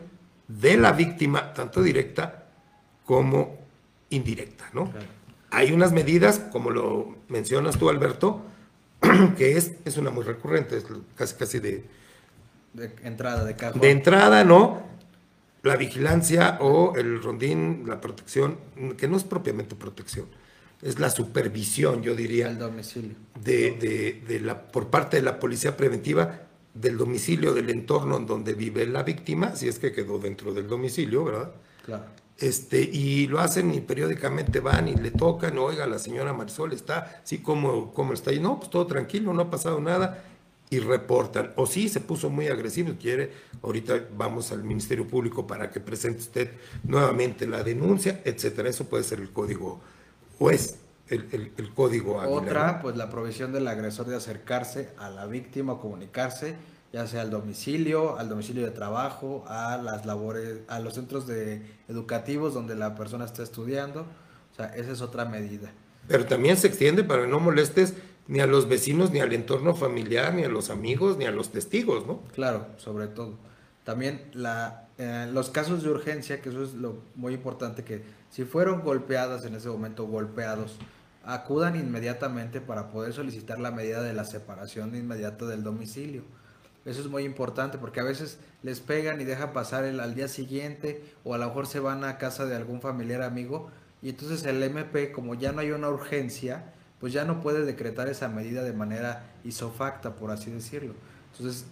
de 0.48 0.76
la 0.76 0.92
víctima, 0.92 1.54
tanto 1.54 1.82
directa 1.82 2.46
como 3.06 3.58
indirecta, 4.10 4.68
¿no? 4.74 4.92
Hay 5.50 5.72
unas 5.72 5.92
medidas, 5.92 6.38
como 6.52 6.70
lo 6.70 7.16
mencionas 7.28 7.78
tú, 7.78 7.88
Alberto, 7.88 8.42
que 9.36 9.56
es, 9.56 9.72
es 9.84 9.96
una 9.96 10.10
muy 10.10 10.24
recurrente, 10.24 10.76
es 10.76 10.84
casi 11.16 11.34
casi 11.34 11.58
de... 11.58 11.84
De 12.72 12.92
entrada, 13.02 13.44
de 13.44 13.56
cajón. 13.56 13.80
De 13.80 13.90
entrada, 13.90 14.44
¿no? 14.44 14.82
La 15.62 15.76
vigilancia 15.76 16.58
o 16.60 16.94
el 16.96 17.22
rondín, 17.22 17.84
la 17.86 18.00
protección, 18.00 18.58
que 18.96 19.08
no 19.08 19.16
es 19.16 19.24
propiamente 19.24 19.74
protección, 19.74 20.26
es 20.80 20.98
la 20.98 21.10
supervisión, 21.10 22.02
yo 22.02 22.14
diría. 22.14 22.48
El 22.48 22.58
domicilio. 22.58 23.16
De, 23.42 23.72
de, 23.72 24.22
de, 24.26 24.40
la, 24.40 24.70
por 24.70 24.88
parte 24.88 25.16
de 25.16 25.22
la 25.22 25.40
policía 25.40 25.76
preventiva 25.76 26.42
del 26.74 26.96
domicilio, 26.96 27.52
del 27.52 27.68
entorno 27.70 28.16
en 28.16 28.26
donde 28.26 28.54
vive 28.54 28.86
la 28.86 29.02
víctima, 29.02 29.56
si 29.56 29.68
es 29.68 29.78
que 29.78 29.92
quedó 29.92 30.18
dentro 30.18 30.54
del 30.54 30.68
domicilio, 30.68 31.24
¿verdad? 31.24 31.52
Claro. 31.84 32.04
Este, 32.40 32.80
y 32.80 33.26
lo 33.26 33.38
hacen 33.38 33.72
y 33.74 33.80
periódicamente 33.80 34.60
van 34.60 34.88
y 34.88 34.94
le 34.94 35.10
tocan, 35.10 35.58
oiga, 35.58 35.86
la 35.86 35.98
señora 35.98 36.32
Marisol 36.32 36.72
está, 36.72 37.20
sí, 37.22 37.38
como, 37.38 37.92
como 37.92 38.14
está 38.14 38.30
ahí, 38.30 38.40
no, 38.40 38.58
pues 38.58 38.70
todo 38.70 38.86
tranquilo, 38.86 39.34
no 39.34 39.42
ha 39.42 39.50
pasado 39.50 39.78
nada, 39.78 40.24
y 40.70 40.78
reportan. 40.78 41.52
O 41.56 41.66
sí, 41.66 41.88
se 41.88 42.00
puso 42.00 42.30
muy 42.30 42.46
agresivo, 42.46 42.94
quiere, 42.98 43.32
ahorita 43.62 44.06
vamos 44.16 44.52
al 44.52 44.62
Ministerio 44.62 45.06
Público 45.06 45.46
para 45.46 45.70
que 45.70 45.80
presente 45.80 46.20
usted 46.20 46.50
nuevamente 46.84 47.46
la 47.46 47.62
denuncia, 47.62 48.22
etcétera. 48.24 48.70
Eso 48.70 48.88
puede 48.88 49.02
ser 49.02 49.18
el 49.18 49.30
código 49.30 49.80
juez, 50.38 50.78
el, 51.08 51.26
el, 51.32 51.52
el 51.56 51.74
código 51.74 52.16
Otra, 52.16 52.80
pues 52.80 52.96
la 52.96 53.10
provisión 53.10 53.52
del 53.52 53.66
agresor 53.66 54.06
de 54.06 54.16
acercarse 54.16 54.90
a 54.96 55.10
la 55.10 55.26
víctima 55.26 55.74
o 55.74 55.80
comunicarse, 55.80 56.54
ya 56.92 57.06
sea 57.06 57.22
al 57.22 57.30
domicilio, 57.30 58.18
al 58.18 58.28
domicilio 58.28 58.64
de 58.64 58.72
trabajo, 58.72 59.44
a 59.46 59.76
las 59.76 60.06
labores, 60.06 60.58
a 60.68 60.80
los 60.80 60.94
centros 60.94 61.26
de 61.26 61.62
educativos 61.88 62.54
donde 62.54 62.74
la 62.74 62.94
persona 62.96 63.24
está 63.24 63.42
estudiando. 63.42 64.06
O 64.52 64.54
sea, 64.56 64.66
esa 64.74 64.92
es 64.92 65.00
otra 65.00 65.24
medida. 65.24 65.70
Pero 66.08 66.26
también 66.26 66.56
se 66.56 66.66
extiende 66.66 67.04
para 67.04 67.22
que 67.22 67.28
no 67.28 67.38
molestes 67.38 67.94
ni 68.26 68.40
a 68.40 68.46
los 68.46 68.68
vecinos, 68.68 69.10
ni 69.10 69.20
al 69.20 69.32
entorno 69.32 69.74
familiar, 69.74 70.34
ni 70.34 70.44
a 70.44 70.48
los 70.48 70.70
amigos, 70.70 71.16
ni 71.16 71.24
a 71.24 71.30
los 71.30 71.50
testigos, 71.50 72.06
¿no? 72.06 72.22
Claro, 72.34 72.66
sobre 72.76 73.06
todo. 73.06 73.34
También 73.84 74.30
la, 74.34 74.88
eh, 74.98 75.28
los 75.32 75.50
casos 75.50 75.82
de 75.82 75.90
urgencia, 75.90 76.40
que 76.42 76.50
eso 76.50 76.62
es 76.62 76.74
lo 76.74 76.98
muy 77.14 77.34
importante, 77.34 77.84
que 77.84 78.02
si 78.30 78.44
fueron 78.44 78.82
golpeadas 78.82 79.44
en 79.44 79.54
ese 79.54 79.68
momento, 79.68 80.06
golpeados, 80.06 80.76
acudan 81.24 81.76
inmediatamente 81.76 82.60
para 82.60 82.90
poder 82.90 83.12
solicitar 83.12 83.58
la 83.58 83.70
medida 83.70 84.02
de 84.02 84.12
la 84.12 84.24
separación 84.24 84.94
inmediata 84.94 85.46
del 85.46 85.62
domicilio. 85.62 86.22
Eso 86.84 87.00
es 87.00 87.06
muy 87.08 87.24
importante 87.24 87.78
porque 87.78 88.00
a 88.00 88.04
veces 88.04 88.38
les 88.62 88.80
pegan 88.80 89.20
y 89.20 89.24
dejan 89.24 89.52
pasar 89.52 89.84
el, 89.84 90.00
al 90.00 90.14
día 90.14 90.28
siguiente 90.28 91.04
o 91.24 91.34
a 91.34 91.38
lo 91.38 91.46
mejor 91.46 91.66
se 91.66 91.80
van 91.80 92.04
a 92.04 92.18
casa 92.18 92.46
de 92.46 92.56
algún 92.56 92.80
familiar 92.80 93.22
amigo 93.22 93.70
y 94.02 94.10
entonces 94.10 94.44
el 94.44 94.62
MP, 94.62 95.12
como 95.12 95.34
ya 95.34 95.52
no 95.52 95.60
hay 95.60 95.72
una 95.72 95.88
urgencia, 95.88 96.72
pues 97.00 97.12
ya 97.12 97.24
no 97.24 97.40
puede 97.40 97.64
decretar 97.64 98.08
esa 98.08 98.28
medida 98.28 98.62
de 98.62 98.72
manera 98.72 99.30
isofacta, 99.44 100.16
por 100.16 100.30
así 100.30 100.50
decirlo. 100.50 100.94
Entonces, 101.32 101.66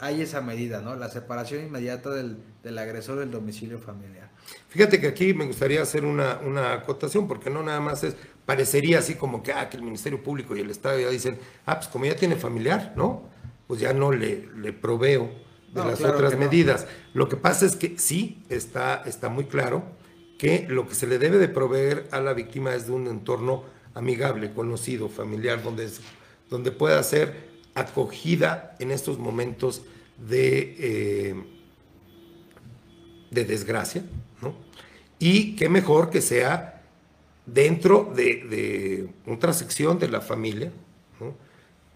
hay 0.00 0.22
esa 0.22 0.40
medida, 0.40 0.80
¿no? 0.80 0.96
La 0.96 1.08
separación 1.08 1.62
inmediata 1.62 2.10
del, 2.10 2.38
del 2.62 2.78
agresor 2.78 3.18
del 3.18 3.30
domicilio 3.30 3.78
familiar. 3.78 4.30
Fíjate 4.68 5.00
que 5.00 5.08
aquí 5.08 5.32
me 5.34 5.46
gustaría 5.46 5.80
hacer 5.82 6.04
una, 6.04 6.38
una, 6.40 6.72
acotación, 6.74 7.28
porque 7.28 7.48
no 7.48 7.62
nada 7.62 7.80
más 7.80 8.02
es, 8.04 8.16
parecería 8.44 8.98
así 8.98 9.14
como 9.14 9.42
que, 9.42 9.52
ah, 9.52 9.68
que 9.70 9.76
el 9.76 9.82
Ministerio 9.82 10.22
Público 10.22 10.56
y 10.56 10.60
el 10.60 10.70
Estado 10.70 10.98
ya 10.98 11.08
dicen, 11.08 11.38
ah, 11.66 11.76
pues 11.76 11.88
como 11.88 12.06
ya 12.06 12.16
tiene 12.16 12.36
familiar, 12.36 12.92
¿no? 12.96 13.33
Pues 13.66 13.80
ya 13.80 13.92
no 13.92 14.12
le, 14.12 14.48
le 14.56 14.72
proveo 14.72 15.30
de 15.72 15.80
no, 15.80 15.88
las 15.88 15.98
claro 15.98 16.14
otras 16.14 16.38
medidas. 16.38 16.84
No. 17.14 17.20
Lo 17.20 17.28
que 17.28 17.36
pasa 17.36 17.66
es 17.66 17.76
que 17.76 17.98
sí, 17.98 18.42
está, 18.48 19.02
está 19.06 19.28
muy 19.28 19.44
claro 19.44 19.84
que 20.38 20.66
lo 20.68 20.88
que 20.88 20.94
se 20.94 21.06
le 21.06 21.18
debe 21.18 21.38
de 21.38 21.48
proveer 21.48 22.08
a 22.10 22.20
la 22.20 22.32
víctima 22.32 22.74
es 22.74 22.86
de 22.86 22.92
un 22.92 23.06
entorno 23.06 23.64
amigable, 23.94 24.52
conocido, 24.52 25.08
familiar, 25.08 25.62
donde, 25.62 25.88
donde 26.50 26.72
pueda 26.72 27.02
ser 27.02 27.54
acogida 27.74 28.76
en 28.78 28.90
estos 28.90 29.18
momentos 29.18 29.82
de, 30.18 30.76
eh, 30.78 31.34
de 33.30 33.44
desgracia, 33.44 34.04
¿no? 34.42 34.54
Y 35.18 35.56
qué 35.56 35.68
mejor 35.68 36.10
que 36.10 36.20
sea 36.20 36.82
dentro 37.46 38.12
de, 38.14 38.44
de 38.44 39.08
otra 39.26 39.52
sección 39.52 39.98
de 39.98 40.08
la 40.08 40.20
familia. 40.20 40.72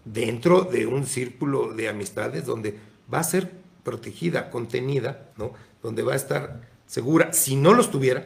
Dentro 0.05 0.63
de 0.63 0.85
un 0.85 1.05
círculo 1.05 1.73
de 1.73 1.89
amistades 1.89 2.45
donde 2.45 2.77
va 3.11 3.19
a 3.19 3.23
ser 3.23 3.51
protegida, 3.83 4.49
contenida, 4.49 5.31
¿no? 5.37 5.53
donde 5.81 6.03
va 6.03 6.13
a 6.13 6.17
estar 6.17 6.61
segura. 6.85 7.33
Si 7.33 7.55
no 7.55 7.73
los 7.73 7.91
tuviera, 7.91 8.25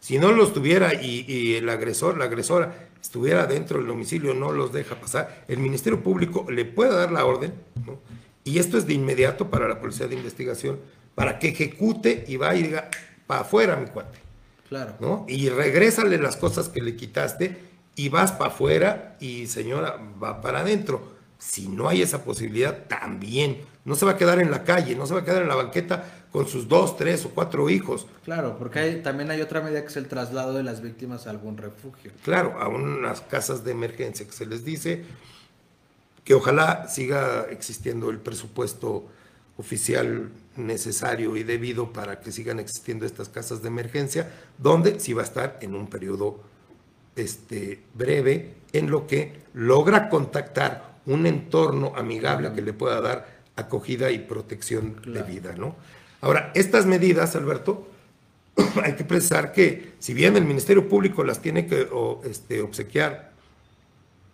si 0.00 0.18
no 0.18 0.32
los 0.32 0.52
tuviera 0.52 0.94
y, 0.94 1.24
y, 1.26 1.54
el 1.56 1.68
agresor, 1.68 2.18
la 2.18 2.26
agresora, 2.26 2.88
estuviera 3.00 3.46
dentro 3.46 3.78
del 3.78 3.86
domicilio, 3.86 4.34
no 4.34 4.52
los 4.52 4.72
deja 4.72 5.00
pasar, 5.00 5.44
el 5.48 5.58
Ministerio 5.58 6.02
Público 6.02 6.46
le 6.50 6.64
puede 6.64 6.94
dar 6.94 7.12
la 7.12 7.24
orden, 7.24 7.52
¿no? 7.86 7.98
y 8.44 8.58
esto 8.58 8.78
es 8.78 8.86
de 8.86 8.94
inmediato 8.94 9.50
para 9.50 9.68
la 9.68 9.80
Policía 9.80 10.06
de 10.06 10.14
Investigación, 10.14 10.78
para 11.14 11.38
que 11.38 11.48
ejecute 11.48 12.24
y 12.28 12.36
va 12.36 12.54
y 12.54 12.64
diga, 12.64 12.90
para 13.26 13.42
afuera, 13.42 13.76
mi 13.76 13.86
cuate. 13.86 14.18
Claro. 14.68 14.94
¿no? 15.00 15.24
Y 15.28 15.48
regrésale 15.48 16.18
las 16.18 16.36
cosas 16.36 16.68
que 16.68 16.82
le 16.82 16.96
quitaste 16.96 17.56
y 17.96 18.08
vas 18.08 18.32
para 18.32 18.50
afuera 18.50 19.16
y 19.20 19.46
señora, 19.46 19.98
va 20.22 20.40
para 20.40 20.60
adentro. 20.60 21.14
Si 21.38 21.68
no 21.68 21.88
hay 21.88 22.02
esa 22.02 22.24
posibilidad, 22.24 22.86
también. 22.86 23.62
No 23.84 23.94
se 23.94 24.06
va 24.06 24.12
a 24.12 24.16
quedar 24.16 24.38
en 24.38 24.50
la 24.50 24.64
calle, 24.64 24.96
no 24.96 25.06
se 25.06 25.14
va 25.14 25.20
a 25.20 25.24
quedar 25.24 25.42
en 25.42 25.48
la 25.48 25.56
banqueta 25.56 26.24
con 26.32 26.48
sus 26.48 26.66
dos, 26.66 26.96
tres 26.96 27.24
o 27.26 27.30
cuatro 27.30 27.68
hijos. 27.70 28.06
Claro, 28.24 28.56
porque 28.58 28.78
hay, 28.78 29.02
también 29.02 29.30
hay 29.30 29.40
otra 29.40 29.60
medida 29.60 29.82
que 29.82 29.88
es 29.88 29.96
el 29.96 30.08
traslado 30.08 30.54
de 30.54 30.62
las 30.62 30.80
víctimas 30.80 31.26
a 31.26 31.30
algún 31.30 31.56
refugio. 31.56 32.10
Claro, 32.24 32.60
a 32.60 32.68
unas 32.68 33.20
casas 33.20 33.62
de 33.62 33.72
emergencia 33.72 34.26
que 34.26 34.32
se 34.32 34.46
les 34.46 34.64
dice 34.64 35.04
que 36.24 36.34
ojalá 36.34 36.88
siga 36.88 37.46
existiendo 37.50 38.10
el 38.10 38.18
presupuesto 38.18 39.06
oficial 39.58 40.30
necesario 40.56 41.36
y 41.36 41.44
debido 41.44 41.92
para 41.92 42.20
que 42.20 42.32
sigan 42.32 42.58
existiendo 42.58 43.06
estas 43.06 43.28
casas 43.28 43.62
de 43.62 43.68
emergencia, 43.68 44.30
donde 44.58 44.98
sí 44.98 45.12
va 45.12 45.22
a 45.22 45.26
estar 45.26 45.58
en 45.60 45.74
un 45.74 45.88
periodo 45.88 46.40
este, 47.16 47.80
breve 47.94 48.54
en 48.72 48.90
lo 48.90 49.06
que 49.06 49.32
logra 49.54 50.08
contactar 50.08 50.94
un 51.06 51.26
entorno 51.26 51.92
amigable 51.96 52.52
que 52.52 52.62
le 52.62 52.72
pueda 52.72 53.00
dar 53.00 53.34
acogida 53.56 54.10
y 54.10 54.18
protección 54.18 54.94
claro. 54.94 55.26
de 55.26 55.32
vida, 55.32 55.54
¿no? 55.56 55.76
Ahora, 56.20 56.50
estas 56.54 56.86
medidas, 56.86 57.36
Alberto, 57.36 57.86
hay 58.82 58.94
que 58.94 59.04
precisar 59.04 59.52
que 59.52 59.92
si 59.98 60.14
bien 60.14 60.36
el 60.36 60.44
Ministerio 60.44 60.88
Público 60.88 61.22
las 61.22 61.40
tiene 61.40 61.66
que 61.66 61.86
o, 61.92 62.22
este, 62.24 62.62
obsequiar 62.62 63.32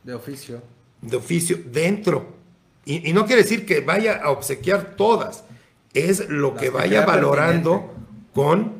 de 0.04 0.14
oficio, 0.14 0.62
de 1.02 1.16
oficio 1.16 1.58
dentro, 1.66 2.38
y, 2.84 3.10
y, 3.10 3.12
no 3.12 3.26
quiere 3.26 3.42
decir 3.42 3.66
que 3.66 3.80
vaya 3.80 4.20
a 4.22 4.30
obsequiar 4.30 4.96
todas, 4.96 5.44
es 5.92 6.28
lo 6.28 6.52
las 6.54 6.62
que 6.62 6.70
vaya 6.70 7.04
valorando 7.04 7.80
pertinente. 7.80 8.30
con 8.32 8.79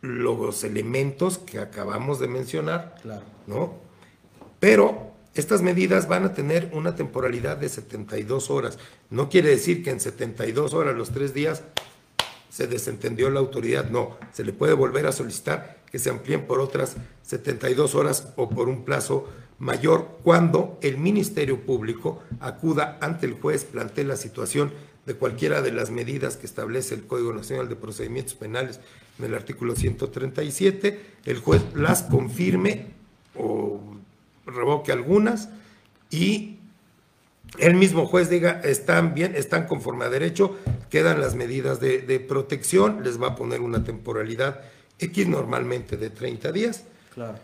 los 0.00 0.64
elementos 0.64 1.38
que 1.38 1.58
acabamos 1.58 2.18
de 2.20 2.28
mencionar, 2.28 2.96
claro. 3.02 3.24
¿no? 3.46 3.74
Pero 4.58 5.12
estas 5.34 5.62
medidas 5.62 6.08
van 6.08 6.24
a 6.24 6.34
tener 6.34 6.70
una 6.72 6.94
temporalidad 6.96 7.56
de 7.56 7.68
72 7.68 8.50
horas. 8.50 8.78
No 9.10 9.28
quiere 9.28 9.50
decir 9.50 9.82
que 9.82 9.90
en 9.90 10.00
72 10.00 10.74
horas, 10.74 10.96
los 10.96 11.10
tres 11.10 11.34
días, 11.34 11.62
se 12.50 12.66
desentendió 12.66 13.30
la 13.30 13.40
autoridad. 13.40 13.90
No, 13.90 14.16
se 14.32 14.44
le 14.44 14.52
puede 14.52 14.74
volver 14.74 15.06
a 15.06 15.12
solicitar 15.12 15.80
que 15.90 15.98
se 15.98 16.10
amplíen 16.10 16.46
por 16.46 16.60
otras 16.60 16.96
72 17.22 17.94
horas 17.94 18.28
o 18.36 18.48
por 18.48 18.68
un 18.68 18.84
plazo 18.84 19.28
mayor 19.58 20.18
cuando 20.22 20.78
el 20.82 20.98
Ministerio 20.98 21.60
Público 21.60 22.22
acuda 22.40 22.98
ante 23.00 23.26
el 23.26 23.34
juez, 23.34 23.64
plantee 23.64 24.04
la 24.04 24.16
situación 24.16 24.72
de 25.06 25.14
cualquiera 25.14 25.62
de 25.62 25.72
las 25.72 25.90
medidas 25.90 26.36
que 26.36 26.46
establece 26.46 26.94
el 26.94 27.06
Código 27.06 27.32
Nacional 27.32 27.68
de 27.68 27.76
Procedimientos 27.76 28.34
Penales 28.34 28.80
el 29.24 29.34
artículo 29.34 29.74
137, 29.74 31.00
el 31.24 31.38
juez 31.38 31.62
las 31.74 32.02
confirme 32.02 32.86
o 33.34 33.80
revoque 34.46 34.92
algunas 34.92 35.48
y 36.10 36.56
el 37.58 37.74
mismo 37.74 38.06
juez 38.06 38.30
diga, 38.30 38.60
están 38.62 39.14
bien, 39.14 39.34
están 39.34 39.66
conforme 39.66 40.04
a 40.04 40.08
derecho, 40.08 40.56
quedan 40.88 41.20
las 41.20 41.34
medidas 41.34 41.80
de, 41.80 42.00
de, 42.00 42.20
protección, 42.20 43.02
les 43.02 43.20
va 43.20 43.28
a 43.28 43.34
poner 43.34 43.60
una 43.60 43.82
temporalidad 43.82 44.60
X 44.98 45.26
normalmente 45.28 45.96
de 45.96 46.10
30 46.10 46.52
días. 46.52 46.84
Claro. 47.12 47.38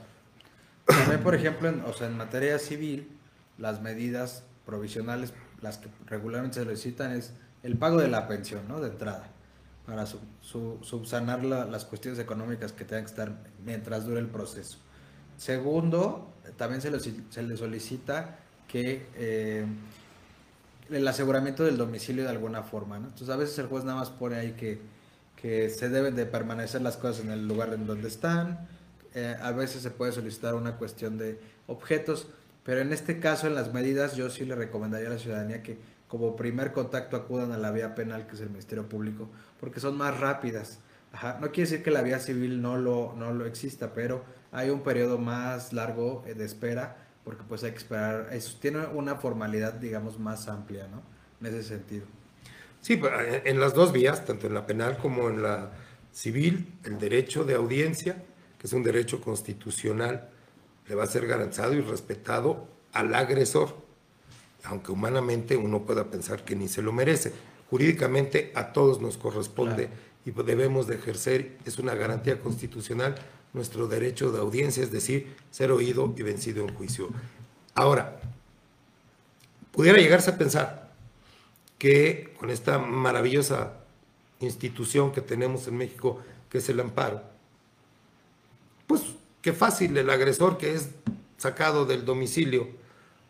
También, 0.84 1.22
por 1.22 1.34
ejemplo, 1.34 1.68
en, 1.68 1.80
o 1.80 1.92
sea, 1.92 2.06
en 2.06 2.16
materia 2.16 2.58
civil, 2.58 3.08
las 3.58 3.82
medidas 3.82 4.44
provisionales, 4.64 5.32
las 5.60 5.78
que 5.78 5.88
regularmente 6.06 6.60
se 6.60 6.64
solicitan 6.64 7.12
es 7.12 7.32
el 7.62 7.76
pago 7.76 7.98
de 7.98 8.08
la 8.08 8.28
pensión, 8.28 8.62
¿no? 8.68 8.80
De 8.80 8.88
entrada, 8.88 9.28
para 9.86 10.04
su, 10.04 10.18
su, 10.40 10.78
subsanar 10.82 11.44
la, 11.44 11.64
las 11.64 11.84
cuestiones 11.84 12.18
económicas 12.18 12.72
que 12.72 12.84
tengan 12.84 13.04
que 13.04 13.10
estar 13.10 13.32
mientras 13.64 14.04
dure 14.04 14.20
el 14.20 14.26
proceso. 14.26 14.78
Segundo, 15.36 16.32
también 16.56 16.80
se 16.80 16.90
le, 16.90 17.56
solicita 17.56 18.38
que 18.68 19.06
eh, 19.14 19.66
el 20.90 21.06
aseguramiento 21.06 21.64
del 21.64 21.76
domicilio 21.76 22.24
de 22.24 22.30
alguna 22.30 22.62
forma, 22.62 22.98
¿no? 22.98 23.06
Entonces 23.06 23.28
a 23.28 23.36
veces 23.36 23.58
el 23.58 23.66
juez 23.66 23.84
nada 23.84 23.98
más 23.98 24.10
pone 24.10 24.36
ahí 24.36 24.52
que, 24.52 24.80
que 25.40 25.70
se 25.70 25.88
deben 25.88 26.16
de 26.16 26.26
permanecer 26.26 26.82
las 26.82 26.96
cosas 26.96 27.24
en 27.24 27.30
el 27.30 27.46
lugar 27.46 27.72
en 27.74 27.86
donde 27.86 28.08
están. 28.08 28.66
Eh, 29.14 29.36
a 29.40 29.52
veces 29.52 29.82
se 29.82 29.90
puede 29.90 30.12
solicitar 30.12 30.54
una 30.54 30.76
cuestión 30.76 31.18
de 31.18 31.38
objetos, 31.66 32.28
pero 32.64 32.80
en 32.80 32.92
este 32.92 33.20
caso, 33.20 33.46
en 33.46 33.54
las 33.54 33.72
medidas, 33.72 34.16
yo 34.16 34.30
sí 34.30 34.44
le 34.44 34.54
recomendaría 34.54 35.08
a 35.08 35.12
la 35.12 35.18
ciudadanía 35.18 35.62
que 35.62 35.78
como 36.08 36.36
primer 36.36 36.72
contacto 36.72 37.16
acudan 37.16 37.52
a 37.52 37.58
la 37.58 37.70
vía 37.72 37.94
penal, 37.94 38.26
que 38.26 38.34
es 38.34 38.40
el 38.40 38.50
Ministerio 38.50 38.88
Público, 38.88 39.28
porque 39.60 39.80
son 39.80 39.96
más 39.96 40.18
rápidas. 40.18 40.80
No 41.40 41.50
quiere 41.50 41.70
decir 41.70 41.82
que 41.82 41.90
la 41.90 42.02
vía 42.02 42.18
civil 42.18 42.60
no 42.60 42.76
lo, 42.76 43.14
no 43.16 43.32
lo 43.32 43.46
exista, 43.46 43.94
pero 43.94 44.24
hay 44.52 44.70
un 44.70 44.80
periodo 44.80 45.18
más 45.18 45.72
largo 45.72 46.22
eh, 46.26 46.34
de 46.34 46.44
espera, 46.44 46.96
porque 47.24 47.42
pues 47.48 47.64
hay 47.64 47.70
que 47.72 47.78
esperar, 47.78 48.28
eso 48.32 48.58
tiene 48.60 48.86
una 48.86 49.16
formalidad, 49.16 49.74
digamos, 49.74 50.18
más 50.18 50.46
amplia, 50.48 50.86
¿no? 50.88 51.02
En 51.40 51.54
ese 51.54 51.62
sentido. 51.68 52.06
Sí, 52.80 53.00
en 53.44 53.58
las 53.58 53.74
dos 53.74 53.92
vías, 53.92 54.24
tanto 54.24 54.46
en 54.46 54.54
la 54.54 54.66
penal 54.66 54.96
como 54.98 55.28
en 55.28 55.42
la 55.42 55.72
civil, 56.12 56.72
el 56.84 56.98
derecho 56.98 57.44
de 57.44 57.54
audiencia, 57.54 58.22
que 58.58 58.66
es 58.66 58.72
un 58.72 58.82
derecho 58.82 59.20
constitucional, 59.20 60.28
le 60.86 60.94
va 60.94 61.04
a 61.04 61.06
ser 61.06 61.26
garantizado 61.26 61.74
y 61.74 61.80
respetado 61.80 62.68
al 62.92 63.14
agresor, 63.14 63.76
aunque 64.64 64.92
humanamente 64.92 65.56
uno 65.56 65.84
pueda 65.84 66.10
pensar 66.10 66.44
que 66.44 66.54
ni 66.56 66.68
se 66.68 66.80
lo 66.80 66.92
merece. 66.92 67.32
Jurídicamente 67.70 68.52
a 68.54 68.72
todos 68.72 69.00
nos 69.00 69.16
corresponde 69.16 69.88
y 70.24 70.30
debemos 70.30 70.86
de 70.86 70.96
ejercer, 70.96 71.56
es 71.64 71.78
una 71.78 71.94
garantía 71.94 72.40
constitucional, 72.40 73.14
nuestro 73.52 73.88
derecho 73.88 74.32
de 74.32 74.40
audiencia, 74.40 74.82
es 74.82 74.92
decir, 74.92 75.34
ser 75.50 75.70
oído 75.70 76.14
y 76.16 76.22
vencido 76.22 76.62
en 76.62 76.74
juicio. 76.74 77.08
Ahora, 77.74 78.20
pudiera 79.72 79.98
llegarse 79.98 80.30
a 80.30 80.38
pensar, 80.38 80.86
que 81.78 82.34
con 82.38 82.50
esta 82.50 82.78
maravillosa 82.78 83.74
institución 84.40 85.12
que 85.12 85.20
tenemos 85.20 85.66
en 85.68 85.76
México, 85.76 86.20
que 86.50 86.58
es 86.58 86.68
el 86.68 86.80
amparo, 86.80 87.22
pues 88.86 89.02
qué 89.42 89.52
fácil 89.52 89.96
el 89.96 90.10
agresor 90.10 90.58
que 90.58 90.74
es 90.74 90.90
sacado 91.36 91.84
del 91.84 92.04
domicilio 92.04 92.68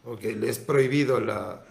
o 0.05 0.17
que 0.17 0.35
le 0.37 0.49
es 0.49 0.59
prohibido 0.59 1.21
la, 1.21 1.65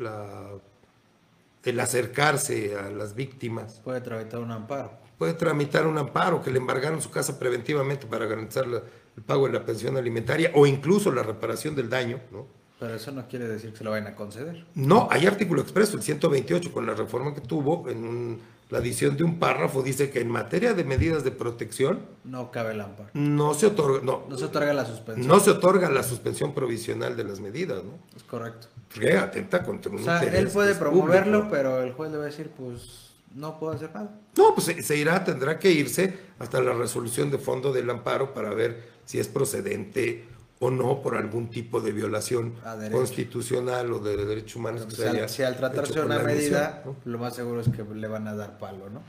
el 1.66 1.80
acercarse 1.80 2.78
a 2.78 2.90
las 2.90 3.16
víctimas. 3.16 3.82
Puede 3.84 4.02
tramitar 4.02 4.40
un 4.40 4.52
amparo. 4.52 4.92
Puede 5.18 5.34
tramitar 5.34 5.88
un 5.88 5.98
amparo, 5.98 6.42
que 6.42 6.52
le 6.52 6.60
embargaron 6.60 7.02
su 7.02 7.10
casa 7.10 7.40
preventivamente 7.40 8.06
para 8.06 8.26
garantizar 8.26 8.66
el 8.66 9.24
pago 9.24 9.48
de 9.48 9.54
la 9.54 9.66
pensión 9.66 9.98
alimentaria 9.98 10.52
o 10.54 10.66
incluso 10.66 11.12
la 11.12 11.24
reparación 11.24 11.76
del 11.76 11.90
daño, 11.90 12.20
¿no? 12.32 12.48
Pero 12.80 12.96
eso 12.96 13.12
no 13.12 13.26
quiere 13.28 13.48
decir 13.48 13.72
que 13.72 13.78
se 13.78 13.84
lo 13.86 13.92
vayan 13.92 14.08
a 14.08 14.16
conceder. 14.16 14.66
No, 14.76 15.08
hay 15.10 15.26
artículo 15.26 15.62
expreso, 15.62 15.96
el 15.96 16.04
128, 16.04 16.74
con 16.74 16.86
la 16.86 16.94
reforma 16.94 17.34
que 17.34 17.40
tuvo, 17.40 17.90
en 17.90 18.40
la 18.70 18.80
adición 18.80 19.16
de 19.16 19.24
un 19.24 19.40
párrafo, 19.40 19.82
dice 19.82 20.10
que 20.10 20.20
en 20.20 20.30
materia 20.30 20.74
de 20.74 20.84
medidas 20.84 21.24
de 21.24 21.32
protección... 21.32 22.02
No 22.26 22.52
cabe 22.52 22.74
el 22.74 22.82
amparo. 22.82 23.10
No 23.14 23.54
se 23.54 23.68
otorga, 23.68 24.02
no. 24.04 24.26
No 24.28 24.38
se 24.38 24.46
otorga 24.46 24.74
la 24.74 24.86
suspensión. 24.86 25.28
No 25.28 25.40
se 25.40 25.52
otorga 25.52 25.90
la 25.90 26.04
suspensión 26.04 26.54
provisional 26.54 27.16
de 27.16 27.24
las 27.24 27.40
medidas, 27.40 27.84
¿no? 27.84 27.98
Es 28.16 28.24
correcto. 28.24 28.68
Porque 28.95 29.17
atenta 29.17 29.63
contra 29.63 29.91
un 29.91 29.99
O 29.99 30.03
sea, 30.03 30.23
él 30.23 30.47
puede 30.47 30.73
promoverlo, 30.76 31.49
pero 31.49 31.81
el 31.84 31.93
juez 31.93 32.11
le 32.11 32.17
va 32.17 32.23
a 32.23 32.27
decir, 32.27 32.49
pues, 32.49 33.11
no 33.35 33.59
puedo 33.59 33.73
hacer 33.73 33.93
nada. 33.93 34.09
No, 34.38 34.55
pues 34.55 34.73
se, 34.85 34.97
irá, 34.97 35.23
tendrá 35.23 35.59
que 35.59 35.72
irse 35.72 36.17
hasta 36.39 36.61
la 36.61 36.73
resolución 36.73 37.30
de 37.30 37.38
fondo 37.38 37.73
del 37.73 37.89
amparo 37.89 38.34
para 38.34 38.49
ver 38.49 38.84
si 39.05 39.19
es 39.19 39.27
procedente 39.27 40.26
o 40.59 40.72
no 40.72 41.01
por 41.01 41.17
algún 41.17 41.49
tipo 41.49 41.81
de 41.81 41.91
violación 41.91 42.55
constitucional 42.91 43.91
o 43.91 43.99
de 43.99 44.26
derechos 44.26 44.55
humanos. 44.55 44.85
Que 44.85 44.95
si, 44.95 45.03
al, 45.03 45.30
si, 45.30 45.43
al, 45.43 45.57
tratarse 45.57 45.93
de 45.93 46.05
una 46.05 46.19
medida, 46.19 46.84
lo 47.03 47.17
más 47.17 47.35
seguro 47.35 47.59
es 47.59 47.67
que 47.67 47.84
le 47.84 48.07
van 48.07 48.27
a 48.27 48.35
dar 48.35 48.57
palo, 48.57 48.89
¿no? 48.89 49.03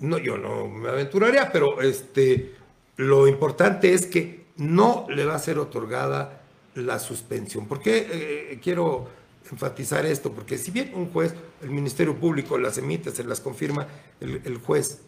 No, 0.00 0.16
yo 0.18 0.38
no 0.38 0.68
me 0.68 0.88
aventuraría, 0.88 1.50
pero 1.52 1.82
este, 1.82 2.54
lo 2.96 3.26
importante 3.26 3.92
es 3.92 4.06
que 4.06 4.46
no 4.56 5.06
le 5.10 5.24
va 5.24 5.34
a 5.34 5.38
ser 5.38 5.58
otorgada 5.58 6.40
la 6.74 6.98
suspensión. 6.98 7.66
¿Por 7.66 7.80
qué 7.80 8.06
eh, 8.10 8.60
quiero 8.62 9.08
enfatizar 9.50 10.06
esto? 10.06 10.32
Porque 10.32 10.58
si 10.58 10.70
bien 10.70 10.92
un 10.94 11.10
juez, 11.12 11.34
el 11.62 11.70
Ministerio 11.70 12.16
Público 12.16 12.58
las 12.58 12.78
emite, 12.78 13.10
se 13.10 13.24
las 13.24 13.40
confirma 13.40 13.86
el, 14.20 14.40
el 14.44 14.58
juez, 14.58 15.00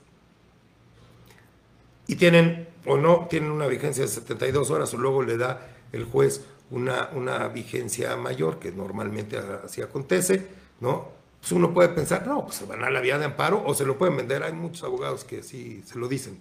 y 2.07 2.17
tienen 2.17 2.69
o 2.87 2.97
no 2.97 3.27
tienen 3.31 3.53
una 3.53 3.69
vigencia 3.69 4.03
de 4.03 4.09
72 4.09 4.71
horas 4.71 4.93
o 4.95 4.97
luego 4.97 5.23
le 5.23 5.37
da 5.37 5.69
el 5.93 6.05
juez 6.05 6.45
una, 6.71 7.11
una 7.15 7.47
vigencia 7.49 8.17
mayor, 8.17 8.59
que 8.59 8.73
normalmente 8.73 9.39
así 9.39 9.83
acontece, 9.83 10.47
¿no? 10.81 11.09
Pues 11.41 11.53
uno 11.53 11.73
puede 11.73 11.89
pensar, 11.91 12.27
no, 12.27 12.45
pues 12.45 12.57
se 12.57 12.67
van 12.67 12.85
a 12.85 12.91
la 12.91 13.01
vía 13.01 13.17
de 13.17 13.27
amparo 13.27 13.63
o 13.65 13.75
se 13.75 13.85
lo 13.87 13.97
pueden 13.97 14.17
vender. 14.17 14.43
Hay 14.43 14.53
muchos 14.53 14.83
abogados 14.85 15.25
que 15.25 15.43
sí 15.43 15.83
se 15.87 15.99
lo 15.99 16.09
dicen. 16.09 16.39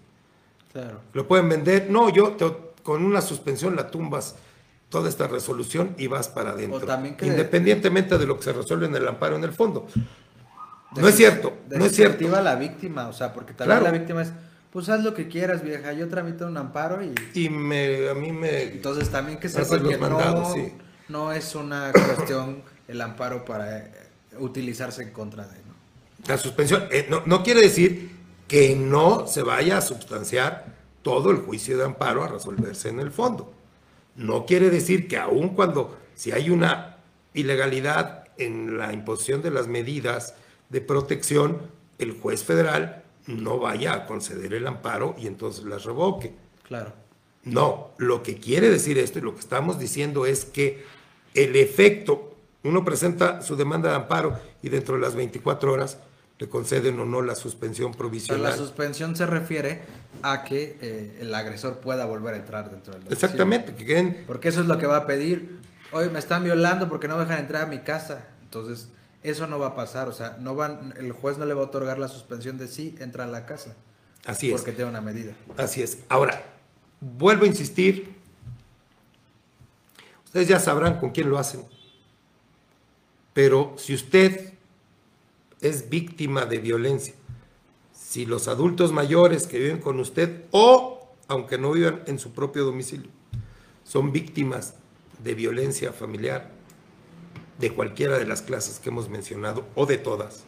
Claro. 0.72 1.02
Lo 1.14 1.28
pueden 1.28 1.48
vender. 1.48 1.90
No, 1.90 2.10
yo 2.10 2.36
con 2.84 3.06
una 3.06 3.22
suspensión 3.22 3.76
la 3.76 3.90
tumbas 3.92 4.36
toda 4.90 5.10
esta 5.10 5.28
resolución 5.28 5.96
y 5.98 6.08
vas 6.08 6.28
para 6.28 6.52
adentro. 6.52 6.88
Independientemente 7.22 8.18
de 8.18 8.26
lo 8.26 8.38
que 8.38 8.44
se 8.44 8.54
resuelve 8.54 8.88
en 8.88 8.96
el 8.96 9.08
amparo 9.08 9.36
en 9.36 9.44
el 9.44 9.54
fondo. 9.54 9.88
No 10.96 11.08
es 11.08 11.16
cierto, 11.16 11.54
no 11.70 11.86
es 11.86 11.96
cierto. 11.96 12.42
la 12.42 12.56
víctima, 12.56 13.08
o 13.08 13.14
sea, 13.14 13.32
porque 13.34 13.54
tal 13.54 13.68
vez 13.68 13.82
la 13.82 13.92
víctima 13.92 14.24
es 14.24 14.32
pues 14.72 14.88
haz 14.90 15.04
lo 15.04 15.16
que 15.16 15.28
quieras, 15.28 15.64
vieja. 15.64 15.94
Yo 15.94 16.08
tramito 16.10 16.46
un 16.46 16.58
amparo 16.58 17.04
y. 17.04 17.16
Y 17.34 17.50
me, 17.50 18.10
a 18.10 18.14
mí 18.14 18.32
me. 18.32 18.64
Entonces 18.64 19.10
también 19.10 19.40
que 19.40 19.50
sepa 19.50 19.82
que 19.82 19.98
no, 19.98 20.56
no 21.08 21.32
es 21.32 21.56
una 21.56 21.92
cuestión 21.92 22.62
el 22.88 23.02
amparo 23.02 23.44
para 23.46 23.80
eh, 23.80 23.92
utilizarse 24.38 25.02
en 25.02 25.12
contra 25.12 25.48
de. 25.48 25.58
¿no? 25.58 25.74
La 26.28 26.38
suspensión 26.38 26.84
eh, 26.92 27.08
no, 27.10 27.24
no 27.26 27.44
quiere 27.44 27.62
decir 27.62 28.12
que 28.48 28.76
no 28.76 29.26
se 29.26 29.42
vaya 29.42 29.80
a 29.80 29.82
sustanciar 29.82 30.66
todo 31.02 31.32
el 31.32 31.38
juicio 31.38 31.78
de 31.78 31.86
amparo 31.86 32.24
a 32.24 32.28
resolverse 32.28 32.90
en 32.90 33.00
el 33.00 33.12
fondo. 33.12 33.52
No 34.20 34.46
quiere 34.46 34.70
decir 34.70 35.08
que 35.08 35.16
aun 35.16 35.56
cuando 35.56 35.98
si 36.14 36.34
hay 36.34 36.50
una 36.50 36.98
ilegalidad 37.34 38.26
en 38.38 38.78
la 38.78 38.92
imposición 38.92 39.42
de 39.42 39.50
las 39.50 39.70
medidas 39.70 40.36
de 40.68 40.82
protección, 40.82 41.62
el 42.00 42.12
juez 42.20 42.44
federal 42.44 43.06
no 43.28 43.60
vaya 43.60 43.94
a 43.94 44.06
conceder 44.06 44.54
el 44.54 44.68
amparo 44.68 45.16
y 45.18 45.26
entonces 45.26 45.64
las 45.64 45.86
revoque. 45.86 46.34
Claro. 46.64 46.92
No, 47.46 47.92
lo 47.98 48.22
que 48.22 48.38
quiere 48.38 48.70
decir 48.70 48.98
esto 48.98 49.20
y 49.20 49.22
lo 49.22 49.36
que 49.36 49.40
estamos 49.40 49.80
diciendo 49.80 50.26
es 50.26 50.44
que 50.44 50.84
el 51.34 51.56
efecto, 51.56 52.36
uno 52.64 52.84
presenta 52.84 53.42
su 53.42 53.56
demanda 53.56 53.90
de 53.90 53.96
amparo 53.96 54.38
y 54.62 54.68
dentro 54.68 54.96
de 54.96 55.02
las 55.02 55.16
24 55.16 55.72
horas 55.72 55.98
le 56.40 56.48
conceden 56.48 56.98
o 57.00 57.06
no 57.06 57.22
la 57.22 57.36
suspensión 57.36 57.94
provisional. 57.94 58.44
la 58.44 58.56
suspensión 58.56 59.16
se 59.16 59.26
refiere 59.26 59.82
a 60.24 60.46
que 60.46 60.78
eh, 60.82 61.18
el 61.20 61.36
agresor 61.36 61.80
pueda 61.80 62.06
volver 62.06 62.34
a 62.34 62.38
entrar 62.38 62.72
dentro 62.72 62.94
del 62.94 63.04
domicilio. 63.04 63.14
Exactamente. 63.14 63.76
Que 63.76 64.24
Porque 64.26 64.48
eso 64.48 64.62
es 64.62 64.68
lo 64.68 64.78
que 64.78 64.88
va 64.88 64.98
a 64.98 65.06
pedir. 65.06 65.60
Hoy 65.92 66.10
me 66.10 66.18
están 66.18 66.46
violando 66.46 66.88
porque 66.88 67.10
no 67.10 67.18
me 67.18 67.24
dejan 67.24 67.40
entrar 67.40 67.64
a 67.64 67.66
mi 67.66 67.80
casa. 67.80 68.26
Entonces, 68.44 68.88
eso 69.22 69.48
no 69.48 69.60
va 69.60 69.68
a 69.68 69.76
pasar, 69.76 70.08
o 70.08 70.14
sea, 70.14 70.38
no 70.40 70.56
van, 70.56 70.94
el 70.98 71.12
juez 71.12 71.38
no 71.38 71.46
le 71.46 71.54
va 71.54 71.62
a 71.62 71.66
otorgar 71.66 72.00
la 72.00 72.08
suspensión 72.08 72.58
de 72.58 72.70
sí, 72.70 72.96
entra 73.00 73.26
a 73.26 73.28
la 73.28 73.46
casa. 73.46 73.76
Así 74.26 74.48
es. 74.48 74.54
Porque 74.54 74.72
tiene 74.72 74.90
una 74.90 75.02
medida. 75.02 75.34
Así 75.58 75.82
es. 75.82 76.00
Ahora, 76.08 76.42
vuelvo 77.02 77.44
a 77.44 77.48
insistir, 77.48 78.16
ustedes 80.24 80.48
ya 80.48 80.60
sabrán 80.60 81.00
con 81.00 81.10
quién 81.10 81.30
lo 81.30 81.38
hacen, 81.38 81.66
pero 83.34 83.76
si 83.78 83.94
usted 83.94 84.49
es 85.62 85.90
víctima 85.90 86.46
de 86.46 86.60
violencia, 86.60 87.14
si 88.10 88.26
los 88.26 88.48
adultos 88.48 88.92
mayores 88.92 89.46
que 89.46 89.60
viven 89.60 89.80
con 89.80 90.00
usted 90.00 90.46
o, 90.52 91.08
aunque 91.28 91.58
no 91.58 91.72
vivan 91.72 92.02
en 92.08 92.18
su 92.18 92.32
propio 92.32 92.66
domicilio, 92.66 93.10
son 93.84 94.12
víctimas 94.12 94.76
de 95.24 95.36
violencia 95.36 95.94
familiar, 95.94 96.52
de 97.60 97.72
cualquiera 97.72 98.18
de 98.18 98.26
las 98.26 98.42
clases 98.42 98.80
que 98.80 98.90
hemos 98.90 99.10
mencionado 99.10 99.66
o 99.76 99.86
de 99.86 99.98
todas, 99.98 100.46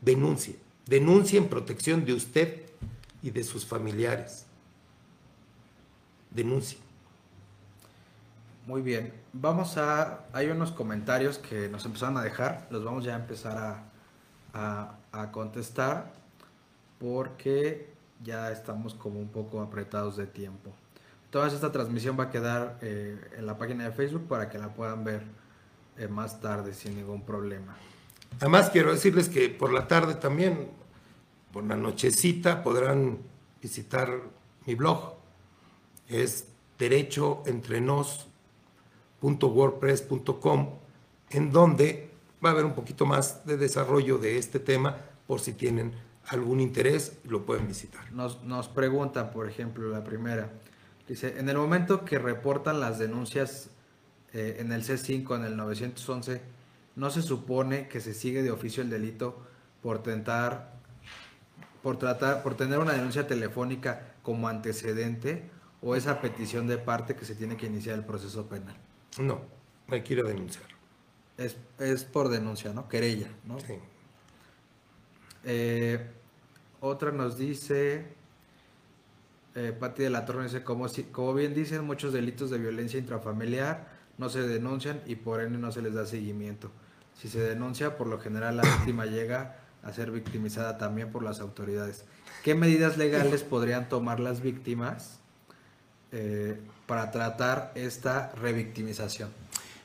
denuncie. 0.00 0.56
Denuncie 0.86 1.38
en 1.38 1.48
protección 1.48 2.04
de 2.04 2.14
usted 2.14 2.62
y 3.22 3.30
de 3.30 3.44
sus 3.44 3.66
familiares. 3.66 4.46
Denuncie. 6.30 6.78
Muy 8.66 8.80
bien. 8.80 9.12
Vamos 9.32 9.76
a. 9.76 10.26
Hay 10.32 10.48
unos 10.48 10.70
comentarios 10.70 11.38
que 11.38 11.68
nos 11.68 11.84
empezaron 11.84 12.16
a 12.16 12.22
dejar. 12.22 12.68
Los 12.70 12.84
vamos 12.84 13.04
ya 13.04 13.14
a 13.14 13.18
empezar 13.18 13.84
a, 14.54 14.98
a, 15.12 15.32
contestar 15.32 16.12
porque 16.98 17.92
ya 18.22 18.52
estamos 18.52 18.94
como 18.94 19.18
un 19.18 19.28
poco 19.28 19.60
apretados 19.60 20.16
de 20.16 20.26
tiempo. 20.26 20.72
Toda 21.30 21.48
esta 21.48 21.72
transmisión 21.72 22.16
va 22.18 22.24
a 22.24 22.30
quedar 22.30 22.78
eh, 22.82 23.18
en 23.36 23.46
la 23.46 23.58
página 23.58 23.84
de 23.84 23.92
Facebook 23.92 24.28
para 24.28 24.48
que 24.48 24.58
la 24.58 24.72
puedan 24.74 25.02
ver 25.02 25.22
eh, 25.96 26.06
más 26.06 26.40
tarde 26.40 26.74
sin 26.74 26.96
ningún 26.96 27.22
problema. 27.22 27.76
Además 28.38 28.70
quiero 28.70 28.92
decirles 28.92 29.28
que 29.28 29.48
por 29.48 29.72
la 29.72 29.88
tarde 29.88 30.14
también, 30.14 30.70
por 31.52 31.64
la 31.64 31.76
nochecita, 31.76 32.62
podrán 32.62 33.18
visitar 33.60 34.20
mi 34.66 34.74
blog. 34.74 35.14
Es 36.08 36.46
derechoentrenos.wordpress.com, 39.22 40.68
en 41.30 41.52
donde 41.52 42.10
va 42.44 42.50
a 42.50 42.52
haber 42.52 42.64
un 42.64 42.74
poquito 42.74 43.06
más 43.06 43.46
de 43.46 43.56
desarrollo 43.56 44.18
de 44.18 44.38
este 44.38 44.58
tema 44.58 44.96
por 45.26 45.40
si 45.40 45.52
tienen 45.52 45.92
algún 46.28 46.60
interés, 46.60 47.18
lo 47.24 47.44
pueden 47.44 47.66
visitar. 47.68 48.12
Nos, 48.12 48.42
nos 48.44 48.68
preguntan, 48.68 49.30
por 49.30 49.48
ejemplo, 49.48 49.88
la 49.88 50.04
primera. 50.04 50.50
Dice, 51.08 51.38
en 51.38 51.48
el 51.48 51.56
momento 51.56 52.04
que 52.04 52.18
reportan 52.18 52.80
las 52.80 52.98
denuncias 52.98 53.70
eh, 54.32 54.56
en 54.60 54.72
el 54.72 54.84
C5, 54.84 55.36
en 55.36 55.44
el 55.44 55.56
911, 55.56 56.40
¿no 56.96 57.10
se 57.10 57.22
supone 57.22 57.88
que 57.88 58.00
se 58.00 58.14
sigue 58.14 58.42
de 58.42 58.50
oficio 58.50 58.82
el 58.82 58.90
delito 58.90 59.42
por 59.82 60.02
tentar, 60.02 60.74
por 61.82 61.98
tratar, 61.98 62.42
por 62.42 62.54
tener 62.56 62.78
una 62.78 62.92
denuncia 62.92 63.26
telefónica 63.26 64.14
como 64.22 64.48
antecedente 64.48 65.50
o 65.80 65.96
esa 65.96 66.20
petición 66.20 66.68
de 66.68 66.78
parte 66.78 67.16
que 67.16 67.24
se 67.24 67.34
tiene 67.34 67.56
que 67.56 67.66
iniciar 67.66 67.96
el 67.96 68.04
proceso 68.04 68.46
penal? 68.46 68.76
No, 69.18 69.42
ir 69.88 70.20
a 70.20 70.28
denunciar. 70.28 70.64
Es, 71.36 71.56
es 71.78 72.04
por 72.04 72.28
denuncia, 72.28 72.72
¿no? 72.72 72.88
Querella, 72.88 73.28
¿no? 73.44 73.58
Sí. 73.60 73.74
Eh, 75.44 76.06
otra 76.80 77.10
nos 77.10 77.36
dice, 77.36 78.06
eh, 79.54 79.76
Pati 79.78 80.04
de 80.04 80.10
la 80.10 80.24
Torre 80.24 80.44
dice, 80.44 80.62
como, 80.62 80.88
si, 80.88 81.04
como 81.04 81.34
bien 81.34 81.54
dicen, 81.54 81.84
muchos 81.84 82.12
delitos 82.12 82.50
de 82.50 82.58
violencia 82.58 82.98
intrafamiliar 82.98 83.88
no 84.18 84.28
se 84.28 84.42
denuncian 84.42 85.00
y 85.06 85.16
por 85.16 85.40
ende 85.40 85.58
no 85.58 85.72
se 85.72 85.82
les 85.82 85.94
da 85.94 86.06
seguimiento. 86.06 86.70
Si 87.18 87.28
se 87.28 87.40
denuncia, 87.40 87.96
por 87.96 88.06
lo 88.06 88.18
general 88.18 88.56
la 88.56 88.62
víctima 88.62 89.06
llega 89.06 89.56
a 89.82 89.92
ser 89.92 90.10
victimizada 90.10 90.78
también 90.78 91.10
por 91.10 91.22
las 91.22 91.40
autoridades. 91.40 92.04
¿Qué 92.44 92.54
medidas 92.54 92.96
legales 92.96 93.42
podrían 93.42 93.88
tomar 93.88 94.20
las 94.20 94.40
víctimas 94.40 95.20
eh, 96.12 96.60
para 96.86 97.10
tratar 97.10 97.72
esta 97.74 98.32
revictimización? 98.32 99.30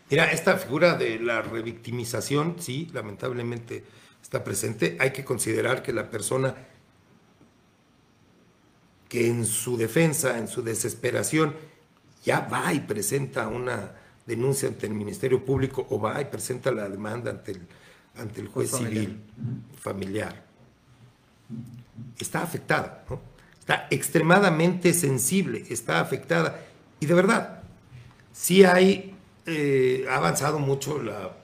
Mira, 0.09 0.31
esta 0.31 0.57
figura 0.57 0.95
de 0.95 1.19
la 1.19 1.41
revictimización, 1.41 2.55
sí, 2.59 2.89
lamentablemente 2.93 3.83
está 4.21 4.43
presente. 4.43 4.97
Hay 4.99 5.11
que 5.11 5.25
considerar 5.25 5.83
que 5.83 5.91
la 5.91 6.09
persona 6.09 6.55
que 9.09 9.27
en 9.27 9.45
su 9.45 9.77
defensa, 9.77 10.37
en 10.37 10.47
su 10.47 10.61
desesperación, 10.63 11.55
ya 12.23 12.41
va 12.41 12.73
y 12.73 12.81
presenta 12.81 13.47
una 13.47 13.91
denuncia 14.25 14.67
ante 14.67 14.85
el 14.85 14.93
Ministerio 14.93 15.43
Público 15.45 15.87
o 15.89 15.99
va 15.99 16.21
y 16.21 16.25
presenta 16.25 16.71
la 16.71 16.89
demanda 16.89 17.31
ante 17.31 17.51
el, 17.51 17.61
ante 18.17 18.41
el 18.41 18.47
juez 18.47 18.71
familiar. 18.71 18.93
civil 18.93 19.19
familiar. 19.81 20.43
Está 22.19 22.43
afectada, 22.43 23.05
¿no? 23.09 23.21
está 23.59 23.87
extremadamente 23.89 24.93
sensible, 24.93 25.63
está 25.69 25.99
afectada. 25.99 26.66
Y 26.99 27.05
de 27.05 27.13
verdad, 27.13 27.63
sí 28.33 28.63
hay, 28.63 29.15
eh, 29.45 30.05
ha 30.09 30.15
avanzado 30.15 30.59
mucho 30.59 31.01
la- 31.01 31.35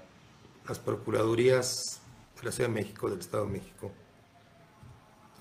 las 0.68 0.80
procuradurías 0.80 2.00
de 2.38 2.44
la 2.44 2.52
Ciudad 2.52 2.70
de 2.70 2.76
México, 2.76 3.10
del 3.10 3.20
Estado 3.20 3.46
de 3.46 3.52
México. 3.52 3.92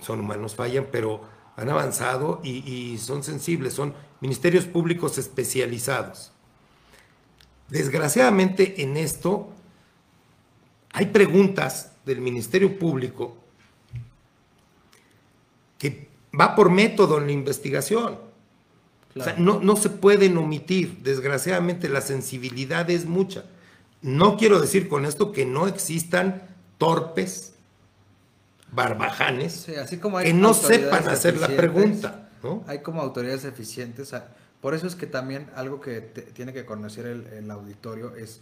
Son 0.00 0.20
humanos, 0.20 0.54
fallan, 0.54 0.88
pero 0.90 1.22
han 1.56 1.68
avanzado 1.68 2.40
y 2.42 2.98
son 2.98 3.22
sensibles, 3.22 3.74
son 3.74 3.94
ministerios 4.20 4.64
públicos 4.64 5.18
especializados. 5.18 6.32
Desgraciadamente 7.68 8.82
en 8.82 8.96
esto 8.96 9.50
hay 10.92 11.06
preguntas 11.06 11.92
del 12.04 12.20
Ministerio 12.20 12.78
Público 12.78 13.36
que 15.78 16.08
va 16.38 16.54
por 16.54 16.70
método 16.70 17.18
en 17.18 17.26
la 17.26 17.32
investigación. 17.32 18.18
O 19.16 19.22
sea, 19.22 19.34
no, 19.38 19.60
no 19.60 19.76
se 19.76 19.90
pueden 19.90 20.36
omitir. 20.38 20.98
Desgraciadamente 21.02 21.88
la 21.88 22.00
sensibilidad 22.00 22.88
es 22.90 23.04
mucha. 23.06 23.44
No 24.00 24.36
quiero 24.36 24.60
decir 24.60 24.88
con 24.88 25.04
esto 25.04 25.32
que 25.32 25.44
no 25.46 25.66
existan 25.68 26.42
torpes, 26.78 27.52
barbajanes, 28.72 29.52
Sí, 29.52 29.74
así 29.74 29.98
como 29.98 30.18
hay 30.18 30.26
que 30.28 30.34
no 30.34 30.54
sepan 30.54 31.08
hacer 31.08 31.36
la 31.38 31.48
pregunta. 31.48 32.28
¿no? 32.42 32.64
Hay 32.66 32.78
como 32.80 33.00
autoridades 33.02 33.44
eficientes. 33.44 34.12
Por 34.60 34.74
eso 34.74 34.86
es 34.86 34.94
que 34.94 35.06
también 35.06 35.48
algo 35.54 35.80
que 35.80 36.00
te- 36.00 36.22
tiene 36.22 36.52
que 36.52 36.64
conocer 36.64 37.06
el, 37.06 37.26
el 37.28 37.50
auditorio 37.50 38.14
es, 38.16 38.40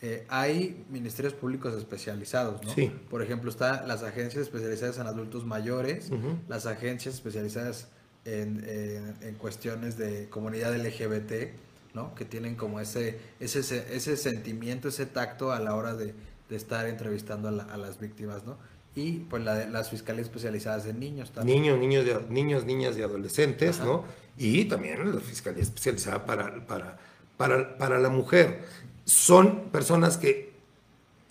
eh, 0.00 0.26
hay 0.28 0.84
ministerios 0.90 1.34
públicos 1.34 1.74
especializados, 1.74 2.62
¿no? 2.64 2.74
Sí. 2.74 2.90
Por 3.10 3.22
ejemplo, 3.22 3.50
están 3.50 3.86
las 3.86 4.02
agencias 4.02 4.42
especializadas 4.44 4.98
en 4.98 5.06
adultos 5.06 5.44
mayores, 5.44 6.10
las 6.48 6.66
agencias 6.66 7.14
especializadas 7.14 7.88
en, 8.28 8.64
en- 8.68 9.16
en 9.28 9.34
cuestiones 9.36 9.96
de 9.96 10.28
comunidad 10.28 10.74
LGBT, 10.76 11.54
¿no? 11.94 12.14
Que 12.14 12.24
tienen 12.24 12.54
como 12.56 12.80
ese, 12.80 13.18
ese, 13.40 13.60
ese 13.60 14.16
sentimiento, 14.16 14.88
ese 14.88 15.06
tacto 15.06 15.52
a 15.52 15.60
la 15.60 15.74
hora 15.74 15.94
de, 15.94 16.14
de 16.48 16.56
estar 16.56 16.86
entrevistando 16.86 17.48
a, 17.48 17.52
la- 17.52 17.64
a 17.64 17.76
las 17.76 17.98
víctimas, 18.00 18.44
¿no? 18.44 18.56
Y 18.94 19.20
pues 19.30 19.44
la 19.44 19.66
las 19.66 19.90
fiscalías 19.90 20.26
especializadas 20.26 20.86
en 20.86 20.98
niños 20.98 21.30
también. 21.30 21.62
Niños, 21.62 21.78
niños, 21.78 22.04
de- 22.04 22.26
niños, 22.28 22.64
niñas 22.64 22.96
y 22.98 23.02
adolescentes, 23.02 23.76
Ajá. 23.76 23.84
¿no? 23.86 24.04
Y 24.36 24.64
también 24.66 25.12
la 25.14 25.20
Fiscalía 25.20 25.62
Especializada 25.62 26.24
para, 26.24 26.66
para, 26.66 26.98
para, 27.36 27.76
para 27.78 27.98
la 27.98 28.08
Mujer. 28.08 28.62
Son 29.04 29.70
personas 29.70 30.16
que 30.16 30.52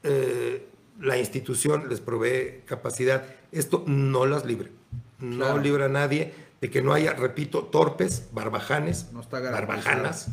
eh, 0.04 0.66
la 1.00 1.18
institución 1.18 1.90
les 1.90 2.00
provee 2.02 2.62
capacidad. 2.66 3.24
Esto 3.52 3.84
no 3.88 4.26
las 4.26 4.46
libre. 4.46 4.72
No 5.20 5.38
Claro. 5.46 5.62
libra 5.62 5.86
a 5.86 5.90
nadie 5.90 6.34
de 6.62 6.70
que 6.70 6.82
no 6.82 6.94
haya, 6.94 7.14
repito, 7.14 7.66
torpes, 7.66 8.30
barbajanes, 8.32 9.08
No 9.12 9.24
barbajanas, 9.30 10.30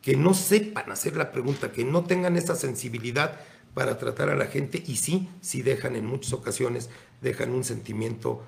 que 0.00 0.16
no 0.16 0.34
sepan 0.34 0.90
hacer 0.90 1.16
la 1.16 1.32
pregunta, 1.32 1.72
que 1.72 1.84
no 1.84 2.04
tengan 2.04 2.36
esa 2.36 2.56
sensibilidad 2.56 3.40
para 3.74 3.98
tratar 3.98 4.30
a 4.30 4.36
la 4.36 4.46
gente 4.46 4.82
y 4.86 4.96
sí, 4.96 5.28
sí 5.40 5.62
dejan 5.62 5.96
en 5.96 6.06
muchas 6.06 6.32
ocasiones, 6.32 6.90
dejan 7.20 7.50
un 7.50 7.64
sentimiento 7.64 8.42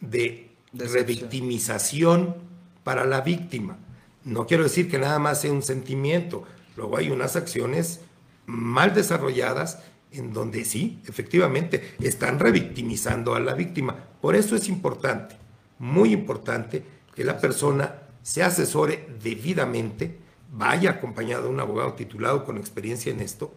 de 0.00 0.50
Decepción. 0.72 1.06
revictimización 1.06 2.36
para 2.84 3.04
la 3.04 3.20
víctima. 3.22 3.78
No 4.24 4.46
quiero 4.46 4.62
decir 4.62 4.90
que 4.90 4.98
nada 4.98 5.18
más 5.18 5.40
sea 5.40 5.52
un 5.52 5.62
sentimiento, 5.62 6.44
luego 6.76 6.96
hay 6.96 7.10
unas 7.10 7.36
acciones 7.36 8.00
mal 8.46 8.94
desarrolladas 8.94 9.80
en 10.12 10.32
donde 10.32 10.64
sí, 10.64 11.00
efectivamente, 11.06 11.94
están 12.00 12.38
revictimizando 12.38 13.34
a 13.34 13.40
la 13.40 13.54
víctima. 13.54 13.96
Por 14.20 14.36
eso 14.36 14.56
es 14.56 14.68
importante, 14.68 15.36
muy 15.78 16.12
importante, 16.12 16.82
que 17.14 17.24
la 17.24 17.38
persona 17.38 17.94
se 18.22 18.42
asesore 18.42 19.08
debidamente, 19.22 20.18
vaya 20.52 20.90
acompañado 20.90 21.44
de 21.44 21.48
un 21.50 21.60
abogado 21.60 21.94
titulado 21.94 22.44
con 22.44 22.58
experiencia 22.58 23.12
en 23.12 23.20
esto, 23.20 23.52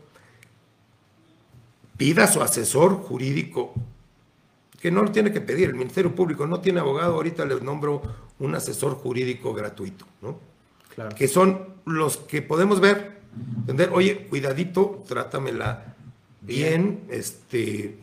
pida 1.98 2.24
a 2.24 2.28
su 2.28 2.42
asesor 2.42 2.96
jurídico, 2.96 3.74
que 4.80 4.92
no 4.92 5.04
lo 5.04 5.12
tiene 5.12 5.32
que 5.32 5.42
pedir, 5.42 5.70
el 5.70 5.76
Ministerio 5.76 6.16
Público 6.16 6.48
no 6.48 6.60
tiene 6.60 6.80
abogado, 6.80 7.16
ahorita 7.16 7.46
les 7.46 7.62
nombro 7.62 8.02
un 8.40 8.56
asesor 8.56 8.96
jurídico 8.96 9.54
gratuito, 9.54 10.06
¿no? 10.22 10.40
Claro. 10.96 11.16
que 11.16 11.30
son 11.30 11.76
los 11.86 12.18
que 12.18 12.42
podemos 12.42 12.82
ver, 12.82 13.22
entender, 13.60 13.92
oye, 13.94 14.28
cuidadito, 14.28 15.04
trátamela 15.08 15.96
bien, 16.42 17.06
este, 17.10 17.98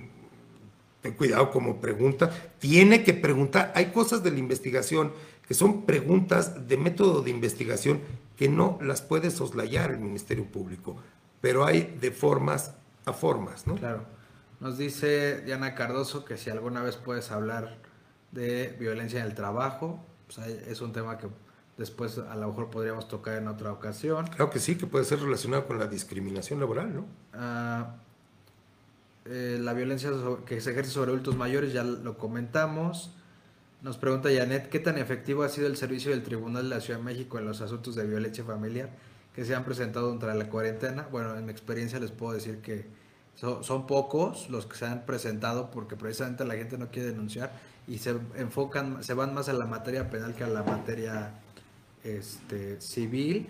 ten 1.00 1.14
cuidado 1.14 1.50
como 1.50 1.80
pregunta, 1.80 2.30
tiene 2.58 3.04
que 3.04 3.14
preguntar, 3.14 3.72
hay 3.74 3.86
cosas 3.86 4.22
de 4.22 4.30
la 4.30 4.38
investigación 4.38 5.12
que 5.46 5.54
son 5.54 5.86
preguntas 5.86 6.68
de 6.68 6.76
método 6.76 7.22
de 7.22 7.30
investigación 7.30 8.00
que 8.36 8.48
no 8.48 8.78
las 8.82 9.02
puede 9.02 9.30
soslayar 9.30 9.90
el 9.90 9.98
Ministerio 9.98 10.44
Público, 10.44 10.96
pero 11.40 11.64
hay 11.64 11.96
de 12.00 12.10
formas 12.10 12.74
a 13.04 13.12
formas, 13.12 13.66
¿no? 13.66 13.76
Claro. 13.76 14.04
Nos 14.60 14.76
dice 14.76 15.40
Diana 15.42 15.74
Cardoso 15.74 16.24
que 16.24 16.36
si 16.36 16.50
alguna 16.50 16.82
vez 16.82 16.96
puedes 16.96 17.30
hablar 17.30 17.78
de 18.32 18.76
violencia 18.78 19.20
en 19.20 19.26
el 19.26 19.34
trabajo, 19.34 20.04
pues 20.26 20.46
es 20.46 20.80
un 20.80 20.92
tema 20.92 21.16
que 21.16 21.28
después 21.76 22.18
a 22.18 22.34
lo 22.34 22.48
mejor 22.48 22.68
podríamos 22.68 23.08
tocar 23.08 23.36
en 23.36 23.48
otra 23.48 23.72
ocasión. 23.72 24.26
Claro 24.26 24.50
que 24.50 24.58
sí, 24.58 24.76
que 24.76 24.86
puede 24.86 25.04
ser 25.04 25.20
relacionado 25.20 25.66
con 25.66 25.78
la 25.78 25.86
discriminación 25.86 26.60
laboral, 26.60 26.94
¿no? 26.94 27.06
Ah, 27.32 27.94
eh, 29.28 29.58
la 29.60 29.72
violencia 29.74 30.10
que 30.46 30.60
se 30.60 30.70
ejerce 30.72 30.90
sobre 30.90 31.10
adultos 31.10 31.36
mayores, 31.36 31.72
ya 31.72 31.84
lo 31.84 32.16
comentamos. 32.18 33.14
Nos 33.82 33.96
pregunta 33.96 34.28
Janet, 34.34 34.68
¿qué 34.70 34.80
tan 34.80 34.98
efectivo 34.98 35.42
ha 35.44 35.48
sido 35.48 35.66
el 35.68 35.76
servicio 35.76 36.10
del 36.10 36.22
Tribunal 36.22 36.68
de 36.68 36.74
la 36.76 36.80
Ciudad 36.80 36.98
de 36.98 37.04
México 37.04 37.38
en 37.38 37.44
los 37.46 37.60
asuntos 37.60 37.94
de 37.94 38.06
violencia 38.06 38.42
familiar 38.44 38.90
que 39.34 39.44
se 39.44 39.54
han 39.54 39.64
presentado 39.64 40.12
durante 40.12 40.36
la 40.38 40.50
cuarentena? 40.50 41.06
Bueno, 41.12 41.36
en 41.36 41.44
mi 41.44 41.52
experiencia 41.52 42.00
les 42.00 42.10
puedo 42.10 42.32
decir 42.32 42.58
que 42.58 42.86
so- 43.36 43.62
son 43.62 43.86
pocos 43.86 44.50
los 44.50 44.66
que 44.66 44.76
se 44.76 44.86
han 44.86 45.06
presentado 45.06 45.70
porque 45.70 45.94
precisamente 45.94 46.44
la 46.44 46.54
gente 46.54 46.76
no 46.76 46.88
quiere 46.90 47.10
denunciar 47.10 47.52
y 47.86 47.98
se 47.98 48.16
enfocan, 48.36 49.04
se 49.04 49.14
van 49.14 49.32
más 49.32 49.48
a 49.48 49.52
la 49.52 49.64
materia 49.66 50.10
penal 50.10 50.34
que 50.34 50.42
a 50.44 50.48
la 50.48 50.62
materia 50.64 51.34
este, 52.02 52.80
civil. 52.80 53.48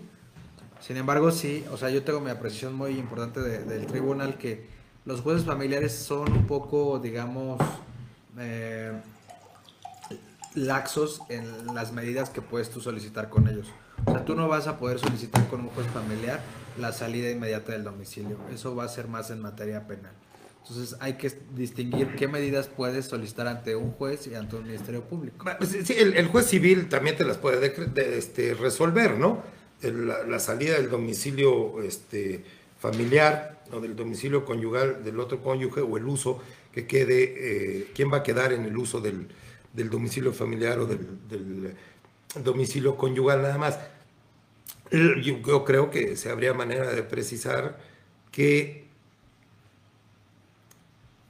Sin 0.79 0.95
embargo, 0.97 1.31
sí, 1.31 1.65
o 1.71 1.77
sea, 1.77 1.89
yo 1.89 2.03
tengo 2.03 2.19
mi 2.21 2.29
apreciación 2.29 2.73
muy 2.73 2.91
importante 2.97 3.41
de- 3.41 3.63
del 3.63 3.85
tribunal 3.87 4.37
que 4.37 4.67
los 5.09 5.21
jueces 5.21 5.43
familiares 5.43 5.91
son 5.91 6.31
un 6.31 6.45
poco, 6.45 6.99
digamos, 6.99 7.59
eh, 8.37 8.91
laxos 10.53 11.23
en 11.29 11.73
las 11.73 11.91
medidas 11.93 12.29
que 12.29 12.43
puedes 12.43 12.69
tú 12.69 12.79
solicitar 12.79 13.27
con 13.27 13.47
ellos. 13.47 13.65
O 14.05 14.11
sea, 14.11 14.23
tú 14.23 14.35
no 14.35 14.47
vas 14.47 14.67
a 14.67 14.77
poder 14.77 14.99
solicitar 14.99 15.47
con 15.47 15.61
un 15.61 15.69
juez 15.69 15.87
familiar 15.87 16.39
la 16.77 16.91
salida 16.91 17.31
inmediata 17.31 17.71
del 17.71 17.85
domicilio. 17.85 18.37
Eso 18.53 18.75
va 18.75 18.83
a 18.83 18.87
ser 18.87 19.07
más 19.07 19.31
en 19.31 19.41
materia 19.41 19.87
penal. 19.87 20.11
Entonces 20.61 20.95
hay 20.99 21.13
que 21.13 21.31
distinguir 21.55 22.15
qué 22.15 22.27
medidas 22.27 22.67
puedes 22.67 23.05
solicitar 23.05 23.47
ante 23.47 23.75
un 23.75 23.93
juez 23.93 24.27
y 24.27 24.35
ante 24.35 24.57
un 24.57 24.67
ministerio 24.67 25.05
público. 25.05 25.43
Sí, 25.65 25.95
el, 25.97 26.27
juez 26.27 26.45
civil 26.45 26.87
también 26.87 27.17
te 27.17 27.25
las 27.25 27.37
puede 27.37 27.59
de, 27.59 28.17
este, 28.19 28.53
resolver, 28.53 29.17
¿no? 29.17 29.41
La, 29.81 30.23
la, 30.23 30.37
salida 30.37 30.75
del 30.75 30.91
domicilio 30.91 31.81
este, 31.81 32.45
familiar 32.77 33.58
o 33.71 33.79
del 33.79 33.95
domicilio 33.95 34.45
conyugal 34.45 35.03
del 35.03 35.19
otro 35.19 35.41
cónyuge 35.41 35.81
o 35.81 35.97
el 35.97 36.05
uso 36.05 36.41
que 36.71 36.87
quede, 36.87 37.33
eh, 37.37 37.87
quién 37.93 38.11
va 38.11 38.17
a 38.17 38.23
quedar 38.23 38.53
en 38.53 38.65
el 38.65 38.77
uso 38.77 38.99
del, 38.99 39.27
del 39.73 39.89
domicilio 39.89 40.33
familiar 40.33 40.79
o 40.79 40.85
del, 40.85 41.75
domicilio 42.43 42.95
conyugal 42.95 43.41
nada 43.41 43.57
más. 43.57 43.79
Yo, 44.91 45.37
yo 45.39 45.65
creo 45.65 45.91
que 45.91 46.15
se 46.15 46.29
habría 46.29 46.53
manera 46.53 46.91
de 46.91 47.03
precisar 47.03 47.79
que 48.31 48.87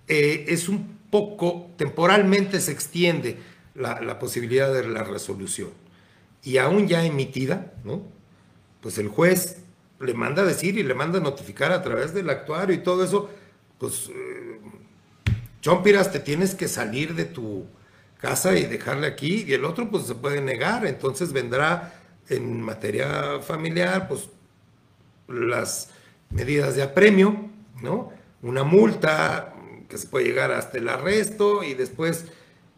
eh, 0.07 0.45
es 0.47 0.69
un 0.69 0.99
poco, 1.09 1.69
temporalmente 1.77 2.59
se 2.61 2.71
extiende 2.71 3.37
la, 3.75 4.01
la, 4.01 4.19
posibilidad 4.19 4.73
de 4.73 4.87
la 4.87 5.03
resolución. 5.03 5.69
Y 6.43 6.57
aún 6.57 6.87
ya 6.87 7.05
emitida, 7.05 7.73
¿no? 7.83 8.01
Pues 8.81 8.97
el 8.97 9.07
juez 9.09 9.57
le 9.99 10.13
manda 10.13 10.43
a 10.43 10.45
decir 10.45 10.77
y 10.77 10.83
le 10.83 10.93
manda 10.93 11.19
a 11.19 11.21
notificar 11.21 11.71
a 11.71 11.81
través 11.81 12.13
del 12.13 12.29
actuario 12.29 12.75
y 12.75 12.79
todo 12.79 13.03
eso, 13.03 13.29
pues, 13.77 14.09
eh, 14.09 14.59
Chompiras, 15.61 16.11
te 16.11 16.19
tienes 16.19 16.55
que 16.55 16.67
salir 16.67 17.15
de 17.15 17.25
tu 17.25 17.65
casa 18.19 18.57
y 18.57 18.65
dejarle 18.65 19.07
aquí, 19.07 19.45
y 19.47 19.53
el 19.53 19.65
otro 19.65 19.89
pues 19.89 20.05
se 20.05 20.15
puede 20.15 20.41
negar, 20.41 20.85
entonces 20.85 21.33
vendrá 21.33 21.93
en 22.29 22.61
materia 22.61 23.39
familiar, 23.41 24.07
pues, 24.07 24.29
las 25.27 25.89
medidas 26.29 26.75
de 26.75 26.83
apremio, 26.83 27.49
¿no? 27.81 28.11
Una 28.41 28.63
multa, 28.63 29.53
que 29.89 29.97
se 29.97 30.07
puede 30.07 30.25
llegar 30.25 30.51
hasta 30.51 30.77
el 30.77 30.87
arresto 30.87 31.63
y 31.63 31.73
después 31.73 32.25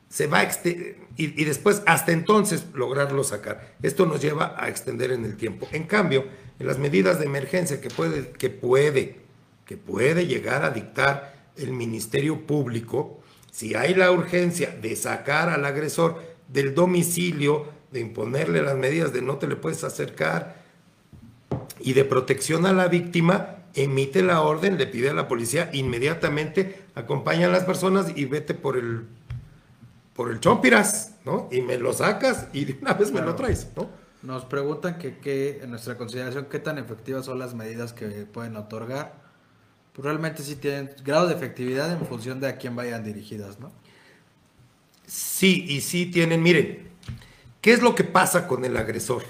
se 0.09 0.27
va 0.27 0.39
a 0.39 0.43
y, 0.43 0.95
y, 1.17 1.43
después 1.43 1.83
hasta 1.85 2.11
entonces 2.11 2.65
lograrlo 2.73 3.23
sacar. 3.23 3.75
Esto 3.81 4.05
nos 4.05 4.21
lleva 4.21 4.55
a 4.57 4.69
extender 4.69 5.11
en 5.11 5.25
el 5.25 5.35
tiempo. 5.37 5.67
En 5.71 5.83
cambio, 5.83 6.25
en 6.61 6.67
las 6.67 6.77
medidas 6.77 7.19
de 7.19 7.25
emergencia 7.25 7.81
que 7.81 7.89
puede, 7.89 8.29
que 8.29 8.49
puede, 8.49 9.19
que 9.65 9.77
puede 9.77 10.27
llegar 10.27 10.63
a 10.63 10.69
dictar 10.69 11.33
el 11.57 11.71
Ministerio 11.71 12.45
Público, 12.45 13.19
si 13.51 13.75
hay 13.75 13.93
la 13.95 14.11
urgencia 14.11 14.69
de 14.81 14.95
sacar 14.95 15.49
al 15.49 15.65
agresor 15.65 16.21
del 16.47 16.73
domicilio, 16.73 17.67
de 17.91 17.99
imponerle 17.99 18.61
las 18.61 18.77
medidas 18.77 19.11
de 19.11 19.21
no 19.21 19.37
te 19.37 19.47
le 19.47 19.55
puedes 19.55 19.83
acercar 19.83 20.61
y 21.79 21.93
de 21.93 22.05
protección 22.05 22.65
a 22.65 22.73
la 22.73 22.87
víctima, 22.87 23.57
emite 23.73 24.21
la 24.21 24.41
orden, 24.41 24.77
le 24.77 24.87
pide 24.87 25.09
a 25.09 25.13
la 25.13 25.27
policía 25.27 25.69
inmediatamente, 25.73 26.83
acompaña 26.95 27.47
a 27.47 27.51
las 27.51 27.63
personas 27.63 28.13
y 28.15 28.25
vete 28.25 28.53
por 28.53 28.77
el 28.77 29.05
por 30.13 30.29
el 30.29 30.39
chompiras, 30.39 31.15
¿no? 31.25 31.47
Y 31.51 31.61
me 31.61 31.77
lo 31.77 31.93
sacas 31.93 32.47
y 32.53 32.65
de 32.65 32.77
una 32.81 32.93
vez 32.93 33.09
claro. 33.09 33.25
me 33.25 33.31
lo 33.31 33.35
traes, 33.35 33.69
¿no? 33.75 33.89
Nos 34.23 34.45
preguntan 34.45 34.99
que, 34.99 35.17
que, 35.17 35.61
en 35.63 35.71
nuestra 35.71 35.97
consideración 35.97 36.45
qué 36.45 36.59
tan 36.59 36.77
efectivas 36.77 37.25
son 37.25 37.39
las 37.39 37.55
medidas 37.55 37.91
que 37.91 38.07
pueden 38.07 38.55
otorgar. 38.55 39.15
Pues 39.93 40.05
realmente 40.05 40.43
sí 40.43 40.55
tienen 40.55 40.91
grado 41.03 41.27
de 41.27 41.33
efectividad 41.33 41.91
en 41.91 42.05
función 42.05 42.39
de 42.39 42.47
a 42.47 42.57
quién 42.57 42.75
vayan 42.75 43.03
dirigidas, 43.03 43.59
¿no? 43.59 43.71
Sí, 45.07 45.65
y 45.67 45.81
sí 45.81 46.05
tienen, 46.05 46.41
miren, 46.41 46.87
¿qué 47.59 47.73
es 47.73 47.81
lo 47.81 47.95
que 47.95 48.03
pasa 48.03 48.47
con 48.47 48.63
el 48.63 48.77
agresor? 48.77 49.23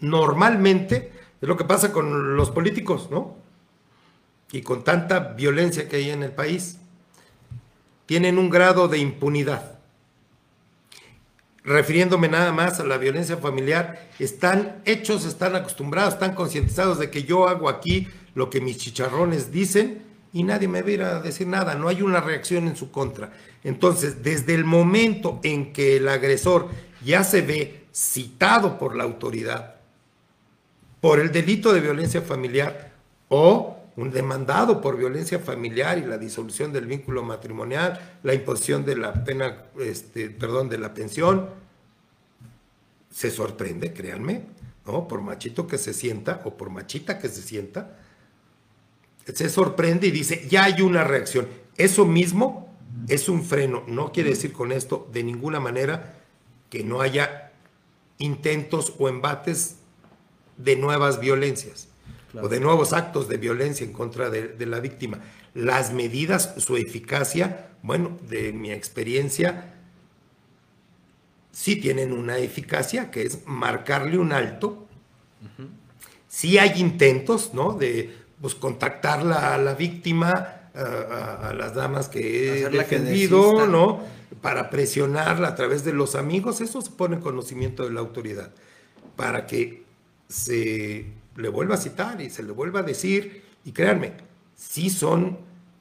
Normalmente 0.00 1.12
es 1.40 1.48
lo 1.48 1.56
que 1.56 1.64
pasa 1.64 1.92
con 1.92 2.36
los 2.36 2.50
políticos, 2.50 3.08
¿no? 3.10 3.36
Y 4.52 4.62
con 4.62 4.84
tanta 4.84 5.20
violencia 5.20 5.88
que 5.88 5.96
hay 5.96 6.10
en 6.10 6.22
el 6.22 6.32
país. 6.32 6.78
Tienen 8.04 8.38
un 8.38 8.50
grado 8.50 8.88
de 8.88 8.98
impunidad. 8.98 9.75
Refiriéndome 11.66 12.28
nada 12.28 12.52
más 12.52 12.78
a 12.78 12.84
la 12.84 12.96
violencia 12.96 13.38
familiar, 13.38 14.08
están 14.20 14.82
hechos, 14.84 15.24
están 15.24 15.56
acostumbrados, 15.56 16.14
están 16.14 16.36
concientizados 16.36 17.00
de 17.00 17.10
que 17.10 17.24
yo 17.24 17.48
hago 17.48 17.68
aquí 17.68 18.06
lo 18.36 18.50
que 18.50 18.60
mis 18.60 18.78
chicharrones 18.78 19.50
dicen 19.50 20.04
y 20.32 20.44
nadie 20.44 20.68
me 20.68 20.82
viera 20.82 21.16
a 21.16 21.20
decir 21.20 21.48
nada, 21.48 21.74
no 21.74 21.88
hay 21.88 22.02
una 22.02 22.20
reacción 22.20 22.68
en 22.68 22.76
su 22.76 22.92
contra. 22.92 23.32
Entonces, 23.64 24.22
desde 24.22 24.54
el 24.54 24.64
momento 24.64 25.40
en 25.42 25.72
que 25.72 25.96
el 25.96 26.08
agresor 26.08 26.68
ya 27.04 27.24
se 27.24 27.42
ve 27.42 27.86
citado 27.92 28.78
por 28.78 28.94
la 28.94 29.02
autoridad, 29.02 29.74
por 31.00 31.18
el 31.18 31.32
delito 31.32 31.72
de 31.72 31.80
violencia 31.80 32.22
familiar 32.22 32.92
o 33.28 33.75
un 33.96 34.10
demandado 34.10 34.80
por 34.80 34.96
violencia 34.96 35.38
familiar 35.38 35.98
y 35.98 36.02
la 36.02 36.18
disolución 36.18 36.72
del 36.72 36.86
vínculo 36.86 37.22
matrimonial, 37.22 38.18
la 38.22 38.34
imposición 38.34 38.84
de 38.84 38.96
la 38.96 39.24
pena, 39.24 39.64
este, 39.80 40.28
perdón, 40.28 40.68
de 40.68 40.78
la 40.78 40.92
pensión, 40.92 41.48
se 43.10 43.30
sorprende, 43.30 43.94
créanme, 43.94 44.42
¿no? 44.84 45.08
Por 45.08 45.22
machito 45.22 45.66
que 45.66 45.78
se 45.78 45.94
sienta 45.94 46.42
o 46.44 46.58
por 46.58 46.68
machita 46.68 47.18
que 47.18 47.28
se 47.28 47.40
sienta, 47.40 47.96
se 49.32 49.48
sorprende 49.48 50.08
y 50.08 50.10
dice, 50.10 50.46
ya 50.48 50.64
hay 50.64 50.82
una 50.82 51.02
reacción. 51.02 51.48
Eso 51.78 52.04
mismo 52.04 52.76
es 53.08 53.30
un 53.30 53.42
freno. 53.42 53.82
No 53.86 54.12
quiere 54.12 54.30
decir 54.30 54.52
con 54.52 54.72
esto 54.72 55.08
de 55.12 55.24
ninguna 55.24 55.58
manera 55.58 56.20
que 56.68 56.84
no 56.84 57.00
haya 57.00 57.52
intentos 58.18 58.94
o 58.98 59.08
embates 59.08 59.76
de 60.58 60.76
nuevas 60.76 61.18
violencias 61.18 61.88
claro. 62.36 62.46
o 62.46 62.50
de 62.50 62.60
nuevos 62.60 62.92
actos 62.92 63.28
de 63.28 63.38
violencia 63.38 63.84
en 63.84 63.92
contra 63.92 64.30
de, 64.30 64.48
de, 64.48 64.66
la 64.66 64.80
víctima. 64.80 65.20
Las 65.54 65.92
medidas, 65.92 66.54
su 66.58 66.76
eficacia, 66.76 67.70
bueno, 67.82 68.18
de 68.28 68.52
mi 68.52 68.70
experiencia, 68.70 69.74
sí 71.50 71.76
tienen 71.76 72.12
una 72.12 72.38
eficacia 72.38 73.10
que 73.10 73.22
es 73.22 73.46
marcarle 73.46 74.18
un 74.18 74.32
alto. 74.32 74.86
Uh 75.42 75.62
-huh. 75.62 75.68
Sí 76.28 76.58
hay 76.58 76.78
intentos, 76.80 77.54
¿no? 77.54 77.72
De 77.72 78.14
pues, 78.40 78.54
contactarla 78.54 79.54
a 79.54 79.58
la 79.58 79.74
víctima, 79.74 80.68
a, 80.74 80.80
a, 80.80 81.48
a 81.48 81.54
las 81.54 81.74
damas 81.74 82.08
que 82.08 82.64
he 82.64 82.68
defendido, 82.68 83.56
que 83.58 83.66
¿no? 83.66 84.02
Para 84.42 84.68
presionarla 84.68 85.48
a 85.48 85.54
través 85.54 85.84
de 85.84 85.92
los 85.92 86.14
amigos, 86.14 86.60
eso 86.60 86.82
se 86.82 86.90
pone 86.90 87.16
en 87.16 87.22
conocimiento 87.22 87.84
de 87.84 87.92
la 87.92 88.00
autoridad. 88.00 88.50
Para 89.16 89.46
que 89.46 89.84
se 90.28 91.06
le 91.36 91.48
vuelva 91.48 91.74
a 91.74 91.78
citar 91.78 92.20
y 92.20 92.30
se 92.30 92.42
le 92.42 92.52
vuelva 92.52 92.80
a 92.80 92.82
decir, 92.82 93.42
y 93.64 93.72
créanme, 93.72 94.12
sí 94.54 94.90
son, 94.90 95.38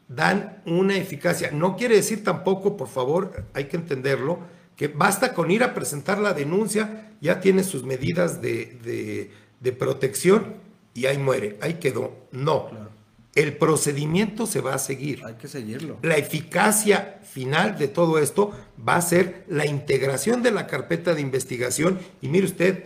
dan 0.07 0.61
una 0.65 0.95
eficacia. 0.95 1.51
No 1.51 1.75
quiere 1.75 1.95
decir 1.95 2.23
tampoco, 2.23 2.77
por 2.77 2.87
favor, 2.87 3.43
hay 3.53 3.65
que 3.65 3.77
entenderlo, 3.77 4.39
que 4.75 4.87
basta 4.87 5.33
con 5.33 5.51
ir 5.51 5.63
a 5.63 5.73
presentar 5.73 6.17
la 6.19 6.33
denuncia, 6.33 7.11
ya 7.21 7.39
tiene 7.39 7.63
sus 7.63 7.83
medidas 7.83 8.41
de, 8.41 8.77
de, 8.83 9.31
de 9.59 9.71
protección 9.71 10.55
y 10.93 11.05
ahí 11.05 11.17
muere, 11.17 11.57
ahí 11.61 11.75
quedó. 11.75 12.13
No. 12.31 12.69
Claro. 12.69 12.95
El 13.35 13.57
procedimiento 13.57 14.47
se 14.47 14.61
va 14.61 14.75
a 14.75 14.79
seguir. 14.79 15.21
Hay 15.25 15.33
que 15.33 15.49
seguirlo. 15.49 15.97
La 16.01 16.15
eficacia 16.15 17.19
final 17.29 17.77
de 17.77 17.89
todo 17.89 18.17
esto 18.17 18.53
va 18.87 18.95
a 18.95 19.01
ser 19.01 19.43
la 19.49 19.65
integración 19.65 20.41
de 20.41 20.51
la 20.51 20.67
carpeta 20.67 21.13
de 21.13 21.19
investigación. 21.19 21.99
Y 22.21 22.29
mire 22.29 22.45
usted, 22.45 22.85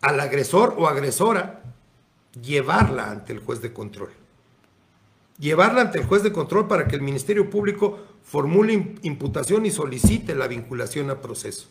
al 0.00 0.20
agresor 0.20 0.74
o 0.78 0.86
agresora 0.86 1.62
llevarla 2.40 3.10
ante 3.10 3.32
el 3.32 3.40
juez 3.40 3.60
de 3.60 3.72
control. 3.72 4.10
Llevarla 5.38 5.82
ante 5.82 5.98
el 5.98 6.06
juez 6.06 6.22
de 6.22 6.32
control 6.32 6.66
para 6.66 6.88
que 6.88 6.96
el 6.96 7.02
Ministerio 7.02 7.48
Público 7.48 7.98
formule 8.22 8.96
imputación 9.02 9.66
y 9.66 9.70
solicite 9.70 10.34
la 10.34 10.48
vinculación 10.48 11.10
a 11.10 11.20
proceso. 11.20 11.68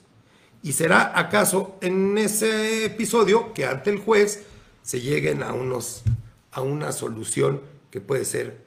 Y 0.64 0.74
será 0.74 1.18
acaso 1.18 1.78
en 1.82 2.18
ese 2.18 2.86
episodio 2.86 3.54
que 3.54 3.66
ante 3.66 3.90
el 3.90 4.00
juez 4.00 4.46
se 4.82 5.02
lleguen 5.02 5.44
a, 5.44 5.54
unos, 5.54 6.04
a 6.52 6.62
una 6.62 6.92
solución 6.92 7.62
que 7.92 8.02
puede 8.02 8.26
ser 8.26 8.66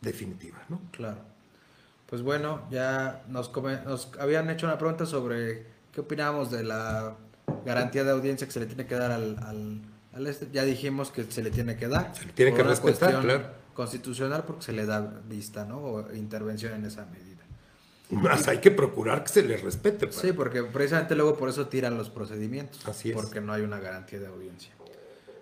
definitiva. 0.00 0.58
¿no? 0.68 0.80
Claro. 0.90 1.18
Pues 2.06 2.22
bueno, 2.22 2.62
ya 2.70 3.22
nos, 3.28 3.52
nos 3.56 4.10
habían 4.18 4.50
hecho 4.50 4.66
una 4.66 4.78
pregunta 4.78 5.06
sobre 5.06 5.64
qué 5.92 6.00
opinamos 6.00 6.50
de 6.50 6.64
la 6.64 7.16
garantía 7.64 8.04
de 8.04 8.10
audiencia 8.10 8.46
que 8.46 8.52
se 8.52 8.60
le 8.60 8.66
tiene 8.66 8.86
que 8.86 8.94
dar 8.94 9.10
al, 9.10 9.38
al, 9.42 9.80
al 10.12 10.26
este, 10.26 10.48
ya 10.52 10.64
dijimos 10.64 11.10
que 11.10 11.24
se 11.24 11.42
le 11.42 11.50
tiene 11.50 11.76
que 11.76 11.88
dar. 11.88 12.14
Se 12.14 12.26
le 12.26 12.32
tiene 12.32 12.54
que 12.54 12.62
respetar, 12.62 13.20
claro. 13.20 13.60
Constitucional 13.74 14.44
porque 14.46 14.62
se 14.62 14.72
le 14.72 14.84
da 14.84 15.00
vista, 15.28 15.64
¿no? 15.64 15.78
O 15.78 16.14
intervención 16.14 16.74
en 16.74 16.84
esa 16.84 17.06
medida. 17.06 17.30
Más 18.10 18.48
hay 18.48 18.58
que 18.58 18.70
procurar 18.70 19.22
que 19.22 19.28
se 19.28 19.42
le 19.42 19.56
respete. 19.56 20.08
Para... 20.08 20.20
Sí, 20.20 20.32
porque 20.32 20.64
precisamente 20.64 21.14
luego 21.14 21.36
por 21.36 21.48
eso 21.48 21.68
tiran 21.68 21.96
los 21.96 22.10
procedimientos. 22.10 22.86
Así 22.86 23.10
es. 23.10 23.14
Porque 23.14 23.40
no 23.40 23.52
hay 23.52 23.62
una 23.62 23.78
garantía 23.78 24.18
de 24.18 24.26
audiencia. 24.26 24.72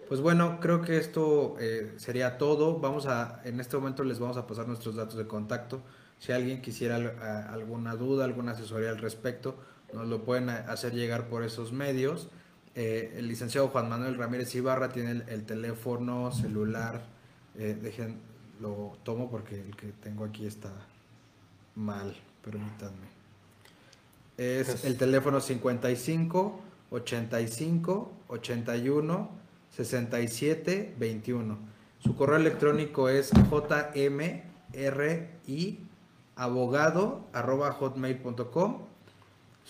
Pues 0.09 0.20
bueno, 0.20 0.59
creo 0.61 0.81
que 0.82 0.97
esto 0.97 1.57
eh, 1.61 1.95
sería 1.97 2.39
todo. 2.39 2.78
Vamos 2.78 3.07
a, 3.07 3.40
en 3.45 3.61
este 3.61 3.77
momento 3.77 4.05
les 4.05 4.19
vamos 4.19 4.36
a 4.36 4.47
pasar 4.47 4.66
nuestros 4.66 4.97
datos 4.97 5.16
de 5.16 5.27
contacto. 5.27 5.82
Si 6.19 6.32
alguien 6.32 6.62
quisiera 6.62 6.97
a, 6.97 7.53
alguna 7.53 7.95
duda, 7.95 8.24
alguna 8.24 8.53
asesoría 8.53 8.90
al 8.90 8.99
respecto, 8.99 9.57
nos 9.93 10.06
lo 10.09 10.24
pueden 10.24 10.51
hacer 10.51 10.93
llegar 10.94 11.28
por 11.28 11.43
esos 11.44 11.73
medios. 11.73 12.28
Eh, 12.74 13.15
el 13.16 13.28
licenciado 13.28 13.69
Juan 13.69 13.89
Manuel 13.89 14.16
Ramírez 14.16 14.55
Ibarra 14.55 14.90
tiene 14.90 15.10
el, 15.10 15.24
el 15.28 15.44
teléfono 15.44 16.31
celular, 16.32 17.02
eh, 17.56 17.77
dejen, 17.81 18.20
lo 18.60 18.97
tomo 19.02 19.31
porque 19.31 19.60
el 19.60 19.74
que 19.77 19.89
tengo 20.02 20.24
aquí 20.24 20.47
está 20.47 20.73
mal, 21.74 22.15
permítanme. 22.44 23.09
Es 24.36 24.85
el 24.85 24.97
teléfono 24.97 25.40
55 25.40 26.60
85 26.90 28.12
81 28.28 29.31
67 29.74 30.94
21. 30.97 31.59
Su 31.98 32.15
correo 32.15 32.36
electrónico 32.36 33.09
es 33.09 33.31
jmri 33.32 34.43
abogado 36.36 37.27
arroba 37.32 37.73
hotmail.com. 37.73 38.88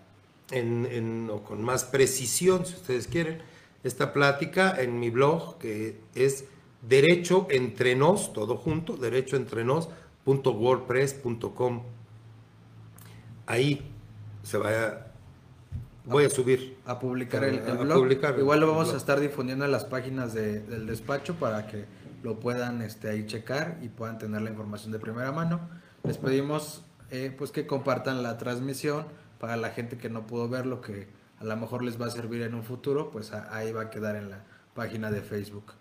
en, 0.50 0.86
en- 0.90 1.28
o 1.30 1.42
con 1.42 1.62
más 1.62 1.84
precisión, 1.84 2.64
si 2.64 2.74
ustedes 2.76 3.06
quieren, 3.06 3.42
esta 3.84 4.14
plática 4.14 4.74
en 4.80 4.98
mi 4.98 5.10
blog 5.10 5.58
que 5.58 6.00
es 6.14 6.46
Derecho 6.80 7.46
Entre 7.50 7.94
Nos, 7.96 8.32
todo 8.32 8.56
junto, 8.56 8.96
derechoentrenos.wordpress.com. 8.96 11.82
Ahí 13.46 13.82
se 14.42 14.56
va 14.56 15.06
voy 16.06 16.24
a 16.24 16.30
subir 16.30 16.78
a 16.86 16.98
publicar 16.98 17.44
el, 17.44 17.60
blog. 17.60 17.98
publicar 18.00 18.38
Igual 18.38 18.60
lo 18.60 18.68
vamos 18.68 18.84
blog. 18.86 18.94
a 18.94 18.98
estar 18.98 19.20
difundiendo 19.20 19.66
en 19.66 19.70
las 19.70 19.84
páginas 19.84 20.32
de- 20.32 20.60
del 20.60 20.86
despacho 20.86 21.34
para 21.34 21.66
que 21.66 21.84
lo 22.22 22.38
puedan 22.40 22.82
este, 22.82 23.08
ahí 23.08 23.26
checar 23.26 23.78
y 23.82 23.88
puedan 23.88 24.18
tener 24.18 24.42
la 24.42 24.50
información 24.50 24.92
de 24.92 24.98
primera 24.98 25.32
mano. 25.32 25.60
Les 26.04 26.18
pedimos 26.18 26.84
eh, 27.10 27.34
pues 27.36 27.50
que 27.50 27.66
compartan 27.66 28.22
la 28.22 28.38
transmisión 28.38 29.04
para 29.38 29.56
la 29.56 29.70
gente 29.70 29.96
que 29.98 30.08
no 30.10 30.26
pudo 30.26 30.48
verlo, 30.48 30.80
que 30.80 31.08
a 31.38 31.44
lo 31.44 31.56
mejor 31.56 31.82
les 31.82 32.00
va 32.00 32.06
a 32.06 32.10
servir 32.10 32.42
en 32.42 32.54
un 32.54 32.62
futuro, 32.62 33.10
pues 33.10 33.32
a- 33.32 33.54
ahí 33.56 33.72
va 33.72 33.82
a 33.82 33.90
quedar 33.90 34.16
en 34.16 34.30
la 34.30 34.44
página 34.74 35.10
de 35.10 35.20
Facebook. 35.22 35.72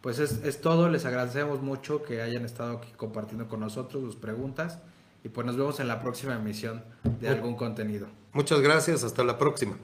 Pues 0.00 0.18
es, 0.18 0.42
es 0.44 0.60
todo, 0.60 0.88
les 0.88 1.04
agradecemos 1.04 1.62
mucho 1.62 2.02
que 2.02 2.22
hayan 2.22 2.44
estado 2.44 2.78
aquí 2.78 2.92
compartiendo 2.96 3.48
con 3.48 3.60
nosotros 3.60 4.02
sus 4.02 4.16
preguntas 4.16 4.78
y 5.24 5.28
pues 5.28 5.46
nos 5.46 5.56
vemos 5.56 5.80
en 5.80 5.88
la 5.88 6.00
próxima 6.00 6.34
emisión 6.36 6.82
de 7.20 7.28
algún 7.28 7.56
contenido. 7.56 8.06
Muchas 8.32 8.60
gracias, 8.60 9.02
hasta 9.04 9.24
la 9.24 9.36
próxima. 9.38 9.76